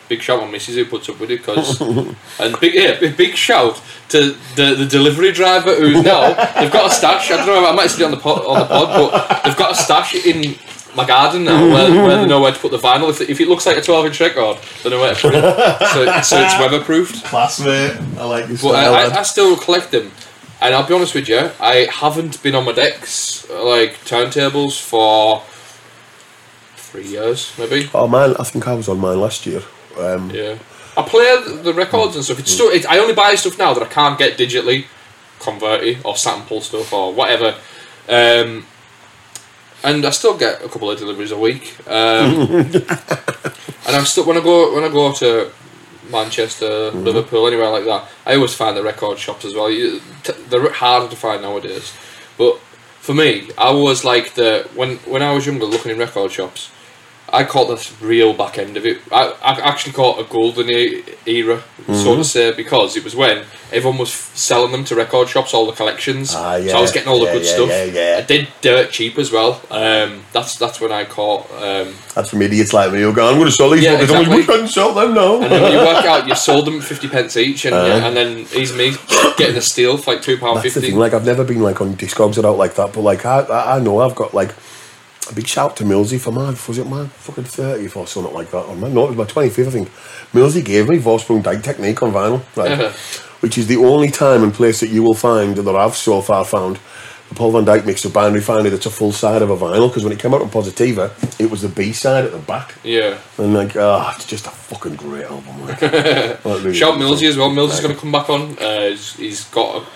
big 0.09 0.23
shout 0.23 0.41
on 0.41 0.53
Mrs. 0.53 0.75
who 0.75 0.85
puts 0.85 1.09
up 1.09 1.19
with 1.19 1.31
it 1.31 1.39
because, 1.39 1.81
and 2.39 2.61
big 2.61 2.75
yeah, 2.75 2.99
big- 2.99 3.17
big 3.17 3.35
shout 3.35 3.83
to 4.11 4.37
the, 4.55 4.75
the 4.77 4.87
delivery 4.87 5.33
driver 5.33 5.75
who 5.75 6.03
now 6.03 6.29
they've 6.61 6.73
got 6.73 6.93
a 6.93 6.95
stash. 6.95 7.31
I 7.33 7.37
don't 7.37 7.47
know. 7.47 7.67
I 7.67 7.73
might 7.73 7.89
see 7.89 8.03
it 8.03 8.07
on 8.07 8.13
the 8.13 8.19
pod, 8.19 8.45
on 8.47 8.61
the 8.61 8.67
pod, 8.67 8.89
but 9.13 9.43
they've 9.43 9.57
got 9.57 9.73
a 9.73 9.75
stash 9.75 10.15
in 10.15 10.55
my 10.97 11.07
garden 11.07 11.45
now 11.45 11.61
where, 11.69 11.91
where 12.07 12.17
they 12.17 12.27
know 12.27 12.41
where 12.41 12.53
to 12.53 12.59
put 12.59 12.71
the 12.71 12.79
vinyl. 12.79 13.11
If, 13.11 13.21
if 13.21 13.41
it 13.41 13.49
looks 13.49 13.67
like 13.67 13.77
a 13.77 13.83
twelve 13.83 14.07
inch 14.07 14.21
record, 14.21 14.59
they 14.83 14.91
know 14.91 15.01
where 15.01 15.15
to 15.15 15.21
put 15.21 15.35
it. 15.35 15.43
So, 15.43 16.05
so 16.23 16.43
it's 16.43 16.55
weatherproofed. 16.55 17.25
Class, 17.25 17.61
mate. 17.61 17.97
I 18.19 18.25
like 18.25 18.47
this 18.47 18.63
But 18.63 18.75
I, 18.77 19.07
I, 19.07 19.19
I 19.19 19.23
still 19.23 19.57
collect 19.57 19.91
them. 19.91 20.11
And 20.61 20.75
I'll 20.75 20.87
be 20.87 20.95
honest 20.95 21.15
with 21.15 21.29
you, 21.29 21.51
I 21.61 21.89
haven't 21.93 22.43
been 22.43 22.55
on 22.55 22.65
my 22.65 22.73
decks 22.73 23.49
like 23.51 23.99
turntables 24.05 24.81
for 24.81 25.43
three 26.77 27.07
years, 27.07 27.53
maybe. 27.59 27.91
Oh 27.93 28.09
man, 28.09 28.35
I 28.39 28.45
think 28.45 28.67
I 28.69 28.75
was 28.75 28.89
on 28.89 28.99
mine 29.01 29.21
last 29.21 29.47
year. 29.47 29.63
Um, 29.99 30.31
Yeah. 30.31 30.57
I 30.97 31.03
play 31.03 31.43
the 31.63 31.75
records 31.75 32.15
and 32.15 32.25
stuff. 32.25 32.39
It's 32.39 32.53
still, 32.53 32.69
it, 32.71 32.89
I 32.89 32.99
only 32.99 33.15
buy 33.15 33.35
stuff 33.35 33.59
now 33.59 33.75
that 33.75 33.83
I 33.83 33.87
can't 33.87 34.17
get 34.17 34.39
digitally 34.39 34.87
converted 35.41 35.99
or 36.05 36.17
sample 36.17 36.61
stuff 36.61 36.93
or 36.93 37.13
whatever. 37.13 37.57
Um, 38.09 38.65
and 39.85 40.05
I 40.05 40.11
still 40.11 40.37
get 40.37 40.65
a 40.65 40.69
couple 40.69 40.91
of 40.91 40.99
deliveries 40.99 41.31
a 41.31 41.39
week. 41.39 41.77
Um, 41.87 42.49
and 43.87 43.97
I'm 43.97 44.05
still 44.05 44.27
when 44.27 44.37
I 44.37 44.41
go 44.41 44.75
when 44.75 44.85
I 44.85 44.89
go 44.89 45.13
to 45.13 45.51
Manchester, 46.11 46.91
Liverpool, 46.91 47.47
anywhere 47.47 47.71
like 47.71 47.85
that, 47.85 48.09
I 48.27 48.35
always 48.35 48.55
find 48.55 48.77
the 48.77 48.83
record 48.83 49.19
shops 49.19 49.45
as 49.45 49.55
well. 49.55 49.71
You, 49.71 50.01
t- 50.23 50.33
they're 50.49 50.73
harder 50.73 51.09
to 51.09 51.17
find 51.17 51.43
nowadays. 51.43 51.93
But 52.37 52.59
for 53.01 53.15
me, 53.15 53.51
I 53.57 53.71
was 53.71 54.05
like 54.05 54.35
the 54.35 54.69
when 54.75 54.97
when 54.99 55.23
I 55.23 55.33
was 55.33 55.47
younger, 55.47 55.67
looking 55.67 55.93
in 55.93 55.99
record 55.99 56.33
shops. 56.33 56.71
I 57.35 57.45
caught 57.45 57.67
the 57.69 58.07
real 58.07 58.33
back 58.33 58.59
end 58.59 58.77
of 58.77 58.87
it. 58.87 58.99
I, 59.11 59.35
I 59.43 59.53
actually 59.61 59.93
caught 59.93 60.21
a 60.21 60.25
golden 60.25 60.71
e- 60.71 61.03
era, 61.27 61.63
so 61.89 62.17
to 62.17 62.25
say, 62.25 62.53
because 62.55 62.97
it 62.97 63.03
was 63.05 63.15
when 63.17 63.45
everyone 63.73 63.99
was 63.99 64.11
f- 64.11 64.31
selling 64.37 64.71
them 64.73 64.85
to 64.85 64.95
record 64.95 65.29
shops, 65.29 65.53
all 65.53 65.67
the 65.67 65.73
collections. 65.73 66.33
Ah, 66.35 66.59
So 66.61 66.79
I 66.79 66.81
was 66.81 66.93
getting 66.93 67.09
all 67.09 67.19
the 67.19 67.27
yeah, 67.27 67.33
good 67.33 67.45
yeah, 67.45 67.55
stuff. 67.55 67.69
yeah, 67.69 67.85
yeah. 67.85 68.17
I 68.19 68.23
did 68.23 68.49
dirt 68.61 68.91
cheap 68.93 69.19
as 69.19 69.33
well. 69.33 69.61
Um, 69.71 70.23
that's 70.33 70.57
that's 70.57 70.81
when 70.81 70.93
I 70.93 71.05
caught. 71.05 71.51
Um, 71.61 71.95
That's 72.15 72.31
from 72.31 72.43
idiots 72.43 72.73
like 72.73 72.93
me 72.93 73.01
who 73.01 73.13
go, 73.13 73.29
I'm 73.29 73.35
going 73.39 73.47
to 73.51 73.53
sell 73.53 73.71
these 73.71 73.83
Yeah, 73.83 74.01
exactly. 74.01 74.45
going 74.45 74.69
sell 74.69 74.95
them 74.95 75.15
now. 75.15 75.43
and 75.43 75.51
then 75.51 75.63
when 75.63 75.73
you 75.73 75.79
work 75.79 76.05
out, 76.13 76.29
you 76.29 76.35
sold 76.37 76.67
them 76.67 76.81
fifty 76.81 77.09
pence 77.09 77.37
each, 77.37 77.65
and, 77.65 77.75
Uh-huh. 77.75 78.07
and 78.07 78.17
then 78.17 78.45
he's 78.47 78.73
me 78.73 78.93
getting 79.37 79.57
a 79.57 79.61
steal 79.63 79.97
for 79.97 80.15
like 80.15 80.23
£2.50. 80.23 80.95
Like 80.95 81.13
I've 81.15 81.27
never 81.27 81.43
been 81.45 81.61
like 81.61 81.81
on 81.81 81.95
Discogs 81.97 82.41
or 82.41 82.47
out 82.47 82.59
like 82.59 82.75
that, 82.77 82.93
but 82.93 83.01
like 83.01 83.27
I, 83.27 83.77
I 83.77 83.81
know 83.81 83.99
I've 83.99 84.15
got 84.15 84.33
like 84.35 84.53
a 85.31 85.35
big 85.35 85.47
shout 85.47 85.77
to 85.77 85.85
Millsy 85.85 86.21
for 86.21 86.33
my 86.33 86.51
was 86.51 86.79
it 86.79 86.87
my 86.87 87.07
fucking 87.07 87.45
thirtieth 87.45 87.97
or 87.97 88.07
something 88.07 88.33
like 88.35 88.51
that. 88.51 88.65
Or 88.65 88.77
my, 88.77 88.89
no, 88.89 89.05
it 89.05 89.09
was 89.09 89.17
my 89.17 89.25
twenty 89.25 89.51
fifth. 89.51 89.69
I 89.69 89.71
think 89.71 89.89
Millsy 90.33 90.65
gave 90.65 90.89
me 90.89 90.99
Vorsprung 90.99 91.43
Dyk 91.43 91.63
Technik 91.63 92.03
on 92.03 92.13
vinyl, 92.13 92.43
right? 92.57 92.73
Uh-huh. 92.73 93.29
Which 93.41 93.59
is 93.59 93.67
the 93.67 93.77
only 93.77 94.11
time 94.11 94.43
and 94.43 94.53
place 94.53 94.81
that 94.81 94.89
you 94.89 95.03
will 95.03 95.15
find 95.15 95.57
that 95.57 95.77
I've 95.77 95.97
so 95.97 96.21
far 96.23 96.45
found 96.45 96.79
the 97.29 97.35
Paul 97.35 97.53
Van 97.53 97.65
Dyk 97.65 97.87
mix 97.87 98.05
of 98.05 98.13
Binary 98.13 98.41
Finary 98.41 98.71
that's 98.71 98.87
a 98.87 98.91
full 98.91 99.13
side 99.13 99.43
of 99.43 99.51
a 99.51 99.57
vinyl. 99.57 99.89
Because 99.89 100.05
when 100.05 100.13
it 100.13 100.19
came 100.19 100.35
out 100.35 100.43
on 100.43 100.51
Positiva, 100.51 101.11
it 101.41 101.51
was 101.51 101.63
the 101.63 101.69
B 101.69 101.93
side 101.93 102.25
at 102.25 102.33
the 102.33 102.39
back. 102.39 102.75
Yeah. 102.83 103.19
And 103.39 103.55
like, 103.55 103.77
ah, 103.77 104.15
it's 104.17 104.27
just 104.27 104.47
a 104.47 104.51
fucking 104.51 104.97
great 104.97 105.25
album. 105.27 105.63
Like, 105.67 105.81
Like, 105.83 106.45
really 106.45 106.75
Shout. 106.75 106.99
Millsy 106.99 107.29
as 107.29 107.37
well. 107.37 107.51
Millsy's 107.51 107.81
going 107.81 107.95
to 107.95 108.01
come 108.01 108.13
back 108.13 108.29
on. 108.31 108.59
Uh, 108.59 108.89
he's, 108.89 109.15
he's 109.17 109.45
got. 109.45 109.83
A, 109.83 109.87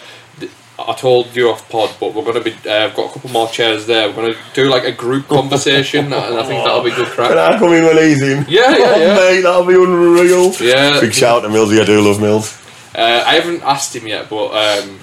I 0.78 0.92
told 0.94 1.34
you 1.34 1.50
off 1.50 1.68
pod, 1.68 1.90
but 1.98 2.14
we're 2.14 2.22
going 2.22 2.34
to 2.34 2.40
be. 2.40 2.52
Uh, 2.68 2.86
I've 2.86 2.94
got 2.94 3.10
a 3.10 3.12
couple 3.12 3.30
more 3.30 3.48
chairs 3.48 3.86
there. 3.86 4.08
We're 4.08 4.14
going 4.14 4.32
to 4.34 4.38
do 4.54 4.68
like 4.70 4.84
a 4.84 4.92
group 4.92 5.26
conversation, 5.28 6.06
and 6.06 6.14
I 6.14 6.44
think 6.44 6.64
that'll 6.64 6.84
be 6.84 6.90
good 6.90 7.06
Can 7.06 7.14
crack. 7.14 7.32
I 7.32 7.58
come 7.58 7.72
in 7.72 7.84
when 7.84 7.96
he's 7.96 8.22
in? 8.22 8.46
Yeah, 8.48 8.76
yeah, 8.76 8.76
Oh, 8.78 8.96
yeah. 9.00 9.14
mate, 9.16 9.40
that'll 9.42 9.66
be 9.66 9.74
unreal. 9.74 10.52
Yeah. 10.60 11.00
Big 11.00 11.12
shout 11.12 11.42
to 11.42 11.48
Millsy. 11.48 11.80
I 11.80 11.84
do 11.84 12.00
love 12.00 12.20
Mills. 12.20 12.56
Uh, 12.94 13.24
I 13.26 13.34
haven't 13.34 13.62
asked 13.62 13.94
him 13.96 14.06
yet, 14.06 14.30
but 14.30 14.46
um, 14.52 15.00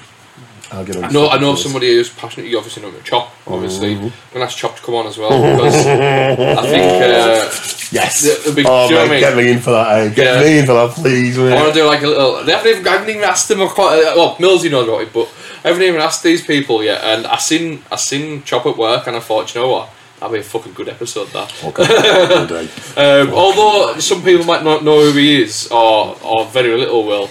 I'll 0.72 0.84
get 0.84 0.96
on 0.96 1.04
I 1.04 1.08
know 1.10 1.28
I 1.28 1.38
know 1.38 1.54
somebody 1.54 1.88
who's 1.94 2.10
passionate. 2.10 2.48
You 2.48 2.56
obviously 2.58 2.82
know 2.82 2.92
Chop. 3.04 3.30
Obviously, 3.46 3.94
Mm-hmm. 3.94 4.04
I'm 4.06 4.12
gonna 4.32 4.44
ask 4.46 4.56
Chop 4.58 4.76
to 4.76 4.82
come 4.82 4.94
on 4.96 5.06
as 5.06 5.16
well 5.18 5.30
because 5.30 5.74
I 5.86 6.62
think 6.62 7.02
uh, 7.02 7.72
Yes. 7.92 8.22
The- 8.22 8.50
the 8.50 8.56
big- 8.56 8.66
oh, 8.68 8.88
do 8.88 8.94
you 8.94 8.98
know 9.00 9.04
what 9.04 9.08
I 9.08 9.12
mean? 9.12 9.20
get 9.20 9.36
me 9.36 9.50
in 9.52 9.60
for 9.60 9.70
that. 9.70 9.98
Eh? 9.98 10.08
Get 10.08 10.26
Yeah. 10.26 10.42
me 10.42 10.58
in 10.58 10.66
for 10.66 10.72
that, 10.72 10.90
please. 10.96 11.38
I 11.38 11.54
want 11.54 11.68
to 11.72 11.80
do 11.80 11.86
like 11.86 12.02
a 12.02 12.06
little. 12.08 12.42
They 12.44 12.52
haven't 12.52 12.70
even, 12.70 12.88
I 12.88 12.90
haven't 12.92 13.10
even 13.10 13.22
asked 13.24 13.48
them. 13.48 13.66
Quite, 13.68 14.02
uh, 14.02 14.14
well, 14.16 14.34
Millsy 14.36 14.70
knows 14.70 14.88
about 14.88 15.02
it, 15.02 15.12
but 15.12 15.28
I 15.64 15.68
haven't 15.68 15.82
even 15.82 16.00
asked 16.00 16.22
these 16.22 16.44
people 16.44 16.82
yet. 16.82 17.02
And 17.04 17.26
I 17.26 17.36
seen 17.36 17.82
I 17.90 17.96
seen 17.96 18.42
Chop 18.44 18.66
at 18.66 18.76
work, 18.76 19.06
and 19.06 19.16
I 19.16 19.20
thought, 19.20 19.54
you 19.54 19.60
know 19.62 19.68
what, 19.68 19.90
that'd 20.20 20.32
be 20.32 20.40
a 20.40 20.42
fucking 20.42 20.74
good 20.74 20.88
episode. 20.88 21.28
That. 21.28 21.52
Okay. 21.64 22.68
Um, 22.96 23.34
although 23.34 23.98
some 24.00 24.22
people 24.22 24.44
might 24.46 24.64
not 24.64 24.82
know 24.82 25.00
who 25.00 25.12
he 25.18 25.42
is, 25.42 25.68
or 25.70 26.16
or 26.22 26.46
very 26.46 26.76
little 26.76 27.04
will, 27.04 27.28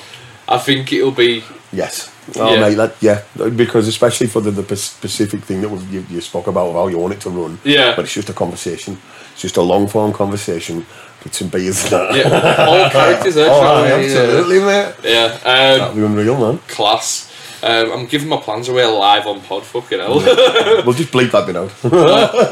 I 0.47 0.57
think 0.59 0.91
it'll 0.93 1.11
be. 1.11 1.43
Yes. 1.71 2.11
Oh, 2.37 2.53
Yeah. 2.53 2.61
mate, 2.61 2.75
that, 2.75 2.95
yeah. 3.01 3.21
Because 3.55 3.87
especially 3.87 4.27
for 4.27 4.41
the, 4.41 4.49
the 4.51 4.75
specific 4.75 5.41
thing 5.43 5.61
that 5.61 5.69
you, 5.91 6.03
you 6.09 6.21
spoke 6.21 6.47
about, 6.47 6.73
how 6.73 6.87
you 6.87 6.97
want 6.97 7.13
it 7.13 7.21
to 7.21 7.29
run. 7.29 7.59
Yeah. 7.63 7.95
But 7.95 8.05
it's 8.05 8.13
just 8.15 8.29
a 8.29 8.33
conversation. 8.33 8.97
It's 9.33 9.41
just 9.41 9.57
a 9.57 9.61
long 9.61 9.87
form 9.87 10.11
conversation 10.13 10.85
some 11.31 11.49
beers 11.49 11.83
and 11.83 11.91
that. 11.93 12.15
Yeah, 12.15 12.65
all 12.65 12.89
characters 12.89 13.35
there. 13.35 13.47
Oh, 13.49 13.59
do 13.59 13.59
you 13.59 13.63
know 13.63 13.69
aye, 13.69 13.81
what 13.81 13.93
I 13.93 13.97
mean? 13.97 14.17
absolutely, 14.17 14.59
mate. 14.59 14.93
Yeah. 15.03 15.25
Um, 15.43 15.79
That'd 15.79 15.95
be 15.95 16.03
unreal, 16.05 16.37
man. 16.39 16.57
class. 16.67 17.31
Um, 17.65 17.91
I'm 17.91 18.05
giving 18.05 18.29
my 18.29 18.37
plans 18.37 18.69
away 18.69 18.85
live 18.85 19.25
on 19.25 19.41
pod. 19.41 19.63
Fucking 19.63 19.99
hell. 19.99 20.19
We'll 20.85 20.93
just 20.93 21.11
bleep 21.11 21.31
that 21.31 21.47
bit 21.47 21.55
out. 21.55 21.73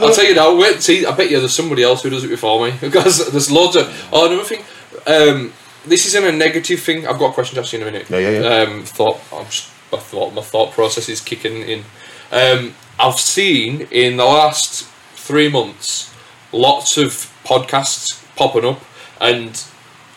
I'll 0.02 0.14
tell 0.14 0.26
you 0.26 0.34
now. 0.34 0.56
Wait, 0.58 0.82
see, 0.82 1.06
I 1.06 1.16
bet 1.16 1.30
you 1.30 1.40
there's 1.40 1.54
somebody 1.54 1.84
else 1.84 2.02
who 2.02 2.10
does 2.10 2.24
it 2.24 2.30
before 2.30 2.66
me 2.66 2.74
because 2.82 3.32
there's 3.32 3.52
loads 3.52 3.76
of. 3.76 4.10
Oh, 4.12 4.26
another 4.26 4.44
thing. 4.44 4.64
Um, 5.06 5.54
this 5.86 6.08
isn't 6.08 6.24
a 6.24 6.32
negative 6.32 6.80
thing. 6.80 7.06
I've 7.06 7.20
got 7.20 7.30
a 7.30 7.34
question 7.34 7.56
to 7.56 7.62
ask 7.62 7.74
you 7.74 7.80
in 7.82 7.88
a 7.88 7.92
minute. 7.92 8.10
Yeah, 8.10 8.18
yeah, 8.18 8.40
yeah. 8.40 8.62
Um, 8.64 8.84
thought. 8.84 9.20
I'm 9.32 9.46
just, 9.46 9.70
I 9.94 9.98
thought 9.98 10.34
my 10.34 10.42
thought 10.42 10.72
process 10.72 11.08
is 11.10 11.22
kicking 11.22 11.58
in. 11.58 11.84
Um, 12.32 12.74
I've 13.00 13.20
seen 13.20 13.82
in 13.92 14.18
the 14.18 14.26
last 14.26 14.86
three 15.16 15.50
months 15.50 16.12
lots 16.52 16.98
of 16.98 17.12
podcasts 17.46 18.24
popping 18.36 18.66
up, 18.66 18.82
and 19.22 19.64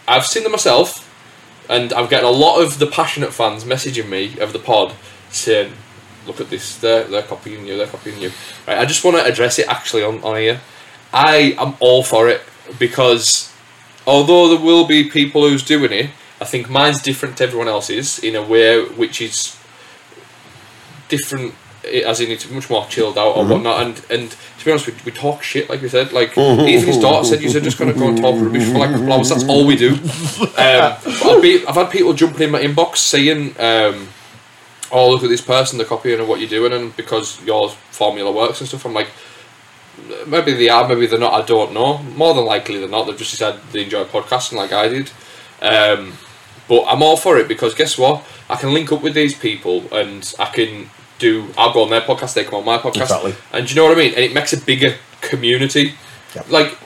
I've 0.08 0.24
seen 0.24 0.42
them 0.44 0.52
myself, 0.52 1.05
and 1.68 1.92
I'm 1.92 2.08
getting 2.08 2.28
a 2.28 2.32
lot 2.32 2.62
of 2.62 2.78
the 2.78 2.86
passionate 2.86 3.32
fans 3.32 3.64
messaging 3.64 4.08
me 4.08 4.38
of 4.40 4.52
the 4.52 4.58
pod 4.58 4.94
saying, 5.30 5.72
"Look 6.26 6.40
at 6.40 6.50
this, 6.50 6.76
they're 6.78 7.04
they're 7.04 7.22
copying 7.22 7.66
you, 7.66 7.76
they're 7.76 7.86
copying 7.86 8.20
you." 8.20 8.30
Right, 8.66 8.78
I 8.78 8.84
just 8.84 9.04
want 9.04 9.16
to 9.16 9.24
address 9.24 9.58
it 9.58 9.68
actually 9.68 10.04
on, 10.04 10.22
on 10.22 10.36
here. 10.36 10.60
I 11.12 11.54
am 11.58 11.76
all 11.80 12.02
for 12.02 12.28
it 12.28 12.42
because 12.78 13.52
although 14.06 14.48
there 14.48 14.64
will 14.64 14.86
be 14.86 15.08
people 15.08 15.48
who's 15.48 15.62
doing 15.64 15.92
it, 15.92 16.10
I 16.40 16.44
think 16.44 16.68
mine's 16.68 17.00
different 17.00 17.38
to 17.38 17.44
everyone 17.44 17.68
else's 17.68 18.18
in 18.18 18.36
a 18.36 18.42
way 18.42 18.84
which 18.84 19.20
is 19.20 19.56
different. 21.08 21.54
As 21.86 22.20
in, 22.20 22.30
it's 22.30 22.50
much 22.50 22.68
more 22.68 22.86
chilled 22.86 23.16
out 23.16 23.36
or 23.36 23.44
whatnot, 23.46 23.82
and 23.82 24.06
and 24.10 24.30
to 24.30 24.64
be 24.64 24.70
honest, 24.70 24.86
we, 24.86 24.94
we 25.04 25.12
talk 25.12 25.42
shit 25.42 25.70
like 25.70 25.82
we 25.82 25.88
said. 25.88 26.12
Like 26.12 26.36
even 26.36 26.86
his 26.86 26.98
daughter 26.98 27.24
said, 27.24 27.40
"You're 27.40 27.60
just 27.60 27.78
going 27.78 27.92
to 27.92 27.98
go 27.98 28.08
and 28.08 28.18
talk 28.18 28.40
rubbish 28.40 28.64
for 28.64 28.78
like 28.78 28.90
a 28.90 28.94
couple 28.94 29.12
hours." 29.12 29.28
That's 29.28 29.44
all 29.48 29.66
we 29.66 29.76
do. 29.76 29.98
Um, 30.58 30.96
I've, 31.04 31.42
be, 31.42 31.64
I've 31.66 31.74
had 31.74 31.90
people 31.90 32.12
jumping 32.12 32.42
in 32.42 32.50
my 32.50 32.60
inbox 32.60 32.96
saying, 32.96 33.54
um, 33.58 34.08
"Oh, 34.90 35.10
look 35.10 35.22
at 35.22 35.28
this 35.28 35.40
person, 35.40 35.78
they're 35.78 35.86
copying 35.86 36.18
of 36.18 36.28
what 36.28 36.40
you're 36.40 36.48
doing," 36.48 36.72
and 36.72 36.96
because 36.96 37.42
your 37.44 37.70
formula 37.70 38.32
works 38.32 38.60
and 38.60 38.68
stuff, 38.68 38.84
I'm 38.84 38.94
like, 38.94 39.08
maybe 40.26 40.52
they 40.54 40.68
are, 40.68 40.88
maybe 40.88 41.06
they're 41.06 41.18
not. 41.18 41.34
I 41.34 41.44
don't 41.44 41.72
know. 41.72 41.98
More 41.98 42.34
than 42.34 42.44
likely, 42.44 42.78
they're 42.78 42.88
not. 42.88 43.06
They've 43.06 43.16
just 43.16 43.30
decided 43.30 43.60
they 43.72 43.84
enjoy 43.84 44.04
podcasting 44.04 44.54
like 44.54 44.72
I 44.72 44.88
did. 44.88 45.10
Um, 45.62 46.14
but 46.68 46.84
I'm 46.86 47.02
all 47.02 47.16
for 47.16 47.38
it 47.38 47.48
because 47.48 47.74
guess 47.74 47.96
what? 47.96 48.24
I 48.48 48.56
can 48.56 48.72
link 48.74 48.92
up 48.92 49.02
with 49.02 49.14
these 49.14 49.36
people 49.38 49.84
and 49.92 50.32
I 50.38 50.46
can 50.46 50.90
do. 51.18 51.48
I'll 51.56 51.72
go 51.72 51.82
on 51.82 51.90
their 51.90 52.00
podcast. 52.02 52.34
They 52.34 52.44
come 52.44 52.54
on 52.54 52.64
my 52.64 52.78
podcast. 52.78 53.02
Exactly. 53.02 53.34
And 53.52 53.66
do 53.66 53.74
you 53.74 53.80
know 53.80 53.88
what 53.88 53.96
I 53.96 54.00
mean? 54.00 54.14
And 54.14 54.24
it 54.24 54.32
makes 54.34 54.52
a 54.52 54.58
bigger 54.60 54.94
community. 55.20 55.94
Yep. 56.34 56.50
Like 56.50 56.78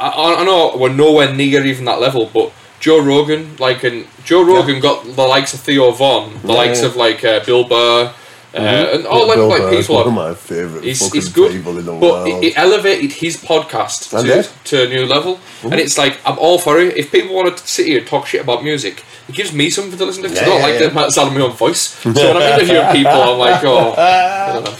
I, 0.00 0.08
I 0.40 0.44
know 0.44 0.76
we're 0.76 0.88
nowhere 0.92 1.32
near 1.34 1.64
even 1.64 1.84
that 1.86 2.00
level, 2.00 2.30
but 2.32 2.52
Joe 2.80 3.00
Rogan, 3.02 3.56
like, 3.56 3.82
and 3.84 4.06
Joe 4.24 4.44
Rogan 4.44 4.80
got 4.80 5.04
the 5.04 5.22
likes 5.26 5.54
of 5.54 5.60
Theo 5.60 5.90
Von, 5.92 6.34
the 6.42 6.48
Yeah, 6.48 6.54
likes 6.54 6.80
yeah. 6.82 6.88
of 6.88 6.96
like 6.96 7.24
uh, 7.24 7.42
Bill 7.44 7.64
Burr, 7.64 8.12
uh, 8.54 8.58
and 8.94 9.06
all 9.06 9.26
Bill 9.34 9.48
like 9.48 9.62
Burr's 9.62 9.86
people. 9.86 9.96
one 9.96 10.04
are- 10.04 10.08
of 10.08 10.14
my 10.14 10.34
favourite 10.34 10.84
He's, 10.84 11.00
fucking 11.02 11.20
he's 11.20 11.28
good, 11.32 11.52
people 11.52 11.76
in 11.78 11.84
the 11.86 11.92
but 11.92 12.00
world. 12.00 12.28
it, 12.28 12.44
it 12.48 12.58
elevated 12.58 13.12
his 13.12 13.36
podcast 13.36 14.10
to, 14.10 14.48
to 14.70 14.84
a 14.84 14.88
new 14.88 15.06
level. 15.06 15.40
And 15.64 15.74
it's 15.74 15.98
like 15.98 16.18
I'm 16.24 16.38
all 16.38 16.58
for 16.58 16.78
it. 16.78 16.96
If 16.96 17.10
people 17.10 17.34
want 17.34 17.56
to 17.56 17.66
sit 17.66 17.86
here 17.86 17.98
and 17.98 18.06
talk 18.06 18.26
shit 18.26 18.40
about 18.42 18.62
music, 18.62 19.02
it 19.28 19.34
gives 19.34 19.52
me 19.52 19.70
something 19.70 19.98
to 19.98 20.04
listen 20.04 20.22
to. 20.22 20.28
I 20.28 20.32
Yeah, 20.32 20.44
don't 20.44 20.58
yeah, 20.58 20.66
like 20.66 20.80
yeah. 20.80 20.88
the 20.88 21.10
sound 21.10 21.28
of 21.28 21.34
my 21.34 21.40
own 21.40 21.52
voice. 21.52 21.80
So 22.02 22.10
when 22.12 22.36
I'm 22.36 22.60
interviewing 22.60 22.92
people, 22.92 23.12
I'm 23.12 23.38
like, 23.38 23.64
oh, 23.64 23.94
I 23.98 24.52
don't 24.52 24.64
know. 24.64 24.76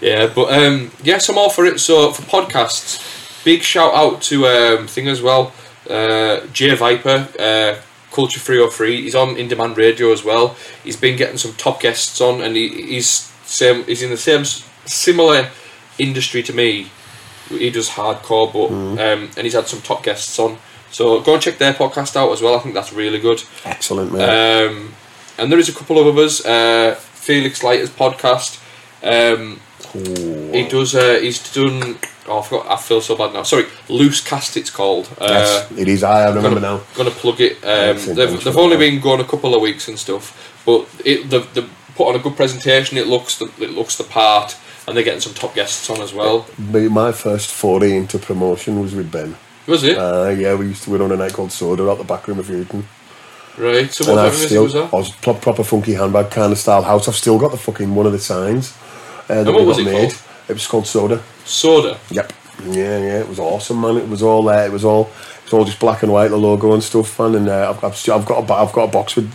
yeah. 0.00 0.26
But 0.34 0.52
um, 0.52 0.90
yes, 1.02 1.28
I'm 1.28 1.36
all 1.38 1.50
for 1.50 1.66
it. 1.66 1.80
So 1.80 2.12
for 2.12 2.22
podcasts, 2.22 3.44
big 3.44 3.62
shout 3.62 3.92
out 3.94 4.22
to 4.22 4.46
um, 4.46 4.86
thing 4.86 5.08
as 5.08 5.20
well. 5.20 5.52
Uh, 5.90 6.46
Jay 6.52 6.74
Viper, 6.74 7.28
uh, 7.38 7.74
Culture 8.18 8.40
303. 8.40 9.02
He's 9.02 9.14
on 9.14 9.36
in 9.36 9.46
demand 9.46 9.76
radio 9.76 10.10
as 10.10 10.24
well. 10.24 10.56
He's 10.82 10.96
been 10.96 11.16
getting 11.16 11.36
some 11.36 11.52
top 11.52 11.80
guests 11.80 12.20
on, 12.20 12.40
and 12.42 12.56
he, 12.56 12.68
he's 12.68 13.06
same. 13.44 13.84
He's 13.84 14.02
in 14.02 14.10
the 14.10 14.16
same 14.16 14.44
similar 14.86 15.50
industry 16.00 16.42
to 16.42 16.52
me. 16.52 16.90
He 17.48 17.70
does 17.70 17.90
hardcore, 17.90 18.52
but 18.52 18.70
um, 18.72 19.30
and 19.36 19.44
he's 19.44 19.52
had 19.52 19.68
some 19.68 19.82
top 19.82 20.02
guests 20.02 20.36
on. 20.40 20.58
So 20.90 21.20
go 21.20 21.34
and 21.34 21.42
check 21.42 21.58
their 21.58 21.74
podcast 21.74 22.16
out 22.16 22.32
as 22.32 22.42
well. 22.42 22.56
I 22.56 22.58
think 22.58 22.74
that's 22.74 22.92
really 22.92 23.20
good. 23.20 23.40
Excellent. 23.64 24.10
Um, 24.10 24.94
and 25.38 25.52
there 25.52 25.60
is 25.60 25.68
a 25.68 25.72
couple 25.72 26.00
of 26.00 26.08
others. 26.08 26.44
Uh, 26.44 26.96
Felix 26.96 27.62
Leiter's 27.62 27.90
podcast. 27.90 28.58
Um, 29.00 29.60
he 29.92 30.66
does. 30.68 30.94
Uh, 30.94 31.18
he's 31.20 31.52
done. 31.52 31.98
Oh, 32.26 32.40
I 32.40 32.42
forgot. 32.42 32.66
I 32.70 32.76
feel 32.76 33.00
so 33.00 33.16
bad 33.16 33.32
now. 33.32 33.42
Sorry, 33.42 33.66
Loose 33.88 34.20
Cast. 34.20 34.56
It's 34.56 34.70
called. 34.70 35.08
Uh, 35.20 35.26
yes, 35.28 35.72
it 35.78 35.88
is. 35.88 36.02
I 36.02 36.28
remember 36.28 36.60
gonna, 36.60 36.78
now. 36.78 36.80
Gonna 36.94 37.10
plug 37.10 37.40
it. 37.40 37.56
Um, 37.64 37.96
they've 38.14 38.44
they've 38.44 38.56
only 38.56 38.76
that. 38.76 38.80
been 38.80 39.00
going 39.00 39.20
a 39.20 39.24
couple 39.24 39.54
of 39.54 39.62
weeks 39.62 39.88
and 39.88 39.98
stuff, 39.98 40.62
but 40.66 40.86
it 41.04 41.30
the 41.30 41.40
the 41.54 41.68
put 41.94 42.08
on 42.08 42.16
a 42.16 42.18
good 42.18 42.36
presentation. 42.36 42.98
It 42.98 43.06
looks 43.06 43.38
the 43.38 43.46
it 43.60 43.70
looks 43.70 43.96
the 43.96 44.04
part. 44.04 44.56
and 44.86 44.96
they're 44.96 45.04
getting 45.04 45.20
some 45.20 45.34
top 45.34 45.54
guests 45.54 45.90
on 45.90 46.00
as 46.00 46.12
well. 46.14 46.46
My 46.58 47.12
first 47.12 47.50
foray 47.50 47.94
into 47.96 48.18
promotion 48.18 48.80
was 48.80 48.94
with 48.94 49.10
Ben. 49.12 49.36
Was 49.66 49.84
it 49.84 49.98
Uh, 49.98 50.34
yeah, 50.38 50.54
we 50.54 50.68
used 50.68 50.84
to 50.84 50.90
we 50.90 50.98
were 50.98 51.04
on 51.04 51.12
a 51.12 51.16
night 51.16 51.34
called 51.34 51.52
Soda 51.52 51.90
out 51.90 51.98
the 51.98 52.04
back 52.04 52.26
room 52.28 52.38
of 52.38 52.48
Newton. 52.48 52.86
right? 53.58 53.92
So 53.92 54.10
And 54.10 54.20
I've 54.20 54.34
still, 54.34 54.62
was 54.64 54.74
I 54.74 54.88
was 54.92 55.10
pro- 55.10 55.34
proper 55.34 55.62
funky 55.64 55.92
handbag 55.94 56.30
kind 56.30 56.52
of 56.52 56.58
style 56.58 56.82
house. 56.82 57.06
I've 57.08 57.16
still 57.16 57.38
got 57.38 57.50
the 57.50 57.58
fucking 57.58 57.94
one 57.94 58.06
of 58.06 58.12
the 58.12 58.18
signs 58.18 58.72
uh, 59.28 59.44
that 59.44 59.52
what 59.52 59.60
we 59.62 59.66
was 59.66 59.78
it 59.78 59.84
made. 59.84 60.10
called? 60.10 60.22
It 60.48 60.52
was 60.54 60.66
called 60.66 60.86
Soda. 60.86 61.22
Soda. 61.44 61.98
Yep. 62.10 62.32
Yeah, 62.64 62.98
yeah, 62.98 63.20
it 63.20 63.28
was 63.28 63.38
awesome, 63.38 63.80
man. 63.80 63.96
It 63.96 64.08
was 64.08 64.22
all 64.22 64.42
there. 64.42 64.66
It 64.66 64.72
was 64.72 64.84
all, 64.84 65.02
it 65.06 65.44
was 65.44 65.52
all 65.52 65.64
just 65.64 65.78
black 65.78 66.02
and 66.02 66.12
white, 66.12 66.28
the 66.28 66.36
logo 66.36 66.72
and 66.72 66.82
stuff, 66.82 67.18
man. 67.18 67.34
And 67.34 67.48
uh, 67.48 67.70
I've, 67.70 67.84
I've, 67.84 68.08
I've 68.10 68.26
got 68.26 68.50
a, 68.50 68.54
I've 68.54 68.72
got 68.72 68.88
a 68.88 68.92
box 68.92 69.16
with 69.16 69.32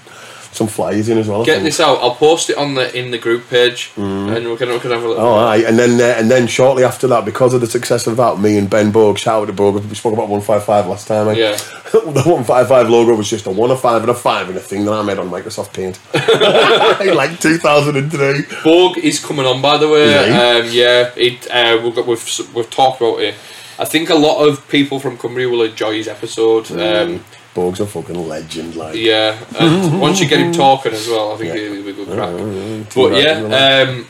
some 0.54 0.68
flyers 0.68 1.10
in 1.10 1.18
as 1.18 1.28
well. 1.28 1.44
Get 1.44 1.64
this 1.64 1.80
out. 1.80 2.00
I'll 2.02 2.16
post 2.16 2.50
it 2.50 2.58
on 2.58 2.76
the 2.76 2.96
in 2.98 3.12
the 3.12 3.18
group 3.18 3.50
page, 3.50 3.92
and 3.98 4.50
we 4.50 4.58
can 4.58 4.70
we 4.70 4.80
can 4.80 4.92
have 4.92 5.04
a 5.04 5.08
look. 5.08 5.18
Mm. 5.18 5.22
Oh, 5.22 5.36
aye. 5.36 5.64
And 5.68 5.78
then, 5.80 6.00
uh, 6.00 6.20
and 6.20 6.30
then 6.30 6.48
shortly 6.48 6.84
after 6.84 7.08
that, 7.08 7.26
because 7.26 7.54
of 7.54 7.62
the 7.62 7.68
success 7.68 8.08
of 8.08 8.18
that, 8.18 8.40
me 8.40 8.58
and 8.58 8.70
Ben 8.70 8.92
Borg 8.92 9.18
shout 9.18 9.42
out 9.42 9.46
to 9.46 9.54
Bogue, 9.54 9.84
we 9.86 9.96
spoke 9.96 10.14
about 10.14 10.30
155 10.30 10.88
last 10.88 11.08
time. 11.08 11.30
Eh? 11.30 11.34
Yeah. 11.34 11.52
the 11.92 12.24
155 12.26 12.90
logo 12.90 13.16
was 13.16 13.30
just 13.30 13.46
a 13.46 13.52
1, 13.52 13.72
a 13.72 13.78
5, 13.78 14.02
and 14.02 14.12
a 14.12 14.14
5 14.14 14.50
in 14.50 14.58
a 14.58 14.60
thing 14.60 14.86
that 14.86 14.94
I 14.94 15.02
made 15.02 15.18
on 15.20 15.30
Microsoft 15.30 15.74
Paint. 15.74 16.00
Like 17.14 17.40
2003. 17.40 18.64
Borg 18.64 18.98
is 18.98 19.24
coming 19.24 19.46
on, 19.46 19.62
by 19.62 19.78
the 19.78 19.88
way. 19.88 20.10
Yeah. 20.10 20.62
Um, 20.62 20.70
yeah, 20.72 21.12
it, 21.16 21.50
uh, 21.52 21.80
we've, 21.84 21.96
got, 21.96 22.08
we've 22.08 22.54
we've 22.54 22.70
talked 22.70 23.02
about 23.02 23.22
it. 23.22 23.36
I 23.78 23.86
think 23.86 24.10
a 24.10 24.16
lot 24.16 24.48
of 24.48 24.68
people 24.68 25.00
from 25.00 25.18
Cumbria 25.18 25.50
will 25.50 25.64
enjoy 25.64 25.94
his 25.94 26.08
episode. 26.08 26.72
Um, 26.72 27.24
Bogue's 27.54 27.80
a 27.80 27.86
fucking 27.86 28.28
legend, 28.28 28.76
like. 28.76 28.96
yeah, 28.96 29.38
and 29.60 30.02
once 30.08 30.20
you 30.20 30.28
get 30.28 30.40
him 30.40 30.52
talking 30.52 30.92
as 30.94 31.08
well, 31.08 31.34
I 31.34 31.38
think 31.38 31.54
Yeah. 31.54 31.62
it'll 31.62 31.84
be 31.84 31.90
a 31.90 31.94
good 31.94 32.08
crack. 32.08 32.94
But 32.96 33.22
yeah, 33.22 33.86
um, 33.90 34.08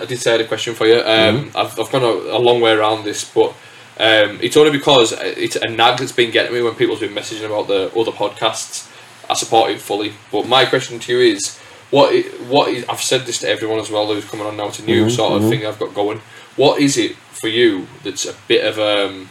I 0.00 0.04
did 0.06 0.18
say 0.20 0.30
I 0.30 0.32
had 0.32 0.40
a 0.40 0.48
question 0.48 0.74
for 0.74 0.86
you. 0.86 1.00
Um, 1.00 1.50
I've, 1.54 1.78
I've 1.78 1.90
gone 1.90 2.02
a, 2.02 2.36
a 2.36 2.38
long 2.38 2.60
way 2.60 2.72
around 2.72 3.04
this, 3.04 3.24
but 3.30 3.50
um, 3.98 4.38
it's 4.40 4.56
only 4.56 4.70
because 4.72 5.12
it's 5.12 5.56
a 5.56 5.68
nag 5.68 5.98
that's 5.98 6.12
been 6.12 6.30
getting 6.30 6.54
me 6.54 6.62
when 6.62 6.74
people's 6.74 7.00
been 7.00 7.14
messaging 7.14 7.44
about 7.46 7.68
the 7.68 7.92
other 7.98 8.12
podcasts. 8.12 8.90
I 9.28 9.34
support 9.34 9.70
it 9.70 9.80
fully, 9.80 10.12
but 10.32 10.46
my 10.48 10.64
question 10.66 10.98
to 10.98 11.12
you 11.12 11.34
is, 11.34 11.58
what 11.90 12.14
what 12.48 12.68
is? 12.70 12.84
I've 12.88 13.00
said 13.02 13.22
this 13.26 13.38
to 13.40 13.48
everyone 13.48 13.78
as 13.78 13.90
well 13.90 14.06
who's 14.06 14.24
coming 14.24 14.46
on 14.46 14.56
now. 14.56 14.68
It's 14.68 14.80
a 14.80 14.84
new 14.84 15.08
sort 15.10 15.40
of 15.42 15.48
thing 15.48 15.64
I've 15.66 15.78
got 15.78 15.94
going. 15.94 16.20
What 16.56 16.80
is 16.80 16.96
it 16.98 17.16
for 17.16 17.48
you 17.48 17.86
that's 18.02 18.26
a 18.26 18.34
bit 18.48 18.64
of 18.66 18.78
um, 18.78 19.28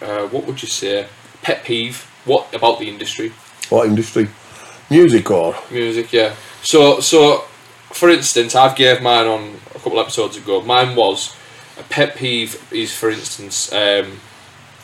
uh, 0.00 0.28
what 0.28 0.46
would 0.46 0.62
you 0.62 0.68
say, 0.68 1.06
pet 1.42 1.64
peeve? 1.64 2.07
What 2.24 2.52
about 2.54 2.78
the 2.78 2.88
industry? 2.88 3.32
What 3.70 3.86
industry? 3.86 4.28
Music 4.90 5.30
or? 5.30 5.54
Music, 5.70 6.12
yeah. 6.12 6.34
So, 6.62 7.00
so, 7.00 7.40
for 7.92 8.08
instance, 8.10 8.54
I've 8.54 8.76
gave 8.76 9.02
mine 9.02 9.26
on 9.26 9.56
a 9.74 9.78
couple 9.78 10.00
episodes 10.00 10.36
ago. 10.36 10.60
Mine 10.62 10.96
was 10.96 11.34
a 11.78 11.82
pet 11.82 12.16
peeve 12.16 12.60
is, 12.72 12.94
for 12.94 13.10
instance, 13.10 13.72
um, 13.72 14.20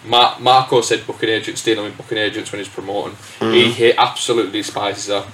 Mar- 0.04 0.38
Marco 0.38 0.80
said 0.82 1.06
booking 1.06 1.30
agents 1.30 1.62
dealing 1.64 1.84
with 1.84 1.96
booking 1.96 2.18
agents 2.18 2.52
when 2.52 2.58
he's 2.58 2.68
promoting. 2.68 3.16
He, 3.40 3.72
he 3.72 3.92
absolutely 3.94 4.52
despises 4.52 5.06
that. 5.06 5.26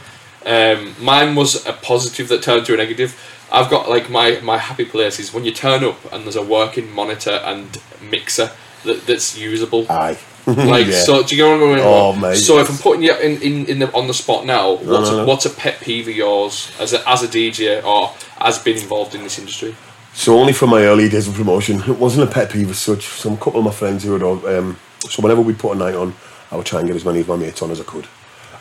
Um, 0.46 0.94
mine 1.00 1.34
was 1.34 1.66
a 1.66 1.72
positive 1.72 2.28
that 2.28 2.42
turned 2.42 2.66
to 2.66 2.74
a 2.74 2.76
negative. 2.76 3.18
I've 3.52 3.68
got 3.68 3.88
like 3.88 4.08
my 4.08 4.40
my 4.40 4.58
happy 4.58 4.84
places 4.84 5.34
when 5.34 5.44
you 5.44 5.50
turn 5.52 5.82
up 5.84 6.12
and 6.12 6.24
there's 6.24 6.36
a 6.36 6.42
working 6.42 6.90
monitor 6.90 7.32
and 7.44 7.78
mixer 8.00 8.52
that, 8.84 9.06
that's 9.06 9.36
usable. 9.36 9.90
Aye. 9.90 10.18
Like 10.70 10.86
Yeah. 10.86 11.00
so, 11.00 11.22
do 11.22 11.34
you 11.34 11.42
get 11.42 11.50
what 11.60 11.68
I 11.70 11.74
mean? 11.74 11.84
Oh, 11.84 12.12
mate, 12.14 12.36
So 12.36 12.58
if. 12.58 12.70
I'm 12.70 12.78
putting 12.78 13.02
you 13.02 13.14
in, 13.16 13.40
in, 13.42 13.66
in 13.66 13.78
the 13.80 13.92
on 13.94 14.06
the 14.06 14.14
spot 14.14 14.44
now, 14.46 14.72
what's 14.72 15.10
no, 15.10 15.14
a, 15.14 15.16
no. 15.18 15.24
what's 15.24 15.46
a 15.46 15.50
pet 15.50 15.80
peeve 15.80 16.08
of 16.08 16.14
yours 16.14 16.72
as 16.80 16.92
a 16.92 17.08
as 17.08 17.22
a 17.22 17.28
DJ 17.28 17.82
or 17.84 18.12
as 18.38 18.58
being 18.58 18.78
involved 18.78 19.14
in 19.14 19.22
this 19.22 19.38
industry? 19.38 19.74
So 20.12 20.38
only 20.38 20.52
from 20.52 20.70
my 20.70 20.82
early 20.82 21.08
days 21.08 21.28
of 21.28 21.34
promotion, 21.34 21.80
it 21.80 21.98
wasn't 21.98 22.28
a 22.28 22.32
pet 22.32 22.50
peeve 22.50 22.70
as 22.70 22.78
such. 22.78 23.04
Some 23.06 23.36
couple 23.36 23.60
of 23.60 23.64
my 23.64 23.70
friends 23.70 24.02
who 24.04 24.12
would, 24.18 24.22
um, 24.22 24.76
so 25.08 25.22
whenever 25.22 25.40
we 25.40 25.54
put 25.54 25.72
a 25.76 25.78
night 25.78 25.94
on, 25.94 26.14
I 26.50 26.56
would 26.56 26.66
try 26.66 26.80
and 26.80 26.88
get 26.88 26.96
as 26.96 27.04
many 27.04 27.20
of 27.20 27.28
my 27.28 27.36
mates 27.36 27.62
on 27.62 27.70
as 27.70 27.80
I 27.80 27.84
could. 27.84 28.06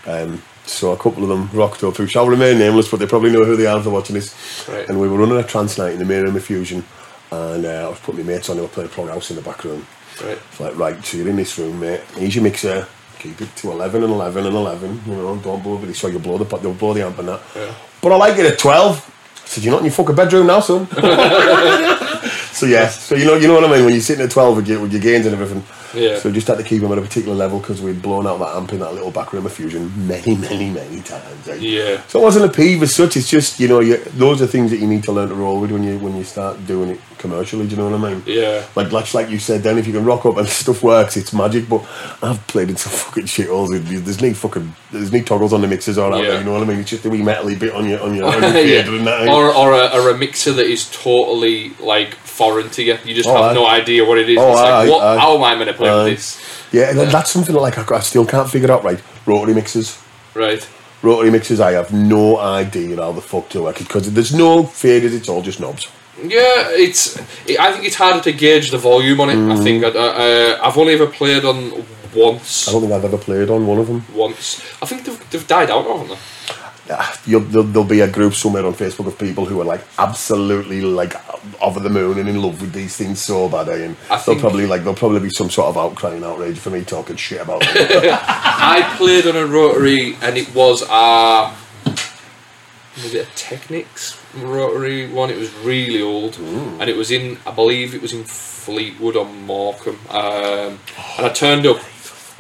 Um, 0.05 0.41
so 0.65 0.91
a 0.91 0.97
couple 0.97 1.23
of 1.23 1.29
them 1.29 1.49
rocked 1.51 1.83
up 1.83 1.97
who 1.97 2.05
shall 2.05 2.27
remain 2.27 2.59
nameless, 2.59 2.87
but 2.89 2.99
they 2.99 3.07
probably 3.07 3.31
know 3.31 3.43
who 3.43 3.55
they 3.57 3.65
are 3.65 3.77
if 3.77 3.83
they're 3.83 3.91
watching 3.91 4.13
this. 4.13 4.67
Right. 4.69 4.87
And 4.87 4.99
we 4.99 5.07
were 5.09 5.17
running 5.17 5.37
a 5.37 5.43
trance 5.43 5.77
night 5.77 5.93
in 5.93 5.99
the 5.99 6.05
Mirror 6.05 6.27
and 6.27 6.43
Fusion, 6.43 6.85
and 7.31 7.65
uh, 7.65 7.85
I 7.87 7.89
was 7.89 7.99
putting 7.99 8.25
my 8.25 8.33
mates 8.33 8.49
on. 8.49 8.57
They 8.57 8.61
were 8.61 8.67
playing 8.67 8.89
Plug 8.89 9.09
House 9.09 9.31
in 9.31 9.35
the 9.35 9.41
back 9.41 9.63
room. 9.63 9.85
Right. 10.22 10.38
It's 10.51 10.59
like, 10.59 10.76
right, 10.78 11.03
so 11.05 11.17
you're 11.17 11.30
in 11.30 11.36
this 11.36 11.57
room, 11.57 11.80
mate. 11.80 12.01
Here's 12.15 12.36
your 12.36 12.43
mixer. 12.43 12.88
Keep 13.20 13.41
it 13.41 13.55
to 13.57 13.72
11 13.72 14.03
and 14.03 14.13
11 14.13 14.45
and 14.45 14.55
11. 14.55 15.01
You 15.05 15.15
know, 15.15 15.36
don't 15.38 15.61
blow 15.61 15.82
it. 15.84 15.93
So 15.95 16.07
you 16.07 16.20
blow 16.20 16.38
the, 16.38 16.45
they'll 16.57 16.74
blow 16.74 16.93
the 16.93 17.05
amp 17.05 17.20
and 17.20 17.28
that. 17.30 17.41
Yeah. 17.55 17.74
But 18.01 18.13
I 18.13 18.15
like 18.15 18.38
it 18.38 18.45
at 18.45 18.57
12. 18.59 18.95
I 19.43 19.47
said, 19.47 19.63
you're 19.63 19.72
not 19.72 19.80
in 19.80 19.86
your 19.86 19.93
fucking 19.93 20.15
bedroom 20.15 20.47
now, 20.47 20.59
son. 20.61 20.88
so 22.51 22.65
yeah, 22.65 22.88
so 22.89 23.15
you 23.15 23.26
know, 23.26 23.36
you 23.36 23.47
know 23.47 23.55
what 23.55 23.63
I 23.65 23.72
mean 23.72 23.84
when 23.86 23.93
you're 23.93 24.01
sitting 24.01 24.24
at 24.24 24.32
12 24.32 24.55
with 24.57 24.67
your, 24.67 24.80
with 24.80 24.91
your 24.93 25.01
gains 25.01 25.26
and 25.26 25.34
everything. 25.36 25.63
Yeah. 25.99 26.20
So 26.20 26.32
just 26.32 26.47
had 26.47 26.57
to 26.59 26.63
keep 26.63 26.82
them 26.82 26.91
at 26.91 26.97
a 26.97 27.01
particular 27.01 27.36
level 27.36 27.59
because 27.59 27.82
we'd 27.82 28.01
blown 28.01 28.28
out 28.28 28.38
that 28.39 28.55
amp 28.55 28.74
in 28.74 28.80
that 28.80 28.93
little 28.93 29.11
back 29.11 29.34
room 29.34 29.45
of 29.45 29.51
fusion 29.53 29.91
many, 30.07 30.36
many, 30.38 30.70
many 30.70 31.01
times. 31.01 31.47
eh? 31.47 31.55
Yeah. 31.55 32.01
So 32.07 32.20
it 32.22 32.24
wasn't 32.24 32.45
a 32.45 32.49
peeve 32.55 32.84
as 32.84 32.93
such. 32.93 33.17
It's 33.17 33.30
just 33.30 33.59
you 33.59 33.67
know, 33.67 33.80
you, 33.80 33.97
those 33.97 34.41
are 34.41 34.47
things 34.47 34.70
that 34.72 34.78
you 34.78 34.88
need 34.88 35.03
to 35.05 35.11
learn 35.11 35.30
to 35.30 35.36
roll 35.36 35.59
with 35.59 35.72
when 35.72 35.84
you 35.84 35.97
when 35.97 36.15
you 36.15 36.24
start 36.24 36.65
doing 36.67 36.91
it 36.91 36.99
commercially. 37.20 37.65
Do 37.67 37.72
you 37.76 37.78
know 37.82 37.89
what 37.91 38.01
I 38.09 38.13
mean? 38.13 38.24
Yeah. 38.26 38.65
Like 38.76 38.91
like 38.91 39.13
like 39.13 39.30
you 39.30 39.38
said, 39.38 39.61
then 39.61 39.78
if 39.78 39.86
you 39.86 39.93
can 39.93 40.03
rock 40.05 40.26
up 40.26 40.38
and 40.38 40.47
stuff 40.63 40.82
works, 40.82 41.15
it's 41.17 41.32
magic. 41.34 41.70
But 41.70 41.86
I've 42.24 42.45
played 42.47 42.70
in 42.70 42.78
some 42.78 42.91
fucking 43.01 43.26
shitholes. 43.26 43.70
with- 43.70 44.05
There's 44.05 44.22
no 44.22 44.34
fucking 44.34 44.74
there's 44.91 45.11
no 45.11 45.22
toggles 45.22 45.53
on 45.53 45.61
the 45.61 45.67
mixers 45.67 45.97
or 45.99 46.09
that. 46.11 46.24
Yeah. 46.24 46.39
You 46.39 46.45
know 46.45 46.53
what 46.53 46.63
I 46.63 46.65
mean? 46.65 46.80
It's 46.80 46.89
just 46.89 47.05
a 47.05 47.09
wee 47.09 47.20
metally 47.20 47.59
bit 47.59 47.74
on 47.74 47.88
your 47.88 48.01
on 48.01 48.15
your, 48.15 48.26
on 48.34 48.41
your 48.41 48.51
fader 48.51 48.95
and 48.95 49.05
that. 49.05 49.28
Or 49.30 49.53
or 49.53 49.74
a, 49.74 49.88
or 49.93 50.09
a 50.09 50.17
mixer 50.17 50.53
that 50.53 50.65
is 50.65 50.89
totally 50.91 51.70
like 51.80 52.15
foreign 52.15 52.70
to 52.72 52.84
you. 52.84 52.97
You 53.05 53.13
just 53.13 53.30
Oh, 53.30 53.34
have 53.36 53.51
aye. 53.51 53.53
no 53.53 53.67
idea 53.67 54.05
what 54.05 54.17
it 54.17 54.30
is. 54.30 54.38
Oh, 54.39 54.51
it's 54.51 54.61
like, 54.61 54.72
aye, 54.72 54.89
what? 54.89 55.03
aye. 55.03 55.17
How 55.20 55.36
am 55.36 55.43
I 55.43 55.55
going 55.55 55.67
to 55.67 55.74
play 55.74 55.93
with 55.93 56.15
this? 56.15 56.41
Yeah, 56.72 56.89
and 56.91 56.99
that's 56.99 57.32
something 57.32 57.53
that 57.53 57.61
like 57.61 57.78
I, 57.78 57.95
I 57.95 57.99
still 57.99 58.26
can't 58.26 58.49
figure 58.49 58.72
out. 58.72 58.84
Right, 58.84 59.01
rotary 59.26 59.53
mixers. 59.53 60.01
Right. 60.34 60.67
Rotary 61.01 61.32
mixers, 61.32 61.59
I 61.61 61.72
have 61.72 61.93
no 61.93 62.38
idea 62.38 62.97
how 62.97 63.13
the 63.13 63.22
fuck 63.22 63.47
to 63.49 63.61
work 63.63 63.80
it 63.80 63.88
because 63.88 64.11
there's 64.13 64.34
no 64.34 64.63
faders. 64.63 65.13
It's 65.15 65.30
all 65.30 65.41
just 65.41 65.59
knobs. 65.61 65.88
Yeah, 66.24 66.70
it's. 66.72 67.17
It, 67.47 67.59
I 67.59 67.72
think 67.72 67.86
it's 67.86 67.95
harder 67.95 68.22
to 68.22 68.32
gauge 68.32 68.72
the 68.72 68.78
volume 68.78 69.22
on 69.22 69.30
it. 69.30 69.38
I 69.51 69.63
think 69.63 69.84
I, 69.84 69.89
uh, 69.89 70.59
I've 70.61 70.78
only 70.78 70.93
ever 70.93 71.07
played 71.07 71.45
on 71.45 71.72
once. 72.15 72.65
Mm. 72.65 72.70
I 72.70 72.72
don't 72.72 72.82
think 72.82 72.93
I've 72.93 73.05
ever 73.05 73.17
played 73.17 73.49
on 73.49 73.65
one 73.67 73.80
of 73.80 73.88
them. 73.88 74.05
Once. 74.13 74.61
I 74.82 74.86
think 74.86 75.05
they've, 75.05 75.30
they've 75.30 75.47
died 75.47 75.70
out, 75.70 75.86
haven't 75.86 76.09
they? 76.09 76.17
Ah, 76.91 77.22
You'll, 77.26 77.41
there'll, 77.41 77.67
there'll 77.67 77.88
be 77.88 77.99
a 77.99 78.09
group 78.09 78.34
somewhere 78.34 78.65
on 78.65 78.74
Facebook 78.74 79.05
of 79.05 79.17
people 79.20 79.45
who 79.45 79.61
are 79.61 79.65
like 79.65 79.82
absolutely 79.99 80.82
like 80.82 81.13
over 81.61 81.80
the 81.80 81.89
moon 81.89 82.17
and 82.17 82.28
in 82.28 82.41
love 82.41 82.59
with 82.61 82.74
these 82.74 82.95
things 82.95 83.22
so 83.22 83.47
bad, 83.47 83.70
eh? 83.70 83.86
and 83.86 83.95
they'll 84.26 84.39
probably 84.39 84.65
like 84.65 84.82
there'll 84.82 84.95
probably 84.95 85.20
be 85.20 85.30
some 85.30 85.51
sort 85.51 85.67
of 85.67 85.78
outcry 85.78 86.15
and 86.15 86.26
outrage 86.26 86.57
for 86.57 86.72
me 86.72 86.84
talking 86.84 87.15
shit 87.15 87.41
about 87.41 87.61
them. 87.61 87.70
I 87.76 88.95
played 88.97 89.28
on 89.28 89.36
a 89.36 89.45
rotary 89.45 90.15
and 90.22 90.36
it 90.36 90.53
was 90.55 90.82
a 90.82 91.53
was 93.03 93.13
it 93.13 93.28
a 93.28 93.36
Technics 93.36 94.18
rotary 94.36 95.07
one? 95.11 95.30
It 95.30 95.38
was 95.38 95.53
really 95.55 96.01
old 96.01 96.38
and 96.38 96.89
it 96.89 96.95
was 96.95 97.11
in 97.11 97.38
I 97.45 97.51
believe 97.51 97.93
it 97.93 98.01
was 98.01 98.13
in 98.13 98.23
Fleetwood 98.23 99.15
or 99.15 99.25
Morecambe. 99.25 99.99
Um, 100.09 100.80
and 101.17 101.25
I 101.25 101.30
turned 101.30 101.65
up 101.65 101.82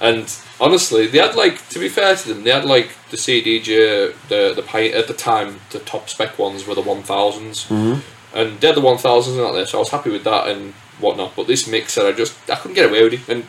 and 0.01 0.33
honestly 0.61 1.07
they 1.07 1.17
had 1.19 1.35
like 1.35 1.67
to 1.69 1.79
be 1.79 1.89
fair 1.89 2.15
to 2.15 2.33
them 2.33 2.43
they 2.43 2.51
had 2.51 2.65
like 2.65 2.89
the 3.11 3.17
CDJ 3.17 4.13
the 4.29 4.53
the 4.55 4.61
pi- 4.61 4.89
at 4.89 5.07
the 5.07 5.13
time 5.13 5.59
the 5.71 5.79
top 5.79 6.09
spec 6.09 6.37
ones 6.39 6.65
were 6.65 6.75
the 6.75 6.81
one 6.81 7.03
and 8.33 8.59
they're 8.59 8.73
the 8.73 8.81
one 8.81 8.97
thousands 8.97 9.39
out 9.39 9.53
there 9.53 9.65
so 9.65 9.77
I 9.77 9.81
was 9.81 9.89
happy 9.89 10.09
with 10.11 10.23
that 10.23 10.47
and 10.47 10.73
whatnot. 10.99 11.35
But 11.35 11.47
this 11.47 11.67
mixer 11.67 12.07
I 12.07 12.11
just 12.11 12.37
I 12.49 12.55
couldn't 12.55 12.75
get 12.75 12.89
away 12.89 13.03
with 13.03 13.13
it 13.13 13.29
and. 13.29 13.45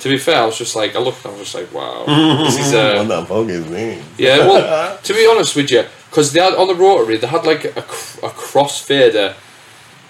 To 0.00 0.08
be 0.08 0.18
fair, 0.18 0.42
I 0.42 0.46
was 0.46 0.58
just 0.58 0.74
like 0.74 0.96
I 0.96 0.98
looked, 0.98 1.24
and 1.24 1.32
I 1.32 1.38
was 1.38 1.52
just 1.52 1.54
like, 1.54 1.72
"Wow, 1.72 2.04
this 2.42 2.58
is 2.58 2.74
uh, 2.74 3.04
what 3.06 3.06
the 3.08 3.24
fuck 3.24 3.48
is 3.48 3.70
me? 3.70 4.02
yeah, 4.18 4.38
well, 4.38 4.98
to 5.02 5.14
be 5.14 5.28
honest 5.30 5.54
with 5.54 5.70
you, 5.70 5.84
because 6.12 6.30
they 6.34 6.40
had 6.40 6.52
on 6.52 6.66
the 6.66 6.74
rotary, 6.74 7.16
they 7.16 7.26
had 7.26 7.46
like 7.46 7.64
a, 7.64 7.80
cr- 7.80 8.26
a 8.26 8.28
crossfader 8.28 9.34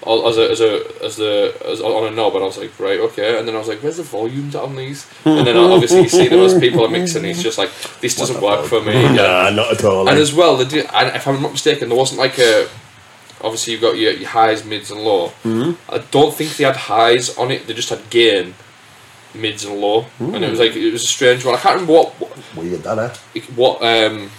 as 0.05 0.37
a 0.37 0.51
as 0.51 0.59
a 0.59 1.03
as 1.05 1.15
the 1.15 1.55
as 1.65 1.79
on 1.79 2.11
a 2.11 2.13
knob, 2.13 2.35
and 2.35 2.43
I 2.43 2.47
was 2.47 2.57
like, 2.57 2.77
right, 2.77 2.99
okay, 2.99 3.39
and 3.39 3.47
then 3.47 3.55
I 3.55 3.59
was 3.59 3.69
like, 3.69 3.81
where's 3.81 3.95
the 3.95 4.03
volume 4.03 4.53
on 4.53 4.75
these? 4.75 5.07
And 5.23 5.47
then 5.47 5.55
obviously 5.55 6.01
you 6.01 6.09
see 6.09 6.27
them 6.27 6.39
as 6.39 6.59
people 6.59 6.83
are 6.83 6.89
mixing, 6.89 7.23
it's 7.23 7.41
just 7.41 7.57
like 7.57 7.71
this 8.01 8.17
doesn't 8.17 8.41
work 8.41 8.65
for 8.65 8.81
me. 8.81 8.93
Nah, 9.13 9.49
not 9.51 9.71
at 9.71 9.83
all. 9.85 10.09
And 10.09 10.19
as 10.19 10.33
well, 10.33 10.57
they 10.57 10.65
did, 10.65 10.87
and 10.93 11.15
if 11.15 11.25
I'm 11.25 11.41
not 11.41 11.53
mistaken, 11.53 11.87
there 11.87 11.97
wasn't 11.97 12.19
like 12.19 12.37
a. 12.37 12.67
Obviously, 13.39 13.73
you've 13.73 13.81
got 13.81 13.97
your, 13.97 14.11
your 14.11 14.29
highs, 14.29 14.65
mids, 14.65 14.91
and 14.91 15.01
low. 15.01 15.27
Mm-hmm. 15.43 15.93
I 15.93 15.99
don't 16.11 16.33
think 16.33 16.57
they 16.57 16.65
had 16.65 16.75
highs 16.75 17.37
on 17.37 17.51
it. 17.51 17.67
They 17.67 17.73
just 17.73 17.89
had 17.89 18.09
gain, 18.09 18.55
mids, 19.33 19.63
and 19.65 19.79
low. 19.79 20.05
And 20.19 20.43
it 20.43 20.49
was 20.49 20.59
like 20.59 20.75
it 20.75 20.91
was 20.91 21.03
a 21.03 21.07
strange 21.07 21.45
one. 21.45 21.55
I 21.55 21.59
can't 21.59 21.75
remember 21.75 21.93
what 21.93 22.55
Weird, 22.57 22.83
that 22.83 23.19
eh? 23.35 23.41
what 23.55 23.81
um 23.81 24.29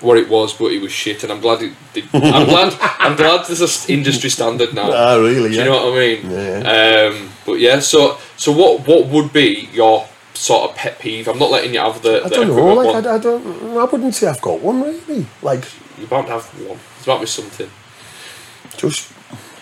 what 0.00 0.16
it 0.18 0.28
was, 0.28 0.54
but 0.54 0.72
it 0.72 0.80
was 0.80 0.92
shit, 0.92 1.22
and 1.24 1.32
I'm 1.32 1.40
glad 1.40 1.62
it 1.62 1.72
did. 1.92 2.04
I'm 2.14 2.46
glad. 2.46 2.74
I'm 2.98 3.16
glad 3.16 3.46
there's 3.46 3.60
a 3.88 3.92
industry 3.92 4.30
standard 4.30 4.72
now. 4.74 4.90
Ah, 4.92 5.16
really? 5.16 5.50
Do 5.50 5.54
Yeah. 5.56 5.64
you 5.64 5.70
know 5.70 5.86
what 5.90 5.94
I 5.94 5.98
mean? 5.98 6.30
Yeah. 6.30 7.10
Um, 7.12 7.30
but 7.46 7.54
yeah, 7.54 7.80
so 7.80 8.18
so 8.36 8.52
what 8.52 8.86
what 8.86 9.06
would 9.06 9.32
be 9.32 9.68
your 9.72 10.06
sort 10.34 10.70
of 10.70 10.76
pet 10.76 10.98
peeve? 10.98 11.28
I'm 11.28 11.38
not 11.38 11.50
letting 11.50 11.74
you 11.74 11.80
have 11.80 12.00
the. 12.02 12.24
I 12.24 12.28
the 12.28 12.34
don't 12.36 12.48
know. 12.48 12.74
Like. 12.74 13.04
I, 13.06 13.14
I 13.14 13.18
don't. 13.18 13.76
I 13.76 13.84
wouldn't 13.84 14.14
say 14.14 14.26
I've 14.28 14.40
got 14.40 14.60
one 14.60 14.82
really. 14.82 15.26
Like 15.42 15.64
You're 15.98 16.08
bound 16.08 16.28
have 16.28 16.46
one. 16.66 16.78
It's 16.96 17.04
about 17.06 17.20
be 17.20 17.26
something. 17.26 17.70
just 18.76 19.10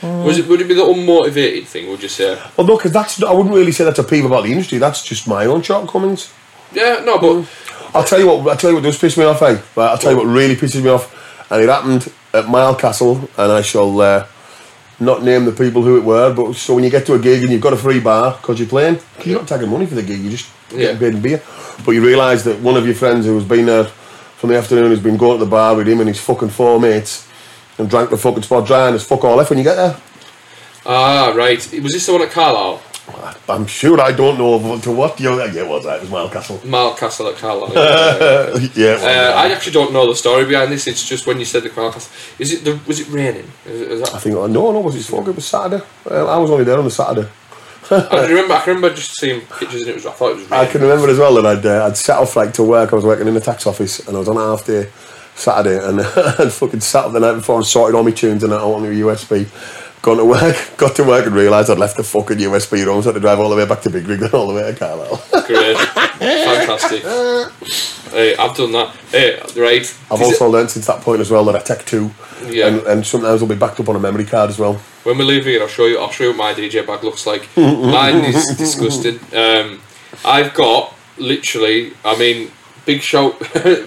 Was 0.03 0.39
it? 0.39 0.47
Would 0.47 0.61
it 0.61 0.69
be 0.69 0.75
the 0.75 0.83
unmotivated 0.83 1.67
thing? 1.67 1.89
Would 1.91 2.03
you 2.03 2.09
say? 2.09 2.41
Well, 2.57 2.67
no, 2.67 2.77
because 2.77 2.93
that's 2.93 3.21
I 3.23 3.33
wouldn't 3.33 3.55
really 3.55 3.73
say 3.73 3.85
that's 3.85 3.99
a 3.99 4.05
peeve 4.05 4.25
about 4.25 4.45
the 4.45 4.53
industry. 4.53 4.79
That's 4.79 5.03
just 5.05 5.27
my 5.27 5.47
own 5.47 5.63
shortcomings. 5.63 6.33
Yeah, 6.73 7.03
no, 7.05 7.19
but 7.19 7.49
I'll 7.95 8.05
tell 8.05 8.19
you 8.21 8.27
what. 8.27 8.49
I'll 8.49 8.57
tell 8.57 8.71
you 8.71 8.77
what 8.77 8.83
does 8.85 8.99
piss 8.99 9.17
me 9.17 9.25
off. 9.25 9.41
Eh? 9.43 9.61
Right, 9.77 9.91
I'll 9.91 9.99
tell 9.99 10.13
you 10.13 10.19
what 10.19 10.27
really 10.27 10.57
pisses 10.57 10.83
me 10.83 10.91
off, 10.91 11.51
and 11.51 11.63
it 11.63 11.69
happened 11.69 12.13
at 12.35 12.49
Mile 12.49 12.75
Castle, 12.75 13.29
and 13.39 13.53
I 13.53 13.63
shall 13.63 14.01
uh, 14.01 14.27
not 15.01 15.23
name 15.23 15.45
the 15.45 15.53
people 15.53 15.83
who 15.83 15.97
it 15.97 16.05
were. 16.05 16.33
But 16.35 16.55
so 16.55 16.75
when 16.75 16.85
you 16.85 16.91
get 16.91 17.07
to 17.07 17.15
a 17.15 17.19
gig 17.19 17.43
and 17.43 17.51
you've 17.53 17.63
got 17.63 17.73
a 17.73 17.77
free 17.77 18.01
bar 18.01 18.37
because 18.41 18.59
you're 18.59 18.69
playing, 18.69 18.99
you're 19.25 19.39
not 19.39 19.49
taking 19.49 19.69
money 19.71 19.87
for 19.87 19.95
the 19.95 20.03
gig, 20.03 20.21
you're 20.21 20.33
just 20.33 20.49
Yeah. 20.71 20.79
getting 20.93 20.99
paid 20.99 21.15
in 21.15 21.21
beer. 21.23 21.43
But 21.85 21.93
you 21.93 22.05
realise 22.05 22.43
that 22.43 22.61
one 22.61 22.77
of 22.77 22.85
your 22.85 22.95
friends 22.95 23.25
who 23.25 23.35
has 23.37 23.45
been 23.45 23.67
there 23.67 23.85
from 23.85 24.51
the 24.51 24.57
afternoon 24.59 24.91
has 24.91 25.01
been 25.01 25.17
going 25.17 25.39
to 25.39 25.45
the 25.45 25.51
bar 25.51 25.75
with 25.75 25.89
him 25.89 26.01
and 26.01 26.09
his 26.09 26.21
fucking 26.21 26.51
four 26.51 26.79
mates. 26.79 27.27
And 27.79 27.89
drank 27.89 28.11
the 28.11 28.17
fucking 28.17 28.43
spot 28.43 28.67
dry 28.67 28.87
and 28.89 28.97
it's 28.97 29.05
fuck 29.05 29.23
all 29.25 29.37
left 29.37 29.51
when 29.51 29.59
you 29.59 29.65
get 29.65 29.77
there. 29.77 29.97
ah, 30.85 31.33
right. 31.37 31.59
Was 31.83 31.93
this 31.93 32.07
the 32.07 32.13
one 32.13 32.23
at 32.23 32.31
Carlisle? 32.33 32.83
I'm 33.49 33.67
sure 33.67 34.01
I 34.01 34.13
don't 34.13 34.39
know 34.39 34.79
to 34.79 34.93
what 34.93 35.19
you 35.21 35.31
yeah, 35.39 35.63
it 35.63 35.69
was 35.69 35.85
that. 35.85 35.97
It 35.97 36.01
was 36.03 36.11
Mile 36.11 36.29
Castle. 36.29 36.61
Mile 36.65 36.95
Castle 36.95 37.29
at 37.29 37.37
Carlisle. 37.37 37.73
yeah. 37.75 38.69
yeah, 38.75 38.97
it. 38.97 39.03
Uh, 39.03 39.35
I 39.37 39.51
actually 39.51 39.73
don't 39.73 39.93
know 39.93 40.07
the 40.07 40.17
story 40.17 40.45
behind 40.45 40.73
this. 40.73 40.87
It's 40.87 41.09
just 41.09 41.27
when 41.27 41.39
you 41.39 41.45
said 41.45 41.63
the 41.63 41.71
Castle. 41.71 42.13
Is 42.39 42.53
it 42.53 42.65
the? 42.65 42.79
Was 42.87 43.01
it 43.01 43.09
raining? 43.09 43.51
Is, 43.67 43.81
is 43.81 44.03
I 44.03 44.19
think, 44.19 44.35
no, 44.35 44.47
no, 44.47 44.81
was 44.81 44.97
it 44.97 45.05
fuck? 45.11 45.27
It 45.29 45.35
was 45.35 45.47
Saturday. 45.47 45.85
Well, 46.05 46.29
I 46.29 46.37
was 46.39 46.51
only 46.51 46.65
there 46.65 46.79
on 46.79 46.85
the 46.85 46.91
Saturday. 46.91 47.29
I 47.91 48.27
remember. 48.29 48.55
I 48.55 48.61
can 48.61 48.75
remember 48.75 48.95
just 48.95 49.19
seeing 49.19 49.41
pictures 49.41 49.83
and 49.83 49.91
it 49.91 49.95
was. 49.95 50.07
I 50.07 50.13
thought 50.13 50.33
it 50.33 50.37
was 50.37 50.53
I 50.53 50.67
can 50.67 50.83
remember 50.83 51.09
as 51.09 51.19
well 51.19 51.35
that 51.41 51.47
I'd, 51.47 51.65
uh, 51.67 51.87
I'd 51.87 51.97
set 51.97 52.19
off 52.19 52.37
like 52.37 52.53
to 52.55 52.63
work. 52.63 52.93
I 52.93 52.97
was 52.97 53.05
working 53.05 53.29
in 53.29 53.35
the 53.35 53.41
tax 53.41 53.67
office 53.67 54.07
and 54.07 54.17
I 54.17 54.19
was 54.21 54.29
on 54.29 54.37
a 54.37 54.41
half 54.41 54.67
day 54.67 54.91
Saturday 55.35 55.83
and 55.83 56.01
I'd 56.01 56.53
fucking 56.53 56.81
sat 56.81 57.07
up 57.07 57.13
the 57.13 57.21
night 57.21 57.35
before 57.35 57.57
and 57.57 57.67
sorted 57.67 57.95
all 57.95 58.03
my 58.03 58.11
tunes 58.11 58.43
and 58.43 58.53
that 58.53 58.61
out 58.61 58.75
on 58.75 58.83
the 58.83 58.89
USB. 58.89 59.47
Gone 60.01 60.19
to 60.19 60.25
work, 60.25 60.57
got 60.77 60.95
to 60.97 61.03
work 61.05 61.27
and 61.27 61.35
realised 61.35 61.71
I'd 61.71 61.79
left 61.79 61.97
the 61.97 62.05
fucking 62.05 62.39
USB 62.39 62.85
home, 62.85 63.03
so 63.03 63.11
I 63.11 63.13
had 63.13 63.15
to 63.15 63.21
drive 63.21 63.41
all 63.41 63.49
the 63.51 63.57
way 63.57 63.67
back 63.67 63.81
to 63.83 63.91
Big 63.91 64.07
Rig 64.07 64.23
and 64.23 64.33
all 64.33 64.47
the 64.47 64.55
way 64.55 64.63
to 64.71 64.79
Carlisle. 64.79 65.23
Great, 65.47 65.77
fantastic. 66.19 67.03
Hey, 68.13 68.37
I've 68.37 68.57
done 68.57 68.73
that. 68.73 68.95
Hey, 69.11 69.41
right. 69.61 69.83
I've 70.11 70.21
Is 70.21 70.29
it- 70.29 70.41
also 70.41 70.49
learned 70.49 70.71
since 70.71 70.87
that 70.87 71.01
point 71.03 71.21
as 71.21 71.31
well 71.31 71.45
that 71.47 71.57
I 71.57 71.59
tech 71.61 71.85
two, 71.85 72.11
Yeah. 72.47 72.69
and, 72.69 72.81
and 72.87 73.07
sometimes 73.07 73.41
will 73.41 73.49
be 73.49 73.57
backed 73.57 73.81
up 73.81 73.89
on 73.89 73.97
a 73.97 74.01
memory 74.01 74.25
card 74.25 74.51
as 74.51 74.59
well. 74.59 74.75
When 75.05 75.19
we 75.19 75.25
leave 75.25 75.45
here, 75.45 75.61
I'll 75.63 75.69
show 75.69 75.87
you. 75.87 75.99
I'll 75.99 76.11
show 76.11 76.25
you 76.25 76.31
what 76.31 76.39
my 76.39 76.55
DJ 76.55 76.87
bag 76.87 77.03
looks 77.03 77.27
like. 77.27 77.49
Mine 77.57 78.25
is 78.25 78.55
disgusting. 78.57 79.19
Um, 79.37 79.81
I've 80.25 80.55
got 80.55 80.95
literally. 81.19 81.93
I 82.05 82.17
mean, 82.17 82.51
big 82.87 83.03
shout, 83.03 83.39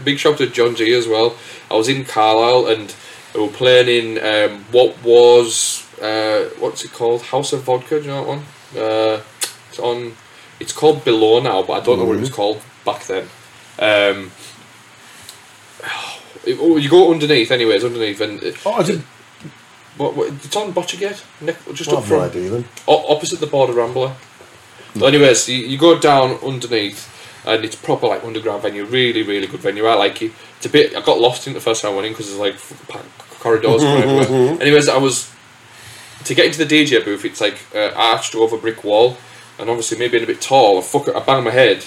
big 0.04 0.20
shout 0.20 0.38
to 0.40 0.48
John 0.48 0.76
G 0.76 0.94
as 0.94 1.08
well. 1.08 1.36
I 1.70 1.76
was 1.76 1.88
in 1.88 2.04
Carlisle 2.06 2.68
and 2.68 2.94
we 3.34 3.42
were 3.42 3.48
playing 3.48 4.18
in 4.18 4.52
um, 4.52 4.66
what 4.72 5.02
was 5.04 5.88
uh, 6.02 6.46
what's 6.60 6.84
it 6.86 6.92
called? 6.94 7.22
House 7.24 7.54
of 7.54 7.64
Vodka. 7.64 8.00
Do 8.00 8.06
you 8.06 8.12
know 8.12 8.22
that 8.24 8.28
one? 8.28 8.44
Uh, 8.76 9.22
it's 9.70 9.80
on. 9.80 10.16
It's 10.60 10.74
called 10.74 11.04
Below 11.04 11.40
now, 11.42 11.64
but 11.64 11.74
I 11.74 11.80
don't 11.86 11.98
know 12.00 12.06
what 12.06 12.18
it 12.18 12.22
was 12.22 12.30
called 12.30 12.62
back 12.86 13.06
then. 13.08 13.24
Um, 13.80 14.32
it- 16.46 16.58
oh, 16.60 16.78
you 16.78 16.90
go 16.90 17.12
underneath, 17.12 17.52
anyways, 17.52 17.84
underneath, 17.84 18.22
and 18.22 18.44
uh, 18.44 18.52
Oh, 18.66 18.74
I 18.74 18.84
did. 18.84 19.00
what, 19.98 20.16
what, 20.16 20.28
it's 20.30 20.56
on 20.56 20.74
Botchergate, 20.74 21.24
Nick, 21.42 21.58
just 21.74 21.90
I 21.90 21.94
up 21.94 22.00
have 22.04 22.10
no 22.12 22.18
front, 22.20 22.32
idea 22.36 22.50
then. 22.50 22.66
o- 22.88 23.16
opposite 23.16 23.40
the 23.40 23.48
Border 23.48 23.74
Rambler. 23.74 24.14
But 24.96 25.06
anyways, 25.14 25.48
you, 25.50 25.58
you 25.58 25.78
go 25.78 25.98
down 26.00 26.32
underneath, 26.44 27.08
and 27.46 27.64
it's 27.66 27.76
proper 27.76 28.08
like 28.08 28.24
underground 28.24 28.62
venue, 28.62 28.86
really, 28.86 29.24
really 29.24 29.48
good 29.48 29.62
venue. 29.62 29.86
I 29.86 29.96
like 29.96 30.22
it. 30.22 30.32
It's 30.58 30.66
a 30.66 30.70
bit. 30.70 30.96
I 30.96 31.02
got 31.02 31.20
lost 31.20 31.48
in 31.48 31.52
it 31.52 31.54
the 31.56 31.62
first 31.62 31.82
time 31.82 31.94
I 31.94 31.96
went 31.96 32.08
in 32.08 32.14
because 32.14 32.28
there's 32.28 32.40
like 32.40 32.56
f- 32.56 33.38
corridors 33.40 33.82
going 33.82 34.04
everywhere. 34.04 34.58
Anyways, 34.62 34.90
I 34.90 34.98
was 34.98 35.32
to 36.26 36.36
get 36.36 36.46
into 36.46 36.64
the 36.64 36.76
DJ 36.76 37.04
booth. 37.04 37.26
It's 37.26 37.42
like 37.42 37.58
uh, 37.76 37.92
arched 37.96 38.36
over 38.36 38.56
a 38.56 38.60
brick 38.60 38.84
wall, 38.84 39.18
and 39.60 39.70
obviously 39.70 39.98
me 39.98 40.08
being 40.08 40.24
a 40.24 40.28
bit 40.28 40.42
tall, 40.42 40.80
I 40.80 40.82
fuck, 40.82 41.08
I 41.10 41.20
banged 41.20 41.46
my 41.46 41.52
head 41.52 41.86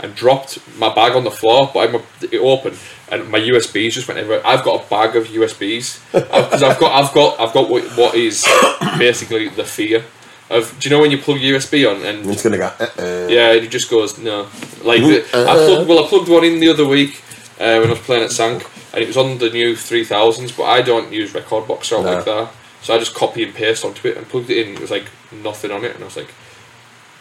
and 0.00 0.14
dropped 0.14 0.58
my 0.78 0.92
bag 0.92 1.12
on 1.12 1.24
the 1.24 1.30
floor, 1.30 1.70
but 1.72 1.88
I'm 1.94 2.02
it 2.22 2.38
opened 2.38 2.78
and 3.10 3.28
my 3.30 3.38
USBs 3.38 3.92
just 3.92 4.08
went 4.08 4.18
everywhere. 4.18 4.44
I've 4.44 4.64
got 4.64 4.84
a 4.84 4.88
bag 4.88 5.14
of 5.16 5.26
USBs 5.26 6.12
because 6.12 6.62
I've 6.62 6.80
got 6.80 6.92
I've 7.04 7.14
got 7.14 7.38
I've 7.38 7.52
got 7.52 7.68
what, 7.68 7.84
what 7.96 8.14
is 8.14 8.44
basically 8.98 9.48
the 9.48 9.64
fear 9.64 10.04
of. 10.50 10.76
Do 10.80 10.88
you 10.88 10.96
know 10.96 11.00
when 11.00 11.10
you 11.10 11.18
plug 11.18 11.38
USB 11.38 11.88
on 11.88 12.04
and 12.04 12.28
It's 12.30 12.42
gonna 12.42 12.58
go. 12.58 12.72
Uh, 12.80 12.86
uh. 12.98 13.26
yeah, 13.28 13.52
it 13.52 13.68
just 13.70 13.90
goes 13.90 14.18
no. 14.18 14.48
Like 14.82 15.02
the, 15.02 15.24
I 15.34 15.54
plugged 15.54 15.88
well, 15.88 16.04
I 16.04 16.08
plugged 16.08 16.28
one 16.28 16.44
in 16.44 16.58
the 16.58 16.68
other 16.70 16.86
week 16.86 17.22
uh, 17.60 17.78
when 17.78 17.86
I 17.86 17.90
was 17.90 17.98
playing 18.00 18.24
at 18.24 18.32
Sank, 18.32 18.66
and 18.92 19.02
it 19.02 19.06
was 19.06 19.16
on 19.16 19.38
the 19.38 19.50
new 19.50 19.76
three 19.76 20.04
thousands. 20.04 20.50
But 20.52 20.64
I 20.64 20.82
don't 20.82 21.12
use 21.12 21.32
rekordbox 21.32 21.92
or 21.96 22.02
No. 22.02 22.14
like 22.14 22.24
that, 22.24 22.50
so 22.82 22.94
I 22.94 22.98
just 22.98 23.14
copy 23.14 23.44
and 23.44 23.54
paste 23.54 23.84
onto 23.84 24.08
it 24.08 24.16
and 24.16 24.28
plugged 24.28 24.50
it 24.50 24.66
in. 24.66 24.74
It 24.74 24.80
was 24.80 24.90
like 24.90 25.06
nothing 25.30 25.70
on 25.70 25.84
it, 25.84 25.94
and 25.94 26.02
I 26.02 26.06
was 26.06 26.16
like, 26.16 26.32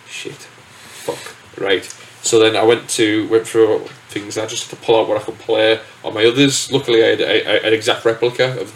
shit, 0.07 0.33
fuck, 0.33 1.35
right. 1.59 1.85
So 2.23 2.39
then 2.39 2.55
I 2.55 2.63
went 2.63 2.89
to 2.91 3.27
went 3.29 3.47
through 3.47 3.79
things. 4.09 4.37
I 4.37 4.45
just 4.45 4.69
had 4.69 4.79
to 4.79 4.85
pull 4.85 4.99
out 4.99 5.07
what 5.07 5.21
I 5.21 5.23
could 5.23 5.39
play 5.39 5.79
on 6.03 6.13
my 6.13 6.25
others. 6.25 6.71
Luckily, 6.71 7.03
I 7.03 7.07
had 7.09 7.21
a, 7.21 7.63
a, 7.63 7.67
an 7.67 7.73
exact 7.73 8.05
replica 8.05 8.59
of 8.59 8.73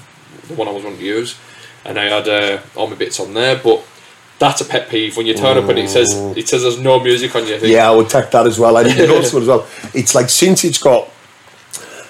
the 0.48 0.54
one 0.56 0.68
I 0.68 0.72
was 0.72 0.84
wanting 0.84 1.00
to 1.00 1.06
use, 1.06 1.38
and 1.84 2.00
I 2.00 2.06
had 2.06 2.28
uh, 2.28 2.62
all 2.76 2.88
my 2.88 2.96
bits 2.96 3.20
on 3.20 3.34
there. 3.34 3.60
But 3.62 3.86
that's 4.40 4.62
a 4.62 4.66
pet 4.66 4.90
peeve 4.90 5.16
when 5.16 5.26
you 5.26 5.34
turn 5.34 5.58
up 5.58 5.70
and 5.70 5.80
it 5.80 5.90
says 5.90 6.14
it 6.36 6.48
says 6.48 6.64
there's 6.64 6.80
no 6.80 7.00
music 7.00 7.36
on 7.36 7.48
your 7.48 7.58
thing. 7.58 7.72
Yeah, 7.72 7.90
I 7.90 7.96
would 7.96 8.10
take 8.10 8.32
that 8.32 8.46
as 8.46 8.60
well. 8.60 8.76
I 8.78 8.84
need 8.84 8.98
to 8.98 9.08
to 9.08 9.18
it 9.18 9.24
as 9.24 9.34
well. 9.34 9.68
It's 9.94 10.14
like 10.14 10.30
since 10.30 10.64
it's 10.64 10.78
got 10.78 11.10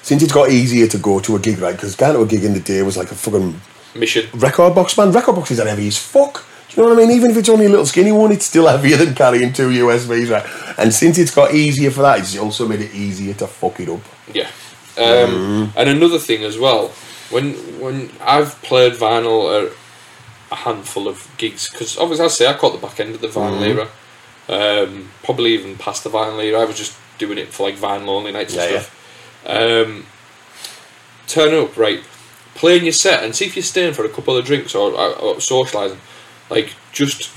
since 0.02 0.24
it's 0.24 0.34
got 0.34 0.50
easier 0.50 0.88
to 0.88 0.98
go 0.98 1.20
to 1.20 1.36
a 1.36 1.40
gig, 1.40 1.60
right? 1.60 1.76
Because 1.76 1.96
going 1.96 2.14
to 2.14 2.22
a 2.22 2.26
gig 2.26 2.44
in 2.44 2.54
the 2.54 2.60
day 2.60 2.82
was 2.82 2.98
like 2.98 3.12
a 3.12 3.16
fucking 3.16 3.60
Mission. 3.96 4.30
record 4.36 4.76
box, 4.76 4.98
man. 4.98 5.12
Record 5.12 5.36
boxes 5.36 5.60
are 5.60 5.68
heavy 5.68 5.88
as 5.88 5.98
fuck. 5.98 6.46
Do 6.70 6.82
you 6.82 6.88
know 6.88 6.94
what 6.96 7.04
I 7.04 7.08
mean? 7.08 7.16
Even 7.16 7.32
if 7.32 7.38
it's 7.38 7.50
only 7.50 7.66
a 7.68 7.70
little 7.70 7.86
skinny 7.86 8.12
one, 8.12 8.32
it's 8.32 8.46
still 8.46 8.68
heavier 8.68 8.98
than 8.98 9.16
carrying 9.16 9.54
two 9.54 9.70
USBs, 9.70 10.30
right? 10.30 10.46
And 10.78 10.94
since 10.94 11.18
it's 11.18 11.34
got 11.34 11.54
easier 11.54 11.90
for 11.92 12.02
that, 12.02 12.20
it's 12.20 12.38
also 12.38 12.68
made 12.68 12.82
it 12.82 12.94
easier 12.94 13.34
to 13.36 13.48
fuck 13.48 13.80
it 13.80 13.88
up. 13.90 14.02
Yeah. 14.34 14.50
Um, 14.98 15.72
And 15.76 15.90
another 15.90 16.20
thing 16.20 16.44
as 16.44 16.58
well, 16.58 16.90
when 17.30 17.54
when 17.80 18.12
I've 18.22 18.62
played 18.62 18.94
vinyl 18.94 19.66
at 19.68 19.72
a 20.52 20.56
handful 20.56 21.08
of 21.08 21.28
gigs, 21.38 21.70
because 21.70 21.98
obviously 21.98 22.26
I 22.26 22.30
say 22.30 22.48
I 22.48 22.54
caught 22.54 22.74
the 22.80 22.86
back 22.88 23.00
end 23.00 23.16
of 23.16 23.22
the 23.22 23.28
vinyl 23.28 23.62
era, 23.62 23.88
um, 24.50 25.10
probably 25.24 25.54
even 25.54 25.78
past 25.78 26.04
the 26.04 26.10
vinyl 26.10 26.44
era. 26.44 26.60
I 26.62 26.66
was 26.66 26.78
just 26.78 26.96
doing 27.18 27.38
it 27.38 27.50
for 27.50 27.68
like 27.70 27.78
vinyl 27.78 28.10
only 28.10 28.32
nights 28.34 28.54
and 28.56 28.72
Yeah, 28.72 28.80
stuff. 28.82 28.92
Um, 29.46 30.06
turn 31.28 31.54
up 31.54 31.78
right, 31.78 32.02
playing 32.56 32.84
your 32.84 32.94
set, 32.94 33.24
and 33.24 33.36
see 33.36 33.46
if 33.46 33.56
you're 33.56 33.64
staying 33.64 33.94
for 33.94 34.06
a 34.06 34.10
couple 34.10 34.36
of 34.36 34.46
drinks 34.46 34.74
or, 34.74 34.92
or, 34.92 35.16
or 35.20 35.36
socialising. 35.36 36.00
Like 36.50 36.74
just 36.92 37.32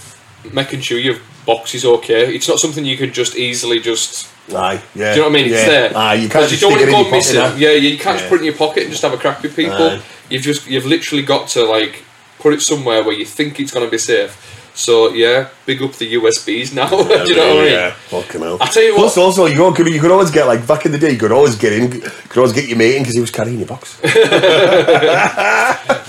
making 0.53 0.81
sure 0.81 0.99
your 0.99 1.19
box 1.47 1.75
is 1.75 1.85
okay. 1.85 2.35
It's 2.35 2.49
not 2.49 2.59
something 2.59 2.85
you 2.85 2.97
can 2.97 3.13
just 3.13 3.37
easily 3.37 3.81
just 3.81 4.29
Aye, 4.55 4.83
yeah. 4.95 5.13
do 5.13 5.21
you 5.21 5.23
know 5.25 5.31
what 5.31 5.39
I 5.39 5.43
mean? 5.43 5.53
It's 5.53 5.67
there. 5.67 5.97
Aye, 5.97 6.15
you 6.15 6.29
can't 6.29 6.49
just 6.49 6.63
you 6.63 6.69
don't 6.69 6.73
want 6.73 6.83
in 6.83 6.89
to 6.89 6.93
your 6.93 7.05
go 7.05 7.11
pocket, 7.11 7.17
missing. 7.17 7.59
Yeah, 7.59 7.71
you 7.73 7.99
can't 7.99 8.19
just 8.19 8.29
put 8.29 8.37
it 8.37 8.41
in 8.41 8.45
your 8.47 8.55
pocket 8.55 8.83
and 8.85 8.91
just 8.91 9.03
have 9.03 9.13
a 9.13 9.19
crack 9.19 9.43
with 9.43 9.55
people. 9.55 9.75
Aye. 9.75 10.03
You've 10.31 10.43
just 10.43 10.67
you've 10.67 10.87
literally 10.87 11.23
got 11.23 11.49
to 11.49 11.65
like 11.65 12.05
put 12.39 12.55
it 12.55 12.63
somewhere 12.63 13.03
where 13.03 13.15
you 13.15 13.25
think 13.25 13.61
it's 13.61 13.73
going 13.73 13.85
to 13.85 13.91
be 13.91 13.99
safe. 13.99 14.58
So 14.79 15.11
yeah, 15.13 15.49
big 15.67 15.83
up 15.83 15.93
the 15.95 16.15
USBs 16.15 16.73
now. 16.73 16.89
do 16.89 16.97
you 17.27 17.35
know 17.37 17.49
what 17.57 17.57
I 17.57 17.65
mean? 17.65 17.73
Yeah, 17.73 17.91
fucking 17.91 18.41
hell. 18.41 18.59
I 18.61 18.67
tell 18.67 18.81
you 18.85 18.95
Plus, 18.95 19.17
what. 19.17 19.25
also, 19.25 19.47
you, 19.47 19.73
could, 19.75 19.89
you 19.89 20.01
could 20.01 20.13
always 20.13 20.31
get, 20.31 20.47
like, 20.47 20.65
back 20.69 20.87
in 20.87 20.93
the 20.93 20.99
day, 20.99 21.11
you 21.11 21.19
could 21.19 21.33
always 21.33 21.57
get 21.57 21.73
in, 21.73 21.91
could 21.91 22.39
always 22.39 22.53
get 22.53 22.69
your 22.69 22.79
mate 22.79 22.95
in 22.95 23.03
because 23.03 23.15
he 23.17 23.21
was 23.21 23.33
carrying 23.33 23.59
your 23.59 23.67
box. 23.67 24.01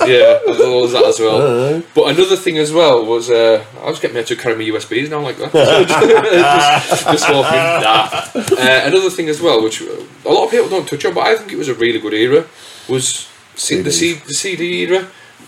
Yeah, 0.09 0.39
always 0.47 0.93
that 0.93 1.03
as 1.05 1.19
well. 1.19 1.83
But 1.93 2.15
another 2.15 2.35
thing 2.35 2.57
as 2.57 2.71
well 2.71 3.05
was 3.05 3.29
uh, 3.29 3.63
I 3.83 3.89
was 3.89 3.99
getting 3.99 4.15
me 4.17 4.23
to 4.23 4.35
carry 4.35 4.55
my 4.55 4.63
USBs 4.77 5.09
now 5.09 5.19
like 5.21 5.37
that. 5.37 5.51
just, 6.89 7.05
just 7.05 7.29
walking. 7.29 7.57
Nah. 7.57 8.09
Uh, 8.35 8.81
another 8.85 9.09
thing 9.09 9.29
as 9.29 9.39
well, 9.41 9.61
which 9.63 9.81
a 9.81 10.29
lot 10.29 10.45
of 10.45 10.51
people 10.51 10.69
don't 10.69 10.87
touch 10.87 11.05
on, 11.05 11.13
but 11.13 11.27
I 11.27 11.35
think 11.35 11.51
it 11.51 11.57
was 11.57 11.67
a 11.69 11.75
really 11.75 11.99
good 11.99 12.13
era, 12.13 12.45
was 12.87 13.27
C- 13.55 13.81
the, 13.81 13.91
C- 13.91 14.13
the 14.13 14.33
CD 14.33 14.81
era. 14.83 15.07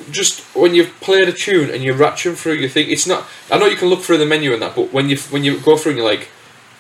Just 0.10 0.42
when 0.56 0.74
you've 0.74 0.94
played 1.02 1.28
a 1.28 1.34
tune 1.34 1.70
and 1.70 1.84
you're 1.84 1.96
ratcheting 1.96 2.36
through, 2.36 2.54
you 2.54 2.70
think 2.70 2.90
it's 2.90 3.08
not. 3.08 3.26
I 3.52 3.58
know 3.58 3.66
you 3.66 3.76
can 3.76 3.90
look 3.90 4.02
through 4.02 4.18
the 4.18 4.26
menu 4.26 4.54
and 4.54 4.62
that, 4.62 4.76
but 4.76 4.92
when 4.94 5.10
you 5.10 5.18
when 5.30 5.44
you 5.44 5.60
go 5.60 5.78
through 5.78 5.92
and 5.92 6.00
you're 6.00 6.10
like, 6.10 6.30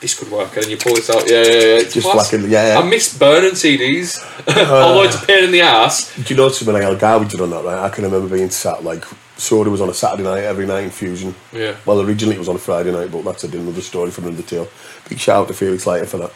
this 0.01 0.17
could 0.17 0.31
work, 0.31 0.55
and 0.55 0.63
then 0.63 0.71
you 0.71 0.77
pull 0.77 0.95
this 0.95 1.09
out, 1.09 1.29
yeah, 1.29 1.43
yeah, 1.43 1.51
yeah. 1.51 1.81
It's 1.81 1.93
Just 1.93 2.33
yeah, 2.33 2.73
yeah. 2.73 2.79
I 2.79 2.89
miss 2.89 3.17
burning 3.17 3.51
CDs, 3.51 4.17
oh, 4.47 4.81
although 4.81 5.03
it's 5.03 5.21
a 5.21 5.25
pain 5.25 5.43
in 5.43 5.51
the 5.51 5.61
ass. 5.61 6.13
Do 6.15 6.23
you 6.33 6.35
know 6.35 6.49
something 6.49 6.73
like 6.73 6.83
El 6.83 6.95
Garbage 6.97 7.39
on 7.39 7.51
that, 7.51 7.63
right? 7.63 7.77
I 7.77 7.89
can 7.89 8.03
remember 8.03 8.35
being 8.35 8.49
sat, 8.49 8.83
like, 8.83 9.05
Soda 9.37 9.69
was 9.69 9.81
on 9.81 9.89
a 9.89 9.93
Saturday 9.93 10.23
night 10.23 10.43
every 10.43 10.65
night 10.65 10.83
in 10.83 10.89
Fusion. 10.89 11.33
Yeah. 11.51 11.75
Well, 11.85 12.01
originally 12.01 12.35
it 12.35 12.39
was 12.39 12.49
on 12.49 12.55
a 12.55 12.59
Friday 12.59 12.91
night, 12.91 13.11
but 13.11 13.23
that's 13.23 13.43
another 13.43 13.81
story 13.81 14.11
for 14.11 14.21
another 14.21 14.43
tale. 14.43 14.67
Big 15.07 15.19
shout 15.19 15.43
out 15.43 15.47
to 15.47 15.53
Felix 15.53 15.85
Leiter 15.87 16.05
for 16.05 16.17
that. 16.17 16.31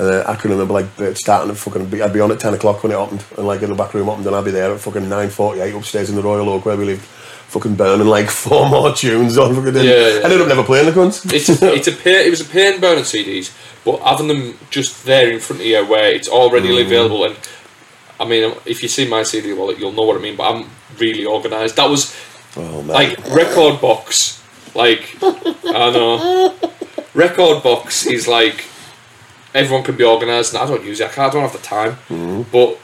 And 0.00 0.08
uh, 0.08 0.24
I 0.26 0.34
can 0.34 0.50
remember, 0.50 0.72
like, 0.72 0.86
it 0.98 1.18
starting 1.18 1.50
at 1.50 1.58
fucking, 1.58 1.90
be- 1.90 2.00
I'd 2.00 2.12
be 2.12 2.20
on 2.20 2.32
at 2.32 2.40
10 2.40 2.54
o'clock 2.54 2.82
when 2.82 2.92
it 2.92 2.94
opened, 2.94 3.22
and, 3.36 3.46
like, 3.46 3.60
in 3.60 3.68
the 3.68 3.76
back 3.76 3.92
room 3.92 4.08
opened, 4.08 4.26
and 4.26 4.34
I'd 4.34 4.44
be 4.46 4.50
there 4.50 4.72
at 4.72 4.80
fucking 4.80 5.02
9.48 5.02 5.76
upstairs 5.76 6.08
in 6.08 6.16
the 6.16 6.22
Royal 6.22 6.48
Oak 6.48 6.64
where 6.64 6.76
we 6.76 6.86
lived, 6.86 7.02
fucking 7.02 7.74
burning, 7.74 8.06
like, 8.06 8.30
four 8.44 8.66
more 8.70 8.94
tunes 8.94 9.36
on. 9.36 9.54
Fucking, 9.54 9.74
Yeah, 9.74 9.82
yeah. 9.82 10.20
I 10.20 10.24
ended 10.24 10.40
up 10.40 10.48
never 10.48 10.64
playing 10.64 10.86
the 10.86 10.92
cunts. 10.92 11.30
it's 11.30 11.50
a, 11.62 11.74
it's 11.74 11.88
a 11.88 11.92
pain, 11.92 12.26
it 12.26 12.30
was 12.30 12.40
a 12.40 12.46
pain 12.46 12.80
burning 12.80 13.04
CDs, 13.04 13.52
but 13.84 13.98
having 14.00 14.28
them 14.28 14.56
just 14.70 15.04
there 15.04 15.30
in 15.30 15.38
front 15.40 15.60
of 15.60 15.66
you 15.66 15.84
where 15.86 16.10
it's 16.14 16.28
all 16.28 16.50
readily 16.50 16.80
available 16.82 17.24
and 17.24 17.36
I 18.18 18.24
mean 18.26 18.54
if 18.66 18.82
you 18.82 18.88
see 18.88 19.08
my 19.08 19.22
CD 19.22 19.54
wallet 19.54 19.78
you'll 19.78 19.92
know 19.92 20.02
what 20.02 20.16
I 20.18 20.20
mean 20.20 20.36
but 20.36 20.44
I'm 20.54 20.68
really 20.98 21.24
organised. 21.26 21.76
That 21.76 21.88
was 21.88 22.14
Oh 22.56 22.80
like 22.80 23.16
rekordbox 23.24 24.36
like 24.76 25.16
i 25.22 25.90
know 25.90 26.54
rekordbox 27.14 28.06
is 28.10 28.28
like 28.28 28.64
everyone 29.54 29.82
can 29.84 29.96
be 29.96 30.04
organized 30.04 30.54
and 30.54 30.62
i 30.62 30.66
don't 30.66 30.84
use 30.84 31.00
it 31.00 31.04
i, 31.06 31.12
can't, 31.12 31.30
I 31.30 31.32
don't 31.34 31.42
have 31.42 31.52
the 31.52 31.58
time 31.66 31.92
Mm-hmm. 32.08 32.42
but 32.52 32.78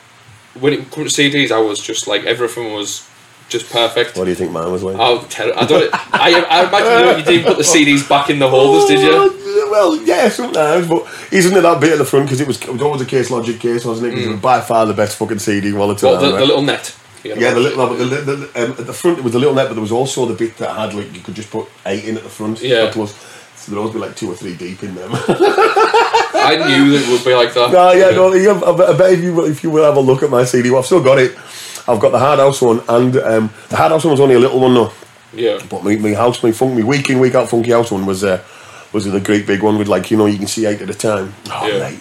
when 0.60 0.72
it 0.72 0.90
comes 0.90 1.14
to 1.14 1.22
cds 1.22 1.50
i 1.52 1.58
was 1.58 1.80
just 1.80 2.06
like 2.06 2.24
everything 2.24 2.72
was 2.72 3.06
just 3.48 3.70
perfect 3.70 4.16
what 4.16 4.24
do 4.24 4.30
you 4.30 4.34
think 4.36 4.50
mine 4.50 4.72
was 4.72 4.82
like? 4.82 4.96
Oh, 4.98 5.24
ter- 5.30 5.52
I 5.56 5.64
don't. 5.66 5.88
I, 6.12 6.42
I 6.50 6.66
imagine 6.68 7.18
you 7.20 7.24
didn't 7.24 7.46
put 7.46 7.56
the 7.58 7.62
CDs 7.62 8.08
back 8.08 8.28
in 8.28 8.40
the 8.40 8.48
holders, 8.50 8.86
did 8.88 9.00
you? 9.00 9.68
Well, 9.70 9.96
yeah, 10.02 10.28
sometimes, 10.28 10.88
but 10.88 11.06
isn't 11.30 11.56
it 11.56 11.60
that 11.60 11.80
bit 11.80 11.92
at 11.92 11.98
the 11.98 12.04
front 12.04 12.26
because 12.26 12.40
it 12.40 12.46
was, 12.48 12.60
it 12.60 12.68
was 12.72 12.82
always 12.82 13.00
a 13.02 13.06
case 13.06 13.30
logic 13.30 13.60
case, 13.60 13.84
wasn't 13.84 14.08
it? 14.12 14.16
'Cause 14.16 14.26
it 14.26 14.30
was 14.32 14.40
by 14.40 14.60
far 14.60 14.84
the 14.84 14.94
best 14.94 15.16
fucking 15.16 15.38
CD 15.38 15.70
quality. 15.72 16.04
What, 16.06 16.18
the, 16.20 16.30
around, 16.30 16.40
the 16.40 16.46
little 16.46 16.62
net. 16.62 16.96
Yeah, 17.22 17.54
the 17.54 17.60
little, 17.60 17.94
the, 17.94 18.04
the, 18.04 18.16
the, 18.36 18.64
um, 18.64 18.70
at 18.72 18.86
the 18.86 18.92
front 18.92 19.18
it 19.18 19.24
was 19.24 19.34
a 19.36 19.38
little 19.38 19.54
net, 19.54 19.68
but 19.68 19.74
there 19.74 19.80
was 19.82 19.92
also 19.92 20.26
the 20.26 20.34
bit 20.34 20.56
that 20.58 20.74
had 20.76 20.94
like 20.94 21.14
you 21.14 21.20
could 21.20 21.34
just 21.36 21.50
put 21.50 21.68
eight 21.86 22.04
in 22.04 22.16
at 22.16 22.24
the 22.24 22.28
front. 22.28 22.60
Yeah. 22.62 22.90
Plus, 22.92 23.14
so 23.66 23.72
there'd 23.72 23.78
always 23.80 23.94
be 23.94 23.98
like 24.00 24.14
two 24.14 24.30
or 24.30 24.36
three 24.36 24.54
deep 24.54 24.82
in 24.84 24.94
them. 24.94 25.10
I 25.12 26.54
knew 26.56 26.92
that 26.92 27.02
it 27.06 27.10
would 27.10 27.24
be 27.24 27.34
like 27.34 27.52
that. 27.54 27.72
no, 27.72 27.90
yeah, 27.92 28.10
no. 28.10 28.32
yeah, 28.32 28.52
I 28.64 28.76
bet, 28.76 28.88
I 28.90 28.96
bet 28.96 29.12
if 29.14 29.20
you 29.24 29.44
if 29.46 29.64
you 29.64 29.70
will 29.70 29.84
have 29.84 29.96
a 29.96 30.00
look 30.00 30.22
at 30.22 30.30
my 30.30 30.44
CD, 30.44 30.70
well, 30.70 30.78
I've 30.78 30.86
still 30.86 31.02
got 31.02 31.18
it. 31.18 31.36
I've 31.88 32.00
got 32.00 32.10
the 32.10 32.18
hard 32.18 32.38
house 32.38 32.62
one, 32.62 32.80
and 32.88 33.16
um, 33.16 33.50
the 33.68 33.76
hard 33.76 33.90
house 33.92 34.04
one 34.04 34.12
was 34.12 34.20
only 34.20 34.34
a 34.36 34.38
little 34.38 34.60
one 34.60 34.74
though. 34.74 34.92
Yeah. 35.32 35.58
But 35.68 35.82
my, 35.84 35.96
my 35.96 36.14
house, 36.14 36.42
my 36.42 36.52
funk, 36.52 36.74
my 36.78 36.84
week 36.84 37.10
in 37.10 37.18
week 37.18 37.34
out 37.34 37.48
funky 37.48 37.72
house 37.72 37.90
one 37.90 38.06
was 38.06 38.22
uh, 38.22 38.42
was 38.92 39.04
the 39.04 39.20
great 39.20 39.46
big 39.46 39.62
one 39.62 39.78
with 39.78 39.88
like 39.88 40.10
you 40.10 40.16
know 40.16 40.26
you 40.26 40.38
can 40.38 40.46
see 40.46 40.66
eight 40.66 40.80
at 40.80 40.88
a 40.90 40.94
time. 40.94 41.34
Oh 41.50 41.66
Yeah. 41.66 41.78
mate, 41.90 42.00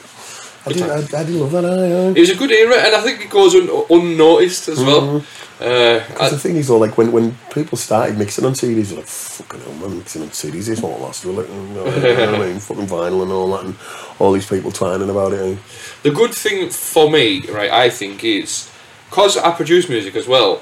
I 0.66 0.72
didn't, 0.72 0.90
I, 1.16 1.20
I 1.20 1.24
didn't 1.24 1.40
love 1.40 1.52
that. 1.52 1.66
I, 1.66 1.70
I. 1.70 2.10
It 2.12 2.20
was 2.20 2.30
a 2.30 2.36
good 2.36 2.52
era, 2.52 2.76
and 2.78 2.96
I 2.96 3.02
think 3.02 3.22
it 3.22 3.30
goes 3.30 3.56
un- 3.56 3.86
unnoticed 3.90 4.68
as 4.70 4.80
well. 4.80 5.24
Uh, 5.60 6.30
the 6.30 6.38
thing 6.38 6.58
is, 6.58 6.68
though, 6.68 6.78
like 6.78 6.98
when, 6.98 7.12
when 7.14 7.38
people 7.54 7.78
started 7.78 8.18
mixing 8.18 8.44
on 8.46 8.54
CDs, 8.54 8.96
like, 8.96 9.06
fucking 9.06 9.62
hell, 9.62 9.74
man, 9.76 9.98
mixing 9.98 10.22
on 10.22 10.30
CDs, 10.30 10.66
this 10.68 10.82
won't 10.82 11.02
last, 11.02 11.24
will 11.26 11.40
it? 11.40 11.50
Know, 11.50 11.86
you 11.86 12.02
know 12.02 12.32
what 12.32 12.42
I 12.42 12.48
mean? 12.48 12.60
Fucking 12.60 12.88
vinyl 12.88 13.24
and 13.24 13.32
all 13.32 13.50
that, 13.52 13.64
and 13.66 13.76
all 14.20 14.34
these 14.34 14.48
people 14.50 14.72
twining 14.72 15.10
about 15.10 15.32
it. 15.34 15.40
eh? 15.40 15.58
the 16.04 16.12
good 16.12 16.34
thing 16.34 16.70
for 16.70 17.10
me, 17.10 17.42
right, 17.48 17.72
I 17.72 17.90
think 17.90 18.24
is 18.24 18.70
because 19.10 19.38
I 19.38 19.52
produce 19.52 19.88
music 19.88 20.16
as 20.16 20.28
well. 20.28 20.62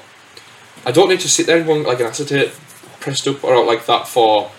I 0.86 0.92
don't 0.92 1.10
need 1.10 1.22
to 1.22 1.30
sit 1.30 1.48
there 1.48 1.58
and 1.58 1.68
want 1.68 1.88
like 1.88 2.00
an 2.00 2.08
acetate 2.08 2.52
pressed 3.00 3.28
up 3.28 3.44
or 3.44 3.56
out 3.56 3.66
like 3.66 3.86
that 3.88 4.08
for. 4.08 4.52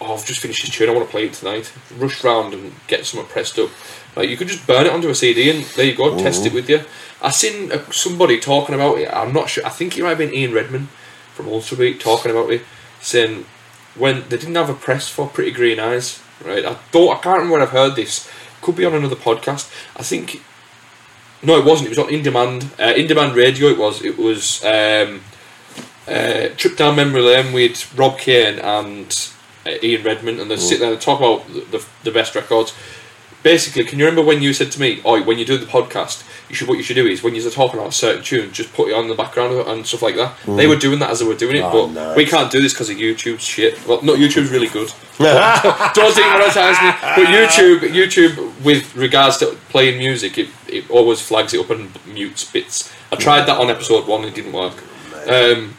Oh, 0.00 0.14
I've 0.14 0.26
just 0.26 0.40
finished 0.40 0.62
this 0.66 0.74
tune. 0.74 0.90
I 0.90 0.92
want 0.92 1.06
to 1.06 1.10
play 1.10 1.26
it 1.26 1.32
tonight. 1.32 1.72
Rush 1.96 2.24
round 2.24 2.54
and 2.54 2.72
get 2.88 3.06
something 3.06 3.28
pressed 3.30 3.56
up. 3.58 3.70
Like 4.16 4.28
you 4.28 4.36
could 4.36 4.48
just 4.48 4.66
burn 4.66 4.84
it 4.86 4.92
onto 4.92 5.08
a 5.08 5.14
CD 5.14 5.48
and 5.50 5.64
there 5.76 5.86
you 5.86 5.94
go. 5.94 6.18
Test 6.18 6.44
it 6.44 6.52
with 6.52 6.68
you. 6.68 6.80
I 7.22 7.30
seen 7.30 7.70
somebody 7.90 8.40
talking 8.40 8.74
about 8.74 8.98
it. 8.98 9.08
I'm 9.12 9.32
not 9.32 9.48
sure. 9.48 9.64
I 9.64 9.70
think 9.70 9.96
it 9.96 10.02
might 10.02 10.10
have 10.10 10.18
been 10.18 10.34
Ian 10.34 10.52
Redman 10.52 10.88
from 11.34 11.46
Ultrabeat 11.46 12.00
talking 12.00 12.30
about 12.30 12.50
it, 12.50 12.62
saying 13.00 13.46
when 13.94 14.22
they 14.28 14.36
didn't 14.36 14.56
have 14.56 14.68
a 14.68 14.74
press 14.74 15.08
for 15.08 15.28
Pretty 15.28 15.52
Green 15.52 15.78
Eyes. 15.80 16.20
Right. 16.44 16.64
I 16.64 16.76
don't. 16.90 17.16
I 17.16 17.20
can't 17.20 17.38
remember 17.38 17.52
where 17.52 17.62
I've 17.62 17.70
heard 17.70 17.94
this. 17.94 18.28
Could 18.60 18.76
be 18.76 18.84
on 18.84 18.94
another 18.94 19.16
podcast. 19.16 19.72
I 19.96 20.02
think. 20.02 20.42
No, 21.42 21.58
it 21.58 21.64
wasn't. 21.64 21.86
It 21.86 21.90
was 21.90 21.98
on 21.98 22.10
In 22.10 22.22
Demand. 22.22 22.70
Uh, 22.78 22.94
in 22.96 23.06
Demand 23.06 23.34
Radio. 23.36 23.68
It 23.68 23.78
was. 23.78 24.02
It 24.04 24.18
was. 24.18 24.64
Um, 24.64 25.20
uh, 26.08 26.48
trip 26.56 26.76
down 26.76 26.96
memory 26.96 27.22
lane 27.22 27.52
with 27.52 27.96
Rob 27.96 28.18
Kane 28.18 28.58
and 28.58 29.30
uh, 29.64 29.70
Ian 29.82 30.02
Redman, 30.02 30.40
and 30.40 30.50
they 30.50 30.56
sit 30.56 30.80
there 30.80 30.92
and 30.92 31.00
talk 31.00 31.20
about 31.20 31.46
the, 31.46 31.78
the, 31.78 31.86
the 32.04 32.10
best 32.10 32.34
records. 32.34 32.74
Basically, 33.42 33.84
can 33.84 33.98
you 33.98 34.04
remember 34.04 34.22
when 34.26 34.40
you 34.40 34.52
said 34.52 34.70
to 34.72 34.80
me, 34.80 35.00
"Oh, 35.04 35.20
when 35.22 35.38
you 35.38 35.44
do 35.44 35.58
the 35.58 35.66
podcast, 35.66 36.22
you 36.48 36.54
should 36.54 36.68
what 36.68 36.76
you 36.78 36.84
should 36.84 36.94
do 36.96 37.06
is 37.06 37.22
when 37.22 37.34
you're 37.34 37.50
talking 37.50 37.78
about 37.80 37.90
a 37.90 37.92
certain 37.92 38.22
tune, 38.22 38.52
just 38.52 38.72
put 38.72 38.88
it 38.88 38.94
on 38.94 39.08
the 39.08 39.14
background 39.14 39.52
and 39.68 39.86
stuff 39.86 40.02
like 40.02 40.14
that." 40.16 40.34
They 40.46 40.66
were 40.66 40.76
doing 40.76 40.98
that 41.00 41.10
as 41.10 41.18
they 41.20 41.26
were 41.26 41.34
doing 41.34 41.56
it, 41.56 41.62
Oh, 41.64 41.88
but 41.88 41.92
nice. 41.94 42.16
we 42.16 42.24
can't 42.24 42.50
do 42.52 42.60
this 42.62 42.72
because 42.72 42.90
of 42.90 42.96
YouTube's 42.96 43.42
shit. 43.42 43.84
Well, 43.86 44.00
no, 44.02 44.14
YouTube's 44.14 44.50
really 44.50 44.68
good. 44.68 44.92
Don't 45.18 46.14
demonetize 46.14 46.78
me. 46.82 46.90
But 47.16 47.26
YouTube, 47.26 47.80
YouTube, 47.80 48.62
with 48.64 48.94
regards 48.96 49.38
to 49.38 49.56
playing 49.70 49.98
music, 49.98 50.38
it, 50.38 50.48
it 50.68 50.90
always 50.90 51.20
flags 51.20 51.52
it 51.54 51.60
up 51.60 51.70
and 51.70 51.90
mutes 52.06 52.44
bits. 52.44 52.92
I 53.10 53.16
tried 53.16 53.42
that 53.46 53.58
on 53.58 53.70
episode 53.70 54.06
one, 54.06 54.24
it 54.24 54.34
didn't 54.34 54.52
work. 54.52 54.74
Um, 55.28 55.76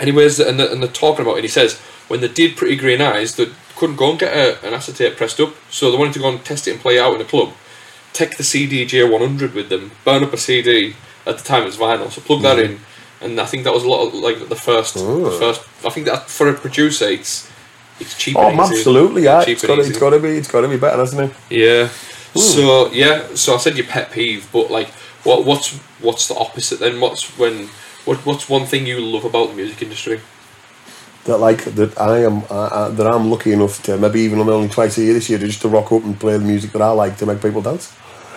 anyways, 0.00 0.40
and 0.40 0.58
they're, 0.58 0.70
and 0.72 0.82
they're 0.82 0.90
talking 0.90 1.22
about 1.24 1.32
it. 1.34 1.38
And 1.38 1.44
he 1.44 1.48
says 1.50 1.78
when 2.08 2.20
they 2.20 2.28
did 2.28 2.56
Pretty 2.56 2.76
Green 2.76 3.00
Eyes, 3.00 3.36
they 3.36 3.46
couldn't 3.76 3.96
go 3.96 4.10
and 4.10 4.18
get 4.18 4.34
a, 4.34 4.66
an 4.66 4.74
acetate 4.74 5.16
pressed 5.16 5.40
up, 5.40 5.54
so 5.70 5.90
they 5.90 5.98
wanted 5.98 6.14
to 6.14 6.20
go 6.20 6.30
and 6.30 6.44
test 6.44 6.66
it 6.66 6.72
and 6.72 6.80
play 6.80 6.96
it 6.96 7.00
out 7.00 7.14
in 7.14 7.20
a 7.20 7.24
club. 7.24 7.52
Take 8.12 8.36
the 8.36 8.42
CDJ 8.42 9.10
100 9.10 9.54
with 9.54 9.68
them, 9.68 9.92
burn 10.04 10.24
up 10.24 10.32
a 10.32 10.38
CD. 10.38 10.94
At 11.26 11.38
the 11.38 11.44
time, 11.44 11.62
it 11.62 11.66
was 11.66 11.76
vinyl, 11.76 12.10
so 12.10 12.20
plug 12.20 12.42
that 12.42 12.56
mm. 12.56 12.64
in. 12.64 12.80
And 13.20 13.40
I 13.40 13.46
think 13.46 13.64
that 13.64 13.72
was 13.72 13.84
a 13.84 13.88
lot 13.88 14.06
of 14.06 14.14
like 14.14 14.48
the 14.48 14.56
first, 14.56 14.94
the 14.94 15.00
oh. 15.00 15.38
first. 15.38 15.62
I 15.84 15.90
think 15.90 16.06
that 16.06 16.28
for 16.28 16.48
a 16.48 16.54
producer, 16.54 17.06
it's 17.06 17.50
it's 17.98 18.16
cheap. 18.16 18.36
Oh, 18.36 18.50
absolutely, 18.50 19.24
yeah. 19.24 19.44
It's 19.46 19.66
got, 19.66 19.76
to, 19.76 19.82
it's 19.82 19.98
got 19.98 20.10
to 20.10 20.20
be, 20.20 20.28
it's 20.28 20.50
got 20.50 20.60
to 20.60 20.68
be 20.68 20.76
better, 20.76 20.98
hasn't 20.98 21.30
it? 21.30 21.36
Yeah. 21.50 21.88
So 22.34 22.90
yeah, 22.92 23.34
so 23.34 23.54
I 23.54 23.56
said 23.56 23.76
your 23.76 23.86
pet 23.86 24.12
peeve, 24.12 24.48
but 24.52 24.70
like, 24.70 24.88
what 25.24 25.44
what's 25.44 25.74
what's 26.00 26.28
the 26.28 26.34
opposite 26.34 26.80
then? 26.80 27.00
What's 27.00 27.38
when 27.38 27.68
what 28.04 28.24
what's 28.26 28.48
one 28.48 28.66
thing 28.66 28.86
you 28.86 29.00
love 29.00 29.24
about 29.24 29.48
the 29.48 29.54
music 29.54 29.82
industry? 29.82 30.20
That 31.26 31.38
like 31.38 31.64
that 31.64 32.00
I 32.00 32.18
am 32.20 32.42
I, 32.50 32.88
that 32.90 33.06
I'm 33.06 33.30
lucky 33.30 33.52
enough 33.52 33.82
to 33.84 33.96
maybe 33.98 34.20
even 34.20 34.38
only 34.40 34.68
twice 34.68 34.96
a 34.98 35.02
year 35.02 35.14
this 35.14 35.28
year 35.28 35.38
to 35.40 35.46
just 35.46 35.60
to 35.62 35.68
rock 35.68 35.90
up 35.92 36.04
and 36.04 36.18
play 36.18 36.34
the 36.38 36.44
music 36.44 36.70
that 36.72 36.82
I 36.82 36.90
like 36.90 37.16
to 37.18 37.26
make 37.26 37.42
people 37.42 37.60
dance. 37.62 37.92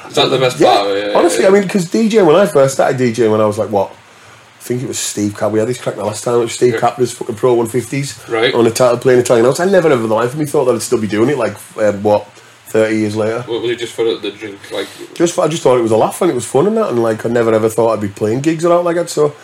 Is 0.07 0.15
that 0.15 0.29
the 0.29 0.39
best 0.39 0.59
Yeah, 0.59 0.75
part? 0.75 0.89
of 0.89 0.97
it? 0.97 1.15
honestly, 1.15 1.45
I 1.45 1.49
mean, 1.51 1.61
because 1.63 1.85
DJ 1.85 2.25
when 2.25 2.35
I 2.35 2.47
first 2.47 2.73
started 2.73 2.99
DJing 2.99 3.29
when 3.31 3.41
I 3.41 3.45
was 3.45 3.59
like 3.59 3.69
what, 3.69 3.91
I 3.91 4.61
think 4.61 4.81
it 4.81 4.87
was 4.87 4.97
Steve 4.97 5.37
Cap. 5.37 5.51
We 5.51 5.59
had 5.59 5.67
this 5.67 5.79
crack 5.79 5.95
the 5.97 6.03
last 6.03 6.23
time. 6.23 6.35
It 6.35 6.39
was 6.49 6.53
Steve 6.53 6.73
Yeah. 6.73 6.79
Capner's 6.79 7.11
fucking 7.13 7.35
Pro 7.35 7.55
150s 7.55 8.27
Right. 8.27 8.53
on 8.55 8.65
a 8.65 8.71
title 8.71 8.97
playing 8.97 9.19
Italian 9.19 9.45
notes. 9.45 9.59
I 9.59 9.65
never 9.65 9.87
ever 9.89 10.01
in 10.03 10.09
the 10.09 10.15
life 10.15 10.33
of 10.33 10.39
me 10.39 10.45
thought 10.45 10.65
that 10.65 10.73
I'd 10.75 10.81
still 10.81 10.99
be 10.99 11.07
doing 11.07 11.29
it. 11.29 11.37
Like 11.37 11.53
um, 11.77 12.01
what, 12.01 12.25
thirty 12.25 12.97
years 12.97 13.15
later. 13.15 13.41
What 13.43 13.61
was 13.61 13.69
it 13.69 13.77
just 13.79 13.93
for 13.93 14.03
the, 14.03 14.31
drink? 14.31 14.71
Like, 14.71 14.87
Just 15.13 15.37
I 15.37 15.47
just 15.47 15.61
thought 15.61 15.77
it 15.77 15.83
was 15.83 15.91
a 15.91 15.97
laugh 15.97 16.19
and 16.23 16.31
it 16.31 16.33
was 16.35 16.45
fun 16.45 16.65
and 16.65 16.75
that, 16.77 16.89
and 16.89 17.03
like 17.03 17.23
I 17.23 17.29
never 17.29 17.53
ever 17.53 17.69
thought 17.69 17.93
I'd 17.93 18.01
be 18.01 18.07
playing 18.09 18.41
gigs 18.41 18.65
or 18.65 18.73
out 18.73 18.83
like 18.83 18.95
that. 18.95 19.11
So 19.11 19.35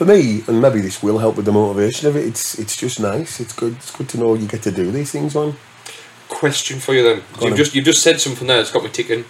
for 0.00 0.06
me, 0.06 0.42
and 0.48 0.62
maybe 0.62 0.80
this 0.80 1.02
will 1.02 1.18
help 1.18 1.36
with 1.36 1.44
the 1.44 1.52
motivation 1.52 2.08
of 2.08 2.16
it. 2.16 2.24
It's 2.24 2.58
it's 2.58 2.74
just 2.74 2.98
nice. 3.00 3.38
It's 3.38 3.52
good. 3.52 3.74
It's 3.74 3.94
good 3.94 4.08
to 4.08 4.16
know 4.18 4.32
you 4.32 4.48
get 4.48 4.62
to 4.62 4.70
do 4.70 4.90
these 4.90 5.12
things, 5.12 5.34
man. 5.34 5.56
question 6.30 6.80
for 6.80 6.94
you 6.94 7.02
then. 7.02 7.16
on 7.18 7.22
You've 7.32 7.40
then. 7.50 7.56
just 7.56 7.74
you've 7.74 7.84
just 7.84 8.02
said 8.02 8.18
something 8.18 8.46
there 8.46 8.56
that's 8.56 8.72
got 8.72 8.82
me 8.82 8.88
ticking. 8.88 9.26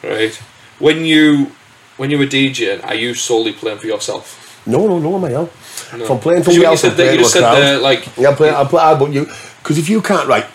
Right. 0.00 0.32
When 0.78 1.04
you 1.04 1.50
when 1.96 2.12
you 2.12 2.18
were 2.18 2.26
DJing, 2.26 2.84
are 2.84 2.94
you 2.94 3.14
solely 3.14 3.52
playing 3.52 3.78
for 3.78 3.88
yourself? 3.88 4.62
No, 4.64 4.86
no, 4.86 5.00
no, 5.00 5.18
hell. 5.26 5.50
No. 5.92 6.04
If 6.04 6.10
I'm 6.12 6.20
playing 6.20 6.44
for 6.44 6.52
you, 6.52 6.60
you 6.60 6.66
else, 6.66 6.84
I'm 6.84 6.94
playing 6.94 7.14
you 7.14 7.18
just 7.18 7.32
said 7.32 7.52
there, 7.56 7.80
like 7.80 8.06
Yeah, 8.16 8.30
I 8.30 8.34
play. 8.36 8.50
I 8.50 8.64
play. 8.64 8.80
I, 8.80 8.96
but 8.96 9.12
you, 9.12 9.24
because 9.58 9.76
if 9.76 9.88
you 9.88 10.00
can't, 10.00 10.28
right. 10.28 10.46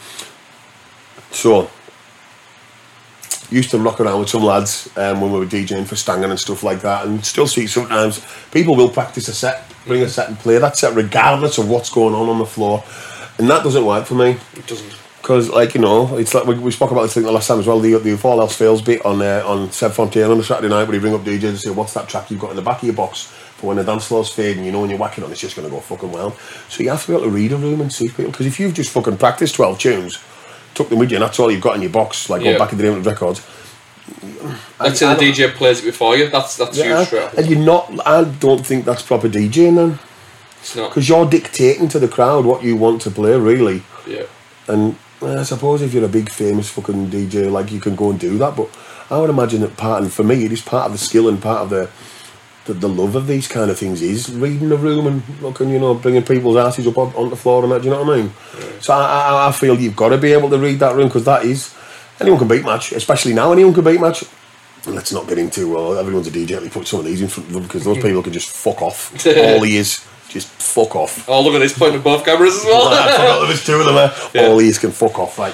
So, 1.31 1.69
used 3.49 3.71
to 3.71 3.79
rock 3.79 3.99
around 3.99 4.19
with 4.19 4.29
some 4.29 4.43
lads 4.43 4.89
um, 4.97 5.21
when 5.21 5.31
we 5.31 5.39
were 5.39 5.45
DJing 5.45 5.85
for 5.85 5.95
Stangen 5.95 6.29
and 6.29 6.39
stuff 6.39 6.63
like 6.63 6.81
that, 6.81 7.05
and 7.05 7.23
still 7.25 7.47
see 7.47 7.67
sometimes 7.67 8.25
people 8.51 8.75
will 8.75 8.89
practice 8.89 9.27
a 9.27 9.33
set, 9.33 9.63
bring 9.85 10.01
a 10.01 10.09
set 10.09 10.27
and 10.29 10.37
play 10.39 10.57
that 10.57 10.77
set 10.77 10.95
regardless 10.95 11.57
of 11.57 11.69
what's 11.69 11.89
going 11.89 12.13
on 12.13 12.29
on 12.29 12.39
the 12.39 12.45
floor, 12.45 12.83
and 13.37 13.49
that 13.49 13.63
doesn't 13.63 13.85
work 13.85 14.05
for 14.05 14.15
me. 14.15 14.37
it 14.55 14.67
doesn't. 14.67 14.97
Because, 15.21 15.49
like 15.49 15.73
you 15.75 15.81
know, 15.81 16.17
it's 16.17 16.33
like 16.33 16.45
we, 16.45 16.57
we 16.57 16.71
spoke 16.71 16.91
about 16.91 17.01
this 17.01 17.13
thing 17.13 17.23
the 17.23 17.31
last 17.31 17.47
time 17.47 17.59
as 17.59 17.67
well. 17.67 17.81
The 17.81 17.97
the 17.97 18.11
if 18.11 18.23
all 18.23 18.39
else 18.39 18.55
fails 18.55 18.81
bit 18.81 19.03
on 19.05 19.21
uh, 19.21 19.43
on 19.45 19.69
Seb 19.71 19.91
Fontaine 19.91 20.31
on 20.31 20.39
a 20.39 20.43
Saturday 20.43 20.69
night, 20.69 20.85
where 20.85 20.93
he 20.93 20.99
bring 20.99 21.13
up 21.13 21.21
DJs 21.21 21.49
and 21.49 21.59
say, 21.59 21.69
"What's 21.69 21.93
that 21.95 22.07
track 22.07 22.31
you've 22.31 22.39
got 22.39 22.51
in 22.51 22.55
the 22.55 22.61
back 22.61 22.77
of 22.77 22.83
your 22.83 22.95
box 22.95 23.23
for 23.23 23.67
when 23.67 23.77
the 23.77 23.83
dance 23.83 24.05
floor's 24.05 24.29
fading? 24.31 24.63
You 24.63 24.71
know, 24.71 24.79
when 24.79 24.89
you're 24.89 24.99
whacking 24.99 25.25
on, 25.25 25.31
it's 25.31 25.41
just 25.41 25.57
going 25.57 25.67
to 25.67 25.73
go 25.73 25.81
fucking 25.81 26.13
wild." 26.13 26.37
So 26.69 26.81
you 26.81 26.91
have 26.91 27.01
to 27.01 27.07
be 27.07 27.13
able 27.13 27.25
to 27.25 27.31
read 27.31 27.51
a 27.51 27.57
room 27.57 27.81
and 27.81 27.91
see 27.91 28.07
people. 28.07 28.31
Because 28.31 28.45
if 28.45 28.57
you've 28.57 28.73
just 28.73 28.89
fucking 28.91 29.17
practiced 29.17 29.55
twelve 29.55 29.79
tunes, 29.79 30.17
took 30.77 30.89
them 30.89 30.99
with 30.99 31.11
you, 31.11 31.17
and 31.17 31.23
that's 31.25 31.39
all 31.39 31.51
you've 31.51 31.61
got 31.67 31.75
in 31.75 31.81
your 31.81 31.91
box, 31.91 32.29
like 32.29 32.41
Yeah. 32.41 32.49
going 32.51 32.59
back 32.59 32.71
in 32.71 32.77
the 32.77 32.83
day 32.85 32.89
with 32.91 33.05
records. 33.05 33.41
Let's 34.79 34.99
say 34.99 35.07
the 35.07 35.15
don't- 35.15 35.19
DJ 35.33 35.53
plays 35.53 35.79
it 35.79 35.85
before 35.85 36.15
you. 36.15 36.29
That's 36.29 36.55
that's 36.55 36.77
Yeah, 36.77 36.97
huge 36.99 37.07
straight 37.07 37.33
and 37.37 37.47
you're 37.49 37.59
not. 37.59 37.91
I 38.05 38.23
don't 38.23 38.65
think 38.65 38.85
that's 38.85 39.01
proper 39.01 39.27
DJing 39.27 39.75
then, 39.75 39.99
It's 40.61 40.75
not. 40.75 40.89
because 40.89 41.09
you're 41.09 41.25
dictating 41.25 41.89
to 41.89 41.99
the 41.99 42.07
crowd 42.07 42.45
what 42.45 42.63
you 42.63 42.75
want 42.77 43.01
to 43.03 43.11
play, 43.11 43.35
really. 43.35 43.83
Yeah. 44.07 44.23
And 44.67 44.95
I 45.21 45.43
suppose 45.43 45.81
if 45.81 45.93
you're 45.93 46.05
a 46.05 46.15
big 46.19 46.29
famous 46.29 46.69
fucking 46.69 47.09
DJ, 47.09 47.49
like 47.49 47.71
you 47.71 47.79
can 47.79 47.95
go 47.95 48.11
and 48.11 48.19
do 48.19 48.37
that. 48.37 48.55
But 48.55 48.69
I 49.09 49.17
would 49.17 49.29
imagine 49.29 49.61
that 49.61 49.75
part, 49.77 50.03
and 50.03 50.13
for 50.13 50.23
me, 50.23 50.45
it 50.45 50.51
is 50.51 50.61
part 50.61 50.85
of 50.85 50.91
the 50.91 50.97
skill 50.97 51.27
and 51.27 51.41
part 51.41 51.61
of 51.63 51.69
the 51.69 51.89
the, 52.67 52.73
the 52.73 52.87
love 52.89 53.15
of 53.15 53.25
these 53.27 53.47
kind 53.47 53.71
of 53.71 53.79
things 53.79 54.01
is 54.01 54.29
reading 54.31 54.69
the 54.69 54.77
room 54.77 55.07
and 55.07 55.23
looking, 55.41 55.69
you 55.69 55.79
know, 55.79 55.95
bringing 55.95 56.23
people's 56.23 56.57
asses 56.57 56.85
up 56.87 56.97
on, 56.97 57.13
on 57.15 57.29
the 57.31 57.35
floor 57.35 57.63
and 57.63 57.71
that. 57.71 57.81
Do 57.81 57.85
you 57.87 57.93
know 57.95 58.03
what 58.03 58.13
I 58.17 58.21
mean? 58.21 58.31
So 58.81 58.93
I, 58.93 58.99
I, 59.03 59.47
I 59.47 59.51
feel 59.51 59.79
you've 59.79 59.95
got 59.95 60.09
to 60.09 60.17
be 60.17 60.33
able 60.33 60.49
to 60.51 60.57
read 60.59 60.79
that 60.79 60.95
room 60.95 61.07
because 61.07 61.25
that 61.25 61.43
is 61.45 61.73
anyone 62.21 62.39
can 62.39 62.47
beat 62.47 62.63
match, 62.63 62.91
especially 62.91 63.33
now. 63.33 63.51
Anyone 63.51 63.73
can 63.73 63.83
beat 63.83 63.99
match. 63.99 64.23
Let's 64.85 65.11
not 65.11 65.27
get 65.27 65.37
into 65.37 65.73
well, 65.73 65.97
everyone's 65.97 66.27
a 66.27 66.31
DJ. 66.31 66.51
Let 66.51 66.63
me 66.63 66.69
put 66.69 66.87
some 66.87 66.99
of 66.99 67.05
these 67.05 67.21
in 67.21 67.27
front 67.27 67.47
of 67.49 67.53
them 67.53 67.63
because 67.63 67.83
those 67.83 67.97
people 67.97 68.23
can 68.23 68.31
just 68.31 68.49
fuck 68.49 68.81
off. 68.81 69.11
All 69.27 69.61
he 69.63 69.75
is, 69.77 70.05
just 70.29 70.47
fuck 70.47 70.95
off. 70.95 71.27
Oh, 71.27 71.41
look 71.43 71.55
at 71.55 71.59
this 71.59 71.77
point 71.77 71.95
at 71.95 72.03
both 72.03 72.23
cameras 72.23 72.55
as 72.55 72.65
I 72.65 72.69
well. 72.69 72.89
forgot 73.17 73.39
there 73.39 73.49
was 73.49 73.65
two 73.65 73.73
of 73.79 73.85
them 73.85 73.95
there. 73.95 74.13
Yeah. 74.33 74.49
All 74.49 74.57
these 74.57 74.77
can 74.79 74.91
fuck 74.91 75.19
off, 75.19 75.37
right? 75.39 75.53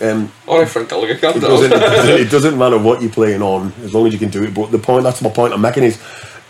Um, 0.00 0.32
All 0.46 0.58
right, 0.58 0.68
Frank 0.68 0.88
Gallagher, 0.88 1.16
calm 1.18 1.36
it 1.36 1.40
down. 1.40 1.50
doesn't, 1.50 1.72
it 1.72 1.78
doesn't. 1.80 2.20
It 2.20 2.30
doesn't 2.30 2.58
matter 2.58 2.78
what 2.78 3.02
you're 3.02 3.10
playing 3.12 3.42
on, 3.42 3.72
as 3.82 3.92
long 3.92 4.06
as 4.06 4.12
you 4.14 4.18
can 4.18 4.30
do 4.30 4.42
it. 4.44 4.54
But 4.54 4.70
the 4.70 4.78
point, 4.78 5.02
that's 5.04 5.20
my 5.20 5.28
point 5.30 5.52
I'm 5.52 5.60
making 5.60 5.82
is, 5.84 6.00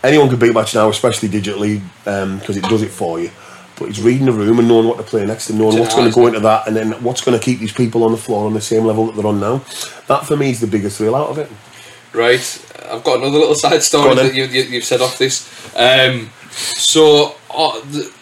anyone 0.03 0.29
can 0.29 0.39
beat 0.39 0.53
match 0.53 0.75
now, 0.75 0.89
especially 0.89 1.29
digitally, 1.29 1.81
because 2.03 2.57
it 2.57 2.63
does 2.65 2.81
it 2.81 2.91
for 2.91 3.19
you. 3.19 3.31
But 3.79 3.89
it's 3.89 3.99
reading 3.99 4.25
the 4.27 4.31
room 4.31 4.59
and 4.59 4.67
knowing 4.67 4.87
what 4.87 4.97
to 4.97 5.03
play 5.03 5.25
next 5.25 5.49
and 5.49 5.57
knowing 5.57 5.79
what's 5.79 5.95
going 5.95 6.07
to 6.07 6.13
go 6.13 6.27
into 6.27 6.39
that 6.41 6.67
and 6.67 6.75
then 6.75 6.91
what's 7.03 7.21
going 7.21 7.37
to 7.37 7.43
keep 7.43 7.59
these 7.59 7.73
people 7.73 8.03
on 8.03 8.11
the 8.11 8.17
floor 8.17 8.45
on 8.45 8.53
the 8.53 8.61
same 8.61 8.85
level 8.85 9.07
that 9.07 9.15
they're 9.15 9.25
on 9.25 9.39
now. 9.39 9.63
That 10.07 10.25
for 10.27 10.37
me 10.37 10.51
is 10.51 10.59
the 10.61 10.67
biggest 10.67 10.97
thrill 10.99 11.15
out 11.15 11.29
of 11.29 11.39
it. 11.39 11.49
Right, 12.13 12.65
I've 12.91 13.03
got 13.03 13.17
another 13.17 13.39
little 13.39 13.55
side 13.55 13.81
story 13.81 14.13
that 14.13 14.35
you, 14.35 14.43
you, 14.45 14.61
you've 14.63 14.83
said 14.83 15.01
off 15.01 15.17
this. 15.17 15.49
Um, 15.75 16.29
so, 16.51 17.35
uh, 17.49 17.79
the, 17.85 18.13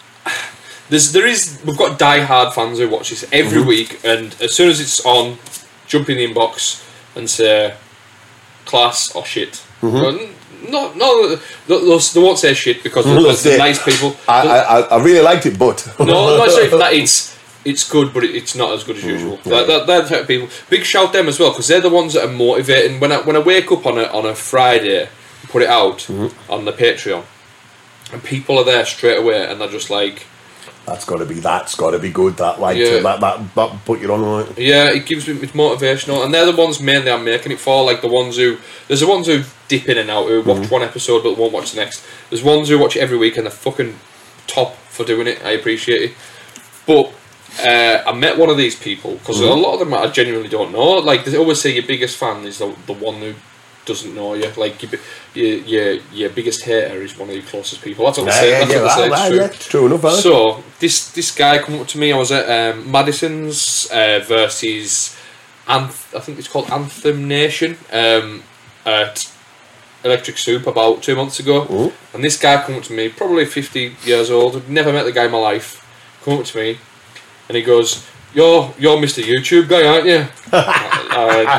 there's 0.90 1.12
there 1.12 1.28
is 1.28 1.62
we've 1.66 1.78
got 1.78 2.00
die-hard 2.00 2.54
fans 2.54 2.80
who 2.80 2.88
watch 2.90 3.10
this 3.10 3.26
every 3.34 3.60
Mm-hmm. 3.60 3.68
week, 3.68 4.00
and 4.06 4.34
as 4.42 4.56
soon 4.56 4.70
as 4.70 4.80
it's 4.80 5.06
on, 5.06 5.38
jump 5.88 6.10
in 6.10 6.16
the 6.18 6.26
inbox 6.34 6.88
and 7.18 7.30
say 7.30 7.76
class 8.66 9.14
or 9.14 9.26
shit. 9.26 9.62
Mm-hmm. 9.82 10.32
No, 10.70 10.94
no, 10.94 11.36
they, 11.68 12.22
won't 12.22 12.38
say 12.40 12.54
shit 12.54 12.84
because 12.84 13.06
they're, 13.06 13.34
they're 13.52 13.58
nice 13.58 13.84
people. 13.84 14.16
I, 14.28 14.48
I, 14.48 14.80
I- 14.82 15.04
really 15.04 15.22
liked 15.22 15.46
it, 15.46 15.58
but 15.58 15.86
No, 16.00 16.06
no, 16.06 16.38
not 16.38 16.52
sorry 16.52 16.68
that. 16.68 16.94
It's 16.94 17.32
it's 17.64 17.88
good, 17.90 18.12
but 18.14 18.24
it, 18.24 18.36
it's 18.36 18.56
not 18.56 18.74
as 18.74 18.84
good 18.84 18.98
as 18.98 19.04
usual. 19.04 19.38
Mm, 19.38 19.46
yeah. 19.46 19.52
That, 19.52 19.68
that, 19.68 19.88
they're 19.88 20.02
the 20.02 20.10
type 20.10 20.22
of 20.22 20.28
people. 20.28 20.50
Big 20.70 20.84
shout 20.84 21.14
them 21.14 21.28
as 21.28 21.40
well 21.40 21.52
because 21.52 21.68
they're 21.68 21.82
the 21.82 21.90
ones 21.90 22.14
that 22.14 22.26
are 22.28 22.32
motivating. 22.32 23.00
When 23.00 23.12
I 23.12 23.22
when 23.22 23.36
I 23.36 23.40
wake 23.40 23.72
up 23.72 23.86
on 23.86 23.98
a 24.00 24.04
on 24.06 24.26
a 24.26 24.34
Friday, 24.36 25.10
put 25.50 25.62
it 25.62 25.70
out 25.70 26.00
Mm-hmm. 26.00 26.52
on 26.52 26.66
the 26.66 26.74
Patreon, 26.74 27.24
and 28.14 28.24
people 28.24 28.58
are 28.58 28.66
there 28.66 28.86
straight 28.86 29.18
away, 29.20 29.46
and 29.46 29.60
they're 29.62 29.70
just 29.70 29.90
like, 29.90 30.26
that's 30.86 31.06
got 31.06 31.18
to 31.18 31.26
be 31.26 31.36
that's 31.36 31.76
got 31.76 31.92
to 31.92 32.00
be 32.00 32.10
good. 32.12 32.38
That 32.38 32.60
like 32.60 32.78
Yeah. 32.78 32.98
to, 32.98 33.04
that, 33.04 33.20
that 33.22 33.56
that 33.56 33.86
put 33.86 34.02
you 34.02 34.12
on 34.14 34.22
right. 34.48 34.58
yeah, 34.58 34.90
it 34.90 35.06
gives 35.06 35.28
me 35.28 35.36
it's 35.42 35.52
motivational, 35.54 36.24
and 36.26 36.34
they're 36.34 36.46
the 36.46 36.56
ones 36.56 36.80
mainly 36.82 37.12
I'm 37.12 37.24
making 37.24 37.52
it 37.52 37.60
for. 37.60 37.84
Like 37.84 38.02
the 38.02 38.08
ones 38.08 38.38
who 38.38 38.58
there's 38.88 39.02
the 39.02 39.08
ones 39.08 39.28
who 39.28 39.44
dip 39.68 39.88
in 39.88 39.98
and 39.98 40.10
out 40.10 40.28
who 40.28 40.42
watch 40.42 40.58
Mm-hmm. 40.64 40.74
one 40.74 40.82
episode 40.84 41.24
but 41.24 41.38
won't 41.38 41.54
watch 41.54 41.72
the 41.72 41.80
next. 41.82 42.04
There's 42.30 42.44
ones 42.44 42.70
who 42.70 42.78
watch 42.80 42.96
it 42.96 43.00
every 43.02 43.18
week 43.18 43.38
and 43.38 43.46
they're 43.46 43.52
fucking 43.52 43.98
top 44.48 44.76
for 44.90 45.06
doing 45.06 45.28
it. 45.28 45.44
I 45.46 45.52
appreciate 45.52 46.02
it, 46.12 46.18
but. 46.86 47.14
Uh, 47.62 48.02
I 48.08 48.14
met 48.14 48.38
one 48.38 48.50
of 48.50 48.56
these 48.56 48.78
people 48.80 49.16
because 49.18 49.42
a 49.42 49.54
lot 49.54 49.74
of 49.74 49.80
them 49.80 49.94
I 49.94 50.08
genuinely 50.08 50.48
don't 50.48 50.72
know. 50.72 50.94
Like 51.00 51.26
they 51.26 51.36
always 51.36 51.60
say, 51.60 51.74
your 51.74 51.86
biggest 51.86 52.16
fan 52.16 52.46
is 52.46 52.60
the, 52.60 52.74
the 52.86 52.94
one 52.94 53.16
who 53.16 53.34
doesn't 53.86 54.14
know 54.14 54.34
you. 54.36 54.48
Like 54.58 54.82
your, 54.84 54.92
your 55.34 55.58
your 55.66 55.94
your 56.14 56.30
biggest 56.30 56.64
hater 56.64 57.02
is 57.02 57.18
one 57.18 57.30
of 57.30 57.36
your 57.36 57.44
closest 57.46 57.82
people. 57.82 58.06
That's 58.06 58.18
what 58.20 58.26
they 58.28 58.32
say. 58.32 58.66
That's 58.66 58.98
what 58.98 59.10
they 59.10 59.16
say. 59.30 59.38
that- 59.38 59.54
It's 59.56 59.68
true. 59.68 59.80
yeah, 59.80 59.82
true 59.82 59.86
enough. 59.88 60.06
aye. 60.06 60.20
So 60.22 60.64
this 60.80 61.12
this 61.12 61.32
guy 61.36 61.58
come 61.60 61.80
up 61.82 61.88
to 61.88 61.98
me. 61.98 62.12
I 62.14 62.18
was 62.18 62.32
at 62.32 62.46
um, 62.50 62.92
Madison's 62.92 63.88
uh, 63.92 64.20
versus 64.28 65.16
Anth- 65.68 66.16
I 66.16 66.20
think 66.20 66.38
it's 66.40 66.48
called 66.48 66.70
Anthem 66.70 67.28
Nation 67.28 67.78
um, 67.92 68.44
at 68.86 69.32
Electric 70.04 70.38
Soup 70.38 70.66
about 70.68 71.02
two 71.04 71.16
months 71.16 71.40
ago. 71.40 71.66
Ooh. 71.72 71.92
And 72.14 72.24
this 72.24 72.38
guy 72.40 72.62
come 72.64 72.76
up 72.76 72.84
to 72.84 72.94
me, 72.94 73.10
probably 73.10 73.46
fifty 73.46 73.96
years 74.04 74.30
old. 74.32 74.68
Never 74.70 74.92
met 74.92 75.04
the 75.04 75.12
guy 75.12 75.26
in 75.26 75.32
my 75.32 75.38
life. 75.40 75.78
Come 76.24 76.40
up 76.40 76.46
to 76.46 76.58
me, 76.58 76.78
and 77.48 77.56
he 77.58 77.64
goes, 77.64 78.06
"You're 78.34 78.74
you're 78.78 78.98
Mr. 78.98 79.24
YouTube 79.24 79.68
guy, 79.70 79.88
aren't 79.88 80.06
you?" 80.08 80.26
I 80.54 81.26
went, 81.28 81.50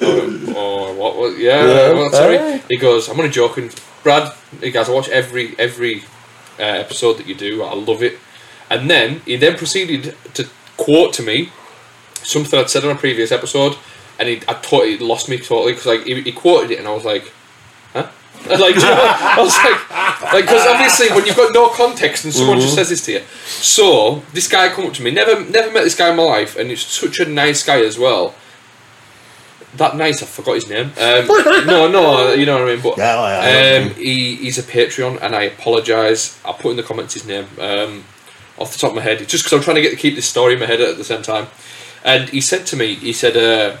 oh, 0.00 0.54
oh, 0.56 0.67
what, 0.98 1.16
what? 1.16 1.38
Yeah, 1.38 1.64
Yeah, 1.64 1.92
well, 1.92 2.10
sorry. 2.10 2.38
aye. 2.38 2.62
He 2.68 2.76
goes, 2.76 3.08
"I'm 3.08 3.18
only 3.18 3.30
joking, 3.30 3.70
Brad." 4.02 4.32
He 4.60 4.70
goes, 4.70 4.88
"I 4.88 4.92
watch 4.92 5.08
every 5.08 5.54
every 5.58 6.02
uh, 6.58 6.62
episode 6.84 7.14
that 7.18 7.26
you 7.26 7.34
do. 7.34 7.62
I 7.62 7.74
love 7.74 8.02
it." 8.02 8.18
And 8.70 8.90
then 8.90 9.20
he 9.24 9.36
then 9.36 9.56
proceeded 9.56 10.14
to 10.34 10.46
quote 10.76 11.12
to 11.14 11.22
me 11.22 11.50
something 12.22 12.58
I'd 12.58 12.68
said 12.70 12.84
on 12.84 12.90
a 12.90 12.98
previous 12.98 13.32
episode, 13.32 13.76
and 14.18 14.28
he 14.28 14.36
I 14.48 14.54
totally 14.54 14.98
lost 14.98 15.28
me 15.28 15.38
totally 15.38 15.72
because 15.72 15.86
like 15.86 16.04
he, 16.04 16.20
he 16.22 16.32
quoted 16.32 16.70
it, 16.72 16.78
and 16.78 16.86
I 16.88 16.92
was 16.92 17.04
like, 17.04 17.32
"Huh?" 17.92 18.08
like 18.50 18.74
you 18.74 18.80
know, 18.82 18.94
I 19.36 19.36
was 19.40 19.56
like, 19.56 20.32
like 20.32 20.44
because 20.44 20.66
obviously 20.66 21.08
when 21.14 21.24
you've 21.26 21.36
got 21.36 21.52
no 21.54 21.68
context 21.70 22.24
and 22.24 22.34
someone 22.34 22.60
just 22.60 22.74
says 22.74 22.88
this 22.90 23.04
to 23.06 23.12
you, 23.12 23.22
so 23.46 24.22
this 24.32 24.48
guy 24.48 24.68
come 24.68 24.86
up 24.86 24.92
to 24.94 25.02
me, 25.02 25.10
never 25.10 25.40
never 25.44 25.70
met 25.72 25.84
this 25.84 25.94
guy 25.96 26.10
in 26.10 26.16
my 26.16 26.22
life, 26.24 26.56
and 26.56 26.68
he's 26.70 26.84
such 26.84 27.18
a 27.20 27.24
nice 27.24 27.62
guy 27.64 27.80
as 27.80 27.98
well. 27.98 28.34
That 29.78 29.96
night, 29.96 30.22
I 30.22 30.26
forgot 30.26 30.54
his 30.56 30.68
name. 30.68 30.86
Um, 30.98 31.26
no, 31.66 31.88
no, 31.88 32.32
you 32.34 32.46
know 32.46 32.54
what 32.58 32.68
I 32.68 32.74
mean. 32.74 32.82
But 32.82 32.98
Yeah, 32.98 33.16
I- 33.18 33.48
I 33.48 33.76
um, 33.76 33.94
he, 33.94 34.36
he's 34.36 34.58
a 34.58 34.62
Patreon, 34.62 35.22
and 35.22 35.34
I 35.34 35.42
apologise. 35.44 36.38
I'll 36.44 36.54
put 36.54 36.70
in 36.72 36.76
the 36.76 36.82
comments 36.82 37.14
his 37.14 37.24
name 37.26 37.46
um, 37.60 38.04
off 38.58 38.72
the 38.72 38.78
top 38.78 38.90
of 38.90 38.96
my 38.96 39.02
head, 39.02 39.18
just 39.28 39.44
because 39.44 39.52
I'm 39.56 39.62
trying 39.62 39.76
to 39.76 39.82
get 39.82 39.90
to 39.90 39.96
keep 39.96 40.14
this 40.16 40.28
story 40.28 40.54
in 40.54 40.60
my 40.60 40.66
head 40.66 40.80
at 40.80 40.96
the 40.96 41.04
same 41.04 41.22
time. 41.22 41.46
And 42.04 42.28
he 42.28 42.40
said 42.40 42.66
to 42.66 42.76
me, 42.76 42.94
he 42.94 43.12
said, 43.12 43.36
uh, 43.36 43.76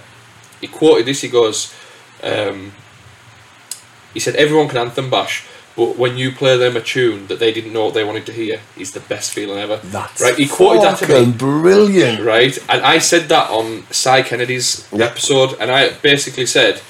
he 0.60 0.66
quoted 0.68 1.06
this. 1.06 1.20
He 1.20 1.28
goes, 1.28 1.74
um, 2.22 2.72
he 4.14 4.20
said, 4.20 4.36
everyone 4.36 4.68
can 4.68 4.78
anthem 4.78 5.10
bash, 5.10 5.44
but 5.78 5.96
when 5.96 6.18
you 6.18 6.32
play 6.32 6.56
them 6.56 6.76
a 6.76 6.80
tune 6.80 7.28
that 7.28 7.38
they 7.38 7.52
didn't 7.52 7.72
know 7.72 7.84
what 7.84 7.94
they 7.94 8.02
wanted 8.02 8.26
to 8.26 8.32
hear, 8.32 8.60
is 8.76 8.90
the 8.90 9.00
best 9.00 9.32
feeling 9.32 9.58
ever. 9.58 9.76
That's 9.76 10.20
right. 10.20 10.34
He 10.34 10.48
quoted 10.48 10.82
that 10.82 10.98
to 10.98 11.06
me 11.06 11.14
fucking 11.14 11.32
brilliant. 11.34 12.20
right? 12.24 12.58
And 12.68 12.82
I 12.82 12.98
said 12.98 13.28
that 13.28 13.48
on 13.48 13.84
Cy 13.92 14.22
Kennedy's 14.22 14.88
Yeah. 14.90 15.04
episode, 15.04 15.56
and 15.60 15.70
I 15.70 15.90
basically 15.90 16.46
said, 16.46 16.80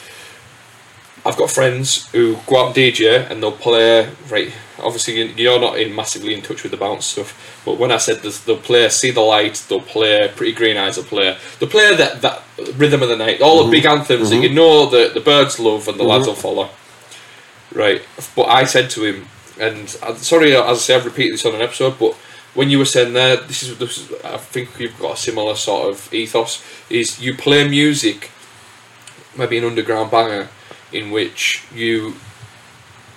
I've 1.26 1.36
got 1.36 1.51
friends 1.51 2.09
who 2.12 2.39
go 2.47 2.61
out 2.61 2.66
and 2.68 2.74
DJ 2.76 3.30
and 3.30 3.43
they'll 3.43 3.53
play, 3.53 4.09
right? 4.30 4.53
Obviously, 4.78 5.18
you- 5.18 5.34
you're 5.36 5.61
not 5.61 5.78
in 5.78 5.95
massively 5.95 6.32
in 6.32 6.41
touch 6.41 6.62
with 6.62 6.72
the 6.72 6.78
bounce 6.78 7.05
stuff, 7.05 7.61
but 7.66 7.76
when 7.76 7.93
I 7.93 7.99
said 7.99 8.22
this, 8.22 8.39
they'll 8.39 8.57
play 8.57 8.89
See 8.89 9.11
the 9.11 9.20
Light, 9.20 9.61
they'll 9.68 9.82
play 9.82 10.32
Pretty 10.34 10.53
Green 10.53 10.78
Eyes, 10.78 10.97
they'll 10.97 11.05
play, 11.05 11.36
they'll 11.59 11.68
play 11.68 11.95
that, 11.95 12.22
that 12.22 12.43
Rhythm 12.78 13.03
of 13.03 13.11
the 13.11 13.16
Night, 13.16 13.43
all 13.43 13.59
the 13.59 13.62
mm-hmm. 13.64 13.70
big 13.72 13.84
anthems 13.84 14.30
that 14.30 14.36
mm-hmm. 14.36 14.45
you 14.45 14.55
know 14.55 14.86
that 14.86 15.12
the 15.12 15.20
birds 15.20 15.61
love 15.61 15.89
and 15.89 16.01
the 16.01 16.05
lads 16.05 16.22
mm-hmm. 16.22 16.30
will 16.30 16.36
follow. 16.36 16.70
Right, 17.73 18.03
but 18.35 18.45
I 18.45 18.64
said 18.64 18.91
to 18.91 19.05
him, 19.05 19.27
and 19.61 19.97
I'm 20.03 20.16
sorry, 20.16 20.55
uh, 20.57 20.64
as 20.71 20.79
I 20.79 20.81
say, 20.81 20.97
I've 20.97 21.05
repeated 21.05 21.35
this 21.35 21.45
on 21.47 21.55
an 21.55 21.62
episode, 21.62 21.99
but 21.99 22.14
when 22.55 22.71
you 22.71 22.79
were 22.79 22.85
saying 22.85 23.12
there, 23.12 23.37
this 23.37 23.62
is, 23.62 23.79
this 23.79 23.99
is 23.99 24.25
I 24.25 24.39
think 24.39 24.79
you've 24.81 24.99
got 24.99 25.14
a 25.14 25.16
similar 25.16 25.55
sort 25.55 25.91
of 25.91 26.12
ethos. 26.12 26.64
Is 26.89 27.21
you 27.21 27.35
play 27.35 27.69
music, 27.69 28.31
maybe 29.37 29.59
an 29.59 29.64
underground 29.64 30.11
banger, 30.11 30.49
in 30.93 31.11
which 31.11 31.64
you 31.75 32.14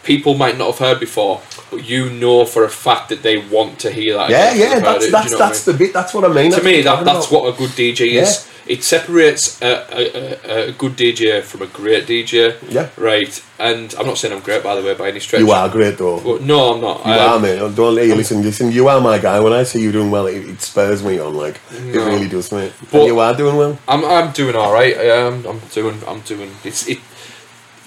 people 0.03 0.33
might 0.35 0.57
not 0.57 0.67
have 0.67 0.79
heard 0.79 0.99
before, 0.99 1.41
but 1.69 1.87
you 1.87 2.09
know 2.09 2.45
for 2.45 2.63
a 2.63 2.69
fact 2.69 3.09
that 3.09 3.23
they 3.23 3.37
want 3.37 3.79
to 3.79 3.91
hear 3.91 4.15
that. 4.15 4.29
Yeah, 4.29 4.53
yeah, 4.53 4.79
that's 4.79 5.05
it, 5.05 5.11
that's 5.11 5.31
you 5.31 5.37
know 5.37 5.37
what 5.37 5.45
I 5.45 5.47
that's 5.49 5.67
mean? 5.67 5.77
the 5.77 5.83
bit. 5.85 5.93
That's 5.93 6.13
what 6.13 6.25
I 6.25 6.27
mean. 6.33 6.51
to 6.51 6.55
That's 6.57 6.65
me 6.65 6.81
that 6.81 7.05
that's 7.05 7.31
what 7.31 7.53
a 7.53 7.57
good 7.57 7.69
DJ 7.71 8.21
is. 8.21 8.47
It 8.71 8.85
separates 8.85 9.61
a, 9.61 9.83
a, 9.91 10.69
a, 10.69 10.71
good 10.71 10.93
DJ 10.93 11.43
from 11.43 11.61
a 11.61 11.67
great 11.67 12.05
DJ. 12.05 12.55
Yeah. 12.69 12.87
Right, 12.95 13.43
and 13.59 13.93
I'm 13.99 14.05
not 14.05 14.17
saying 14.17 14.33
I'm 14.33 14.39
great 14.39 14.63
by 14.63 14.75
the 14.75 14.81
way 14.81 14.93
by 14.93 15.09
any 15.09 15.19
stretch. 15.19 15.41
You 15.41 15.51
are 15.51 15.67
great 15.67 15.97
though. 15.97 16.21
But 16.21 16.43
no, 16.43 16.73
I'm 16.73 16.79
not. 16.79 17.05
You 17.05 17.11
Um, 17.11 17.19
are, 17.19 17.39
mate. 17.39 17.75
Don't 17.75 17.97
hey, 17.97 18.13
listen. 18.13 18.41
Listen, 18.41 18.71
you 18.71 18.87
are 18.87 19.01
my 19.01 19.17
guy. 19.17 19.41
When 19.41 19.51
I 19.51 19.63
see 19.63 19.81
you 19.81 19.91
doing 19.91 20.09
well, 20.09 20.25
it, 20.27 20.47
it 20.47 20.61
spurs 20.61 21.03
me 21.03 21.19
on. 21.19 21.33
Like 21.33 21.59
it 21.69 21.97
really 21.97 22.29
does, 22.29 22.49
mate. 22.53 22.71
But- 22.89 22.99
and 22.99 23.07
you 23.07 23.19
are 23.19 23.35
doing 23.35 23.57
well. 23.57 23.77
I'm 23.89 24.05
I'm 24.05 24.31
doing 24.31 24.55
all 24.55 24.71
right. 24.71 24.95
Um, 25.09 25.45
I'm 25.45 25.59
doing 25.73 26.01
I'm 26.07 26.21
doing 26.21 26.51
it's 26.63 26.87
it. 26.87 26.99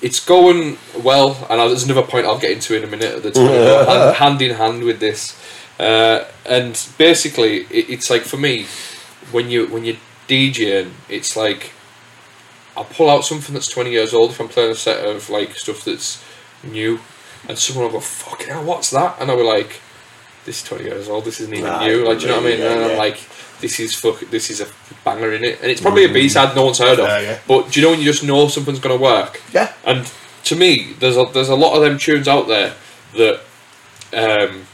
It's 0.02 0.20
going 0.22 0.76
well, 1.02 1.46
and 1.48 1.60
there's 1.60 1.84
another 1.84 2.06
point 2.06 2.26
I'll 2.26 2.38
get 2.38 2.50
into 2.50 2.76
in 2.76 2.84
a 2.84 2.86
minute. 2.86 3.22
That's 3.22 3.38
going 3.48 3.86
hand, 3.88 4.16
hand 4.16 4.42
in 4.42 4.54
hand 4.56 4.84
with 4.84 5.00
this, 5.00 5.34
uh, 5.80 6.24
and 6.44 6.74
basically, 6.98 7.60
it, 7.70 7.88
it's 7.88 8.10
like 8.10 8.22
for 8.22 8.36
me, 8.36 8.66
when 9.32 9.48
you 9.48 9.66
when 9.68 9.86
you're 9.86 9.96
DJing, 10.28 10.90
it's 11.08 11.36
like 11.36 11.72
I'll 12.76 12.84
pull 12.84 13.08
out 13.08 13.24
something 13.24 13.54
that's 13.54 13.68
20 13.68 13.90
years 13.90 14.12
old 14.14 14.30
if 14.30 14.40
I'm 14.40 14.48
playing 14.48 14.72
a 14.72 14.76
set 14.76 15.04
of 15.04 15.30
like 15.30 15.54
stuff 15.56 15.84
that's 15.84 16.22
new, 16.62 16.98
and 17.48 17.58
someone 17.58 17.86
will 17.86 17.92
go, 17.92 18.00
"Fucking 18.00 18.48
hell, 18.48 18.64
what's 18.64 18.90
that?" 18.90 19.16
And 19.20 19.30
I'll 19.30 19.36
be 19.36 19.42
like, 19.42 19.80
"This 20.44 20.62
is 20.62 20.68
20 20.68 20.84
years 20.84 21.08
old. 21.08 21.24
This 21.24 21.40
isn't 21.40 21.54
even 21.54 21.66
Nah, 21.66 21.86
new." 21.86 22.06
Like, 22.06 22.18
do 22.18 22.26
you 22.26 22.30
know 22.30 22.38
what 22.38 22.46
I 22.46 22.50
mean? 22.50 22.60
yeah, 22.60 22.72
and 22.72 22.84
I'm 22.84 22.90
yeah. 22.92 22.96
like, 22.96 23.20
"This 23.60 23.78
is 23.78 23.94
fuck. 23.94 24.20
This 24.30 24.50
is 24.50 24.60
a 24.60 24.66
banger 25.04 25.32
in 25.32 25.44
it," 25.44 25.60
and 25.62 25.70
it's 25.70 25.80
probably 25.80 26.04
a 26.04 26.12
B 26.12 26.28
side 26.28 26.56
no 26.56 26.64
one's 26.64 26.78
heard 26.78 26.98
of. 26.98 27.06
Yeah, 27.06 27.20
yeah. 27.20 27.38
But 27.46 27.70
do 27.70 27.80
you 27.80 27.86
know 27.86 27.90
when 27.92 28.00
you 28.00 28.06
just 28.06 28.24
know 28.24 28.48
something's 28.48 28.80
gonna 28.80 28.96
work? 28.96 29.40
Yeah. 29.52 29.72
And 29.84 30.10
to 30.44 30.56
me, 30.56 30.94
there's 30.98 31.16
a 31.16 31.26
there's 31.32 31.48
a 31.48 31.54
lot 31.54 31.74
of 31.74 31.82
them 31.82 31.98
tunes 31.98 32.28
out 32.28 32.48
there 32.48 32.74
that 33.14 33.40
um, 34.12 34.66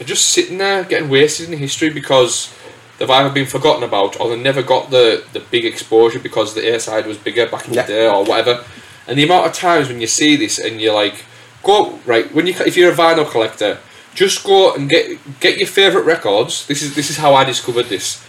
are 0.00 0.04
just 0.04 0.28
sitting 0.28 0.58
there 0.58 0.84
getting 0.84 1.08
wasted 1.08 1.50
in 1.50 1.58
history 1.58 1.90
because 1.90 2.52
they've 3.00 3.10
either 3.10 3.30
been 3.30 3.46
forgotten 3.46 3.82
about 3.82 4.20
or 4.20 4.28
they 4.28 4.40
never 4.40 4.62
got 4.62 4.90
the, 4.90 5.24
the 5.32 5.40
big 5.40 5.64
exposure 5.64 6.20
because 6.20 6.54
the 6.54 6.72
A 6.72 6.78
side 6.78 7.06
was 7.06 7.16
bigger 7.16 7.46
back 7.48 7.66
in 7.66 7.74
Yeah. 7.74 7.82
the 7.82 7.92
day 7.92 8.06
or 8.08 8.22
whatever. 8.24 8.62
And 9.08 9.18
the 9.18 9.24
amount 9.24 9.46
of 9.46 9.52
times 9.54 9.88
when 9.88 10.00
you 10.00 10.06
see 10.06 10.36
this 10.36 10.58
and 10.60 10.80
you're 10.80 10.94
like, 10.94 11.24
go 11.64 11.98
right 12.06 12.32
when 12.32 12.46
you 12.46 12.54
if 12.64 12.76
you're 12.76 12.92
a 12.92 12.94
vinyl 12.94 13.28
collector, 13.28 13.78
just 14.14 14.44
go 14.44 14.74
and 14.74 14.88
get 14.88 15.18
get 15.40 15.58
your 15.58 15.66
favourite 15.66 16.06
records. 16.06 16.66
This 16.66 16.82
is 16.82 16.94
this 16.94 17.10
is 17.10 17.16
how 17.16 17.34
I 17.34 17.42
discovered 17.44 17.86
this. 17.86 18.22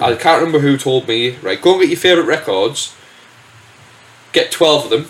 I 0.00 0.14
can't 0.16 0.40
remember 0.42 0.58
who 0.58 0.76
told 0.76 1.06
me. 1.08 1.36
Right, 1.36 1.60
go 1.62 1.72
and 1.74 1.80
get 1.82 1.88
your 1.90 1.98
favourite 1.98 2.26
records. 2.26 2.92
Get 4.32 4.50
twelve 4.50 4.84
of 4.84 4.90
them. 4.90 5.06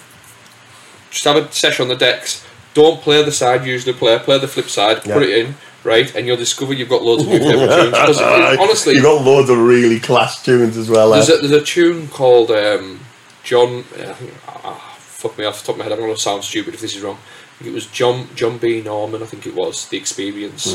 Just 1.11 1.25
have 1.25 1.37
a 1.37 1.51
session 1.51 1.85
on 1.85 1.89
the 1.89 1.97
decks. 1.97 2.45
Don't 2.75 3.01
play 3.01 3.23
the 3.23 3.33
side 3.33 3.65
you 3.65 3.73
usually 3.73 3.95
play. 3.97 4.19
Play 4.19 4.39
the 4.39 4.49
flip 4.49 4.69
side. 4.69 5.03
Put 5.03 5.23
it 5.23 5.31
in. 5.39 5.55
Right, 5.85 6.15
and 6.15 6.27
you'll 6.27 6.39
discover 6.39 6.73
you've 6.73 6.89
got 6.89 7.03
loads 7.03 7.25
of 7.25 7.29
new 7.29 7.39
favourite 7.39 7.91
tunes. 7.91 8.21
honestly, 8.59 8.95
you've 8.95 9.03
got 9.03 9.23
loads 9.23 9.51
of 9.51 9.59
really 9.59 10.01
class 10.01 10.43
tunes 10.43 10.79
as 10.79 10.89
well. 10.89 11.11
there's 11.11 11.29
eh? 11.29 11.35
a, 11.35 11.39
there's 11.47 11.63
a 11.63 11.65
tune 11.65 12.09
called 12.09 12.51
um, 12.51 13.01
John. 13.43 13.85
Uh, 13.99 14.15
fuck 14.15 15.37
me 15.37 15.45
off 15.45 15.61
the 15.61 15.67
top 15.67 15.75
of 15.75 15.79
my 15.79 15.85
head. 15.85 15.93
I'm 15.93 15.99
going 15.99 16.15
to 16.15 16.21
sound 16.21 16.43
stupid 16.43 16.75
if 16.75 16.81
this 16.81 16.97
is 16.97 17.03
wrong. 17.03 17.17
I 17.17 17.59
think 17.59 17.71
it 17.71 17.75
was 17.75 17.87
John 17.87 18.29
John 18.35 18.57
B. 18.59 18.81
Norman. 18.81 19.23
I 19.23 19.27
think 19.27 19.47
it 19.47 19.55
was 19.55 19.87
the 19.89 19.99
Experience. 19.99 20.75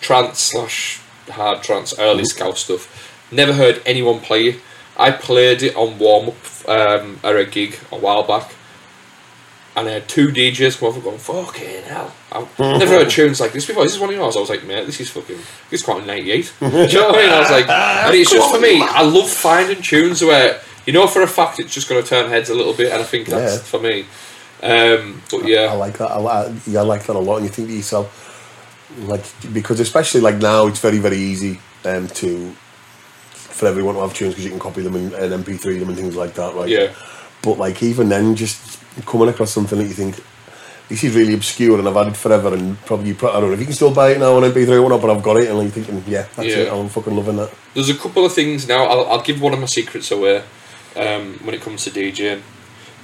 trance 0.00 0.40
slash 0.40 1.00
hard 1.30 1.62
trance, 1.62 1.96
early 1.98 2.24
scout 2.24 2.58
stuff. 2.58 3.14
Never 3.30 3.52
heard 3.52 3.82
anyone 3.86 4.20
play 4.20 4.48
it. 4.48 4.60
I 4.96 5.10
played 5.10 5.62
it 5.62 5.76
on 5.76 5.98
warm 5.98 6.28
up 6.30 6.68
um, 6.68 7.20
at 7.22 7.36
a 7.36 7.44
gig 7.44 7.78
a 7.92 7.96
while 7.96 8.22
back, 8.22 8.54
and 9.76 9.88
I 9.88 9.92
had 9.92 10.08
two 10.08 10.28
DJs 10.28 10.78
come 10.80 10.88
over 10.88 11.00
going, 11.00 11.18
"Fucking 11.18 11.82
hell!" 11.84 12.12
I've 12.32 12.58
never 12.58 12.98
heard 12.98 13.10
tunes 13.10 13.40
like 13.40 13.52
this 13.52 13.66
before. 13.66 13.84
This 13.84 13.94
is 13.94 14.00
one 14.00 14.10
of 14.10 14.16
yours. 14.16 14.36
I 14.36 14.40
was 14.40 14.48
like, 14.50 14.64
"Mate, 14.64 14.86
this 14.86 15.00
is 15.00 15.10
fucking. 15.10 15.36
This 15.70 15.80
is 15.80 15.82
quite 15.82 16.06
'98." 16.06 16.52
Do 16.60 16.66
you 16.66 16.70
know 16.70 17.08
what 17.08 17.16
I 17.18 17.22
mean? 17.22 17.30
I 17.30 17.38
was 17.40 17.50
like, 17.50 17.68
and 17.68 18.14
it's 18.14 18.30
just 18.30 18.50
for 18.54 18.60
me. 18.60 18.80
I 18.82 19.02
love 19.02 19.28
finding 19.30 19.82
tunes 19.82 20.22
where 20.22 20.60
you 20.86 20.92
know 20.92 21.06
for 21.06 21.22
a 21.22 21.26
fact 21.28 21.60
it's 21.60 21.72
just 21.74 21.88
going 21.88 22.02
to 22.02 22.08
turn 22.08 22.30
heads 22.30 22.48
a 22.50 22.54
little 22.54 22.72
bit, 22.74 22.90
and 22.92 23.00
I 23.02 23.04
think 23.04 23.26
that's 23.28 23.54
Yeah. 23.56 23.62
for 23.62 23.78
me. 23.80 24.06
Um, 24.62 25.22
but 25.30 25.44
I 25.44 25.48
yeah, 25.48 25.72
like 25.72 25.98
that. 25.98 26.10
I 26.10 26.16
like, 26.18 26.52
yeah, 26.66 26.80
I 26.80 26.82
like 26.82 27.04
that 27.04 27.14
a 27.16 27.18
lot. 27.18 27.36
And 27.36 27.44
you 27.44 27.50
think 27.52 27.68
to 27.68 27.74
yourself, 27.74 28.88
like, 29.00 29.22
because 29.52 29.80
especially 29.80 30.22
like 30.22 30.36
now, 30.36 30.66
it's 30.66 30.80
very, 30.80 30.98
very 30.98 31.18
easy 31.18 31.60
um, 31.84 32.08
to 32.08 32.50
for 33.32 33.66
everyone 33.68 33.94
to 33.96 34.00
have 34.00 34.14
tunes 34.14 34.32
because 34.32 34.44
you 34.44 34.50
can 34.50 34.58
copy 34.60 34.80
them 34.82 34.94
and, 34.96 35.12
and 35.12 35.44
MP3 35.44 35.78
them 35.78 35.88
and 35.88 35.96
things 35.96 36.16
like 36.16 36.34
that, 36.34 36.54
right? 36.54 36.68
yeah, 36.68 36.92
But 37.42 37.58
like 37.58 37.82
even 37.82 38.08
then, 38.08 38.34
just 38.36 38.80
coming 39.06 39.28
across 39.28 39.50
something 39.52 39.78
that 39.78 39.84
you 39.84 39.94
think 39.94 40.22
this 40.88 41.02
is 41.02 41.14
really 41.16 41.34
obscure 41.34 41.78
and 41.78 41.88
I've 41.88 41.94
had 41.96 42.06
it 42.08 42.16
forever 42.16 42.54
and 42.54 42.78
probably, 42.86 43.12
pro- 43.12 43.30
I 43.30 43.40
don't 43.40 43.48
know 43.48 43.54
if 43.54 43.58
you 43.60 43.66
can 43.66 43.74
still 43.74 43.92
buy 43.92 44.10
it 44.12 44.20
now 44.20 44.36
on 44.36 44.42
MP3 44.44 44.80
or 44.82 44.88
not, 44.88 45.00
but 45.00 45.10
I've 45.10 45.22
got 45.22 45.36
it 45.36 45.48
and 45.48 45.58
like, 45.58 45.74
you're 45.74 45.84
thinking, 45.84 46.04
yeah, 46.06 46.26
that's 46.36 46.48
Yeah. 46.48 46.56
it. 46.58 46.72
I'm 46.72 46.88
fucking 46.88 47.14
loving 47.14 47.36
that. 47.38 47.52
There's 47.74 47.88
a 47.90 47.94
couple 47.96 48.24
of 48.24 48.32
things 48.32 48.68
now. 48.68 48.84
I'll, 48.84 49.04
I'll 49.10 49.20
give 49.22 49.40
one 49.42 49.52
of 49.52 49.58
my 49.58 49.66
secrets 49.66 50.12
away 50.12 50.44
um, 50.94 51.40
when 51.42 51.54
it 51.56 51.60
comes 51.60 51.82
to 51.84 51.90
DJing. 51.90 52.40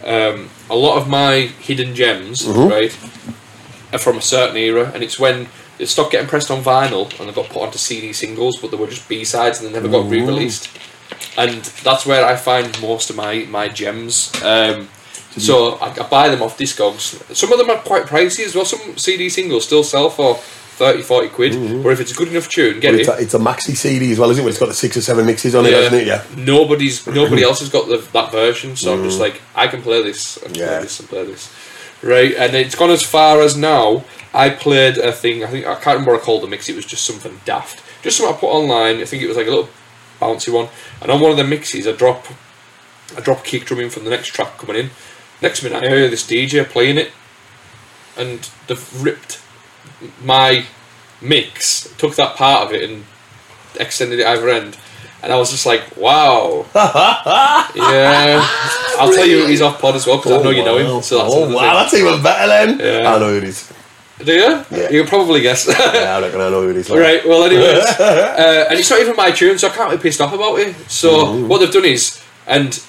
Um, 0.05 0.49
a 0.71 0.77
lot 0.77 0.97
of 0.99 1.09
my 1.09 1.41
hidden 1.61 1.95
gems, 1.95 2.47
right, 2.47 2.97
are 3.93 3.99
from 3.99 4.17
a 4.17 4.23
certain 4.23 4.57
era, 4.57 4.91
and 4.95 5.03
it's 5.03 5.19
when 5.19 5.49
it 5.79 5.87
stopped 5.87 6.13
getting 6.13 6.29
pressed 6.29 6.51
on 6.53 6.63
vinyl 6.63 7.09
and 7.19 7.29
they 7.29 7.33
got 7.33 7.49
put 7.49 7.63
onto 7.63 7.79
CD 7.79 8.13
singles, 8.13 8.59
but 8.61 8.71
they 8.71 8.77
were 8.77 8.87
just 8.87 9.09
B 9.09 9.25
sides 9.25 9.61
and 9.61 9.69
they 9.69 9.73
never 9.73 9.89
got 9.89 10.09
re-released. 10.09 10.69
And 11.37 11.63
that's 11.85 12.05
where 12.07 12.25
I 12.25 12.37
find 12.37 12.81
most 12.83 13.11
of 13.11 13.17
my 13.17 13.47
my 13.51 13.69
gems. 13.69 14.33
Um, 14.43 14.89
so 15.37 15.75
I, 15.77 15.91
I 15.93 16.09
buy 16.09 16.29
them 16.29 16.43
off 16.43 16.59
Discogs. 16.59 17.35
Some 17.35 17.53
of 17.53 17.59
them 17.59 17.71
are 17.71 17.79
quite 17.79 18.05
pricey 18.05 18.45
as 18.45 18.55
well. 18.55 18.65
Some 18.67 18.97
CD 18.99 19.29
singles 19.31 19.65
still 19.65 19.83
sell 19.83 20.11
for 20.11 20.35
30, 20.37 21.03
40 21.03 21.29
quid. 21.29 21.85
Or 21.87 21.91
if 21.93 22.01
it's 22.01 22.13
a 22.13 22.15
good 22.15 22.29
enough 22.29 22.49
tune, 22.51 22.81
get 22.81 22.93
But 22.93 22.95
it. 22.95 23.01
it's 23.01 23.09
a, 23.09 23.17
it's 23.23 23.35
a 23.35 23.39
maxi 23.39 23.75
CD 23.77 24.13
as 24.13 24.19
well, 24.19 24.31
isn't 24.31 24.43
it? 24.43 24.45
Where 24.45 24.51
It's 24.51 24.59
got 24.59 24.69
the 24.69 24.75
six 24.75 24.97
or 24.97 25.01
seven 25.01 25.25
mixes 25.25 25.55
on 25.55 25.65
it, 25.65 25.73
hasn't 25.73 26.03
it? 26.03 26.07
Yeah. 26.07 26.23
Nobody's 26.37 27.07
nobody 27.07 27.43
else 27.49 27.61
has 27.61 27.71
got 27.71 27.89
the, 27.89 27.99
that 28.13 28.31
version, 28.31 28.77
so 28.77 28.93
I'm 28.95 29.05
just 29.05 29.21
like 29.21 29.41
I 29.55 29.69
can 29.69 29.81
play 29.83 30.03
this 30.03 30.37
and 30.43 30.55
Yeah. 30.57 30.67
play 30.69 30.79
this 30.83 31.01
and 31.01 31.09
play 31.09 31.25
this. 31.25 31.51
Right, 32.03 32.35
and 32.35 32.55
it's 32.57 32.75
gone 32.75 32.91
as 32.91 33.03
far 33.03 33.41
as 33.41 33.57
now. 33.57 34.05
I 34.35 34.49
played 34.51 34.97
a 34.99 35.13
thing. 35.13 35.45
I 35.45 35.47
think 35.47 35.67
I 35.67 35.75
can't 35.75 35.87
remember 35.99 36.13
what 36.13 36.23
I 36.23 36.25
called 36.25 36.43
the 36.43 36.47
mix. 36.49 36.69
It 36.69 36.75
was 36.75 36.85
just 36.87 37.05
something 37.05 37.39
daft, 37.45 37.83
just 38.03 38.17
something 38.19 38.35
I 38.35 38.39
put 38.39 38.49
online. 38.49 39.01
I 39.01 39.05
think 39.05 39.23
it 39.23 39.29
was 39.29 39.37
like 39.37 39.47
a 39.47 39.51
little 39.51 39.69
bouncy 40.23 40.53
one. 40.53 40.69
And 41.01 41.11
on 41.11 41.21
one 41.21 41.31
of 41.31 41.37
the 41.37 41.45
mixes, 41.45 41.87
I 41.87 41.93
drop, 41.93 42.27
I 43.17 43.21
drop 43.21 43.45
kick 43.45 43.65
drum 43.65 43.81
in 43.81 43.91
from 43.91 44.05
the 44.05 44.11
next 44.11 44.29
track 44.29 44.59
coming 44.59 44.77
in. 44.77 44.91
Next 45.41 45.63
minute, 45.63 45.83
I 45.83 45.89
hear 45.89 46.09
this 46.09 46.25
DJ 46.25 46.65
playing 46.65 46.99
it, 46.99 47.11
and 48.17 48.49
they've 48.69 49.03
ripped 49.03 49.43
my 50.23 50.67
mix, 51.21 51.93
took 51.97 52.15
that 52.17 52.37
part 52.37 52.67
of 52.67 52.73
it, 52.73 52.89
and 52.89 53.05
extended 53.81 54.21
it 54.21 54.27
either 54.27 54.49
end. 54.49 54.79
And 55.23 55.33
I 55.33 55.37
was 55.37 55.51
just 55.51 55.67
like, 55.67 55.97
wow. 55.97 56.67
yeah. 56.75 58.47
I'll 58.99 59.13
tell 59.13 59.27
you 59.27 59.47
he's 59.47 59.63
off 59.63 59.81
pod 59.81 59.95
as 59.95 60.07
well 60.07 60.17
because 60.19 60.33
I 60.33 60.43
know 60.43 60.51
you 60.51 60.65
know 60.65 60.79
him. 60.79 61.03
So 61.03 61.19
that's 61.19 61.33
oh, 61.33 61.55
wow, 61.55 61.75
that's 61.75 61.95
even 61.95 62.23
better 62.23 62.49
then. 62.49 62.79
Yeah. 62.79 63.15
I 63.15 63.19
know 63.19 63.31
who 63.31 63.39
it 63.39 63.45
is. 63.45 63.73
Do 64.19 64.33
you? 64.33 64.65
Yeah. 64.71 64.91
You 64.91 65.01
can 65.01 65.09
probably 65.09 65.41
guess. 65.41 65.67
Yeah, 65.67 66.17
I 66.17 66.21
reckon 66.21 66.41
I 66.41 66.49
know 66.51 66.63
who 66.63 66.71
it 66.71 66.77
is. 66.77 66.89
like. 66.91 67.01
right, 67.01 67.27
well, 67.27 67.45
anyways. 67.45 67.85
uh, 68.01 68.67
and 68.71 68.79
it's 68.79 68.91
not 68.91 69.01
even 69.01 69.17
my 69.17 69.31
tune, 69.31 69.59
so 69.59 69.69
I 69.69 69.71
can't 69.71 69.91
be 69.91 69.97
pissed 69.97 70.21
off 70.21 70.33
about 70.33 70.59
it. 70.61 70.77
So 70.91 71.45
what 71.47 71.59
they've 71.59 71.73
done 71.73 71.85
is, 71.87 72.23
and 72.47 72.81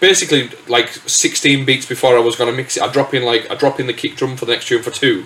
basically, 0.00 0.50
like 0.68 0.88
16 0.88 1.64
beats 1.64 1.86
before 1.86 2.16
I 2.16 2.20
was 2.20 2.36
going 2.36 2.50
to 2.50 2.56
mix 2.56 2.76
it, 2.76 2.82
I 2.82 2.88
drop 2.92 3.14
in 3.14 3.22
like 3.24 3.50
I 3.50 3.54
drop 3.54 3.80
in 3.80 3.86
the 3.86 3.94
kick 3.94 4.16
drum 4.16 4.36
for 4.36 4.44
the 4.44 4.52
next 4.52 4.66
tune 4.68 4.82
for 4.82 4.90
two, 4.90 5.24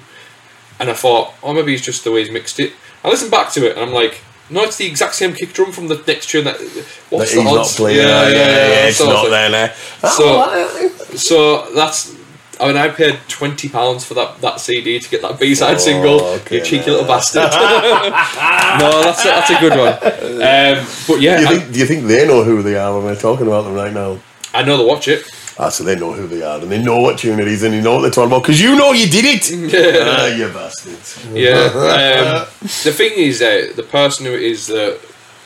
and 0.79 0.89
I 0.91 0.95
thought, 0.95 1.35
oh, 1.43 1.53
maybe 1.53 1.75
it's 1.75 1.85
just 1.85 2.05
the 2.05 2.13
way 2.13 2.21
he's 2.23 2.31
mixed 2.33 2.61
it. 2.61 2.73
I 3.03 3.09
listened 3.09 3.31
back 3.31 3.51
to 3.53 3.67
it, 3.67 3.77
and 3.77 3.81
I'm 3.81 3.93
like. 3.93 4.21
No, 4.51 4.63
it's 4.63 4.77
the 4.77 4.85
exact 4.87 5.15
same 5.15 5.33
kick 5.33 5.55
drum 5.55 5.73
from 5.73 5.89
the 5.89 5.97
next 6.07 6.29
tune. 6.29 6.45
That 6.45 6.59
That 6.59 6.87
what's 7.09 7.33
he's 7.33 7.43
the 7.43 7.45
not 7.51 7.61
odds? 7.61 7.77
playing. 7.77 7.97
Yeah, 7.97 8.29
yeah, 8.29 8.37
yeah, 8.37 8.87
it's 8.89 8.99
So 8.99 9.09
I 9.09 9.13
not 9.15 9.31
there 9.31 9.51
now. 9.51 9.73
So- 10.11 11.17
So 11.17 11.75
that's. 11.75 12.15
I 12.61 12.67
mean, 12.69 12.77
I 12.77 12.89
paid 12.89 13.19
twenty 13.29 13.69
pounds 13.69 14.05
for 14.05 14.15
that, 14.15 14.41
that 14.41 14.61
CD 14.61 14.99
to 15.01 15.11
get 15.11 15.23
that 15.23 15.39
B 15.39 15.55
side 15.55 15.81
single. 15.81 16.21
Oh, 16.21 16.35
okay, 16.37 16.59
you 16.59 16.65
cheeky 16.65 16.91
little 16.91 17.07
bastard. 17.07 17.43
no, 17.51 19.03
that's 19.03 19.23
a, 19.23 19.29
that's 19.29 19.51
a 19.51 19.61
good 19.61 19.73
one. 19.73 19.93
Um, 20.35 20.87
but 21.09 21.21
yeah, 21.21 21.37
do, 21.37 21.43
you 21.43 21.49
I, 21.49 21.59
think, 21.59 21.73
do 21.73 21.79
you 21.79 21.87
think 21.87 22.07
they 22.07 22.27
know 22.27 22.45
who 22.45 22.63
they 22.63 22.77
are 22.77 22.95
when 22.95 23.05
we're 23.05 23.17
talking 23.17 23.47
about 23.47 23.63
them 23.63 23.75
right 23.75 23.93
now? 23.93 24.19
I 24.53 24.63
know 24.63 24.77
they 24.77 24.85
watch 24.85 25.09
it. 25.09 25.29
Ah, 25.57 25.69
so 25.69 25.85
they 25.85 25.95
know 25.95 26.13
who 26.13 26.27
they 26.27 26.43
are 26.43 26.59
and 26.59 26.71
they 26.71 26.83
know 26.83 26.99
what 27.01 27.19
tune 27.19 27.39
it 27.39 27.47
is 27.47 27.63
and 27.63 27.73
they 27.73 27.81
know 27.81 27.95
what 27.95 28.03
they're 28.03 28.11
talking 28.11 28.31
about 28.31 28.43
because 28.43 28.61
you 28.61 28.75
know 28.75 28.91
you 28.91 29.07
did 29.07 29.25
it. 29.25 30.03
ah, 30.03 30.27
you 30.27 30.49
bastards. 30.49 31.25
Yeah. 31.33 31.71
Um, 31.85 32.47
the 32.85 32.93
thing 32.93 33.13
is, 33.17 33.41
uh, 33.41 33.73
the 33.77 33.83
person 33.83 34.27
who 34.27 34.33
is 34.33 34.67
that 34.67 35.01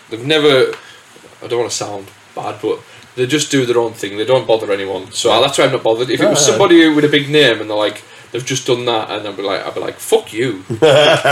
they've 0.08 0.24
never. 0.24 0.74
I 1.42 1.46
don't 1.46 1.60
want 1.60 1.70
to 1.70 1.76
sound 1.76 2.10
bad, 2.34 2.60
but 2.62 2.80
they 3.18 3.26
just 3.26 3.50
do 3.50 3.66
their 3.66 3.78
own 3.78 3.92
thing. 3.92 4.16
They 4.16 4.24
don't 4.24 4.46
bother 4.46 4.72
anyone. 4.72 5.10
So 5.12 5.28
that's 5.40 5.58
why 5.58 5.64
I'm 5.64 5.72
not 5.72 5.82
bothered. 5.82 6.08
If 6.08 6.20
it 6.20 6.28
was 6.30 6.44
somebody 6.44 6.88
with 6.88 7.04
a 7.04 7.08
big 7.08 7.28
name 7.28 7.60
and 7.60 7.68
they're 7.68 7.76
like. 7.76 8.02
They've 8.30 8.44
just 8.44 8.66
done 8.66 8.84
that, 8.84 9.10
and 9.10 9.26
I'd 9.26 9.38
be 9.38 9.42
like, 9.42 9.64
I'd 9.64 9.72
be 9.72 9.80
like, 9.80 9.94
"Fuck 9.94 10.34
you, 10.34 10.62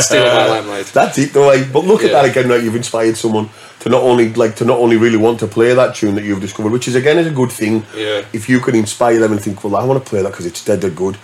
stealing 0.01 0.33
my 0.33 0.47
limelight." 0.49 0.87
That's 0.95 1.19
it 1.19 1.35
though. 1.35 1.53
But 1.71 1.85
look 1.85 2.03
at 2.03 2.11
that 2.13 2.25
again. 2.25 2.49
Right, 2.49 2.65
you've 2.65 2.75
inspired 2.75 3.19
someone 3.19 3.51
to 3.81 3.91
not 3.91 4.03
only 4.03 4.33
like 4.33 4.57
to 4.57 4.65
not 4.65 4.79
only 4.79 4.97
really 4.97 5.19
want 5.19 5.39
to 5.41 5.47
play 5.47 5.75
that 5.75 5.95
tune 5.95 6.15
that 6.15 6.25
you've 6.25 6.41
discovered, 6.41 6.73
which 6.73 6.89
is 6.89 6.95
again 6.95 7.19
is 7.19 7.27
a 7.27 7.31
good 7.31 7.53
thing. 7.53 7.85
Yeah. 7.95 8.25
If 8.33 8.49
you 8.49 8.61
can 8.61 8.75
inspire 8.75 9.21
them 9.21 9.33
and 9.33 9.43
think, 9.43 9.63
well, 9.63 9.77
I 9.77 9.85
want 9.85 10.03
to 10.03 10.09
play 10.09 10.23
that 10.23 10.31
because 10.31 10.47
it's 10.47 10.65
dead 10.65 10.83
or 10.85 10.89
good. 10.89 11.19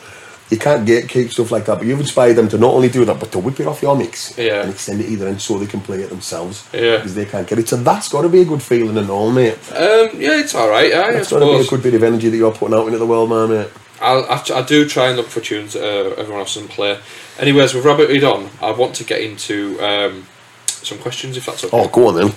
You 0.53 0.59
can't 0.59 0.85
get 0.85 1.09
keep 1.09 1.31
stuff 1.33 1.51
like 1.51 1.65
that, 1.65 1.79
but 1.79 1.87
you've 1.87 1.99
inspired 1.99 2.35
them 2.35 2.47
to 2.51 2.59
not 2.59 2.75
only 2.75 2.91
do 2.91 3.07
that, 3.07 3.19
but 3.19 3.33
to 3.33 3.39
whip 3.39 3.59
it 3.59 3.67
off 3.67 3.81
your 3.81 3.97
mix 3.97 4.37
Yeah. 4.37 4.61
and 4.61 4.71
extend 4.71 5.01
it 5.01 5.07
either 5.09 5.27
end 5.27 5.41
so 5.41 5.57
they 5.59 5.67
can 5.67 5.81
play 5.81 6.03
it 6.03 6.11
themselves. 6.11 6.69
Yeah. 6.75 6.97
Because 6.99 7.15
they 7.15 7.25
can't 7.25 7.49
get 7.49 7.59
it. 7.59 7.69
So 7.71 7.77
that's 7.77 8.09
got 8.11 8.23
to 8.23 8.29
be 8.29 8.43
a 8.43 8.45
good 8.45 8.63
feeling 8.63 8.99
and 8.99 9.09
all, 9.09 9.31
mate. 9.33 9.55
Um, 9.71 10.11
yeah, 10.15 10.39
it's 10.43 10.55
all 10.55 10.69
right. 10.69 10.93
I, 10.93 11.13
That's 11.13 11.31
got 11.31 11.39
to 11.39 11.47
be 11.47 11.65
a 11.67 11.67
good 11.67 11.83
bit 11.83 11.95
of 11.95 12.03
energy 12.03 12.29
that 12.29 12.37
you're 12.37 12.53
putting 12.53 12.75
out 12.77 12.87
into 12.87 12.99
the 12.99 13.07
world, 13.07 13.31
man, 13.31 13.49
mate. 13.49 13.71
I'll, 14.03 14.25
I, 14.27 14.43
I 14.55 14.63
do 14.63 14.87
try 14.87 15.09
and 15.09 15.17
look 15.17 15.29
for 15.29 15.41
tunes 15.41 15.73
that 15.73 15.83
uh, 15.85 16.21
everyone 16.21 16.41
else 16.41 16.55
doesn't 16.57 16.69
play. 16.71 16.99
Anyways, 17.39 17.73
with 17.73 17.87
Robert 17.87 18.11
Reed 18.11 18.25
on, 18.25 18.51
I 18.61 18.73
want 18.73 18.95
to 18.97 19.05
get 19.05 19.23
into 19.23 19.81
um, 19.81 20.27
some 20.67 20.99
questions, 20.99 21.39
if 21.39 21.47
that's 21.47 21.65
okay. 21.65 21.75
Oh, 21.81 21.89
go 21.89 22.09
on 22.09 22.17
then. 22.17 22.33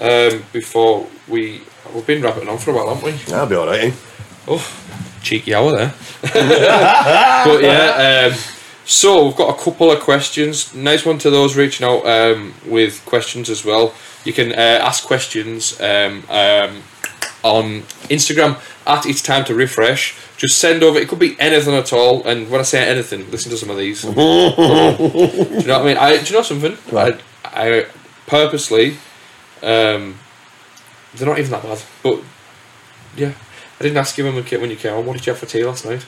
Um, 0.00 0.44
before 0.52 1.06
we 1.28 1.60
we've 1.94 2.04
been 2.06 2.20
rabbiting 2.22 2.48
on 2.48 2.58
for 2.58 2.72
a 2.72 2.74
while, 2.74 2.92
haven't 2.92 3.04
we? 3.04 3.12
That'll 3.30 3.46
be 3.46 3.54
all 3.54 3.66
right. 3.66 3.84
Eh? 3.84 3.92
Oh, 4.48 5.03
cheeky 5.24 5.54
hour 5.54 5.72
there. 5.72 5.94
but 6.22 7.62
yeah, 7.62 8.30
um, 8.30 8.38
so 8.84 9.26
we've 9.26 9.36
got 9.36 9.58
a 9.58 9.62
couple 9.62 9.90
of 9.90 10.00
questions. 10.00 10.74
Nice 10.74 11.04
one 11.04 11.18
to 11.18 11.30
those 11.30 11.56
reaching 11.56 11.86
out 11.86 12.06
um, 12.06 12.54
with 12.66 13.04
questions 13.06 13.48
as 13.50 13.64
well. 13.64 13.94
You 14.24 14.32
can 14.32 14.52
uh, 14.52 14.80
ask 14.82 15.04
questions 15.04 15.80
um, 15.80 16.22
um, 16.28 16.82
on 17.42 17.82
Instagram 18.10 18.60
at 18.86 19.06
It's 19.06 19.22
Time 19.22 19.44
to 19.46 19.54
Riffresh. 19.54 20.20
Just 20.36 20.58
send 20.58 20.82
over. 20.82 20.98
It 20.98 21.08
could 21.08 21.18
be 21.18 21.36
anything 21.40 21.74
at 21.74 21.92
all. 21.92 22.26
And 22.26 22.50
when 22.50 22.60
I 22.60 22.64
say 22.64 22.86
anything, 22.86 23.30
listen 23.30 23.50
to 23.50 23.56
some 23.56 23.70
of 23.70 23.78
these. 23.78 24.02
do 24.02 24.08
you 24.08 24.14
know 24.16 24.54
what 25.56 25.70
I 25.70 25.84
mean? 25.84 25.96
I, 25.96 26.18
do 26.22 26.24
you 26.24 26.32
know 26.32 26.42
something? 26.42 26.76
Right. 26.92 27.20
I, 27.44 27.80
I 27.80 27.86
purposely. 28.26 28.98
Um, 29.62 30.18
they're 31.14 31.28
not 31.28 31.38
even 31.38 31.52
that 31.52 31.62
bad, 31.62 31.82
but 32.02 32.20
yeah. 33.16 33.32
I 33.84 33.88
didn't 33.88 33.98
ask 33.98 34.16
you 34.16 34.24
when, 34.24 34.34
we 34.34 34.42
came, 34.42 34.62
when 34.62 34.70
you 34.70 34.76
came 34.76 34.94
on. 34.94 35.04
What 35.04 35.12
did 35.12 35.26
you 35.26 35.32
have 35.34 35.38
for 35.38 35.44
tea 35.44 35.62
last 35.62 35.84
night? 35.84 36.00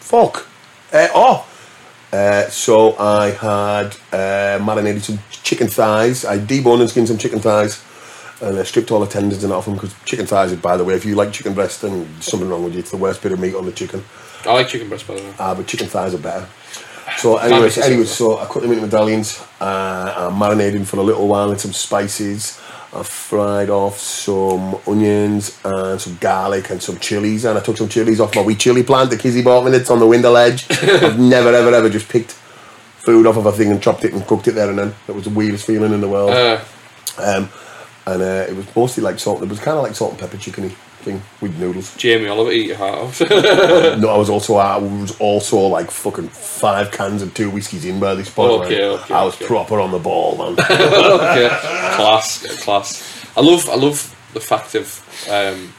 Fuck. 0.00 0.46
Uh, 0.90 1.08
oh. 1.14 1.46
Uh, 2.10 2.48
so 2.48 2.96
I 2.96 3.32
had 3.32 3.94
uh, 4.14 4.64
marinated 4.64 5.02
some 5.02 5.18
chicken 5.30 5.68
thighs. 5.68 6.24
I 6.24 6.38
deboned 6.38 6.80
and 6.80 6.88
skinned 6.88 7.08
some 7.08 7.18
chicken 7.18 7.40
thighs, 7.40 7.84
and 8.40 8.58
I 8.58 8.62
stripped 8.62 8.90
all 8.90 9.00
the 9.00 9.06
tendons 9.06 9.44
and 9.44 9.52
off 9.52 9.66
them 9.66 9.74
because 9.74 9.94
chicken 10.06 10.24
thighs. 10.24 10.54
By 10.56 10.78
the 10.78 10.84
way, 10.84 10.94
if 10.94 11.04
you 11.04 11.16
like 11.16 11.34
chicken 11.34 11.52
breast, 11.52 11.82
then 11.82 12.02
there's 12.02 12.24
something 12.24 12.48
wrong 12.48 12.64
with 12.64 12.72
you. 12.72 12.78
It's 12.78 12.90
the 12.90 12.96
worst 12.96 13.22
bit 13.22 13.32
of 13.32 13.38
meat 13.38 13.54
on 13.54 13.66
the 13.66 13.72
chicken. 13.72 14.02
I 14.46 14.54
like 14.54 14.68
chicken 14.68 14.88
breast, 14.88 15.06
by 15.06 15.16
the 15.16 15.22
way. 15.22 15.34
Uh, 15.38 15.54
but 15.54 15.66
chicken 15.66 15.86
thighs 15.86 16.14
are 16.14 16.18
better. 16.18 16.48
So 17.18 17.36
makes 17.60 17.76
anyways, 17.76 18.10
so 18.10 18.38
I 18.38 18.46
cut 18.46 18.62
them 18.62 18.72
into 18.72 18.84
medallions. 18.86 19.38
Uh, 19.60 20.30
I'm 20.30 20.32
marinating 20.32 20.86
for 20.86 20.96
a 20.96 21.02
little 21.02 21.28
while 21.28 21.52
in 21.52 21.58
some 21.58 21.74
spices. 21.74 22.58
I 22.94 23.02
fried 23.02 23.70
off 23.70 23.98
some 23.98 24.78
onions 24.86 25.58
and 25.64 25.98
some 26.00 26.18
garlic 26.20 26.68
and 26.70 26.82
some 26.82 26.98
chilies, 26.98 27.44
and 27.46 27.58
I 27.58 27.62
took 27.62 27.78
some 27.78 27.88
chilies 27.88 28.20
off 28.20 28.36
my 28.36 28.42
wee 28.42 28.54
chili 28.54 28.82
plant, 28.82 29.08
the 29.10 29.16
Kizzy 29.16 29.42
bought 29.42 29.64
me. 29.64 29.70
That's 29.70 29.88
on 29.90 29.98
the 29.98 30.06
window 30.06 30.30
ledge. 30.30 30.66
I've 30.70 31.18
never, 31.18 31.48
ever, 31.54 31.74
ever 31.74 31.88
just 31.88 32.08
picked 32.08 32.32
food 32.32 33.26
off 33.26 33.36
of 33.38 33.46
a 33.46 33.52
thing 33.52 33.70
and 33.70 33.82
chopped 33.82 34.04
it 34.04 34.12
and 34.12 34.26
cooked 34.26 34.46
it 34.48 34.52
there 34.52 34.68
and 34.68 34.78
then. 34.78 34.94
It 35.08 35.14
was 35.14 35.24
the 35.24 35.30
weirdest 35.30 35.66
feeling 35.66 35.92
in 35.92 36.00
the 36.00 36.08
world. 36.08 36.30
Uh, 36.30 36.60
Um, 37.18 37.48
and 38.06 38.22
uh, 38.22 38.46
it 38.48 38.56
was 38.56 38.66
mostly 38.74 39.02
like 39.02 39.18
salt. 39.18 39.42
It 39.42 39.48
was 39.48 39.58
kind 39.58 39.76
of 39.76 39.82
like 39.82 39.94
salt 39.94 40.12
and 40.12 40.20
pepper 40.20 40.36
chickeny. 40.36 40.72
Thing 41.02 41.22
with 41.40 41.58
noodles. 41.58 41.94
Jamie 41.96 42.28
Oliver 42.28 42.50
eat 42.52 42.68
your 42.68 42.76
heart 42.76 43.20
out. 43.20 43.30
No, 43.98 44.08
I 44.08 44.16
was 44.16 44.30
also 44.30 44.56
I 44.56 44.78
was 44.78 45.18
also 45.18 45.58
like 45.58 45.90
fucking 45.90 46.28
five 46.28 46.90
cans 46.90 47.22
and 47.22 47.34
two 47.34 47.50
whiskies 47.50 47.84
in 47.84 48.00
by 48.00 48.14
this 48.14 48.30
point. 48.30 48.52
Okay, 48.64 48.78
man. 48.78 48.98
okay, 49.00 49.14
I 49.14 49.24
was 49.24 49.34
okay. 49.34 49.46
proper 49.46 49.80
on 49.80 49.90
the 49.90 49.98
ball, 49.98 50.38
man. 50.38 50.52
okay, 50.70 51.48
class, 51.94 52.62
class. 52.62 53.26
I 53.36 53.40
love, 53.40 53.68
I 53.68 53.76
love 53.76 54.14
the 54.34 54.40
fact 54.40 54.74
of 54.74 55.00
um, 55.30 55.72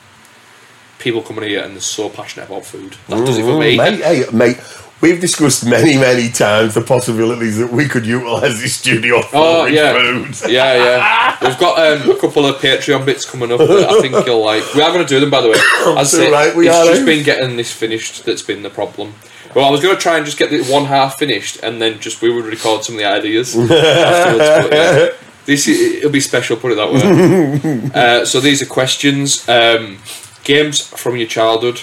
people 1.00 1.22
coming 1.22 1.50
here 1.50 1.62
and 1.62 1.74
they're 1.74 1.82
so 1.82 2.10
passionate 2.10 2.48
about 2.48 2.66
food. 2.66 2.96
That 3.10 3.26
does 3.26 3.38
it 3.38 3.44
for 3.44 3.60
me. 3.60 3.78
mate, 3.78 4.02
hey, 4.02 4.24
mate, 4.32 4.58
we've 5.04 5.20
discussed 5.20 5.66
many, 5.66 5.98
many 5.98 6.30
times 6.32 6.74
the 6.74 6.82
possibilities 6.82 7.58
that 7.58 7.70
we 7.72 7.88
could 7.88 8.06
utilise 8.06 8.62
this 8.62 8.76
studio 8.78 9.22
for 9.22 9.36
Oh 9.36 9.66
yeah, 9.66 9.94
food. 9.94 10.50
yeah, 10.50 10.74
yeah. 10.76 11.38
We've 11.48 11.60
got 11.60 11.78
um, 11.78 12.10
a 12.10 12.16
couple 12.20 12.46
of 12.46 12.56
Patreon 12.62 13.06
bits 13.06 13.30
coming 13.30 13.52
up 13.52 13.60
that 13.60 13.70
I 13.90 14.00
think 14.02 14.26
you'll 14.26 14.44
like. 14.44 14.64
We 14.74 14.82
are 14.82 14.92
going 14.94 15.06
to 15.06 15.14
do 15.14 15.20
them, 15.20 15.30
by 15.30 15.42
the 15.42 15.50
way. 15.50 15.56
As 16.00 16.14
I 16.16 16.18
say, 16.18 16.32
Right, 16.32 16.56
we 16.56 16.68
it's 16.70 16.76
are, 16.78 16.86
just 16.86 17.02
eh? 17.02 17.06
been 17.06 17.24
getting 17.24 17.58
this 17.58 17.72
finished 17.72 18.24
that's 18.26 18.42
been 18.42 18.64
the 18.64 18.70
problem. 18.70 19.14
Well, 19.54 19.66
I 19.66 19.70
was 19.72 19.82
going 19.82 19.94
to 19.96 20.02
try 20.02 20.16
and 20.18 20.26
just 20.26 20.40
get 20.40 20.50
the 20.50 20.64
one 20.72 20.86
half 20.86 21.18
finished, 21.20 21.60
and 21.62 21.80
then 21.82 22.00
just 22.00 22.22
we 22.22 22.34
would 22.34 22.46
record 22.46 22.84
some 22.86 22.96
of 22.96 23.00
the 23.00 23.06
ideas 23.06 23.56
afterwards. 23.58 24.70
But, 24.70 24.72
yeah. 24.74 25.10
This 25.46 25.68
it'll 25.68 26.10
be 26.10 26.22
special, 26.22 26.56
put 26.56 26.72
it 26.72 26.76
that 26.76 26.92
way. 26.94 27.92
uh, 27.94 28.24
so 28.26 28.40
these 28.40 28.62
are 28.62 28.66
questions, 28.66 29.48
um, 29.50 29.98
games 30.46 30.80
from 30.80 31.18
your 31.18 31.28
childhood. 31.28 31.82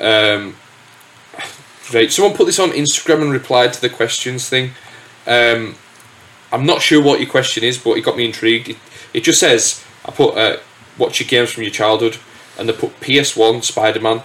Um, 0.00 0.54
right, 1.92 2.10
someone 2.12 2.36
put 2.36 2.46
this 2.46 2.58
on 2.58 2.70
Instagram 2.70 3.22
and 3.22 3.32
replied 3.32 3.72
to 3.74 3.80
the 3.80 3.88
questions 3.88 4.48
thing. 4.48 4.70
Um, 5.26 5.74
I'm 6.52 6.64
not 6.66 6.80
sure 6.82 7.02
what 7.02 7.20
your 7.20 7.28
question 7.28 7.64
is, 7.64 7.78
but 7.78 7.92
it 7.98 8.02
got 8.02 8.16
me 8.16 8.24
intrigued. 8.24 8.70
It, 8.70 8.76
it 9.14 9.20
just 9.24 9.40
says, 9.40 9.84
I 10.04 10.10
put, 10.10 10.36
uh, 10.36 10.58
what's 10.96 11.20
your 11.20 11.28
games 11.28 11.50
from 11.50 11.62
your 11.64 11.72
childhood? 11.72 12.16
And 12.58 12.68
they 12.68 12.72
put 12.72 12.98
PS1, 13.00 13.62
Spider 13.64 14.00
Man, 14.00 14.22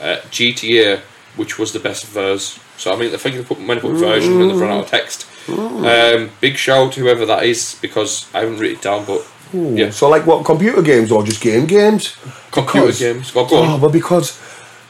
uh, 0.00 0.16
GTA, 0.30 1.00
which 1.36 1.58
was 1.58 1.72
the 1.72 1.78
best 1.80 2.06
verse. 2.06 2.58
So 2.76 2.92
I 2.92 2.96
mean, 2.96 3.14
I 3.14 3.16
think 3.18 3.36
they 3.36 3.42
put, 3.44 3.58
when 3.58 3.68
they 3.68 3.80
put 3.80 3.92
version 3.94 4.40
and 4.40 4.50
they've 4.50 4.58
run 4.60 4.70
out 4.70 4.84
of 4.84 4.90
text. 4.90 5.26
Um, 5.48 6.30
big 6.40 6.56
shout, 6.56 6.92
to 6.94 7.00
whoever 7.00 7.26
that 7.26 7.44
is, 7.44 7.76
because 7.82 8.32
I 8.34 8.40
haven't 8.40 8.58
written 8.58 8.76
it 8.78 8.82
down, 8.82 9.04
but 9.04 9.26
yeah, 9.52 9.90
So, 9.90 10.08
like, 10.08 10.26
what 10.26 10.44
computer 10.46 10.80
games 10.82 11.12
or 11.12 11.22
just 11.22 11.40
game 11.42 11.66
games? 11.66 12.16
computer 12.50 12.86
Because- 12.86 12.98
games. 12.98 13.34
Well, 13.34 13.46
go 13.46 13.58
Oh, 13.58 13.62
on. 13.62 13.80
well, 13.80 13.90
because 13.90 14.40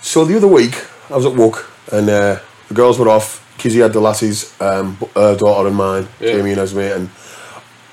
so 0.00 0.24
the 0.24 0.36
other 0.36 0.46
week 0.46 0.76
I 1.11 1.16
was 1.16 1.26
at 1.26 1.34
work 1.34 1.68
and 1.91 2.09
uh, 2.09 2.39
the 2.68 2.74
girls 2.74 2.99
were 2.99 3.09
off. 3.09 3.41
Kizzy 3.59 3.80
had 3.80 3.93
the 3.93 4.01
lassies, 4.01 4.61
um, 4.61 4.97
her 5.14 5.37
daughter 5.37 5.68
and 5.68 5.76
mine, 5.76 6.09
Yeah. 6.20 6.33
Jamie 6.33 6.53
and 6.53 6.61
Esme, 6.61 6.78
and 6.80 7.11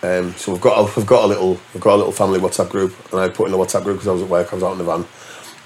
um, 0.01 0.33
so 0.35 0.51
we've 0.53 0.61
got 0.61 0.77
a, 0.79 0.93
we've 0.99 1.05
got 1.05 1.25
a 1.25 1.27
little 1.27 1.59
we've 1.73 1.81
got 1.83 1.95
a 1.95 1.97
little 1.97 2.11
family 2.13 2.39
WhatsApp 2.39 2.69
group, 2.69 2.93
and 3.11 3.19
I 3.19 3.29
put 3.29 3.45
in 3.47 3.51
the 3.51 3.57
WhatsApp 3.57 3.83
group 3.83 3.97
because 3.97 4.07
I 4.07 4.13
was 4.13 4.21
at 4.23 4.29
work. 4.29 4.51
I 4.51 4.55
was 4.55 4.63
out 4.63 4.71
in 4.73 4.77
the 4.79 4.83
van. 4.83 5.05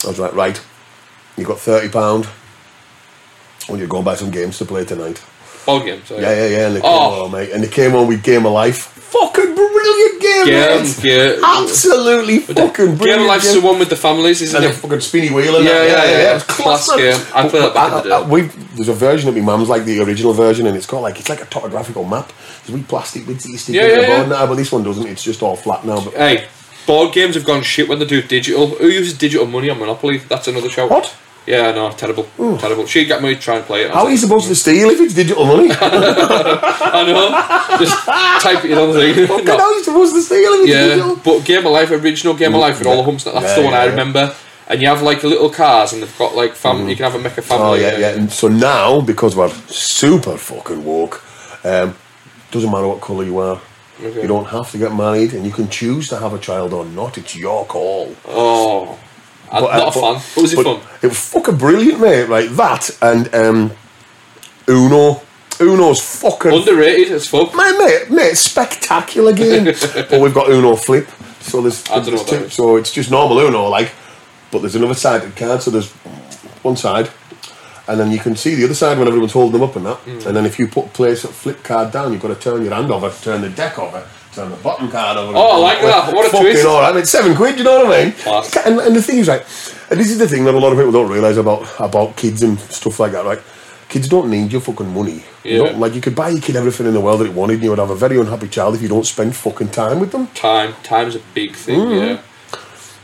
I 0.03 0.07
was 0.07 0.19
like, 0.19 0.34
right, 0.34 0.59
you 1.38 1.45
got 1.45 1.59
thirty 1.59 1.89
pound. 1.89 2.28
When 3.67 3.80
you 3.80 3.88
go 3.88 3.97
and 3.97 4.05
buy 4.05 4.15
some 4.15 4.30
games 4.32 4.57
to 4.57 4.65
play 4.65 4.84
tonight. 4.84 5.24
Ball 5.65 5.80
games. 5.80 6.11
oh, 6.11 6.19
Yeah, 6.19 6.34
yeah, 6.34 6.47
yeah. 6.47 6.67
And 6.67 6.76
they 6.76 6.82
came 6.82 6.89
Oh. 6.91 7.26
on, 7.26 7.32
mate. 7.32 7.51
And 7.51 7.63
they 7.63 7.69
came 7.69 7.95
on 7.95 8.07
with 8.07 8.21
Game 8.21 8.45
of 8.45 8.51
Life. 8.51 8.92
Fucking 9.14 9.53
brilliant 9.55 10.22
game, 10.22 10.45
Game, 10.45 10.82
mate. 10.84 11.03
yeah. 11.03 11.59
Absolutely 11.61 12.39
fucking 12.39 12.95
brilliant. 12.97 12.99
Game 12.99 13.28
Life's 13.28 13.53
the 13.53 13.61
one 13.61 13.78
with 13.78 13.89
the 13.89 13.95
families, 13.95 14.41
isn't 14.41 14.64
and 14.64 14.72
it? 14.74 14.76
fucking 14.76 15.01
spinny 15.01 15.30
wheel 15.30 15.55
and 15.57 15.66
Yeah, 15.66 15.72
that. 15.72 15.88
yeah, 16.07 16.11
yeah. 16.24 16.32
It 16.32 16.34
was 16.34 16.43
Class 16.45 16.89
man. 16.89 16.97
game. 16.97 17.22
I 17.36 17.47
played 17.47 17.64
that 17.64 17.74
back 17.76 17.88
in 17.89 17.93
uh, 17.93 18.01
the 18.01 18.16
uh, 18.16 18.20
day. 18.20 18.24
I- 18.26 18.28
I- 18.28 18.30
we've- 18.30 18.51
there's 18.76 18.89
a 18.89 18.93
version 18.93 19.30
of 19.30 19.36
my 19.36 19.41
mum's 19.41 19.70
like 19.70 19.86
the 19.86 19.99
original 20.01 20.34
version, 20.34 20.66
and 20.66 20.76
it's 20.76 20.88
got 20.88 21.01
like 21.01 21.20
it's 21.20 21.30
like 21.30 21.41
a 21.41 21.45
topographical 21.45 22.03
map. 22.05 22.34
There's 22.66 22.76
wee 22.80 22.84
plastic 22.88 23.28
bits 23.28 23.43
that 23.43 23.51
you 23.51 23.57
stick 23.59 23.76
Yeah, 23.76 23.84
in 23.84 23.89
yeah, 23.89 23.95
the 23.95 24.01
yeah. 24.07 24.18
board 24.18 24.30
now, 24.30 24.47
but 24.47 24.55
this 24.55 24.72
one 24.72 24.84
doesn't. 24.84 25.05
It's 25.05 25.24
just 25.24 25.43
all 25.43 25.55
flat 25.55 25.86
now. 25.86 26.01
But 26.03 26.14
Hey, 26.16 26.47
board 26.88 27.14
games 27.14 27.36
have 27.36 27.45
gone 27.45 27.61
shit 27.61 27.88
when 27.88 27.99
they 27.99 28.05
do 28.05 28.22
digital. 28.24 28.68
Who 28.70 28.88
uses 28.88 29.16
digital 29.16 29.45
money 29.45 29.70
on 29.70 29.78
Monopoly? 29.78 30.18
That's 30.28 30.47
another 30.47 30.70
shout. 30.70 30.89
What? 30.89 31.16
Yeah, 31.45 31.71
no, 31.71 31.91
terrible, 31.91 32.23
terrible. 32.57 32.85
She 32.85 33.05
got 33.05 33.21
me 33.21 33.35
trying 33.35 33.35
to 33.35 33.41
try 33.43 33.55
and 33.57 33.65
play 33.65 33.81
it. 33.83 33.91
How 33.91 34.05
are 34.05 34.11
you 34.11 34.17
supposed 34.17 34.47
to 34.47 34.55
steal 34.55 34.89
if 34.91 35.01
it's 35.01 35.13
digital 35.13 35.45
money? 35.45 35.69
I 35.71 37.03
know. 37.05 37.77
Just 37.77 37.97
type 38.41 38.63
it 38.63 38.71
in 38.71 38.77
on 38.77 38.93
the 38.93 39.13
thing. 39.13 39.45
No. 39.45 39.57
how 39.57 39.65
are 39.65 39.73
you 39.73 39.83
supposed 39.83 40.13
to 40.15 40.21
steal 40.21 40.53
if 40.53 40.61
it's 40.61 40.69
Yeah, 40.69 40.87
digital? 40.87 41.15
but 41.17 41.43
Game 41.45 41.65
of 41.65 41.71
Life, 41.73 41.91
original 41.91 42.33
Game 42.33 42.53
of 42.55 42.61
Life 42.61 42.79
with 42.79 42.87
all 42.87 42.97
the 42.97 43.03
humps. 43.03 43.25
That's 43.25 43.41
Yeah, 43.41 43.55
the 43.55 43.61
one 43.63 43.73
yeah, 43.73 43.79
I 43.81 43.85
remember. 43.85 44.33
And 44.67 44.81
you 44.81 44.87
have 44.87 45.01
like 45.01 45.21
little 45.23 45.49
cars, 45.49 45.91
and 45.91 46.01
they've 46.01 46.17
got 46.17 46.35
like 46.35 46.53
family. 46.55 46.91
You 46.91 46.95
can 46.95 47.11
have 47.11 47.15
a 47.15 47.29
mecha 47.29 47.43
family. 47.43 47.65
Oh 47.67 47.73
yeah, 47.73 47.97
yeah. 47.97 48.09
And 48.15 48.31
so 48.31 48.47
now 48.47 49.01
because 49.01 49.35
we're 49.35 49.49
super 49.67 50.37
fucking 50.37 50.83
woke, 50.85 51.21
um, 51.65 51.93
doesn't 52.51 52.71
matter 52.71 52.87
what 52.87 53.01
colour 53.01 53.25
you 53.25 53.37
are. 53.39 53.59
Okay. 54.01 54.21
You 54.21 54.27
don't 54.27 54.45
have 54.45 54.71
to 54.71 54.77
get 54.77 54.93
married, 54.95 55.33
and 55.33 55.45
you 55.45 55.51
can 55.51 55.67
choose 55.69 56.07
to 56.09 56.17
have 56.17 56.33
a 56.33 56.39
child 56.39 56.71
or 56.73 56.85
not. 56.85 57.17
It's 57.17 57.35
your 57.35 57.65
call. 57.65 58.15
Oh, 58.25 58.97
I'm 59.53 59.63
But, 59.63 59.73
uh, 59.73 59.77
not 59.77 59.95
a 59.95 59.99
but- 59.99 60.13
fan. 60.19 60.31
But 60.35 60.41
was 60.41 60.53
it 60.53 60.63
fun? 60.63 60.79
It 61.01 61.07
was 61.07 61.19
fucking 61.19 61.57
brilliant, 61.57 61.99
mate. 62.01 62.27
Like 62.29 62.49
that 62.51 62.89
and 63.01 63.33
um, 63.35 63.71
Uno. 64.67 65.21
Uno's 65.59 66.01
fucking 66.01 66.51
Underrated 66.51 67.11
as 67.13 67.27
fuck. 67.27 67.53
mate, 67.55 67.75
mate, 67.77 68.09
mate, 68.09 68.35
spectacular 68.35 69.33
game. 69.33 69.65
but 70.09 70.19
we've 70.19 70.33
got 70.33 70.49
Uno 70.49 70.75
Flip, 70.75 71.07
so 71.41 71.61
there's, 71.61 71.85
I 71.91 71.95
don't 71.97 72.05
know 72.05 72.11
there's 72.11 72.19
what 72.31 72.39
two, 72.45 72.49
so 72.49 72.75
it's 72.77 72.91
just 72.91 73.11
normal 73.11 73.37
Uno, 73.39 73.67
like, 73.69 73.91
but 74.51 74.59
there's 74.59 74.75
another 74.75 74.95
side 74.95 75.21
to 75.21 75.27
the 75.27 75.39
card. 75.39 75.61
So 75.61 75.69
there's 75.69 75.91
one 76.63 76.75
side, 76.75 77.11
and 77.87 77.99
then 77.99 78.11
you 78.11 78.17
can 78.17 78.35
see 78.35 78.55
the 78.55 78.63
other 78.65 78.73
side 78.73 78.97
when 78.97 79.07
everyone's 79.07 79.33
holding 79.33 79.53
them 79.53 79.69
up 79.69 79.75
and 79.75 79.85
that. 79.85 79.97
Hmm. 79.97 80.27
And 80.27 80.35
then 80.35 80.45
if 80.47 80.57
you 80.57 80.67
put 80.67 80.91
place 80.91 81.23
a 81.23 81.27
flip 81.27 81.63
card 81.63 81.91
down, 81.91 82.11
you've 82.13 82.21
got 82.21 82.29
to 82.29 82.35
turn 82.35 82.63
your 82.63 82.73
hand 82.73 82.91
over, 82.91 83.11
turn 83.21 83.41
the 83.41 83.49
deck 83.51 83.77
over. 83.77 84.07
Turn 84.34 84.49
the 84.49 84.57
bottom 84.57 84.89
card 84.89 85.17
over. 85.17 85.34
Oh, 85.36 85.51
I 85.51 85.57
like 85.57 85.81
that. 85.81 86.13
What 86.13 86.25
a 86.25 86.29
Fucking 86.29 86.41
twist. 86.51 86.65
all 86.65 86.81
right. 86.81 86.95
It's 86.95 87.09
seven 87.11 87.36
quid. 87.36 87.57
You 87.57 87.63
know 87.65 87.86
what 87.86 87.99
I 87.99 88.03
mean? 88.05 88.13
Class. 88.13 88.55
And, 88.65 88.79
and 88.79 88.95
the 88.95 89.01
thing 89.01 89.19
is, 89.19 89.27
right, 89.27 89.41
and 89.91 89.99
this 89.99 90.09
is 90.09 90.17
the 90.17 90.27
thing 90.27 90.45
that 90.45 90.53
a 90.55 90.57
lot 90.59 90.71
of 90.71 90.77
people 90.77 90.91
don't 90.91 91.11
realise 91.11 91.38
about 91.38 91.67
about 91.79 92.15
kids 92.17 92.41
and 92.43 92.59
stuff 92.59 92.99
like 92.99 93.11
that, 93.11 93.25
right? 93.25 93.39
Kids 93.89 94.07
don't 94.07 94.29
need 94.31 94.51
your 94.51 94.61
fucking 94.61 94.91
money. 94.91 95.23
Yeah. 95.43 95.57
don't, 95.57 95.79
like 95.79 95.93
you 95.93 96.01
could 96.01 96.15
buy 96.15 96.29
your 96.29 96.41
kid 96.41 96.55
everything 96.55 96.88
in 96.88 96.93
the 96.93 97.01
world 97.01 97.19
that 97.19 97.25
it 97.27 97.34
wanted, 97.34 97.55
and 97.55 97.63
you 97.63 97.69
would 97.69 97.79
have 97.79 97.91
a 97.91 97.95
very 97.95 98.17
unhappy 98.19 98.47
child 98.47 98.73
if 98.75 98.81
you 98.81 98.88
don't 98.88 99.05
spend 99.05 99.36
fucking 99.36 99.69
time 99.69 99.99
with 99.99 100.11
them. 100.11 100.27
Time, 100.27 100.73
time's 100.84 101.15
a 101.15 101.21
big 101.36 101.55
thing. 101.55 101.79
Mm. 101.79 102.07
Yeah. 102.07 102.21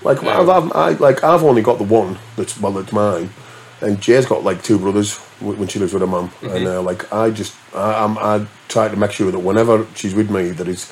Like 0.01 0.23
I've, 0.23 0.49
I've, 0.49 0.71
I, 0.73 0.89
like 0.93 1.23
I've 1.23 1.43
only 1.43 1.61
got 1.61 1.77
the 1.77 1.83
one 1.83 2.17
that's 2.37 2.59
well, 2.59 2.71
that's 2.71 2.91
mine, 2.93 3.29
and 3.81 3.99
Jay's 4.01 4.25
got 4.25 4.43
like 4.43 4.63
two 4.63 4.79
brothers 4.79 5.17
when 5.41 5.67
she 5.67 5.77
lives 5.77 5.93
with 5.93 6.01
her 6.01 6.07
mum, 6.07 6.29
Mm-hmm. 6.29 6.55
and 6.55 6.67
uh, 6.67 6.81
like 6.81 7.11
I 7.13 7.29
just 7.29 7.53
I, 7.75 8.03
I'm 8.03 8.17
I 8.17 8.47
try 8.69 8.87
to 8.87 8.95
make 8.95 9.11
sure 9.11 9.29
that 9.29 9.39
whenever 9.39 9.85
she's 9.95 10.15
with 10.15 10.31
me, 10.31 10.51
there 10.51 10.69
is 10.69 10.85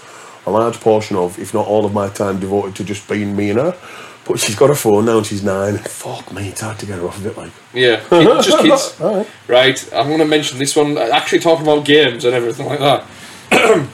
a 0.47 0.51
large 0.51 0.79
portion 0.79 1.15
of, 1.17 1.37
if 1.37 1.53
not 1.53 1.67
all 1.67 1.85
of 1.85 1.93
my 1.93 2.09
time, 2.09 2.39
devoted 2.39 2.73
to 2.77 2.83
just 2.83 3.07
being 3.07 3.35
me 3.35 3.49
and 3.51 3.59
her. 3.59 3.77
But 4.25 4.39
she's 4.39 4.55
got 4.55 4.69
a 4.69 4.75
phone 4.75 5.05
now, 5.05 5.17
and 5.17 5.25
she's 5.25 5.43
nine. 5.43 5.75
and 5.75 5.85
Fuck 5.87 6.33
me, 6.33 6.49
it's 6.49 6.61
hard 6.61 6.77
to 6.79 6.85
get 6.85 6.97
her 6.99 7.05
off 7.07 7.17
of 7.17 7.25
it. 7.25 7.37
Like, 7.37 7.51
Yeah, 7.73 8.01
kid- 8.09 8.43
just 8.43 8.59
kids. 8.65 9.01
All 9.01 9.17
right. 9.17 9.27
Right, 9.47 9.89
I'm 9.93 10.07
going 10.07 10.19
to 10.19 10.25
mention 10.25 10.57
this 10.59 10.75
one. 10.75 10.97
Actually, 10.97 11.39
talking 11.39 11.63
about 11.65 11.85
games 11.85 12.25
and 12.25 12.33
everything 12.33 12.65
like 12.65 12.79
that. 12.79 13.05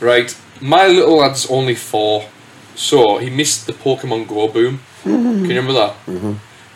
right, 0.00 0.34
my 0.60 0.86
little 0.86 1.16
lad's 1.18 1.50
only 1.50 1.74
four, 1.74 2.26
so 2.74 3.18
he 3.18 3.30
missed 3.30 3.66
the 3.66 3.72
Pokemon 3.72 4.28
Go 4.28 4.48
boom. 4.48 4.80
Can 5.02 5.44
you 5.44 5.48
remember 5.48 5.72
that? 5.74 5.92
Mm-hmm. 6.06 6.32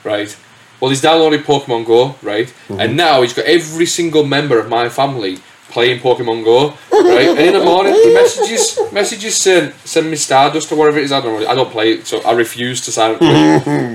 Right. 0.07 0.37
Well, 0.81 0.91
he's 0.91 1.03
downloaded 1.03 1.45
Pokemon 1.45 1.87
Go, 1.87 2.17
right, 2.23 2.53
and 2.69 2.97
now 2.97 3.23
he's 3.23 3.33
got 3.33 3.47
every 3.47 3.87
single 3.87 4.25
member 4.25 4.59
of 4.59 4.69
my 4.69 4.89
family 4.89 5.39
playing 5.71 6.01
Pokemon 6.01 6.45
Go, 6.45 6.69
right. 6.93 7.29
and 7.29 7.39
in 7.39 7.53
the 7.53 7.65
morning, 7.65 7.93
he 7.95 8.15
messages 8.15 8.79
messages 8.93 9.37
saying 9.37 9.73
send 9.85 10.11
me 10.11 10.17
Stardust 10.17 10.71
or 10.73 10.77
whatever 10.77 10.99
it 10.99 11.05
is. 11.05 11.13
I 11.13 11.21
don't 11.21 11.41
know. 11.41 11.49
I 11.49 11.55
don't 11.55 11.71
play 11.71 11.93
it, 11.93 12.07
so 12.07 12.21
I 12.23 12.33
refuse 12.33 12.81
to 12.83 12.93
sign 12.93 13.13
up 13.15 13.19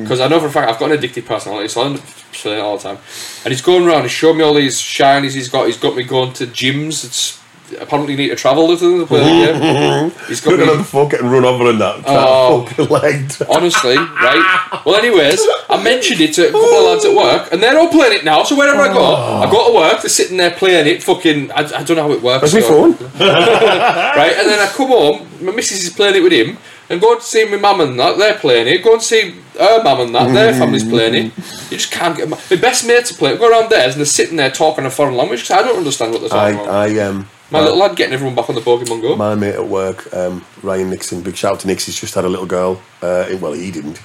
because 0.03 0.20
I 0.24 0.28
know 0.28 0.39
for 0.39 0.47
a 0.47 0.51
fact 0.51 0.70
I've 0.70 0.80
got 0.80 0.91
an 0.91 0.97
addictive 0.97 1.26
personality, 1.26 1.70
so 1.70 1.82
I 1.82 1.86
end 1.88 1.97
up 1.99 2.05
playing 2.34 2.59
it 2.59 2.61
all 2.61 2.78
the 2.78 2.84
time. 2.84 2.97
And 3.43 3.51
he's 3.51 3.61
going 3.61 3.88
around. 3.88 4.03
He's 4.03 4.11
showing 4.11 4.38
me 4.38 4.43
all 4.43 4.53
these 4.53 4.78
shinies 4.80 5.34
he's 5.34 5.49
got. 5.49 5.67
He's 5.67 5.78
got 5.78 5.95
me 5.95 6.03
going 6.03 6.34
to 6.34 6.45
gyms. 6.47 7.05
It's 7.05 7.39
apparently 7.80 8.15
need 8.15 8.30
to 8.30 8.36
travel 8.36 8.67
with 8.67 8.80
them 8.80 8.99
to 8.99 9.05
play 9.05 9.20
the 9.20 9.26
game. 9.26 10.11
He's 10.28 10.41
got 10.41 10.51
Look 10.51 10.61
at 10.61 10.67
me. 10.72 10.78
the 10.78 10.84
fuck 10.84 11.11
getting 11.11 11.28
run 11.30 11.45
over 11.45 11.70
and 11.70 11.80
that. 11.82 12.03
Oh. 12.07 12.65
Fucking 12.65 12.88
leg. 12.89 13.32
Honestly, 13.49 13.95
right? 13.97 14.82
Well, 14.86 14.95
anyways, 14.95 15.39
I 15.70 15.82
mentioned 15.84 16.22
it 16.22 16.34
to 16.36 16.47
a 16.49 16.51
couple 16.51 16.67
of 16.67 16.84
lads 16.86 17.05
at 17.05 17.15
work, 17.15 17.51
and 17.51 17.61
they're 17.61 17.78
all 17.78 17.89
playing 17.89 18.13
it 18.20 18.24
now. 18.26 18.43
So 18.43 18.55
wherever 18.55 18.82
I 18.82 18.93
go, 18.93 19.15
I 19.15 19.49
go 19.51 19.67
to 19.70 19.76
work, 19.76 20.01
they're 20.01 20.09
sitting 20.09 20.38
there 20.38 20.51
playing 20.51 20.88
it. 20.88 21.03
Fucking, 21.03 21.51
I, 21.51 21.59
I 21.63 21.84
don't 21.84 21.97
know 21.97 22.03
how 22.03 22.11
it 22.11 22.22
works. 22.22 22.41
Where's 22.41 22.53
my 22.55 22.61
phone? 22.61 22.91
right? 23.20 24.34
And 24.38 24.49
then 24.49 24.59
I 24.59 24.67
come 24.76 24.88
home, 24.88 25.28
my 25.41 25.51
missus 25.51 25.84
is 25.84 25.93
playing 25.93 26.15
it 26.15 26.24
with 26.24 26.32
him, 26.34 26.57
and 26.89 26.99
go 26.99 27.13
and 27.13 27.22
see 27.22 27.45
my 27.45 27.57
mum 27.57 27.82
and 27.82 27.99
that, 27.99 28.17
they're 28.17 28.38
playing 28.38 28.67
it. 28.67 28.84
Go 28.84 28.93
and 28.93 29.01
see 29.01 29.36
her 29.59 29.84
mum 29.84 29.99
and 30.01 30.15
that, 30.15 30.34
their 30.34 30.53
family's 30.53 30.84
playing 30.88 31.13
it. 31.13 31.38
You 31.72 31.78
just 31.78 31.91
can't 31.91 32.15
get. 32.17 32.30
My 32.30 32.38
best 32.59 32.88
mates 32.88 33.11
are 33.11 33.15
playing 33.15 33.36
it. 33.36 33.39
Go 33.39 33.49
around 33.49 33.70
theirs, 33.70 33.93
and 33.93 33.99
they're 33.99 34.05
sitting 34.05 34.38
there 34.38 34.49
talking 34.51 34.86
a 34.86 34.89
foreign 34.89 35.15
language 35.15 35.41
'cause 35.47 35.51
I 35.51 35.61
don't 35.61 35.78
understand 35.78 36.13
what 36.13 36.22
they're 36.22 36.34
I, 36.39 36.51
talking 36.53 36.67
about. 36.67 36.89
I 36.89 36.99
um. 36.99 37.30
My 37.52 37.60
little 37.62 37.78
lad 37.78 37.95
getting 37.95 38.14
everyone 38.14 38.36
back 38.36 38.50
on 38.50 38.56
the 38.56 38.62
Pokemon 38.62 39.02
Go. 39.02 39.16
My 39.16 39.36
mate 39.36 39.56
at 39.56 39.66
work, 39.68 40.12
um, 40.14 40.45
Ryan 40.62 40.89
Nixon, 40.89 41.22
big 41.22 41.36
shout 41.36 41.54
out 41.54 41.60
to 41.62 41.68
Nix, 41.68 41.86
he's 41.86 42.00
just 42.00 42.14
had 42.16 42.26
a 42.26 42.30
little 42.30 42.45
girl. 42.45 42.82
Uh, 43.02 43.26
well, 43.41 43.54
he 43.54 43.72
didn't. 43.72 44.02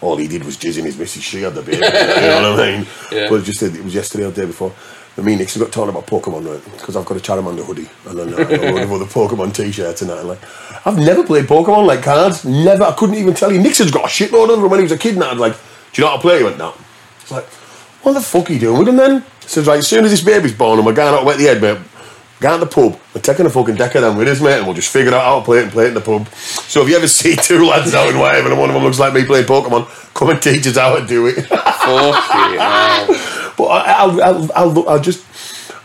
All 0.00 0.16
he 0.16 0.28
did 0.28 0.44
was 0.44 0.56
jizz 0.58 0.78
in 0.78 0.84
his 0.84 0.98
missus. 0.98 1.22
She 1.22 1.40
had 1.42 1.54
the 1.54 1.62
baby. 1.62 1.76
you 1.76 1.82
know 1.82 2.50
what 2.56 2.60
I 2.60 2.72
mean? 2.78 2.86
Yeah. 3.10 3.28
But 3.30 3.42
just 3.44 3.62
it 3.62 3.82
was 3.82 3.94
yesterday 3.94 4.24
or 4.24 4.30
the 4.30 4.42
day 4.42 4.46
before. 4.46 4.70
me 5.16 5.32
and 5.32 5.40
Nick's 5.40 5.56
got 5.56 5.72
talking 5.72 5.90
about 5.90 6.06
Pokemon, 6.06 6.46
right? 6.46 6.62
Because 6.76 6.94
I've 6.96 7.06
got 7.06 7.16
a 7.16 7.20
Charmander 7.20 7.64
hoodie 7.64 7.88
and 8.06 8.18
then 8.18 8.34
uh, 8.34 8.36
a 8.36 8.72
load 8.72 8.82
of 8.82 8.92
other 8.92 9.04
Pokemon 9.06 9.54
t-shirts 9.54 10.02
and 10.02 10.10
that. 10.10 10.26
Like, 10.26 10.40
I've 10.86 10.98
never 10.98 11.24
played 11.24 11.46
Pokemon 11.46 11.86
like 11.86 12.02
cards. 12.02 12.44
Never. 12.44 12.84
I 12.84 12.92
couldn't 12.92 13.14
even 13.14 13.32
tell 13.32 13.50
you. 13.50 13.62
Nixon's 13.62 13.90
got 13.92 14.04
a 14.04 14.08
shitload 14.08 14.52
of 14.52 14.60
them 14.60 14.68
when 14.70 14.80
he 14.80 14.84
was 14.84 14.92
a 14.92 14.98
kid. 14.98 15.14
And 15.14 15.24
I 15.24 15.30
was 15.32 15.40
like, 15.40 15.54
"Do 15.92 16.02
you 16.02 16.04
know 16.04 16.10
how 16.10 16.16
to 16.16 16.22
play?" 16.22 16.38
He 16.38 16.44
went, 16.44 16.58
"No." 16.58 16.74
It's 17.22 17.30
like, 17.30 17.46
what 18.02 18.12
the 18.12 18.20
fuck 18.20 18.50
are 18.50 18.52
you 18.52 18.58
doing 18.58 18.76
with 18.78 18.86
them 18.88 18.96
then? 18.96 19.24
So 19.40 19.60
it's 19.60 19.68
like, 19.68 19.78
as 19.78 19.88
soon 19.88 20.04
as 20.04 20.10
this 20.10 20.22
baby's 20.22 20.52
born 20.52 20.78
I'm 20.78 20.84
going 20.84 20.98
out 21.14 21.20
to 21.20 21.24
wet 21.24 21.38
the 21.38 21.44
head, 21.44 21.62
mate, 21.62 21.78
go 22.40 22.58
to 22.58 22.64
the 22.64 22.70
pub, 22.70 23.00
we're 23.14 23.20
taking 23.20 23.46
a 23.46 23.50
fucking 23.50 23.76
deck 23.76 23.94
of 23.94 24.02
them 24.02 24.16
with 24.16 24.28
us, 24.28 24.40
mate, 24.40 24.58
and 24.58 24.66
we'll 24.66 24.74
just 24.74 24.92
figure 24.92 25.14
out 25.14 25.24
how 25.24 25.38
to 25.38 25.44
play 25.44 25.58
it 25.58 25.62
and 25.64 25.72
play 25.72 25.84
it 25.84 25.88
in 25.88 25.94
the 25.94 26.00
pub. 26.00 26.28
So 26.28 26.82
if 26.82 26.88
you 26.88 26.96
ever 26.96 27.08
see 27.08 27.36
two 27.36 27.66
lads 27.66 27.94
out 27.94 28.08
in 28.08 28.18
whatever 28.18 28.50
and 28.50 28.58
one 28.58 28.70
of 28.70 28.74
them 28.74 28.84
looks 28.84 28.98
like 28.98 29.14
me 29.14 29.24
playing 29.24 29.46
Pokemon, 29.46 29.86
come 30.14 30.30
and 30.30 30.42
teach 30.42 30.66
us 30.66 30.76
how 30.76 30.96
to 30.98 31.06
do 31.06 31.26
it. 31.26 31.46
Hell. 31.46 32.12
but 33.56 33.64
I, 33.64 33.92
I'll, 33.98 34.22
I'll, 34.22 34.52
I'll, 34.54 34.88
I'll 34.88 35.00
just, 35.00 35.24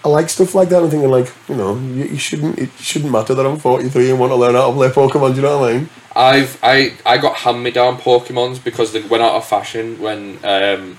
I 0.03 0.09
like 0.09 0.29
stuff 0.29 0.55
like 0.55 0.69
that. 0.69 0.81
I'm 0.81 0.89
thinking 0.89 1.09
like, 1.09 1.31
you 1.47 1.55
know, 1.55 1.77
you, 1.77 2.05
you 2.05 2.17
shouldn't, 2.17 2.57
it 2.57 2.71
shouldn't 2.79 3.11
matter 3.11 3.35
that 3.35 3.45
I'm 3.45 3.57
43 3.57 4.11
and 4.11 4.19
want 4.19 4.31
to 4.31 4.35
learn 4.35 4.55
how 4.55 4.69
to 4.69 4.73
play 4.73 4.89
Pokemon. 4.89 5.31
Do 5.31 5.35
you 5.37 5.41
know 5.43 5.59
what 5.59 5.71
I 5.71 5.73
mean? 5.77 5.89
I've 6.15 6.59
I, 6.63 6.93
I 7.05 7.17
got 7.17 7.37
hand 7.37 7.63
me 7.63 7.71
down 7.71 7.97
Pokemons 7.97 8.63
because 8.63 8.91
they 8.91 9.01
went 9.01 9.23
out 9.23 9.35
of 9.35 9.45
fashion 9.45 9.99
when 10.01 10.39
um, 10.43 10.97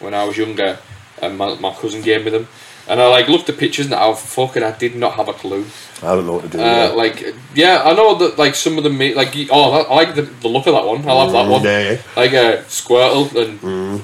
when 0.00 0.14
I 0.14 0.24
was 0.24 0.36
younger 0.36 0.78
and 1.22 1.38
my, 1.38 1.54
my 1.56 1.72
cousin 1.72 2.02
gave 2.02 2.24
me 2.24 2.30
them. 2.30 2.48
And 2.88 3.00
I 3.00 3.08
like 3.08 3.28
looked 3.28 3.48
at 3.48 3.58
pictures 3.58 3.86
and 3.86 3.94
I 3.94 4.06
was 4.08 4.20
fucking 4.20 4.62
I 4.62 4.70
did 4.70 4.94
not 4.94 5.14
have 5.14 5.28
a 5.28 5.32
clue. 5.32 5.66
I 6.02 6.14
don't 6.14 6.26
know 6.26 6.34
what 6.34 6.42
to 6.42 6.48
do. 6.48 6.60
Uh, 6.60 6.92
like 6.94 7.34
yeah, 7.54 7.82
I 7.84 7.94
know 7.94 8.14
that 8.16 8.38
like 8.38 8.54
some 8.54 8.78
of 8.78 8.84
them 8.84 8.96
ma- 8.98 9.14
like 9.16 9.34
oh 9.50 9.72
I 9.82 9.94
like 9.94 10.14
the, 10.14 10.22
the 10.22 10.48
look 10.48 10.66
of 10.66 10.74
that 10.74 10.84
one. 10.84 11.00
I 11.08 11.12
love 11.12 11.32
that 11.32 11.48
one. 11.48 11.62
yeah. 11.64 12.00
Like 12.16 12.32
uh, 12.32 12.62
Squirtle 12.68 13.34
and 13.34 14.02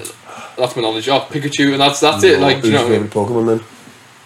that's 0.57 0.75
my 0.75 0.81
knowledge. 0.81 1.07
Oh 1.07 1.21
Pikachu 1.29 1.71
and 1.71 1.81
that's 1.81 1.99
that's 1.99 2.23
it. 2.23 2.39
Like 2.39 2.61
do 2.61 2.67
you 2.67 2.73
know 2.73 2.83
what 2.83 2.93
I 2.93 2.99
mean? 2.99 3.07
Pokemon 3.07 3.57
then? 3.57 3.65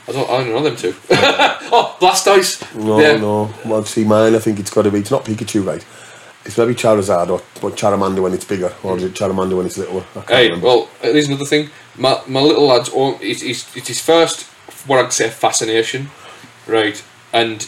I 0.08 0.12
don't 0.14 0.30
I 0.30 0.38
don't 0.38 0.50
know 0.50 0.64
them 0.64 0.76
two. 0.76 0.96
oh 1.12 1.96
Blastoise. 2.00 2.76
No, 2.76 3.00
yeah. 3.00 3.18
no. 3.18 3.54
Well, 3.66 3.84
see, 3.86 4.06
mine, 4.06 4.34
I 4.36 4.40
think 4.40 4.60
it's 4.60 4.72
got 4.72 4.84
to 4.84 4.92
be. 4.92 5.00
It's 5.00 5.12
not 5.12 5.26
Pikachu, 5.26 5.66
right? 5.66 5.86
It's 6.48 6.58
maybe 6.58 6.74
Charizard 6.74 7.30
or 7.30 7.42
but 7.62 7.76
Charmander 7.76 8.22
when 8.24 8.34
it's 8.34 8.46
bigger, 8.46 8.74
or 8.84 8.98
is 8.98 9.04
it 9.04 9.14
Charmander 9.14 9.56
when 9.58 9.66
it's 9.68 9.78
littler? 9.78 10.04
Can't 10.14 10.30
Hey, 10.30 10.46
remember. 10.46 10.68
well, 10.68 10.90
here's 11.02 11.28
another 11.28 11.46
thing. 11.46 11.70
My 11.98 12.22
my 12.28 12.42
little 12.42 12.66
lad's 12.68 12.90
own. 12.94 13.18
It's, 13.22 13.44
it's, 13.44 13.76
it's 13.76 13.88
his 13.90 14.02
first 14.02 14.44
what 14.88 15.04
I'd 15.04 15.14
say 15.14 15.30
fascination, 15.30 16.10
right? 16.66 17.04
And 17.34 17.68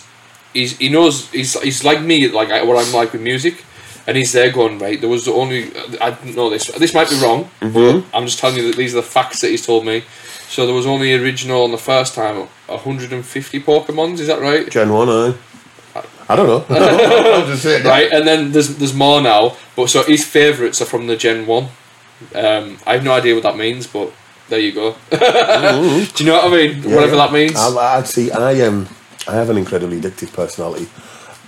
he's 0.53 0.77
he 0.77 0.89
knows 0.89 1.29
he's 1.31 1.59
he's 1.61 1.83
like 1.83 2.01
me, 2.01 2.29
like 2.29 2.49
I, 2.49 2.63
what 2.63 2.77
I'm 2.83 2.93
like 2.93 3.11
with 3.13 3.21
music, 3.21 3.65
and 4.07 4.15
he's 4.17 4.31
there 4.31 4.51
going 4.51 4.79
right. 4.79 4.99
There 4.99 5.09
was 5.09 5.25
the 5.25 5.33
only 5.33 5.75
I 5.99 6.11
didn't 6.11 6.35
know 6.35 6.49
this. 6.49 6.67
This 6.67 6.93
might 6.93 7.09
be 7.09 7.19
wrong, 7.21 7.49
mm-hmm. 7.59 8.09
but 8.09 8.17
I'm 8.17 8.25
just 8.25 8.39
telling 8.39 8.57
you 8.57 8.67
that 8.67 8.77
these 8.77 8.93
are 8.93 9.01
the 9.01 9.03
facts 9.07 9.41
that 9.41 9.49
he's 9.49 9.65
told 9.65 9.85
me. 9.85 10.03
So 10.47 10.65
there 10.65 10.73
was 10.73 10.87
only 10.87 11.13
original 11.13 11.63
on 11.63 11.71
the 11.71 11.77
first 11.77 12.15
time 12.15 12.47
150 12.67 13.59
Pokemons. 13.61 14.19
Is 14.19 14.27
that 14.27 14.41
right? 14.41 14.67
Gen 14.69 14.91
one, 14.91 15.09
I. 15.09 15.35
I 16.29 16.35
don't 16.35 16.47
know. 16.47 16.63
I'm 16.69 17.47
just 17.47 17.63
saying. 17.63 17.83
right? 17.85 18.11
And 18.11 18.27
then 18.27 18.51
there's 18.51 18.75
there's 18.77 18.93
more 18.93 19.19
now. 19.21 19.57
But 19.75 19.89
so 19.89 20.03
his 20.03 20.23
favourites 20.25 20.81
are 20.81 20.85
from 20.85 21.07
the 21.07 21.17
Gen 21.17 21.47
One. 21.47 21.69
Um, 22.35 22.77
I 22.85 22.93
have 22.93 23.03
no 23.03 23.13
idea 23.13 23.33
what 23.33 23.43
that 23.43 23.57
means, 23.57 23.87
but 23.87 24.11
there 24.49 24.59
you 24.59 24.71
go. 24.73 24.95
Do 25.09 25.17
you 25.17 26.25
know 26.29 26.35
what 26.37 26.45
I 26.45 26.49
mean? 26.49 26.83
Yeah, 26.83 26.95
Whatever 26.95 27.15
yeah. 27.15 27.25
that 27.25 27.33
means. 27.33 27.55
I, 27.55 27.97
I 27.99 28.03
see. 28.03 28.31
I 28.31 28.51
am. 28.53 28.87
I 29.27 29.33
have 29.33 29.49
an 29.49 29.57
incredibly 29.57 29.99
addictive 29.99 30.31
personality, 30.33 30.87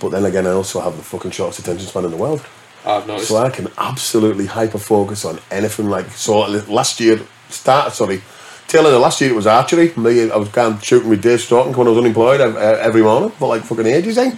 but 0.00 0.10
then 0.10 0.24
again, 0.24 0.46
I 0.46 0.50
also 0.50 0.80
have 0.80 0.96
the 0.96 1.02
fucking 1.02 1.30
shortest 1.30 1.60
attention 1.60 1.86
span 1.86 2.04
in 2.04 2.10
the 2.10 2.16
world. 2.16 2.44
I've 2.84 3.06
noticed. 3.06 3.28
So 3.28 3.36
I 3.36 3.50
can 3.50 3.68
absolutely 3.78 4.46
hyper 4.46 4.78
focus 4.78 5.24
on 5.24 5.38
anything. 5.50 5.88
Like 5.88 6.10
so, 6.10 6.40
last 6.68 6.98
year, 7.00 7.20
start 7.48 7.92
sorry, 7.92 8.22
tail 8.66 8.86
end 8.86 8.94
of 8.94 9.00
last 9.00 9.20
year 9.20 9.30
it 9.30 9.36
was 9.36 9.46
archery. 9.46 9.92
Me, 9.96 10.30
I 10.30 10.36
was 10.36 10.48
going 10.48 10.78
shooting 10.80 11.08
with 11.08 11.22
Dave 11.22 11.40
Stoughton 11.40 11.72
when 11.74 11.86
I 11.86 11.90
was 11.90 11.98
unemployed 11.98 12.40
every 12.40 13.02
morning 13.02 13.30
for 13.30 13.48
like 13.48 13.62
fucking 13.62 13.86
ages. 13.86 14.18
Eh? 14.18 14.34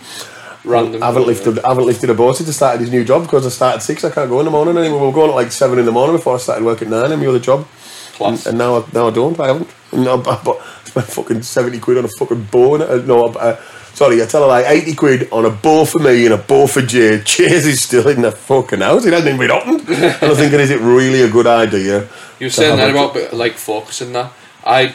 Random. 0.64 1.02
I 1.02 1.06
haven't 1.06 1.26
lifted. 1.26 1.58
I 1.58 1.68
haven't 1.68 1.84
lifted 1.84 2.08
a 2.08 2.14
boat 2.14 2.36
since 2.36 2.48
I 2.48 2.52
started 2.52 2.80
his 2.80 2.90
new 2.90 3.04
job 3.04 3.22
because 3.22 3.44
I 3.44 3.50
started 3.50 3.82
six. 3.82 4.02
I 4.02 4.10
can't 4.10 4.30
go 4.30 4.38
in 4.40 4.46
the 4.46 4.50
morning 4.50 4.76
anymore. 4.78 5.00
We 5.00 5.06
were 5.08 5.12
going 5.12 5.30
at 5.30 5.34
like 5.36 5.52
seven 5.52 5.78
in 5.78 5.84
the 5.84 5.92
morning 5.92 6.16
before 6.16 6.36
I 6.36 6.38
started 6.38 6.64
work 6.64 6.80
at 6.80 6.88
nine 6.88 7.12
in 7.12 7.20
my 7.20 7.26
other 7.26 7.38
job. 7.38 7.66
Class. 8.14 8.46
And 8.46 8.56
now, 8.56 8.76
I, 8.78 8.84
now 8.92 9.08
I 9.08 9.10
don't. 9.10 9.38
I 9.38 9.48
haven't. 9.48 9.68
No, 9.92 10.16
but 10.24 10.42
but 10.42 10.58
I 10.58 10.88
spent 10.88 11.06
fucking 11.06 11.42
seventy 11.42 11.78
quid 11.80 11.98
on 11.98 12.04
a 12.06 12.08
fucking 12.08 12.44
bow. 12.44 12.76
And, 12.76 12.82
uh, 12.84 12.96
no, 13.04 13.24
uh, 13.26 13.60
sorry, 13.92 14.22
I 14.22 14.26
tell 14.26 14.42
her 14.42 14.48
like 14.48 14.64
eighty 14.66 14.94
quid 14.94 15.28
on 15.30 15.44
a 15.44 15.50
bow 15.50 15.84
for 15.84 15.98
me 15.98 16.24
and 16.24 16.32
a 16.32 16.38
bow 16.38 16.66
for 16.66 16.80
Jay. 16.80 17.20
Chase 17.24 17.66
is 17.66 17.82
still 17.82 18.08
in 18.08 18.22
the 18.22 18.32
fucking 18.32 18.80
house. 18.80 19.04
It 19.04 19.12
hasn't 19.12 19.34
even 19.34 19.40
been 19.40 19.50
opened. 19.50 19.86
and 19.88 20.22
I'm 20.22 20.36
thinking, 20.36 20.60
is 20.60 20.70
it 20.70 20.80
really 20.80 21.20
a 21.20 21.28
good 21.28 21.46
idea? 21.46 22.08
You 22.38 22.46
were 22.46 22.50
to 22.50 22.50
saying 22.50 22.78
that 22.78 22.90
about 22.90 23.12
but, 23.12 23.34
like 23.34 23.54
focusing 23.54 24.12
that. 24.14 24.32
I, 24.64 24.94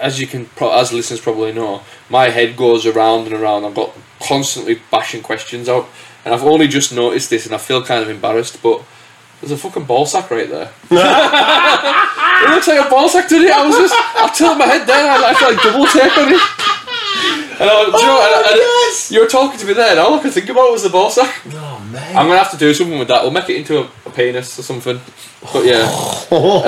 as 0.00 0.20
you 0.20 0.26
can, 0.26 0.46
pro- 0.46 0.76
as 0.76 0.92
listeners 0.92 1.20
probably 1.20 1.52
know, 1.52 1.82
my 2.10 2.30
head 2.30 2.56
goes 2.56 2.84
around 2.84 3.26
and 3.26 3.34
around. 3.34 3.64
I've 3.64 3.74
got 3.76 3.94
constantly 4.26 4.80
bashing 4.90 5.22
questions 5.22 5.68
out, 5.68 5.88
and 6.24 6.34
I've 6.34 6.44
only 6.44 6.68
just 6.68 6.92
noticed 6.92 7.30
this, 7.30 7.46
and 7.46 7.54
I 7.54 7.58
feel 7.58 7.84
kind 7.84 8.02
of 8.02 8.08
embarrassed. 8.08 8.62
But 8.62 8.82
there's 9.40 9.52
a 9.52 9.56
fucking 9.56 9.84
ball 9.84 10.06
sack 10.06 10.30
right 10.30 10.48
there. 10.48 10.72
it 10.90 12.50
looks 12.50 12.68
like 12.68 12.86
a 12.86 12.90
ball 12.90 13.08
sack, 13.08 13.28
doesn't 13.28 13.46
it? 13.46 13.52
I 13.52 13.66
was 13.66 13.76
just, 13.76 13.94
I 13.94 14.32
tilted 14.34 14.58
my 14.58 14.66
head 14.66 14.86
down, 14.86 15.08
I 15.08 15.32
had 15.32 15.38
to 15.38 15.54
like 15.54 15.62
double 15.62 15.86
take 15.86 16.16
on 16.16 16.32
it. 16.32 16.64
And 17.60 17.70
I, 17.70 17.84
do 17.84 17.98
you 17.98 18.06
know, 18.06 18.20
and, 18.20 18.46
and 18.46 18.56
yes! 18.56 19.12
you 19.12 19.20
were 19.20 19.28
talking 19.28 19.58
to 19.60 19.66
me 19.66 19.74
there, 19.74 19.90
and 19.90 20.00
all 20.00 20.18
I 20.18 20.22
could 20.22 20.32
think 20.32 20.48
about 20.48 20.72
was 20.72 20.82
the 20.82 20.90
ball 20.90 21.10
sack. 21.10 21.42
Oh 21.52 21.88
man. 21.92 22.16
I'm 22.16 22.26
gonna 22.26 22.38
have 22.38 22.50
to 22.50 22.56
do 22.56 22.74
something 22.74 22.98
with 22.98 23.08
that. 23.08 23.22
We'll 23.22 23.30
make 23.30 23.48
it 23.48 23.56
into 23.56 23.78
a, 23.78 23.90
a 24.06 24.10
penis 24.10 24.58
or 24.58 24.62
something. 24.62 25.00
But 25.52 25.64
yeah, 25.64 25.84
um, 26.32 26.64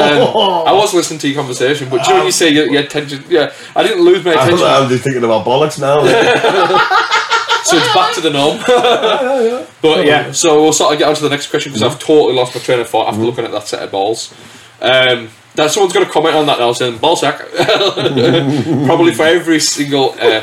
I 0.69 0.73
was 0.73 0.95
listening 0.95 1.19
to 1.21 1.29
your 1.29 1.37
conversation. 1.37 1.89
But 1.89 2.05
do 2.05 2.11
you 2.11 2.15
know 2.15 2.21
when 2.21 2.27
you 2.27 2.33
say 2.33 2.51
your, 2.51 2.71
your 2.71 2.83
attention? 2.83 3.25
Yeah, 3.29 3.53
I 3.75 3.83
didn't 3.83 4.05
lose 4.05 4.25
my 4.25 4.35
I'm, 4.35 4.47
attention. 4.47 4.67
I'm 4.67 4.89
just 4.89 5.03
thinking 5.03 5.25
about 5.25 5.45
bollocks 5.45 5.81
now. 5.81 5.97
so 7.67 7.77
it's 7.77 7.95
back 7.95 8.15
to 8.15 8.21
the 8.21 8.31
norm. 8.31 8.59
but 9.83 10.07
yeah, 10.07 10.33
so 10.33 10.63
we'll 10.63 10.73
sort 10.73 10.93
of 10.93 10.99
get 10.99 11.09
on 11.09 11.15
to 11.15 11.23
the 11.23 11.29
next 11.31 11.49
question 11.51 11.73
because 11.73 11.83
I've 11.83 11.99
totally 11.99 12.35
lost 12.35 12.55
my 12.55 12.61
train 12.61 12.81
of 12.81 12.89
thought 12.89 13.09
after 13.09 13.21
looking 13.23 13.45
at 13.45 13.53
that 13.53 13.67
set 13.67 13.83
of 13.83 13.91
balls. 13.91 14.33
Um, 14.81 15.29
that 15.55 15.71
someone's 15.71 15.93
going 15.95 16.05
to 16.07 16.13
comment 16.13 16.35
on 16.35 16.47
that 16.47 16.59
now 16.59 16.73
saying 16.73 16.99
ball 16.99 17.17
sack. 17.17 17.39
Probably 18.87 19.13
for 19.15 19.25
every 19.25 19.59
single 19.61 20.15
uh, 20.21 20.43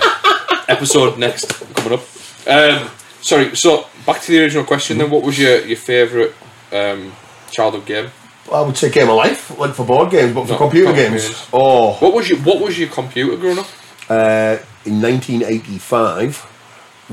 episode 0.67 1.17
next 1.19 1.51
coming 1.75 1.99
up. 1.99 2.05
Um, 2.47 2.89
sorry, 3.21 3.55
so 3.55 3.87
back 4.05 4.21
to 4.21 4.31
the 4.31 4.41
original 4.41 4.63
question 4.65 4.97
then. 4.97 5.09
What 5.11 5.23
was 5.23 5.37
your, 5.37 5.63
your 5.65 5.77
favourite 5.77 6.33
um, 6.71 7.13
childhood 7.51 7.85
game? 7.85 8.09
I 8.51 8.61
would 8.61 8.75
say 8.75 8.89
game 8.91 9.09
of 9.09 9.15
life, 9.15 9.57
like 9.57 9.73
for 9.73 9.85
board 9.85 10.11
games, 10.11 10.33
but 10.33 10.45
for 10.45 10.51
No, 10.53 10.57
computer 10.57 10.87
computer 10.87 11.09
games. 11.11 11.27
games. 11.27 11.47
Oh, 11.53 11.93
What 11.95 12.13
was 12.13 12.29
your 12.29 12.39
What 12.39 12.59
was 12.61 12.77
your 12.77 12.89
computer 12.89 13.37
growing 13.37 13.59
up? 13.59 13.67
Uh, 14.09 14.57
in 14.85 15.01
1985, 15.01 16.45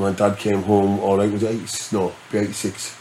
my 0.00 0.12
dad 0.12 0.38
came 0.38 0.62
home, 0.62 0.98
or 1.00 1.18
right, 1.18 1.30
was 1.30 1.42
it 1.42 1.50
80, 1.54 1.96
no, 1.96 2.12
be 2.32 2.38
86, 2.38 2.94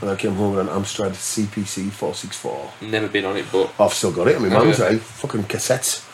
when 0.00 0.10
I 0.12 0.16
came 0.16 0.34
home 0.34 0.54
with 0.56 0.66
an 0.68 0.72
Amstrad 0.74 1.10
CPC 1.12 1.90
464. 1.90 2.70
Never 2.82 3.08
been 3.08 3.24
on 3.24 3.36
it, 3.36 3.46
but 3.52 3.70
I've 3.78 3.92
still 3.92 4.12
got 4.12 4.28
it, 4.28 4.36
I 4.36 4.38
mean, 4.38 4.52
Oh, 4.52 4.58
mum's 4.64 4.78
yeah. 4.78 4.86
right, 4.86 5.00
fucking 5.00 5.44
cassettes. 5.44 6.04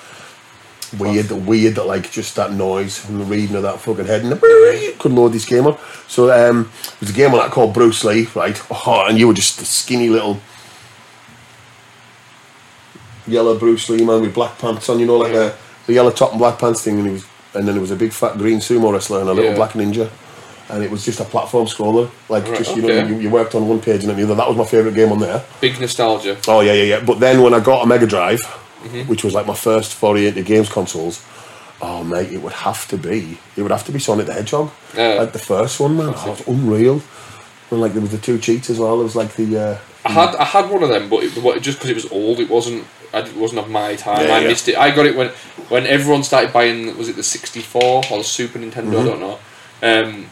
Weird, 0.99 1.30
weird 1.32 1.74
that 1.74 1.87
like 1.87 2.11
just 2.12 2.37
that 2.37 2.53
noise 2.53 3.09
and 3.09 3.20
the 3.20 3.24
reading 3.24 3.57
of 3.57 3.62
that 3.62 3.80
fucking 3.80 4.05
head 4.07 4.22
and 4.22 4.30
the 4.30 4.95
could 4.99 5.11
load 5.11 5.32
this 5.32 5.45
game 5.45 5.66
up. 5.66 5.80
So 6.07 6.30
um, 6.30 6.70
there's 7.01 7.11
a 7.11 7.14
game 7.16 7.32
on 7.32 7.39
that 7.39 7.51
called 7.51 7.74
Bruce 7.74 8.05
Lee, 8.05 8.28
right? 8.37 8.61
Oh, 8.70 9.05
and 9.09 9.18
you 9.18 9.26
were 9.26 9.35
just 9.35 9.61
a 9.61 9.64
skinny 9.64 10.09
little 10.09 10.39
yellow 13.26 13.59
Bruce 13.59 13.89
Lee 13.89 14.05
man 14.05 14.20
with 14.20 14.35
black 14.35 14.59
pants 14.59 14.89
on, 14.89 14.99
you 14.99 15.07
know, 15.07 15.16
like 15.16 15.32
the, 15.32 15.55
the 15.87 15.95
yellow 15.95 16.11
top 16.11 16.30
and 16.30 16.39
black 16.39 16.59
pants 16.59 16.82
thing, 16.82 16.99
and 16.99 17.07
he 17.07 17.12
was, 17.14 17.24
and 17.55 17.66
then 17.66 17.74
there 17.74 17.80
was 17.80 17.91
a 17.91 17.97
big 17.97 18.12
fat 18.12 18.37
green 18.39 18.59
sumo 18.59 18.93
wrestler 18.93 19.20
and 19.20 19.28
a 19.28 19.32
little 19.32 19.51
Yeah. 19.51 19.57
black 19.57 19.70
ninja, 19.72 20.11
and 20.75 20.83
it 20.85 20.91
was 20.91 21.05
just 21.05 21.20
a 21.20 21.25
platform 21.25 21.66
scroller, 21.66 22.11
like 22.29 22.45
Right, 22.49 22.59
just 22.59 22.77
you 22.77 22.83
know, 22.83 23.07
you, 23.07 23.16
you 23.18 23.31
worked 23.31 23.55
on 23.55 23.66
one 23.68 23.81
page 23.81 24.01
and 24.03 24.11
then 24.11 24.16
the 24.18 24.25
other. 24.25 24.35
That 24.35 24.49
was 24.49 24.57
my 24.57 24.64
favourite 24.64 24.95
game 24.95 25.12
on 25.12 25.20
there. 25.20 25.43
big 25.61 25.81
nostalgia. 25.81 26.37
Oh 26.49 26.61
yeah, 26.61 26.72
yeah, 26.72 26.83
yeah. 26.97 27.01
But 27.05 27.20
then 27.20 27.41
when 27.43 27.55
I 27.55 27.61
got 27.61 27.83
a 27.83 27.87
Mega 27.87 28.07
Drive, 28.07 28.41
Mm-hmm. 28.85 29.09
which 29.09 29.25
was 29.25 29.33
like 29.33 29.47
my 29.47 29.55
first 29.55 29.95
foray 29.95 30.26
into 30.26 30.42
games 30.42 30.68
consoles, 30.68 31.25
oh 31.80 32.05
mate, 32.05 32.30
it 32.30 32.42
would 32.42 32.53
have 32.53 32.87
to 32.88 32.99
be, 32.99 33.38
it 33.57 33.63
would 33.63 33.71
have 33.71 33.84
to 33.87 33.92
be 33.92 33.99
Sonic 33.99 34.26
the 34.26 34.34
Hedgehog, 34.34 34.71
like 34.95 35.33
the 35.33 35.38
first 35.38 35.80
one, 35.80 35.96
man. 35.96 36.13
Oh, 36.14 36.26
it 36.33 36.46
was 36.46 36.49
unreal. 36.49 37.01
And 37.71 37.80
like 37.80 37.92
there 37.95 38.03
was 38.03 38.11
the 38.11 38.18
two 38.18 38.38
cheats 38.38 38.68
as 38.68 38.79
well. 38.79 38.96
There 38.99 39.05
was 39.05 39.17
like 39.17 39.33
the 39.37 39.57
uh, 39.59 39.79
I 40.05 40.11
had 40.13 40.37
I 40.37 40.45
had 40.45 40.68
one 40.71 40.83
of 40.83 40.91
them, 40.91 41.09
but 41.09 41.25
it, 41.25 41.63
just 41.63 41.79
because 41.79 41.88
it 41.91 41.95
was 41.95 42.13
old, 42.13 42.41
it 42.41 42.51
wasn't. 42.51 42.84
I, 43.14 43.21
it 43.21 43.34
wasn't 43.37 43.61
of 43.61 43.71
my 43.71 43.96
time. 43.96 44.26
Yeah, 44.26 44.34
I 44.34 44.41
yeah. 44.41 44.49
missed 44.49 44.68
it. 44.68 44.76
I 44.76 44.95
got 44.95 45.07
it 45.07 45.17
when 45.17 45.29
when 45.71 45.87
everyone 45.87 46.22
started 46.25 46.53
buying. 46.53 46.95
Was 46.99 47.09
it 47.09 47.17
the 47.17 47.22
sixty 47.22 47.63
four 47.63 48.03
or 48.11 48.18
the 48.18 48.25
Super 48.25 48.59
Nintendo? 48.59 48.92
Mm-hmm. 48.92 49.01
I 49.01 49.05
don't 49.05 49.21
know. 49.21 49.38
Um, 49.83 50.26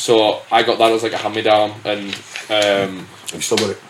so 0.00 0.42
I 0.50 0.62
got 0.62 0.78
that 0.78 0.92
as 0.92 1.02
like 1.02 1.12
a 1.12 1.18
hand 1.18 1.34
me 1.34 1.42
down, 1.42 1.74
and 1.84 2.14
um, 2.48 3.06
you 3.32 3.40
still 3.40 3.58
got 3.58 3.70
it. 3.70 3.80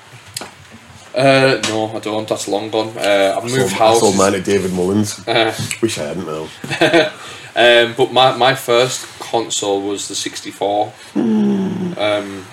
uh, 1.15 1.61
no, 1.69 1.97
I 1.97 2.01
don't. 2.01 2.29
That's 2.29 2.49
long 2.49 2.71
gone. 2.71 2.97
Uh, 2.97 3.35
I've 3.37 3.45
moved 3.45 3.55
Sold, 3.55 3.73
I 3.73 3.77
sold 3.99 4.15
houses. 4.15 4.19
mine 4.19 4.33
to 4.33 4.41
David 4.43 4.73
Mullins. 4.73 5.21
Uh, 5.29 5.55
Wish 5.83 5.99
I 5.99 6.05
hadn't 6.05 6.27
though. 6.27 6.49
Um, 7.57 7.95
but 7.97 8.13
my, 8.13 8.37
my 8.37 8.55
first 8.55 9.05
console 9.19 9.83
was 9.83 10.07
the 10.07 10.15
64. 10.15 10.93
Um, 11.17 12.47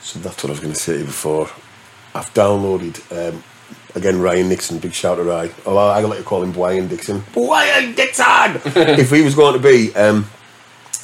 So 0.00 0.20
that's 0.20 0.42
what 0.44 0.44
I 0.46 0.50
was 0.50 0.60
going 0.60 0.72
to 0.72 0.78
say 0.78 1.02
before. 1.02 1.50
I've 2.14 2.32
downloaded 2.34 3.00
um, 3.10 3.42
again, 3.96 4.20
Ryan 4.20 4.48
Nixon, 4.48 4.78
big 4.78 4.92
shout 4.94 5.16
to 5.16 5.24
Ryan. 5.24 5.50
Oh, 5.66 5.76
I 5.76 6.00
like 6.02 6.18
to 6.18 6.24
call 6.24 6.44
him 6.44 6.52
Brian 6.52 6.86
Dixon. 6.86 7.24
Brian 7.32 7.94
Dixon! 7.96 8.60
if 9.00 9.10
he 9.10 9.22
was 9.22 9.34
going 9.34 9.54
to 9.54 9.68
be, 9.68 9.92
um, 9.96 10.26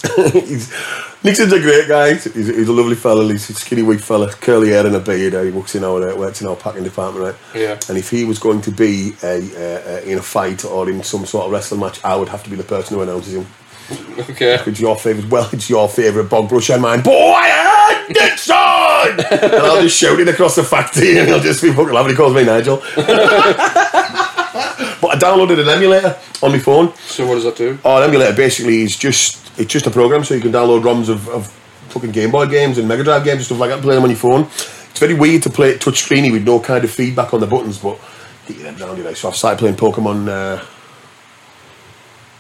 Nixon's 1.23 1.53
a 1.53 1.61
great 1.61 1.89
guy. 1.89 2.15
He's, 2.15 2.25
he's 2.33 2.69
a 2.69 2.73
lovely 2.73 2.97
fella. 2.97 3.31
He's 3.31 3.51
a 3.51 3.55
skinny, 3.55 3.83
weak 3.83 4.01
fella, 4.01 4.33
curly 4.33 4.71
hair 4.71 4.87
and 4.87 4.97
a 4.97 5.01
beard. 5.01 5.35
He 5.45 5.51
works 5.51 5.75
in 5.75 5.85
our 5.85 6.11
uh, 6.11 6.17
works 6.17 6.41
in 6.41 6.47
our 6.47 6.57
packing 6.57 6.85
department, 6.85 7.25
right? 7.25 7.61
Yeah. 7.61 7.79
And 7.89 7.99
if 7.99 8.09
he 8.11 8.25
was 8.25 8.39
going 8.39 8.63
to 8.63 8.71
be 8.71 9.13
a, 9.23 9.37
uh, 9.37 9.99
uh, 9.99 10.01
in 10.03 10.19
a 10.19 10.23
fight 10.23 10.65
or 10.65 10.89
in 10.89 11.03
some 11.03 11.27
sort 11.27 11.47
of 11.47 11.53
wrestling 11.53 11.81
match, 11.81 12.03
I 12.03 12.17
would 12.17 12.29
have 12.29 12.43
to 12.45 12.51
be 12.51 12.57
the 12.57 12.65
person 12.65 12.97
who 12.97 13.03
announces 13.03 13.35
him. 13.35 13.47
Okay. 14.31 14.63
It's 14.67 14.81
your 14.81 14.97
favourite. 14.97 15.29
Well, 15.31 15.49
it's 15.53 15.69
your 15.69 15.89
favourite 15.89 16.31
bog 16.31 16.49
brush 16.49 16.71
and 16.71 16.81
mine. 16.81 17.03
Boy, 17.03 17.41
Dixon! 18.09 18.57
and 19.31 19.55
I'll 19.55 19.83
just 19.83 19.99
shout 19.99 20.19
it 20.21 20.29
across 20.29 20.57
the 20.57 20.63
factory, 20.63 21.19
and 21.19 21.29
he'll 21.29 21.41
just 21.41 21.63
be 21.63 21.73
fucking 21.73 21.93
laughing. 21.93 22.13
He 22.13 22.17
calls 22.17 22.35
me 22.35 22.45
Nigel. 22.45 22.83
downloaded 25.21 25.61
an 25.61 25.69
emulator 25.69 26.19
on 26.43 26.53
my 26.53 26.59
phone. 26.59 26.95
So 26.97 27.27
what 27.27 27.35
does 27.35 27.45
that 27.45 27.57
do? 27.57 27.79
Oh, 27.85 27.99
an 27.99 28.09
emulator 28.09 28.35
basically 28.35 28.83
is 28.83 28.97
just 28.97 29.59
it's 29.59 29.73
just 29.73 29.87
a 29.87 29.91
program, 29.91 30.25
so 30.25 30.35
you 30.35 30.41
can 30.41 30.53
download 30.53 30.83
ROMs 30.83 31.09
of, 31.09 31.29
of 31.29 31.49
fucking 31.91 32.13
Game 32.13 32.31
Boy 32.31 32.47
games 32.47 32.79
and 32.79 32.89
Mega 32.89 33.05
Drive 33.05 33.25
games 33.25 33.39
and 33.39 33.47
stuff 33.47 33.59
like 33.59 33.71
that, 33.71 33.77
and 33.77 33.83
play 33.83 33.95
them 33.95 34.05
on 34.05 34.11
your 34.11 34.19
phone. 34.19 34.43
It's 34.43 34.99
very 34.99 35.15
weird 35.15 35.43
to 35.45 35.51
play 35.51 35.71
it 35.71 35.81
touch 35.81 36.03
screeny 36.09 36.33
with 36.33 36.45
no 36.45 36.61
kind 36.61 36.85
of 36.85 36.91
feedback 36.91 37.33
on 37.35 37.41
the 37.41 37.47
buttons, 37.47 37.79
but 37.79 37.99
get 38.47 38.57
your 38.57 38.71
head 38.71 38.81
around 38.81 38.99
it. 38.99 39.05
Like. 39.05 39.17
So 39.17 39.29
I've 39.29 39.37
started 39.37 39.59
playing 39.59 39.77
Pokemon. 39.77 40.29
Uh, 40.29 40.65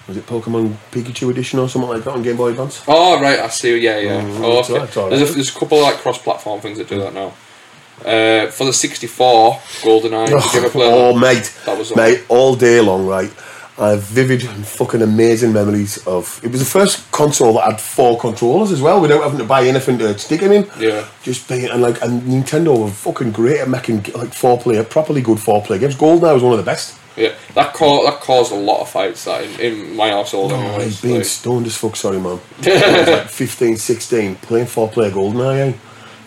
was 0.09 0.16
it 0.16 0.27
Pokemon 0.27 0.74
Pikachu 0.90 1.31
Edition 1.31 1.61
or 1.61 1.69
something 1.69 1.89
like 1.89 2.02
that 2.02 2.11
on 2.11 2.23
Game 2.23 2.36
Boy 2.36 2.48
Advance? 2.48 2.82
Oh 2.89 3.20
right, 3.20 3.39
I 3.39 3.48
see. 3.48 3.78
Yeah, 3.78 3.98
yeah. 3.98 4.20
Mm, 4.20 4.40
oh, 4.43 4.59
okay. 4.61 4.73
alright, 4.73 4.89
it's. 4.89 4.94
There's, 4.94 5.31
a, 5.31 5.35
there's 5.35 5.57
a 5.57 5.59
couple 5.59 5.78
of 5.78 5.85
like 5.85 5.97
cross-platform 5.98 6.61
things 6.61 6.78
that 6.78 6.89
do 6.89 6.98
that 6.98 7.15
now. 7.15 7.32
Uh, 8.05 8.51
for 8.51 8.64
the 8.64 8.72
64, 8.72 9.55
GoldenEye. 9.82 10.27
Did 10.27 10.55
you 10.55 10.60
ever 10.60 10.70
play 10.70 10.90
oh, 10.90 11.18
mate, 11.18 11.52
That 11.66 11.78
was 11.78 11.94
mate, 11.94 12.24
all 12.28 12.56
day 12.56 12.81
long, 12.81 13.06
right? 13.06 13.31
I 13.78 13.90
have 13.90 14.02
vivid 14.02 14.44
and 14.44 14.66
fucking 14.66 15.01
amazing 15.01 15.55
memories 15.55 16.06
of. 16.06 16.39
It 16.44 16.51
was 16.51 16.60
the 16.60 16.66
first 16.66 17.10
console 17.12 17.55
that 17.55 17.64
had 17.64 17.81
four 17.81 18.18
controllers 18.18 18.72
as 18.72 18.82
well, 18.82 19.01
without 19.01 19.22
having 19.22 19.39
to 19.39 19.44
buy 19.44 19.64
anything 19.66 19.97
to 19.98 20.18
stick 20.18 20.40
them 20.40 20.52
in. 20.52 20.70
Yeah. 20.78 21.09
Just 21.22 21.48
being 21.48 21.64
and 21.64 21.81
like 21.81 22.02
and 22.02 22.20
Nintendo 22.22 22.78
were 22.78 22.90
fucking 22.90 23.32
great 23.32 23.60
at 23.60 23.70
making 23.70 24.02
like 24.14 24.35
four 24.35 24.59
player, 24.59 24.85
properly 24.85 25.22
good 25.22 25.40
four 25.40 25.62
player 25.62 25.81
games. 25.81 25.97
GoldenEye 25.97 26.35
was 26.35 26.43
one 26.43 26.52
of 26.52 26.59
the 26.59 26.64
best. 26.64 26.98
Yeah, 27.16 27.35
that 27.55 27.72
caused 27.72 28.06
that 28.06 28.20
caused 28.20 28.52
a 28.52 28.56
lot 28.56 28.82
of 28.82 28.90
fights 28.90 29.24
that 29.24 29.44
in, 29.44 29.60
in 29.60 29.97
my 29.97 30.10
household. 30.10 30.52
Oh, 30.52 30.56
anyways, 30.56 31.01
being 31.01 31.16
like- 31.16 31.24
stoned 31.24 31.66
as 31.66 31.77
fuck, 31.77 31.97
sorry, 31.97 32.20
man. 32.20 32.39
I 32.62 32.98
was 33.01 33.09
like 33.09 33.28
15, 33.28 33.77
16, 33.78 34.36
playing 34.36 34.66
four 34.66 34.89
player 34.90 35.10
GoldenEye. 35.10 35.70
Eh? 35.70 35.77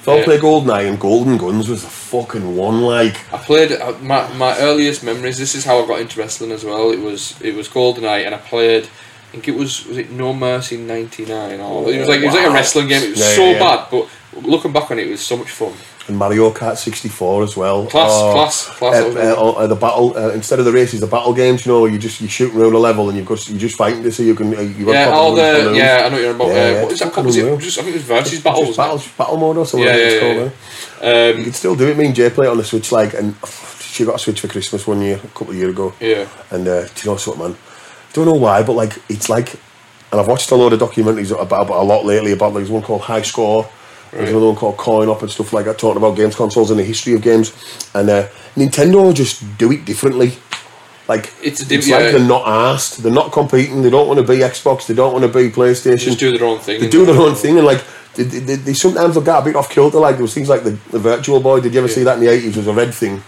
Four 0.04 0.18
Yeah. 0.18 0.26
player 0.26 0.40
GoldenEye 0.40 0.88
and 0.90 1.00
Golden 1.00 1.38
Guns 1.38 1.70
was 1.70 1.82
the 1.84 1.90
fucking 1.90 2.56
one. 2.58 2.82
Like, 2.82 3.16
I 3.34 3.38
played 3.38 3.72
uh, 3.72 3.94
my 4.02 4.28
my 4.34 4.58
earliest 4.60 5.02
memories. 5.04 5.38
This 5.38 5.56
is 5.56 5.64
how 5.66 5.82
I 5.84 5.88
got 5.88 6.00
into 6.02 6.20
wrestling 6.20 6.52
as 6.52 6.64
well. 6.66 6.92
It 6.92 7.00
was 7.00 7.36
it 7.42 7.56
was 7.56 7.68
GoldenEye, 7.70 8.26
and 8.26 8.36
I 8.36 8.38
played. 8.38 8.84
I 8.84 9.32
think 9.32 9.48
it 9.48 9.56
was 9.56 9.86
was 9.88 9.98
it 9.98 10.12
No 10.12 10.34
Mercy 10.34 10.78
'99 10.78 11.60
or 11.62 11.90
it 11.92 12.00
was 12.00 12.08
like 12.10 12.20
it 12.20 12.26
was 12.26 12.36
like 12.36 12.46
a 12.46 12.52
wrestling 12.52 12.88
game. 12.90 13.02
It 13.04 13.10
was 13.12 13.20
Yeah, 13.20 13.36
so 13.36 13.46
yeah. 13.52 13.60
bad, 13.60 13.88
but 13.90 14.08
looking 14.46 14.72
back 14.74 14.92
on 14.92 15.00
it, 15.00 15.08
it 15.08 15.12
was 15.12 15.26
so 15.26 15.38
much 15.38 15.50
fun. 15.50 15.74
And 16.08 16.18
Mario 16.18 16.52
Kart 16.52 16.76
64 16.78 17.44
as 17.44 17.56
well. 17.56 17.86
Class, 17.88 18.12
class, 18.34 18.78
class, 18.78 19.14
that 19.14 19.38
Uh, 19.38 19.42
uh, 19.42 19.52
uh, 19.52 19.68
the 19.68 19.76
battle 19.76 20.14
uh, 20.18 20.32
instead 20.32 20.60
of 20.60 20.66
the 20.66 20.72
races, 20.72 21.00
the 21.00 21.08
battle 21.08 21.34
games. 21.34 21.66
You 21.66 21.72
know, 21.72 21.86
you 21.86 21.98
just 21.98 22.20
you 22.20 22.28
shoot 22.28 22.54
around 22.54 22.74
a 22.74 22.78
level 22.78 23.08
and 23.08 23.18
you've 23.18 23.26
got 23.26 23.48
you're 23.48 23.58
just 23.58 23.78
fighting 23.78 24.04
to 24.04 24.12
see 24.12 24.26
you 24.26 24.36
can. 24.36 24.54
Uh, 24.54 24.62
you 24.62 24.92
Yeah, 24.92 25.10
all 25.12 25.34
the 25.34 25.74
yeah, 25.76 26.04
I 26.06 26.10
know 26.10 26.18
you're 26.18 26.32
about. 26.36 26.48
Yeah, 26.50 26.54
uh, 26.54 26.58
yeah, 26.58 26.82
what 26.82 26.92
was 26.92 27.00
that 27.00 27.14
called? 27.14 27.26
Was 27.28 27.38
it 27.38 27.60
just, 27.60 27.80
I 27.80 27.84
think 27.84 27.96
it 27.96 28.00
was 28.00 28.08
versus 28.08 28.32
Just, 28.32 28.44
battles. 28.44 28.68
just 28.68 28.78
battle, 28.78 29.02
battle 29.18 29.38
mode 29.38 29.58
or 29.58 29.66
something. 29.66 29.88
Yeah, 29.88 29.96
yeah, 29.96 30.04
it's 30.06 30.20
called, 30.22 30.52
yeah, 31.02 31.08
eh? 31.10 31.30
Um, 31.32 31.38
You 31.38 31.44
can 31.46 31.54
still 31.54 31.76
do 31.76 31.88
it. 31.88 31.98
Me 31.98 32.06
and 32.08 32.16
Jay 32.16 32.30
play 32.30 32.48
it 32.48 32.50
on 32.50 32.58
the 32.58 32.64
Switch, 32.66 32.92
like, 32.92 33.14
and 33.14 33.36
she 33.80 34.04
got 34.04 34.16
a 34.16 34.20
Switch 34.20 34.42
for 34.42 34.48
Christmas 34.50 34.86
one 34.86 35.02
year, 35.02 35.16
a 35.24 35.28
couple 35.28 35.52
of 35.52 35.56
years 35.56 35.72
ago. 35.72 35.94
Yeah. 36.02 36.28
And 36.52 36.68
uh, 36.68 36.82
do 36.84 36.92
you 37.04 37.12
know 37.12 37.18
something, 37.18 37.44
man? 37.44 37.58
Don't 38.14 38.26
know 38.26 38.34
why, 38.34 38.62
but 38.64 38.74
like, 38.74 39.02
it's 39.10 39.30
like, 39.30 39.54
and 40.12 40.20
I've 40.20 40.28
watched 40.28 40.52
a 40.52 40.56
lot 40.56 40.74
of 40.74 40.80
documentaries 40.80 41.32
about, 41.32 41.66
about 41.68 41.82
a 41.82 41.84
lot 41.86 42.06
lately 42.06 42.34
about 42.34 42.48
like 42.54 42.62
there's 42.64 42.70
one 42.72 42.84
called 42.84 43.02
High 43.02 43.22
Score. 43.24 43.68
There's 44.14 44.30
another 44.30 44.48
one 44.48 44.56
called 44.56 44.78
Coin 44.78 45.10
Up 45.10 45.22
and 45.22 45.32
stuff 45.32 45.54
like 45.54 45.66
that, 45.66 45.78
talking 45.78 45.98
about 45.98 46.16
games 46.16 46.36
consoles 46.36 46.70
and 46.70 46.80
the 46.80 46.84
history 46.84 47.14
of 47.14 47.22
games. 47.22 47.52
And 47.94 48.10
uh, 48.10 48.28
Nintendo 48.56 49.14
just 49.14 49.58
do 49.58 49.72
it 49.72 49.86
differently. 49.86 50.34
Like 51.08 51.34
It's 51.42 51.70
it's, 51.70 51.88
a 51.88 51.90
yeah. 51.90 51.98
like 51.98 52.12
they're 52.12 52.20
not 52.20 52.48
asked. 52.48 53.04
They're 53.04 53.12
not 53.12 53.32
competing. 53.32 53.82
They 53.82 53.90
don't 53.90 54.08
want 54.08 54.20
to 54.20 54.26
be 54.26 54.40
Xbox. 54.40 54.88
They 54.88 54.94
don't 54.94 55.12
want 55.12 55.24
to 55.24 55.28
be 55.28 55.50
PlayStation. 55.50 56.06
just 56.06 56.20
do 56.20 56.38
their 56.38 56.48
own 56.48 56.60
thing. 56.60 56.80
They 56.80 56.90
do 56.90 57.06
their 57.06 57.20
own 57.20 57.36
thing, 57.36 57.58
and 57.58 57.66
like 57.66 57.84
they, 58.16 58.24
they, 58.24 58.56
they 58.56 58.74
sometimes 58.74 59.16
they'll 59.16 59.24
get 59.24 59.42
a 59.42 59.44
bit 59.44 59.56
off 59.56 59.70
kilter. 59.70 60.00
Like 60.00 60.16
there 60.16 60.22
was 60.22 60.34
things 60.34 60.48
like 60.48 60.64
the, 60.64 60.72
the 60.92 61.00
Virtual 61.00 61.42
Boy. 61.42 61.60
Did 61.60 61.74
you 61.74 61.80
ever 61.80 61.90
see 61.90 62.04
that 62.04 62.18
in 62.18 62.24
the 62.24 62.32
eighties? 62.32 62.56
Was 62.56 62.68
a 62.68 62.74
red 62.74 62.94
thing. 62.94 63.22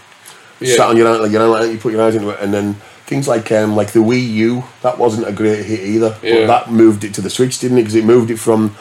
Yeah. 0.58 0.76
Sat 0.76 0.88
on 0.88 0.96
your 0.96 1.06
hand, 1.06 1.22
like 1.22 1.32
your 1.32 1.42
hand, 1.42 1.52
like, 1.52 1.70
you 1.70 1.76
put 1.78 1.92
your 1.92 2.00
eyes 2.00 2.14
into 2.14 2.30
it, 2.30 2.38
and 2.40 2.54
then 2.54 2.74
things 3.04 3.28
like 3.28 3.52
um, 3.52 3.76
like 3.76 3.92
the 3.92 4.00
Wii 4.00 4.26
U. 4.34 4.64
That 4.80 4.96
wasn't 4.96 5.28
a 5.28 5.32
great 5.32 5.66
hit 5.66 5.80
either. 5.80 6.16
Yeah. 6.22 6.46
But 6.46 6.46
that 6.46 6.70
moved 6.70 7.04
it 7.04 7.12
to 7.14 7.20
the 7.20 7.28
Switch, 7.28 7.58
didn't 7.58 7.76
it? 7.76 7.82
Because 7.82 7.94
it 7.94 8.06
moved 8.06 8.30
it 8.30 8.38
from 8.38 8.74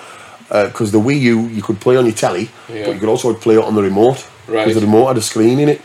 because 0.50 0.92
the 0.92 1.00
Wii 1.00 1.20
U 1.22 1.42
you 1.48 1.62
could 1.62 1.80
play 1.80 1.98
on 1.98 2.06
your 2.06 2.14
telly, 2.16 2.50
Yeah. 2.70 2.86
but 2.86 2.94
you 2.94 3.00
could 3.00 3.10
also 3.10 3.34
play 3.34 3.56
it 3.56 3.64
on 3.64 3.76
the 3.76 3.82
remote. 3.84 4.26
Right. 4.48 4.66
Because 4.66 4.76
the 4.82 4.86
remote 4.86 5.08
had 5.08 5.18
a 5.18 5.22
screen 5.22 5.60
in 5.60 5.70
it. 5.70 5.82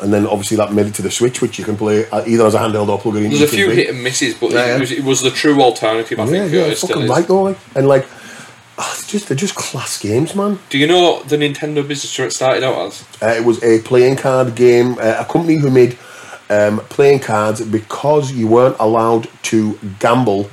And 0.00 0.12
then 0.12 0.24
obviously 0.26 0.56
that 0.58 0.72
made 0.72 0.86
it 0.86 0.94
to 0.94 1.02
the 1.02 1.10
Switch, 1.10 1.42
which 1.42 1.58
you 1.58 1.64
can 1.64 1.76
play 1.76 2.08
uh, 2.10 2.22
either 2.24 2.46
as 2.46 2.54
a 2.54 2.58
handheld 2.60 2.88
or 2.88 2.98
plug 3.00 3.16
it 3.16 3.24
into 3.24 3.36
There's 3.38 3.52
a 3.52 3.56
few 3.56 3.66
TV. 3.66 3.74
hit 3.74 3.88
and 3.90 4.02
misses, 4.04 4.34
but 4.36 4.52
Yeah, 4.52 4.76
it, 4.76 4.80
was, 4.80 4.92
it 4.92 5.02
was 5.04 5.20
the 5.22 5.30
true 5.32 5.60
alternative. 5.60 6.20
I 6.20 6.24
Yeah, 6.26 6.30
think 6.30 6.52
yeah, 6.52 6.60
it 6.66 6.78
fucking 6.78 7.08
right 7.08 7.26
though, 7.26 7.42
like, 7.42 7.58
and 7.74 7.88
like, 7.88 8.06
oh, 8.78 8.88
it's 8.96 9.08
just 9.10 9.26
they're 9.26 9.36
just 9.36 9.56
class 9.56 9.98
games, 10.00 10.36
man. 10.36 10.60
Do 10.70 10.78
you 10.78 10.86
know 10.86 11.00
what 11.02 11.28
the 11.28 11.36
Nintendo 11.36 11.86
business 11.86 12.32
started 12.34 12.62
out 12.62 12.86
as? 12.86 13.04
Uh, 13.20 13.34
it 13.36 13.44
was 13.44 13.60
a 13.64 13.80
playing 13.80 14.14
card 14.16 14.54
game, 14.54 14.92
uh, 15.00 15.16
a 15.18 15.24
company 15.24 15.56
who 15.58 15.70
made 15.70 15.98
um, 16.48 16.78
playing 16.88 17.18
cards 17.18 17.60
because 17.60 18.30
you 18.30 18.46
weren't 18.46 18.76
allowed 18.78 19.28
to 19.44 19.76
gamble 19.98 20.48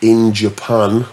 in 0.00 0.32
Japan. 0.32 1.04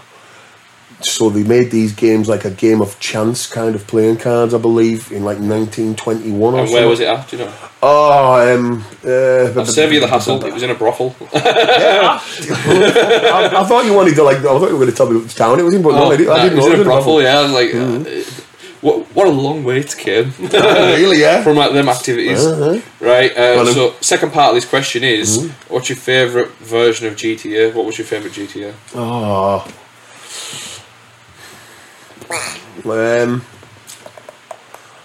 So 1.02 1.28
they 1.28 1.42
made 1.42 1.70
these 1.70 1.92
games 1.92 2.26
like 2.28 2.44
a 2.46 2.50
game 2.50 2.80
of 2.80 2.98
chance 2.98 3.46
kind 3.46 3.74
of 3.74 3.86
playing 3.86 4.16
cards, 4.16 4.54
I 4.54 4.58
believe, 4.58 5.12
in 5.12 5.24
like 5.24 5.38
1921 5.38 6.54
or 6.54 6.58
And 6.58 6.68
something. 6.68 6.74
where 6.74 6.88
was 6.88 7.00
it 7.00 7.08
at? 7.08 7.28
Do 7.28 7.36
you 7.36 7.44
know? 7.44 7.52
Oh, 7.82 8.54
um, 8.54 8.82
uh, 9.04 9.52
I'll 9.60 9.66
save 9.66 9.92
you 9.92 10.00
the 10.00 10.06
hassle. 10.08 10.42
It 10.44 10.52
was 10.54 10.62
in 10.62 10.70
a 10.70 10.74
brothel. 10.74 11.14
I, 11.34 12.20
I 13.58 13.64
thought 13.64 13.84
you 13.84 13.92
wanted 13.92 14.14
to 14.16 14.22
like. 14.22 14.38
I 14.38 14.42
thought 14.42 14.68
you 14.70 14.76
were 14.76 14.84
going 14.84 14.90
to 14.90 14.96
tell 14.96 15.10
me 15.10 15.20
which 15.20 15.34
town 15.34 15.60
it 15.60 15.64
was 15.64 15.74
in, 15.74 15.82
but 15.82 15.92
no, 15.92 16.10
I, 16.10 16.16
didn't, 16.16 16.32
I 16.32 16.42
didn't 16.48 16.58
Oh, 16.58 16.62
it 16.62 16.64
was 16.64 16.66
know. 16.68 16.74
in 16.74 16.80
a 16.80 16.84
brothel. 16.84 17.22
Yeah, 17.22 17.40
like, 17.40 17.70
Mm-hmm. 17.70 18.06
uh, 18.06 18.42
what 18.80 18.98
what 19.16 19.26
a 19.26 19.30
long 19.30 19.64
way 19.64 19.82
to 19.82 19.96
came 19.96 20.32
really, 20.38 21.20
yeah. 21.20 21.42
from 21.42 21.56
like, 21.56 21.72
them 21.72 21.88
activities, 21.88 22.44
Uh-huh. 22.44 22.80
right? 23.00 23.30
Uh, 23.32 23.34
Well, 23.56 23.64
Mm-hmm. 23.66 23.74
so, 23.74 23.94
second 24.00 24.32
part 24.32 24.50
of 24.50 24.54
this 24.54 24.64
question 24.68 25.02
is, 25.04 25.50
what's 25.68 25.88
your 25.88 25.96
favourite 25.96 26.50
version 26.60 27.06
of 27.06 27.16
GTA? 27.16 27.74
What 27.74 27.84
was 27.86 27.98
your 27.98 28.06
favourite 28.06 28.34
GTA? 28.34 28.72
Oh. 28.94 29.66
Um, 32.30 33.40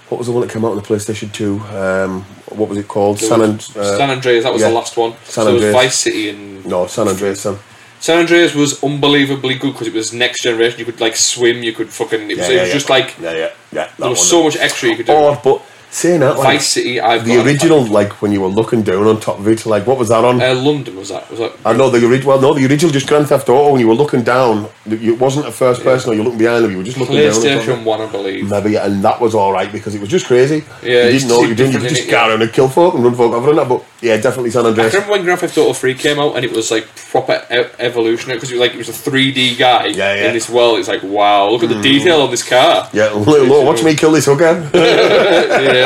what 0.09 0.17
was 0.17 0.27
the 0.27 0.33
one 0.33 0.41
that 0.41 0.51
came 0.51 0.65
out 0.65 0.71
on 0.71 0.77
the 0.77 0.83
PlayStation 0.83 1.31
2? 1.31 1.59
Um, 1.59 2.21
what 2.49 2.69
was 2.69 2.77
it 2.77 2.87
called? 2.87 3.17
There 3.19 3.29
San, 3.29 3.39
was 3.39 3.77
uh, 3.77 3.97
San 3.97 4.09
Andreas. 4.09 4.43
That 4.43 4.53
was 4.53 4.61
yeah. 4.61 4.69
the 4.69 4.75
last 4.75 4.97
one. 4.97 5.13
San 5.23 5.45
so 5.45 5.49
it 5.49 5.53
was 5.53 5.63
Andreas. 5.63 5.73
Vice 5.73 5.99
City 5.99 6.29
and 6.29 6.65
No, 6.65 6.85
San 6.87 7.07
Andreas. 7.07 7.41
San. 7.41 7.57
San 8.01 8.19
Andreas 8.19 8.55
was 8.55 8.83
unbelievably 8.83 9.55
good 9.55 9.73
because 9.73 9.87
it 9.87 9.93
was 9.93 10.11
next 10.11 10.41
generation. 10.41 10.79
You 10.79 10.85
could 10.85 10.99
like 10.99 11.15
swim. 11.15 11.63
You 11.63 11.71
could 11.71 11.89
fucking. 11.89 12.29
It 12.31 12.37
was, 12.37 12.49
Yeah, 12.49 12.55
it 12.55 12.59
was 12.61 12.67
yeah. 12.69 12.73
just 12.73 12.89
like 12.89 13.15
Yeah, 13.21 13.31
yeah, 13.33 13.49
yeah. 13.71 13.91
There 13.97 14.09
was 14.09 14.17
one. 14.19 14.27
so 14.27 14.43
much 14.43 14.57
extra 14.57 14.89
you 14.89 14.97
could 14.97 15.05
do. 15.05 15.13
Or, 15.13 15.39
but 15.41 15.61
saying 15.91 16.21
that, 16.21 16.37
like, 16.37 16.57
Vice 16.57 16.67
City. 16.69 16.99
I've 16.99 17.25
the 17.25 17.43
original, 17.43 17.85
like, 17.85 18.21
when 18.21 18.31
you 18.31 18.41
were 18.41 18.47
looking 18.47 18.81
down 18.81 19.05
on 19.05 19.19
top 19.19 19.39
of 19.39 19.47
it, 19.47 19.65
like, 19.65 19.85
what 19.85 19.97
was 19.97 20.09
that 20.09 20.23
on? 20.23 20.41
Uh, 20.41 20.55
London 20.55 20.95
was 20.95 21.09
that? 21.09 21.29
Was 21.29 21.39
that? 21.39 21.53
I 21.65 21.73
know 21.73 21.89
the 21.89 22.05
original. 22.07 22.29
Well, 22.29 22.41
no, 22.41 22.53
the 22.53 22.65
original 22.65 22.91
just 22.91 23.07
Grand 23.07 23.27
Theft 23.27 23.49
Auto. 23.49 23.71
When 23.71 23.81
you 23.81 23.87
were 23.87 23.93
looking 23.93 24.23
down, 24.23 24.69
it 24.85 25.19
wasn't 25.19 25.47
a 25.47 25.51
first 25.51 25.83
person. 25.83 26.11
or 26.11 26.15
You're 26.15 26.23
looking 26.23 26.39
behind 26.39 26.63
them. 26.63 26.71
You 26.71 26.77
were 26.77 26.83
just 26.83 26.97
looking 26.97 27.15
down. 27.15 27.25
on 27.27 27.31
top 27.33 27.43
of 27.43 27.45
it. 27.45 27.61
PlayStation 27.67 27.83
One, 27.83 28.01
I 28.01 28.11
believe. 28.11 28.49
Maybe, 28.49 28.75
and 28.77 29.03
that 29.03 29.19
was 29.19 29.35
all 29.35 29.51
right 29.51 29.71
because 29.71 29.93
it 29.95 30.01
was 30.01 30.09
just 30.09 30.25
crazy. 30.25 30.63
Yeah, 30.81 31.05
you 31.07 31.19
didn't 31.19 31.29
know 31.29 31.43
you 31.43 31.55
just 31.55 31.73
did. 31.73 31.83
You 31.83 31.89
just 31.89 32.09
go 32.09 32.27
around 32.27 32.41
and 32.41 32.51
kill 32.53 32.69
folk 32.69 32.93
and 32.95 33.03
run 33.03 33.15
folk 33.15 33.33
over 33.33 33.49
and 33.49 33.59
that. 33.59 33.69
But 33.69 33.83
yeah, 34.01 34.17
definitely 34.17 34.51
San 34.51 34.65
I 34.65 34.69
remember 34.69 35.11
when 35.11 35.23
Grand 35.23 35.39
Theft 35.39 35.57
Auto 35.57 35.73
Three 35.73 35.93
came 35.93 36.19
out 36.19 36.35
and 36.35 36.43
it 36.45 36.51
was 36.51 36.71
like 36.71 36.87
proper 36.95 37.45
e- 37.51 37.65
evolutionary 37.79 38.37
because 38.37 38.51
it 38.51 38.55
was 38.55 38.61
like 38.61 38.73
it 38.73 38.77
was 38.77 38.89
a 38.89 38.93
3D 38.93 39.57
guy 39.59 39.87
Yeah, 39.87 40.15
yeah. 40.15 40.27
in 40.27 40.33
this 40.33 40.49
world. 40.49 40.79
It's 40.79 40.87
like 40.87 41.03
wow, 41.03 41.49
look 41.49 41.63
at 41.63 41.69
the 41.69 41.81
detail 41.81 42.21
on 42.21 42.31
this 42.31 42.47
car. 42.47 42.89
Yeah, 42.93 43.09
look, 43.09 43.65
watch 43.65 43.83
me 43.83 43.95
kill 43.95 44.11
this 44.11 44.25
hooker. 44.25 44.69
yeah. 44.73 45.80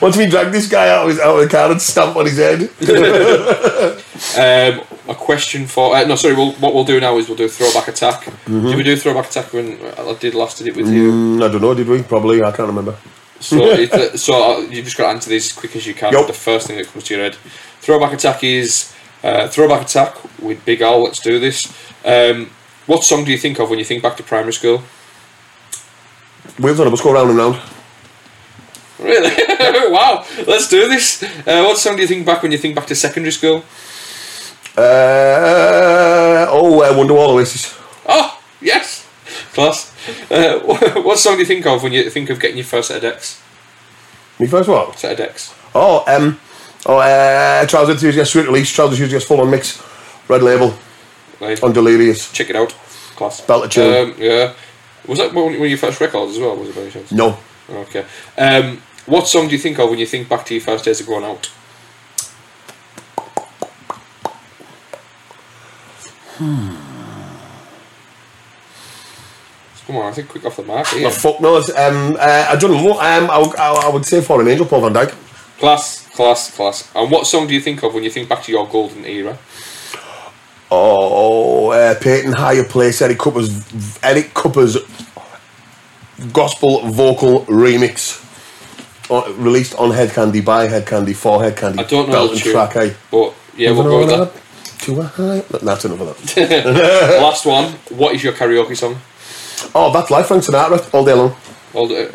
Watch 0.00 0.16
we 0.16 0.26
drag 0.26 0.52
this 0.52 0.68
guy 0.68 0.88
out 0.88 1.04
of, 1.04 1.10
his, 1.10 1.20
out 1.20 1.36
of 1.36 1.42
the 1.42 1.48
car 1.48 1.70
and 1.70 1.80
stamp 1.80 2.16
on 2.16 2.26
his 2.26 2.36
head. 2.36 2.70
Um, 4.36 4.80
a 5.08 5.14
question 5.14 5.66
for 5.66 5.94
uh, 5.94 6.04
no, 6.04 6.16
sorry. 6.16 6.34
We'll, 6.34 6.52
what 6.54 6.74
we'll 6.74 6.84
do 6.84 6.98
now 6.98 7.16
is 7.18 7.28
we'll 7.28 7.36
do 7.36 7.44
a 7.44 7.48
throwback 7.48 7.88
attack. 7.88 8.22
Mm-hmm. 8.22 8.66
Did 8.66 8.76
we 8.76 8.82
do 8.82 8.96
throwback 8.96 9.26
attack 9.26 9.52
when 9.52 9.78
I 9.98 10.16
did 10.18 10.34
last? 10.34 10.58
Did 10.58 10.68
it 10.68 10.76
with 10.76 10.88
you? 10.88 11.12
Mm, 11.12 11.44
I 11.44 11.52
don't 11.52 11.60
know, 11.60 11.74
did 11.74 11.88
we? 11.88 12.02
Probably, 12.02 12.42
I 12.42 12.50
can't 12.50 12.68
remember. 12.68 12.96
So, 13.40 13.56
it, 13.70 13.92
uh, 13.92 14.16
so 14.16 14.34
uh, 14.34 14.60
you 14.60 14.82
just 14.82 14.96
got 14.96 15.04
to 15.04 15.10
answer 15.10 15.30
these 15.30 15.46
as 15.46 15.52
quick 15.52 15.76
as 15.76 15.86
you 15.86 15.94
can. 15.94 16.12
Yup. 16.12 16.26
The 16.26 16.32
first 16.32 16.66
thing 16.66 16.76
that 16.78 16.86
comes 16.86 17.04
to 17.04 17.14
your 17.14 17.22
head. 17.24 17.34
Throwback 17.80 18.12
attack 18.12 18.42
is 18.42 18.94
uh, 19.22 19.48
throwback 19.48 19.82
attack 19.82 20.16
with 20.40 20.64
Big 20.64 20.80
Al. 20.80 21.04
Let's 21.04 21.20
do 21.20 21.38
this. 21.38 21.72
Um, 22.04 22.50
what 22.86 23.04
song 23.04 23.24
do 23.24 23.32
you 23.32 23.38
think 23.38 23.58
of 23.58 23.68
when 23.68 23.78
you 23.78 23.84
think 23.84 24.02
back 24.02 24.16
to 24.16 24.22
primary 24.22 24.52
school? 24.52 24.82
Wheels 26.58 26.80
on 26.80 26.86
a 26.86 26.96
go 26.96 27.12
round 27.12 27.30
and 27.30 27.38
round. 27.38 27.60
Really? 28.98 29.30
wow. 29.92 30.24
Let's 30.46 30.68
do 30.68 30.88
this. 30.88 31.22
Uh, 31.22 31.62
what 31.64 31.78
song 31.78 31.96
do 31.96 32.02
you 32.02 32.08
think 32.08 32.24
back 32.24 32.42
when 32.42 32.52
you 32.52 32.58
think 32.58 32.74
back 32.74 32.86
to 32.86 32.94
secondary 32.94 33.32
school? 33.32 33.64
Uh, 34.76 36.46
oh, 36.50 36.80
uh, 36.82 36.92
Wonderwall 36.92 37.30
Oasis. 37.34 37.74
Oh, 38.06 38.40
yes. 38.60 39.06
Class. 39.52 39.92
Uh, 40.30 40.58
what 41.02 41.18
song 41.18 41.34
do 41.34 41.40
you 41.40 41.46
think 41.46 41.66
of 41.66 41.82
when 41.82 41.92
you 41.92 42.08
think 42.10 42.30
of 42.30 42.40
getting 42.40 42.56
your 42.58 42.66
first 42.66 42.88
set 42.88 42.96
of 42.96 43.02
decks? 43.02 43.42
Me 44.38 44.46
first 44.46 44.68
what? 44.68 44.98
Set 44.98 45.12
of 45.12 45.18
decks. 45.18 45.54
Oh, 45.74 46.04
um, 46.06 46.38
oh, 46.86 46.98
uh, 46.98 47.66
Trials 47.66 47.88
Enthusiast 47.88 48.32
Sweet 48.32 48.46
Release, 48.46 48.70
Trials 48.72 48.92
Enthusiast 48.92 49.26
Full 49.28 49.40
On 49.40 49.50
Mix, 49.50 49.82
Red 50.28 50.42
Label, 50.42 50.74
Right. 51.40 51.62
on 51.62 51.72
Delirious. 51.72 52.30
Check 52.32 52.50
it 52.50 52.56
out. 52.56 52.72
Class. 53.16 53.40
Belter 53.40 53.70
tune. 53.70 54.10
Um, 54.10 54.14
yeah. 54.18 54.52
Was 55.06 55.18
that 55.18 55.32
one 55.32 55.54
of 55.54 55.60
your 55.60 55.78
first 55.78 56.00
records 56.00 56.32
as 56.32 56.38
well? 56.38 56.56
Was 56.56 56.68
it 56.68 56.74
by 56.74 56.90
chance? 56.90 57.12
No. 57.12 57.38
Okay. 57.70 58.04
Um, 58.36 58.82
what 59.06 59.28
song 59.28 59.46
do 59.48 59.52
you 59.52 59.58
think 59.58 59.78
of 59.78 59.88
when 59.90 59.98
you 59.98 60.06
think 60.06 60.28
back 60.28 60.44
to 60.46 60.54
your 60.54 60.62
first 60.62 60.84
days 60.84 61.00
of 61.00 61.06
going 61.06 61.24
out? 61.24 61.50
Hmm. 66.38 66.74
Come 69.86 69.96
on, 69.98 70.06
I 70.06 70.12
think 70.12 70.28
quick 70.28 70.44
off 70.44 70.56
the 70.56 70.64
mark. 70.64 70.86
Oh, 70.92 70.98
Here. 70.98 71.10
fuck 71.10 71.40
knows. 71.40 71.70
Um, 71.70 72.16
uh, 72.18 72.46
I 72.50 72.56
don't 72.56 72.72
know. 72.72 72.92
Um, 72.98 73.30
I, 73.30 73.38
would- 73.38 73.56
I, 73.56 73.72
I 73.72 73.88
would 73.88 74.04
say 74.04 74.20
Fallen 74.20 74.48
Angel, 74.48 74.66
Paul 74.66 74.80
Van 74.90 74.92
Dyk. 74.94 75.14
Class, 75.58 76.06
class, 76.08 76.54
class. 76.54 76.90
And 76.94 77.10
what 77.10 77.26
song 77.26 77.46
do 77.46 77.54
you 77.54 77.60
think 77.60 77.82
of 77.82 77.94
when 77.94 78.02
you 78.04 78.10
think 78.10 78.28
back 78.28 78.42
to 78.42 78.52
your 78.52 78.66
golden 78.66 79.04
era? 79.06 79.38
Oh, 80.70 81.70
uh, 81.70 81.94
Peyton 82.00 82.32
Higher 82.32 82.64
Place, 82.64 83.00
Eric 83.00 83.18
Kupper's, 83.18 84.02
Eric 84.02 84.34
Kupper's 84.34 84.76
gospel 86.32 86.80
vocal 86.90 87.44
remix. 87.46 88.22
Released 89.10 89.74
on 89.76 89.90
Head 89.90 90.10
Candy, 90.10 90.40
by 90.40 90.66
Head 90.68 90.86
Candy, 90.86 91.12
for 91.12 91.42
Head 91.42 91.56
Candy. 91.56 91.78
I 91.80 91.84
don't 91.84 92.06
know 92.08 92.12
Belt 92.12 92.30
the 92.30 92.34
and 92.34 92.42
tune, 92.44 92.52
track, 92.52 92.76
eh? 92.76 92.94
but 93.10 93.34
yeah, 93.56 93.70
we'll 93.70 93.84
go 93.84 93.98
with 94.00 94.08
that. 94.08 94.20
up 94.20 94.34
To 94.80 95.00
a 95.00 95.04
high. 95.04 95.40
That's 95.62 95.84
enough 95.84 96.00
of 96.00 96.34
that. 96.34 97.18
Last 97.20 97.46
one. 97.46 97.72
What 97.90 98.14
is 98.14 98.22
your 98.24 98.32
karaoke 98.32 98.76
song? 98.76 98.96
Oh, 99.74 99.92
that's 99.92 100.10
life, 100.10 100.26
Frank 100.26 100.44
Sinatra, 100.44 100.92
all 100.94 101.04
day 101.04 101.14
long. 101.14 101.34
All 101.76 101.86
the, 101.88 102.08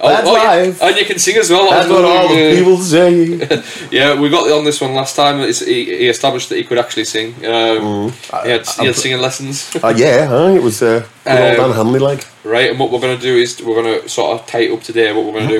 oh, 0.00 0.08
That's 0.08 0.26
oh, 0.26 0.32
live. 0.32 0.80
And 0.82 0.96
you 0.96 1.04
can 1.04 1.18
sing 1.18 1.36
as 1.36 1.50
well. 1.50 1.70
That's 1.70 1.88
what 1.88 2.04
all 2.04 2.28
the 2.28 2.52
Uh, 2.52 2.56
people 2.56 2.78
say. 2.78 3.62
Yeah, 3.90 4.18
we 4.18 4.30
got 4.30 4.50
on 4.50 4.64
this 4.64 4.80
one 4.80 4.94
last 4.94 5.14
time. 5.16 5.40
It's, 5.40 5.60
he, 5.60 5.84
he 5.84 6.08
established 6.08 6.48
that 6.48 6.56
he 6.56 6.64
could 6.64 6.78
actually 6.78 7.04
sing. 7.04 7.34
Um, 7.44 8.10
he, 8.42 8.50
had, 8.50 8.66
he 8.66 8.86
had 8.86 8.96
singing 8.96 9.20
lessons. 9.20 9.76
Uh, 9.76 9.92
yeah, 9.94 10.26
huh? 10.26 10.48
it 10.56 10.62
was 10.62 10.82
uh, 10.82 11.06
good 11.24 11.32
old 11.32 11.60
Um, 11.60 11.68
Dan 11.68 11.72
Hanley 11.76 11.98
like. 12.00 12.26
right, 12.42 12.70
and 12.70 12.78
what 12.80 12.90
we're 12.90 13.00
going 13.00 13.16
to 13.16 13.22
do 13.22 13.36
is 13.36 13.60
we're 13.62 13.82
going 13.82 14.00
to 14.02 14.08
sort 14.08 14.40
of 14.40 14.46
tie 14.46 14.60
it 14.60 14.72
up 14.72 14.82
today. 14.82 15.12
What 15.12 15.26
we're 15.26 15.32
going 15.40 15.48
to 15.48 15.58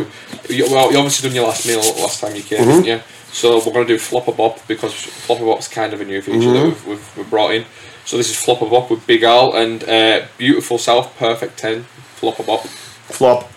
do. 0.49 0.55
You, 0.55 0.65
well, 0.71 0.91
you 0.91 0.97
obviously 0.99 1.29
done 1.29 1.37
your 1.37 1.47
last 1.47 1.67
meal 1.67 1.81
last 2.03 2.21
time 2.21 2.35
you 2.35 2.43
came, 2.43 2.67
didn't 2.67 2.85
you? 2.87 3.01
So 3.33 3.59
we're 3.59 3.73
going 3.73 3.87
to 3.87 3.93
do 3.95 3.99
Flopper 3.99 4.33
Bop 4.33 4.67
because 4.67 4.93
Flopper 4.95 5.45
Bop's 5.45 5.69
kind 5.69 5.93
of 5.93 6.01
a 6.01 6.05
new 6.05 6.21
feature 6.23 6.53
that 6.53 6.65
we've, 6.65 6.87
we've, 6.87 7.17
we've 7.17 7.31
brought 7.31 7.53
in. 7.55 7.65
So 8.05 8.17
this 8.17 8.29
is 8.31 8.37
Flopper 8.37 8.67
Bop 8.69 8.91
with 8.91 9.07
Big 9.07 9.23
Al 9.23 9.55
and 9.55 9.85
uh, 9.85 10.27
Beautiful 10.37 10.77
South 10.79 11.17
Perfect 11.19 11.59
10. 11.59 11.85
Flopper 12.17 12.43
Bop. 12.43 12.67
Flop. 13.13 13.51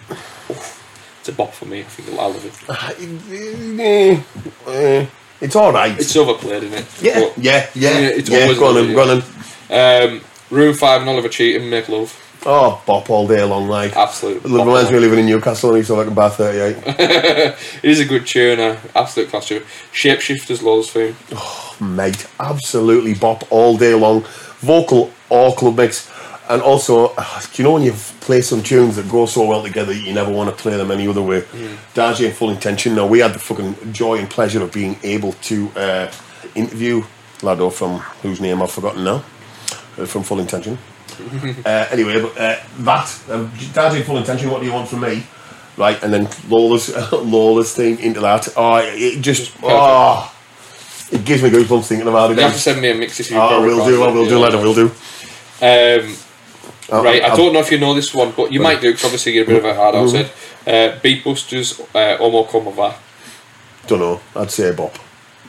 It's 1.19 1.30
a 1.30 1.32
bop 1.34 1.53
for 1.53 1.65
me. 1.65 1.82
I 1.82 1.84
think 1.84 2.19
I 2.19 2.26
love 2.27 2.45
it. 2.45 3.80
Eh, 3.80 4.22
eh, 4.68 5.06
It's 5.41 5.56
alright. 5.56 5.99
It's 5.99 6.15
overplayed, 6.15 6.64
isn't 6.64 6.77
it? 6.80 6.86
Yeah, 7.02 7.19
But- 7.19 7.38
yeah, 7.38 7.68
yeah. 7.76 7.99
Yeah, 7.99 8.07
it's 8.07 8.30
yeah, 8.30 8.41
always 8.44 8.60
go 8.60 8.68
on 8.68 8.76
lovely, 8.76 8.94
go 8.94 9.02
on 9.11 9.23
then. 9.69 10.11
Um, 10.11 10.22
Room 10.52 10.73
5 10.76 11.02
and 11.02 11.10
Oliver 11.10 11.30
Cheatham, 11.30 11.69
Make 11.69 11.90
Love. 11.90 12.22
Oh, 12.48 12.80
bop 12.86 13.10
all 13.10 13.27
day 13.27 13.44
long, 13.44 13.68
like. 13.68 13.95
Absolute. 13.95 14.38
It 14.45 14.49
reminds 14.52 14.91
me 14.91 14.98
of 14.98 15.02
living 15.02 15.18
in 15.19 15.26
Newcastle 15.26 15.69
and 15.72 15.77
he's 15.80 15.90
like 15.90 16.06
about 16.07 16.36
38. 16.36 16.77
It 16.86 17.56
is 17.84 17.99
a 17.99 18.06
good 18.06 18.27
tune, 18.27 18.60
uh, 18.60 18.80
absolute 18.95 19.30
class 19.30 19.48
tune. 19.48 19.64
Shapeshifters 19.91 20.61
Lola's 20.61 20.91
theme. 20.91 21.15
Mate, 21.80 22.27
absolutely 22.40 23.15
bop 23.15 23.52
all 23.52 23.76
day 23.77 23.95
long. 23.95 24.23
Vocal 24.60 25.11
or 25.30 25.56
club 25.56 25.76
mix. 25.77 26.07
And 26.47 26.61
also, 26.61 27.13
uh, 27.17 27.41
do 27.41 27.61
you 27.61 27.63
know 27.63 27.73
when 27.73 27.84
you 27.84 27.93
play 28.22 28.41
some 28.41 28.61
tunes 28.61 28.95
that 28.97 29.09
go 29.09 29.26
so 29.26 29.47
well 29.47 29.63
together 29.63 29.93
you 29.93 30.13
never 30.13 30.31
want 30.31 30.49
to 30.49 30.55
play 30.55 30.77
them 30.77 30.91
any 30.91 31.07
other 31.07 31.22
way? 31.22 31.41
Mm. 31.41 32.26
And 32.26 32.34
Full 32.34 32.51
Intention. 32.51 32.95
Now, 32.95 33.07
we 33.07 33.19
had 33.19 33.34
the 33.34 33.39
fucking 33.39 33.93
joy 33.93 34.19
and 34.19 34.30
pleasure 34.30 34.61
of 34.61 34.72
being 34.72 34.97
able 35.03 35.34
to 35.34 35.72
uh, 35.76 36.11
interview 36.53 37.03
Lado 37.41 37.69
from 37.69 37.99
whose 38.22 38.39
name 38.39 38.61
I've 38.61 38.72
forgotten 38.72 39.03
now, 39.03 39.23
uh, 39.97 40.05
from 40.05 40.23
Full 40.23 40.39
Intention. 40.39 40.77
uh, 41.65 41.88
anyway, 41.91 42.22
but 42.22 42.38
uh, 42.38 42.59
that, 42.80 43.22
um, 43.30 43.51
and 43.95 44.05
Full 44.05 44.17
Intention, 44.17 44.49
what 44.51 44.59
do 44.59 44.67
you 44.67 44.73
want 44.73 44.88
from 44.88 45.01
me? 45.01 45.23
Right, 45.77 46.01
and 46.03 46.13
then 46.13 46.30
Lola's, 46.47 46.95
Lola's 47.11 47.73
thing 47.76 47.99
into 47.99 48.22
that. 48.22 48.47
Oh, 48.55 48.77
it 48.77 49.22
just, 49.22 49.55
oh, 49.63 50.34
it 51.11 51.26
gives 51.26 51.43
me 51.43 51.49
goosebumps 51.49 51.88
thinking 51.88 52.07
about 52.07 52.31
it. 52.31 52.38
You 52.38 52.43
have 52.43 52.53
to 52.53 52.59
send 52.59 52.81
me 52.81 52.91
a 52.91 52.95
mix 52.95 53.19
if 53.19 53.31
you 53.31 53.38
Oh, 53.38 53.61
we'll 53.61 53.85
do, 53.85 54.03
I 54.03 54.11
will 54.11 54.26
do, 54.26 54.39
later, 54.39 54.57
we'll 54.57 54.73
do. 54.73 54.91
Um, 55.61 56.15
Oh, 56.91 57.03
right, 57.03 57.23
I 57.23 57.35
don't 57.35 57.51
know 57.53 57.59
if 57.59 57.71
you 57.71 57.79
know 57.79 57.93
this 57.95 58.13
one, 58.13 58.31
but 58.37 58.51
you 58.53 58.59
might 58.59 58.79
do 58.81 58.91
because 58.91 59.05
obviously 59.05 59.33
you're 59.33 59.43
a 59.43 59.47
bit 59.47 59.57
of 59.57 59.65
a 59.65 59.73
hard 59.73 59.95
Mm-hmm. 59.95 60.17
out 60.17 60.25
head. 60.65 60.95
Uh, 60.95 60.99
Beatbusters, 60.99 61.79
uh, 61.95 62.17
Omo 62.21 62.47
Come 62.49 62.67
Over. 62.67 62.93
Don't 63.87 63.99
know. 63.99 64.21
I'd 64.35 64.51
say 64.51 64.71
bop. 64.71 64.95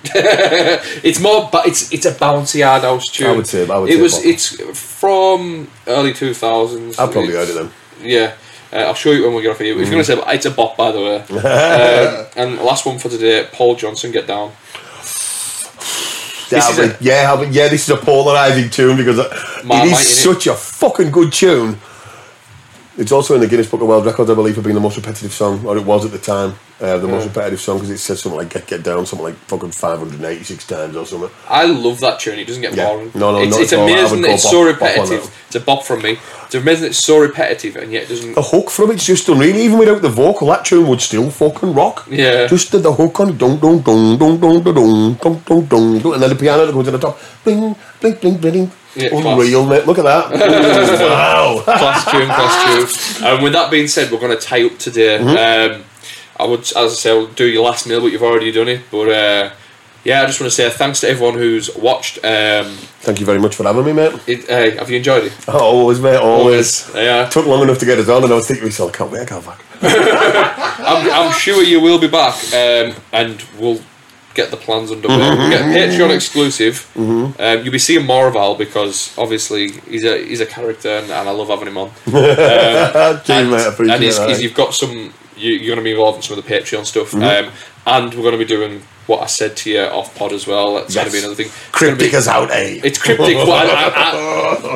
It's 0.14 1.20
more, 1.20 1.48
but 1.50 1.66
it's 1.66 1.92
it's 1.92 2.06
a 2.06 2.12
bouncy 2.12 2.64
hard 2.64 2.82
house 2.82 3.06
tune. 3.10 3.26
I 3.28 3.32
would 3.36 3.46
say- 3.46 3.68
I 3.68 3.78
would 3.78 3.90
it 3.90 3.96
say 3.96 4.02
was. 4.02 4.14
pop. 4.14 4.24
It's 4.26 4.80
from 5.00 5.68
early 5.86 6.12
two 6.14 6.32
thousands. 6.34 6.98
I've 6.98 7.12
probably 7.12 7.32
heard 7.32 7.48
it 7.48 7.54
then. 7.54 7.70
Yeah, 8.02 8.34
uh, 8.72 8.76
I'll 8.88 8.94
show 8.94 9.10
you 9.12 9.24
when 9.24 9.34
we 9.34 9.42
get 9.42 9.50
off 9.52 9.58
here. 9.58 9.72
If 9.72 9.78
you're 9.78 9.90
going 9.90 10.04
to 10.04 10.04
say 10.04 10.22
it's 10.34 10.46
a 10.46 10.50
bop, 10.50 10.76
by 10.76 10.92
the 10.92 11.00
way. 11.00 11.16
um, 11.30 12.26
and 12.36 12.58
last 12.62 12.86
one 12.86 12.98
for 12.98 13.08
today, 13.08 13.48
Paul 13.52 13.74
Johnson, 13.74 14.12
Get 14.12 14.26
Down. 14.26 14.52
Yeah, 16.50 16.70
is 16.70 16.78
a- 16.78 16.96
yeah, 17.00 17.42
yeah, 17.50 17.68
this 17.68 17.88
is 17.88 17.90
a 17.90 17.96
polarising 17.98 18.70
tune 18.70 18.96
because 18.96 19.18
it 19.18 19.64
Marmite, 19.64 19.92
is 19.92 20.22
such 20.22 20.46
a 20.46 20.54
fucking 20.54 21.10
good 21.10 21.32
tune. 21.32 21.78
It's 22.98 23.12
also 23.12 23.34
in 23.34 23.40
the 23.42 23.46
Guinness 23.46 23.68
Book 23.70 23.82
of 23.82 23.88
World 23.88 24.06
Records, 24.06 24.30
I 24.30 24.34
believe, 24.34 24.54
for 24.54 24.62
being 24.62 24.74
the 24.74 24.80
most 24.80 24.96
repetitive 24.96 25.32
song, 25.32 25.64
or 25.66 25.76
it 25.76 25.84
was 25.84 26.06
at 26.06 26.12
the 26.12 26.18
time, 26.18 26.54
uh, 26.80 26.96
the 26.96 27.06
most 27.06 27.26
repetitive 27.26 27.60
song 27.60 27.76
because 27.76 27.90
it 27.90 27.98
says 27.98 28.20
something 28.22 28.38
like 28.38 28.48
"Get 28.48 28.66
Get 28.66 28.82
Down," 28.82 29.04
something 29.04 29.24
like 29.26 29.34
fucking 29.34 29.72
five 29.72 29.98
hundred 29.98 30.14
and 30.14 30.24
eighty-six 30.24 30.66
times 30.66 30.96
or 30.96 31.04
something. 31.04 31.28
I 31.46 31.66
love 31.66 32.00
that 32.00 32.20
tune. 32.20 32.38
It 32.38 32.46
doesn't 32.46 32.62
get 32.62 32.74
Yeah. 32.74 32.88
boring. 32.88 33.12
No, 33.14 33.32
no, 33.32 33.42
it's, 33.42 33.58
it's 33.58 33.72
at 33.74 33.80
amazing 33.80 34.22
that 34.22 34.30
it's 34.30 34.42
so 34.44 34.64
bop- 34.64 34.80
bop 34.80 34.88
repetitive. 34.96 35.30
It's 35.48 35.56
a 35.56 35.60
bop 35.60 35.84
from 35.84 36.00
me. 36.02 36.18
It's 36.46 36.54
amazing 36.54 36.82
that 36.82 36.88
it's 36.88 37.04
so 37.04 37.18
repetitive 37.18 37.76
and 37.76 37.92
yet 37.92 38.04
it 38.04 38.08
doesn't. 38.08 38.34
The 38.34 38.42
hook 38.42 38.70
from 38.70 38.90
it's 38.92 39.04
just 39.04 39.28
unreal. 39.28 39.56
Even 39.56 39.78
without 39.78 40.00
the 40.00 40.08
vocal, 40.08 40.46
that 40.48 40.64
tune 40.64 40.86
would 40.88 41.02
still 41.02 41.30
fucking 41.30 41.74
rock. 41.74 42.06
Yeah. 42.10 42.46
Just 42.46 42.72
the, 42.72 42.78
the 42.78 42.92
hook 42.94 43.20
on 43.20 43.36
dong 43.36 43.58
dong 43.58 43.80
dong 43.82 44.16
dong 44.16 44.38
dong 44.40 44.62
dong 44.62 45.14
dong 45.14 45.42
dong 45.44 45.66
dong 45.66 46.12
and 46.14 46.22
then 46.22 46.30
the 46.30 46.36
piano 46.36 46.64
that 46.64 46.72
goes 46.72 46.86
to 46.86 46.92
the 46.92 46.98
top. 46.98 47.18
Bling 47.44 47.76
bling 48.00 48.14
bling 48.14 48.36
bling. 48.38 48.70
Yeah, 48.96 49.08
Unreal, 49.12 49.66
mate. 49.66 49.86
Look 49.86 49.98
at 49.98 50.04
that. 50.04 50.32
Ooh, 50.32 51.06
wow. 51.06 51.60
class 51.64 52.10
tune, 52.10 52.26
class 52.26 53.18
tune. 53.18 53.26
And 53.26 53.42
with 53.42 53.52
that 53.52 53.70
being 53.70 53.88
said, 53.88 54.10
we're 54.10 54.20
going 54.20 54.36
to 54.36 54.42
tie 54.42 54.64
up 54.64 54.78
today. 54.78 55.18
Mm-hmm. 55.18 55.74
Um, 55.76 55.84
I 56.38 56.44
would, 56.44 56.60
as 56.60 56.76
I 56.76 56.88
say, 56.88 57.10
I'll 57.10 57.26
do 57.26 57.46
your 57.46 57.64
last 57.64 57.86
meal, 57.86 58.00
but 58.00 58.08
you've 58.08 58.22
already 58.22 58.52
done 58.52 58.68
it. 58.68 58.82
But 58.90 59.08
uh, 59.08 59.50
yeah, 60.04 60.22
I 60.22 60.26
just 60.26 60.40
want 60.40 60.50
to 60.50 60.54
say 60.54 60.70
thanks 60.70 61.00
to 61.00 61.08
everyone 61.08 61.34
who's 61.34 61.74
watched. 61.76 62.18
Um, 62.18 62.76
Thank 63.00 63.20
you 63.20 63.26
very 63.26 63.38
much 63.38 63.54
for 63.56 63.64
having 63.64 63.84
me, 63.84 63.92
mate. 63.92 64.20
it, 64.26 64.46
hey, 64.46 64.76
have 64.76 64.88
you 64.90 64.98
enjoyed 64.98 65.24
it? 65.24 65.32
Oh, 65.48 65.58
always, 65.58 66.00
mate. 66.00 66.16
Always. 66.16 66.88
Yeah. 66.94 67.28
Took 67.28 67.46
long 67.46 67.62
enough 67.62 67.78
to 67.78 67.86
get 67.86 67.98
it 67.98 68.08
on, 68.08 68.22
and 68.24 68.32
I 68.32 68.36
was 68.36 68.46
thinking 68.46 68.62
to 68.62 68.66
myself, 68.66 68.92
I 68.94 68.96
can't 68.96 69.10
wait, 69.10 69.22
I 69.22 69.24
can't 69.24 69.44
back. 69.44 69.60
I'm, 70.78 71.10
I'm 71.10 71.32
sure 71.32 71.62
you 71.62 71.80
will 71.80 71.98
be 71.98 72.08
back, 72.08 72.34
um, 72.54 72.94
and 73.12 73.44
we'll 73.58 73.80
get 74.36 74.50
the 74.52 74.56
plans 74.56 74.92
underway. 74.92 75.16
We'll 75.16 75.50
get 75.50 75.62
a 75.62 75.64
Patreon 75.64 76.14
exclusive. 76.14 76.86
Um, 76.96 77.34
you'll 77.64 77.72
be 77.72 77.78
seeing 77.78 78.06
more 78.06 78.28
of 78.28 78.36
Al 78.36 78.54
because 78.54 79.16
obviously 79.18 79.72
he's 79.88 80.04
a 80.04 80.24
he's 80.24 80.40
a 80.40 80.46
character, 80.46 80.88
and, 80.90 81.10
and 81.10 81.28
I 81.28 81.32
love 81.32 81.48
having 81.48 81.68
him 81.68 81.78
on. 81.78 81.90
Cheers, 82.06 83.30
and, 83.30 83.50
mate. 83.50 83.92
And 83.94 84.02
he's, 84.02 84.18
he's- 84.18 84.42
you've 84.42 84.54
got 84.54 84.74
some. 84.74 85.12
You, 85.36 85.52
you're 85.52 85.66
going 85.74 85.78
to 85.78 85.84
be 85.84 85.90
involved 85.90 86.16
in 86.16 86.22
some 86.22 86.38
of 86.38 86.44
the 86.44 86.50
Patreon 86.50 86.86
stuff, 86.86 87.10
Mm-hmm. 87.10 87.48
um, 87.48 87.52
and 87.86 88.14
we're 88.14 88.22
going 88.22 88.32
to 88.32 88.38
be 88.38 88.46
doing 88.46 88.80
what 89.06 89.22
I 89.22 89.26
said 89.26 89.54
to 89.58 89.70
you 89.70 89.80
off 89.82 90.14
pod 90.16 90.32
as 90.32 90.46
well. 90.46 90.74
That's 90.76 90.94
going 90.94 91.06
to 91.08 91.12
be 91.12 91.18
another 91.18 91.34
thing. 91.34 91.50
Cryptic 91.72 92.14
as 92.14 92.26
out, 92.26 92.50
eh? 92.50 92.80
It's 92.82 92.98
cryptic. 92.98 93.36
but 93.36 93.50
I, 93.50 93.64
I, 93.66 93.92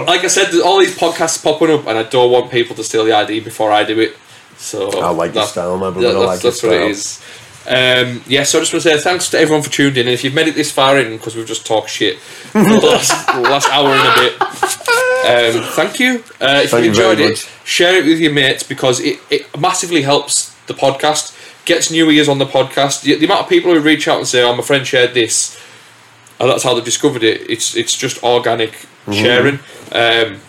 I, 0.02 0.04
like 0.06 0.22
I 0.22 0.26
said, 0.26 0.54
all 0.60 0.78
these 0.78 0.94
podcasts 0.96 1.42
popping 1.42 1.70
up, 1.70 1.86
and 1.86 1.96
I 1.98 2.02
don't 2.02 2.30
want 2.30 2.50
people 2.52 2.76
to 2.76 2.84
steal 2.84 3.04
the 3.06 3.12
ID 3.14 3.40
before 3.40 3.72
I 3.72 3.84
do 3.84 3.98
it. 4.00 4.16
So 4.58 4.90
I 5.00 5.08
like 5.10 5.34
your 5.34 5.44
that- 5.44 5.48
style, 5.48 5.78
my 5.78 5.90
brother. 5.90 6.08
I 6.08 6.10
like 6.26 6.42
your 6.42 6.52
that's 6.52 6.62
what 6.62 6.72
it 6.74 6.76
style. 6.76 6.88
is. 6.90 7.22
Um, 7.68 8.22
yeah, 8.26 8.44
so 8.44 8.58
I 8.58 8.62
just 8.62 8.72
want 8.72 8.82
to 8.82 8.90
say 8.90 8.98
thanks 8.98 9.28
to 9.30 9.38
everyone 9.38 9.62
for 9.62 9.70
tuning 9.70 9.94
in. 9.96 10.00
And 10.00 10.08
if 10.10 10.24
you've 10.24 10.34
made 10.34 10.48
it 10.48 10.54
this 10.54 10.72
far 10.72 10.98
in, 10.98 11.16
because 11.16 11.36
we've 11.36 11.46
just 11.46 11.66
talked 11.66 11.90
shit 11.90 12.18
for 12.18 12.62
the 12.62 12.80
last, 12.80 13.28
last 13.36 13.68
hour 13.70 13.88
and 13.88 14.08
a 14.08 14.14
bit, 14.20 14.42
um, 14.42 15.62
thank 15.74 16.00
you. 16.00 16.24
Uh, 16.40 16.62
if 16.64 16.70
Thank 16.70 16.84
you 16.84 16.90
enjoyed 16.90 17.20
it, 17.20 17.28
much. 17.30 17.48
share 17.64 17.96
it 17.96 18.06
with 18.06 18.18
your 18.18 18.32
mates 18.32 18.62
because 18.62 19.00
it, 19.00 19.20
it 19.30 19.58
massively 19.60 20.02
helps 20.02 20.54
the 20.66 20.74
podcast, 20.74 21.36
gets 21.66 21.90
new 21.90 22.08
ears 22.10 22.28
on 22.28 22.38
the 22.38 22.46
podcast. 22.46 23.02
The, 23.02 23.14
the 23.16 23.26
amount 23.26 23.42
of 23.42 23.48
people 23.48 23.72
who 23.74 23.80
reach 23.80 24.08
out 24.08 24.18
and 24.18 24.26
say, 24.26 24.42
"Oh, 24.42 24.54
my 24.56 24.62
friend 24.62 24.86
shared 24.86 25.12
this," 25.12 25.60
and 26.40 26.48
that's 26.48 26.62
how 26.62 26.74
they 26.74 26.80
discovered 26.80 27.22
it. 27.22 27.48
It's 27.50 27.76
it's 27.76 27.96
just 27.96 28.22
organic 28.22 28.72
Mm-hmm. 29.06 29.12
sharing. 29.12 29.58
Um, 29.92 30.40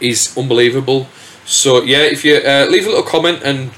is 0.00 0.36
unbelievable. 0.36 1.08
So 1.44 1.82
yeah, 1.82 2.02
if 2.02 2.24
you 2.24 2.36
uh, 2.36 2.66
leave 2.70 2.86
a 2.86 2.88
little 2.88 3.02
comment 3.04 3.42
and 3.44 3.70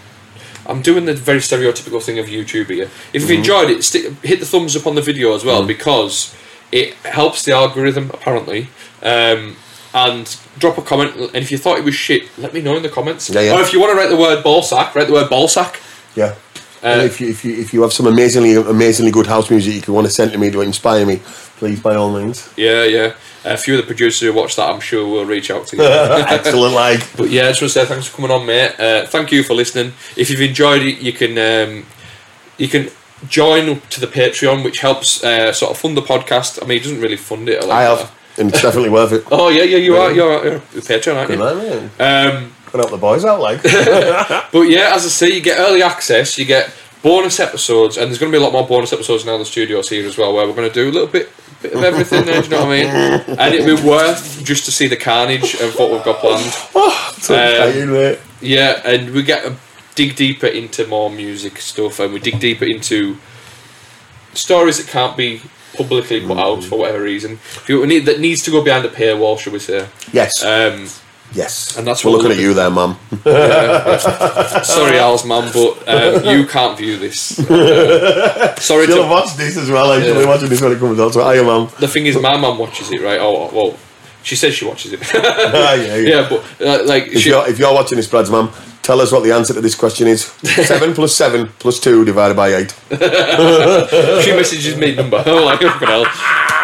I'm 0.67 0.83
doing 0.83 1.05
the 1.07 1.15
very 1.15 1.41
stereotypical 1.41 2.03
thing 2.03 2.19
of 2.19 2.27
YouTube 2.27 2.67
here. 2.69 2.85
If 2.85 2.91
Mm-hmm. 2.91 3.17
you've 3.21 3.31
enjoyed 3.31 3.71
it, 3.71 3.83
stick, 3.85 4.13
hit 4.23 4.41
the 4.41 4.47
thumbs 4.47 4.77
up 4.77 4.87
on 4.87 4.95
the 4.95 5.03
video 5.03 5.35
as 5.35 5.43
Mm. 5.43 5.47
well 5.47 5.67
because 5.67 6.35
it 6.71 6.95
helps 7.05 7.45
the 7.45 7.53
algorithm 7.53 8.11
apparently. 8.15 8.69
Um, 9.03 9.57
and 9.95 10.37
drop 10.59 10.79
a 10.79 10.83
comment. 10.83 11.15
And 11.17 11.37
if 11.37 11.53
you 11.53 11.59
thought 11.59 11.77
it 11.79 11.85
was 11.85 11.95
shit, 11.95 12.23
let 12.39 12.55
me 12.55 12.63
know 12.63 12.77
in 12.77 12.83
the 12.83 12.89
comments. 12.89 13.29
Yeah, 13.29 13.43
yeah. 13.43 13.55
Or 13.57 13.61
if 13.61 13.73
you 13.75 13.81
want 13.81 13.93
to 13.93 13.99
write 13.99 14.09
the 14.09 14.17
word 14.17 14.43
ballsack, 14.43 14.95
write 14.95 15.07
the 15.07 15.13
word 15.13 15.29
ballsack. 15.31 15.77
Yeah. 16.17 16.35
Uh, 16.83 16.87
And 16.87 17.03
if 17.03 17.21
you 17.21 17.29
if 17.29 17.45
you 17.45 17.53
if 17.61 17.73
you 17.75 17.83
have 17.83 17.93
some 17.93 18.07
amazingly 18.07 18.55
amazingly 18.57 19.13
good 19.13 19.27
house 19.27 19.51
music 19.51 19.87
you 19.87 19.93
want 19.93 20.07
to 20.07 20.13
send 20.13 20.33
to 20.33 20.39
me 20.39 20.51
to 20.51 20.63
inspire 20.63 21.05
me, 21.07 21.21
please 21.59 21.79
by 21.81 21.95
all 21.95 22.11
means. 22.11 22.49
Yeah, 22.57 22.85
yeah. 22.85 23.13
A 23.45 23.57
few 23.57 23.75
of 23.75 23.81
the 23.81 23.87
producers 23.87 24.21
who 24.21 24.33
watch 24.33 24.55
that, 24.57 24.71
I'm 24.71 24.81
sure, 24.81 25.07
will 25.07 25.25
reach 25.25 25.51
out 25.51 25.67
to 25.69 25.77
you. 25.77 25.83
Excellent, 25.87 26.75
like. 26.75 27.01
But 27.17 27.31
yeah, 27.31 27.45
I 27.47 27.49
just 27.49 27.63
want 27.63 27.73
to 27.73 27.79
say 27.81 27.85
thanks 27.87 28.07
for 28.07 28.17
coming 28.17 28.31
on, 28.31 28.47
mate. 28.47 28.79
Uh, 28.79 29.07
thank 29.07 29.33
you 29.33 29.43
for 29.43 29.55
listening. 29.55 29.93
If 30.17 30.31
you've 30.31 30.41
enjoyed 30.41 30.83
it, 30.83 30.99
you 31.01 31.13
can 31.13 31.37
um, 31.39 31.87
you 32.59 32.69
can 32.69 32.89
join 33.29 33.69
up 33.69 33.89
to 33.91 34.01
the 34.01 34.07
Patreon, 34.07 34.65
which 34.65 34.81
helps 34.81 35.23
uh, 35.25 35.53
sort 35.53 35.73
of 35.73 35.79
fund 35.79 35.97
the 35.97 36.03
podcast. 36.03 36.63
I 36.63 36.67
mean, 36.67 36.79
it 36.79 36.85
doesn't 36.85 37.01
really 37.01 37.17
fund 37.17 37.49
it. 37.49 37.63
Like 37.63 37.71
I 37.71 37.85
that. 37.85 37.99
have, 37.99 38.19
and 38.39 38.49
it's 38.51 38.63
definitely 38.63 38.91
worth 38.91 39.13
it. 39.13 39.25
Oh 39.33 39.49
yeah, 39.49 39.65
yeah, 39.65 39.79
you 39.79 39.97
are. 39.97 40.13
You're, 40.13 40.45
you're 40.45 40.57
a 40.57 40.61
Patreon, 40.61 41.17
aren't 41.17 41.29
Good 41.29 41.39
you? 41.39 41.45
man, 41.45 41.91
man. 41.99 42.35
Um, 42.37 42.53
Put 42.67 42.81
out 42.81 42.91
the 42.91 42.97
boys 42.97 43.25
out, 43.25 43.41
like. 43.41 43.63
but 43.65 44.63
yeah, 44.63 44.95
as 44.95 45.05
I 45.05 45.09
say, 45.09 45.35
you 45.35 45.41
get 45.43 45.59
early 45.59 45.83
access. 45.83 46.39
You 46.39 46.47
get 46.47 46.73
bonus 47.03 47.39
episodes, 47.39 47.99
and 47.99 48.09
there's 48.09 48.19
going 48.19 48.33
to 48.33 48.39
be 48.39 48.43
a 48.43 48.45
lot 48.45 48.53
more 48.55 48.67
bonus 48.67 48.93
episodes 48.95 49.27
now. 49.27 49.37
The 49.37 49.45
studios 49.45 49.91
here 49.91 50.07
as 50.07 50.17
well, 50.17 50.33
where 50.33 50.47
we're 50.47 50.55
going 50.55 50.69
to 50.69 50.75
do 50.75 50.89
a 50.89 50.93
little 50.93 51.09
bit. 51.09 51.29
Bit 51.63 51.73
of 51.75 51.85
everything 51.85 52.25
there, 52.25 52.41
do 52.43 52.49
you 52.49 52.51
know 52.57 52.67
what 52.67 52.73
I 52.77 52.83
mean? 52.83 53.39
And 53.39 53.55
it'd 53.55 53.77
be 53.77 53.83
worth 53.89 54.43
just 54.45 54.65
to 54.65 54.73
see 54.73 54.89
the 54.89 54.97
carnage 54.97 55.55
of 55.55 55.77
what 55.79 55.91
we've 55.93 56.03
got 56.05 56.19
planned. 56.19 56.51
so 57.23 57.35
Um. 57.35 57.71
Yeah, 58.41 58.81
and 58.85 59.11
we 59.15 59.23
get 59.23 59.45
a 59.47 59.55
dig 59.95 60.17
deeper 60.17 60.47
into 60.49 60.87
more 60.89 61.09
music 61.11 61.59
stuff, 61.59 62.01
and 62.01 62.13
we 62.13 62.19
dig 62.19 62.41
deeper 62.41 62.65
into 62.65 63.17
stories 64.35 64.79
that 64.79 64.89
can't 64.91 65.17
be 65.17 65.41
publicly 65.77 66.21
put 66.21 66.39
out 66.39 66.65
for 66.65 66.79
whatever 66.79 67.03
reason. 67.03 67.33
If 67.35 67.69
you- 67.69 68.01
That 68.01 68.21
needs 68.21 68.43
to 68.45 68.51
go 68.51 68.63
behind 68.63 68.85
the 68.85 68.89
paywall, 68.89 69.39
shall 69.39 69.53
we 69.53 69.59
say? 69.59 69.87
Yes, 70.13 70.43
Um, 70.45 70.89
yes. 71.35 71.77
and 71.77 71.87
that's 71.87 72.05
We're 72.05 72.13
looking 72.13 72.31
at 72.33 72.39
you 72.39 72.55
there, 72.55 72.71
mum. 72.71 72.99
sorry, 74.65 74.99
Al's 74.99 75.25
mum, 75.25 75.51
but 75.53 75.89
um, 75.89 76.25
you 76.37 76.47
can't 76.47 76.77
view 76.79 76.99
this. 76.99 77.39
Uh, 77.51 78.55
sorry 78.59 78.87
She'll 78.87 79.05
to. 79.05 79.09
watched 79.11 79.37
this 79.37 79.57
as 79.57 79.71
well. 79.71 79.89
Like, 79.89 80.05
she'll 80.05 80.27
watching 80.27 80.49
this 80.49 80.61
when 80.61 80.73
it 80.73 80.79
comes 80.79 80.99
out. 81.01 81.13
So, 81.15 81.29
hiya, 81.31 81.43
mum. 81.45 81.71
The 81.81 81.89
thing 81.89 82.07
is, 82.07 82.17
my 82.21 82.37
mum 82.37 82.59
watches 82.59 82.91
it, 82.91 83.01
right? 83.01 83.19
Oh, 83.21 83.51
well, 83.53 83.79
she 84.23 84.37
says 84.37 84.55
she 84.55 84.65
watches 84.65 84.93
it. 84.93 85.01
Ah, 85.15 85.75
yeah, 85.75 85.97
yeah. 85.97 86.09
yeah, 86.21 86.29
but 86.29 86.45
uh, 86.67 86.85
like, 86.87 87.09
If 87.09 87.23
she, 87.23 87.31
you're, 87.31 87.49
if 87.49 87.59
you're 87.59 87.73
watching 87.75 87.97
this, 87.97 88.07
Brad's 88.09 88.31
mum, 88.31 88.51
tell 88.83 89.01
us 89.01 89.11
what 89.13 89.23
the 89.23 89.33
answer 89.33 89.53
to 89.55 89.61
this 89.61 89.75
question 89.75 90.07
is. 90.07 90.25
seven 90.67 90.95
plus 90.95 91.15
seven 91.15 91.49
plus 91.59 91.79
two 91.81 92.05
divided 92.05 92.37
by 92.37 92.55
eight. 92.55 92.75
she 92.91 94.33
messages 94.33 94.77
me 94.77 94.95
number. 94.95 95.17
I'm 95.25 95.45
like, 95.45 95.61
fucking 95.61 95.89
hell. 95.89 96.05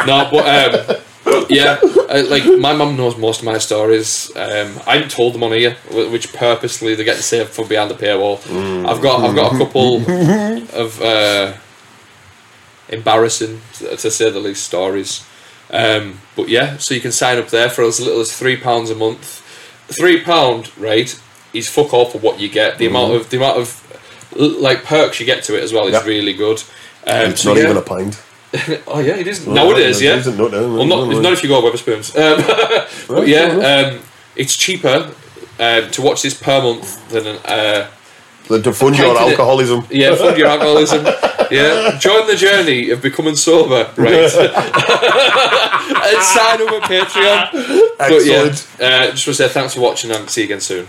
No, 0.06 0.28
but 0.30 0.90
um, 0.90 1.02
yeah, 1.48 1.78
uh, 1.82 2.24
like 2.28 2.44
my 2.58 2.74
mum 2.74 2.96
knows 2.96 3.16
most 3.16 3.40
of 3.40 3.44
my 3.46 3.58
stories. 3.58 4.30
Um, 4.36 4.78
I 4.86 4.94
haven't 4.96 5.10
told 5.10 5.34
them 5.34 5.42
on 5.42 5.52
here, 5.52 5.72
wh- 5.90 6.10
which 6.12 6.32
purposely 6.32 6.94
they're 6.94 7.04
getting 7.04 7.22
saved 7.22 7.50
from 7.50 7.68
behind 7.68 7.90
the 7.90 7.94
paywall. 7.94 8.38
I've 8.86 9.00
got, 9.02 9.24
I've 9.24 9.34
got 9.34 9.54
a 9.54 9.58
couple 9.58 9.96
of 10.74 11.00
uh, 11.02 11.54
embarrassing, 12.88 13.60
to 13.78 13.96
say 14.10 14.30
the 14.30 14.40
least, 14.40 14.64
stories. 14.64 15.24
Um, 15.70 16.20
but 16.36 16.48
yeah, 16.48 16.78
so 16.78 16.94
you 16.94 17.00
can 17.00 17.12
sign 17.12 17.38
up 17.38 17.48
there 17.48 17.68
for 17.68 17.82
as 17.84 18.00
little 18.00 18.20
as 18.20 18.36
three 18.36 18.56
pounds 18.56 18.90
a 18.90 18.94
month. 18.94 19.44
Three 19.88 20.20
pound, 20.22 20.76
right? 20.78 21.18
Is 21.52 21.68
fuck 21.68 21.92
all 21.94 22.06
for 22.06 22.18
what 22.18 22.40
you 22.40 22.48
get. 22.48 22.78
The 22.78 22.86
amount 22.86 23.14
of 23.14 23.30
the 23.30 23.36
amount 23.38 23.58
of 23.58 23.84
like 24.36 24.84
perks 24.84 25.18
you 25.20 25.26
get 25.26 25.42
to 25.44 25.56
it 25.56 25.62
as 25.62 25.72
well 25.72 25.86
is 25.86 25.92
Yep. 25.94 26.04
really 26.04 26.34
good. 26.34 26.62
Um, 27.06 27.30
It's 27.30 27.42
so 27.42 27.50
not 27.54 27.58
yeah. 27.58 27.64
even 27.64 27.76
a 27.78 27.82
pint. 27.82 28.22
Oh 28.86 29.00
yeah, 29.00 29.16
it 29.16 29.26
is 29.26 29.46
nowadays. 29.46 30.00
it 30.00 30.04
Yeah, 30.06 30.16
isn't, 30.16 30.36
no, 30.36 30.48
no, 30.48 30.74
well, 30.74 30.86
not, 30.86 31.08
no, 31.08 31.12
no. 31.12 31.20
not 31.20 31.32
if 31.34 31.42
you 31.42 31.48
go 31.48 31.60
Wetherspoons. 31.62 32.14
Um, 32.16 32.42
but 33.08 33.26
yeah, 33.28 33.46
um, 33.94 34.00
it's 34.36 34.56
cheaper 34.56 35.12
um, 35.58 35.90
to 35.90 36.02
watch 36.02 36.22
this 36.22 36.34
per 36.34 36.60
month 36.62 37.08
than 37.10 37.26
an, 37.26 37.36
uh, 37.44 37.90
Than 38.48 38.62
to 38.62 38.72
fund 38.72 38.96
your 38.96 39.08
in 39.10 39.16
it. 39.16 39.20
alcoholism. 39.30 39.86
yeah 39.90 40.14
fund 40.14 40.38
your 40.38 40.48
alcoholism. 40.54 41.04
Yeah, 41.50 41.98
join 41.98 42.26
the 42.26 42.36
journey 42.36 42.90
of 42.90 43.00
becoming 43.02 43.36
sober, 43.36 43.90
right? 43.96 44.12
and 44.12 44.30
sign 46.22 46.62
up 46.62 46.70
with 46.70 46.82
Patreon. 46.84 47.50
But 47.98 48.24
yeah, 48.24 48.48
Excellent. 48.48 48.80
uh, 48.80 49.10
just 49.12 49.26
want 49.26 49.36
to 49.36 49.44
say 49.44 49.48
thanks 49.48 49.74
for 49.74 49.80
watching 49.80 50.10
and 50.10 50.28
see 50.30 50.42
you 50.42 50.46
again 50.46 50.60
soon. 50.60 50.86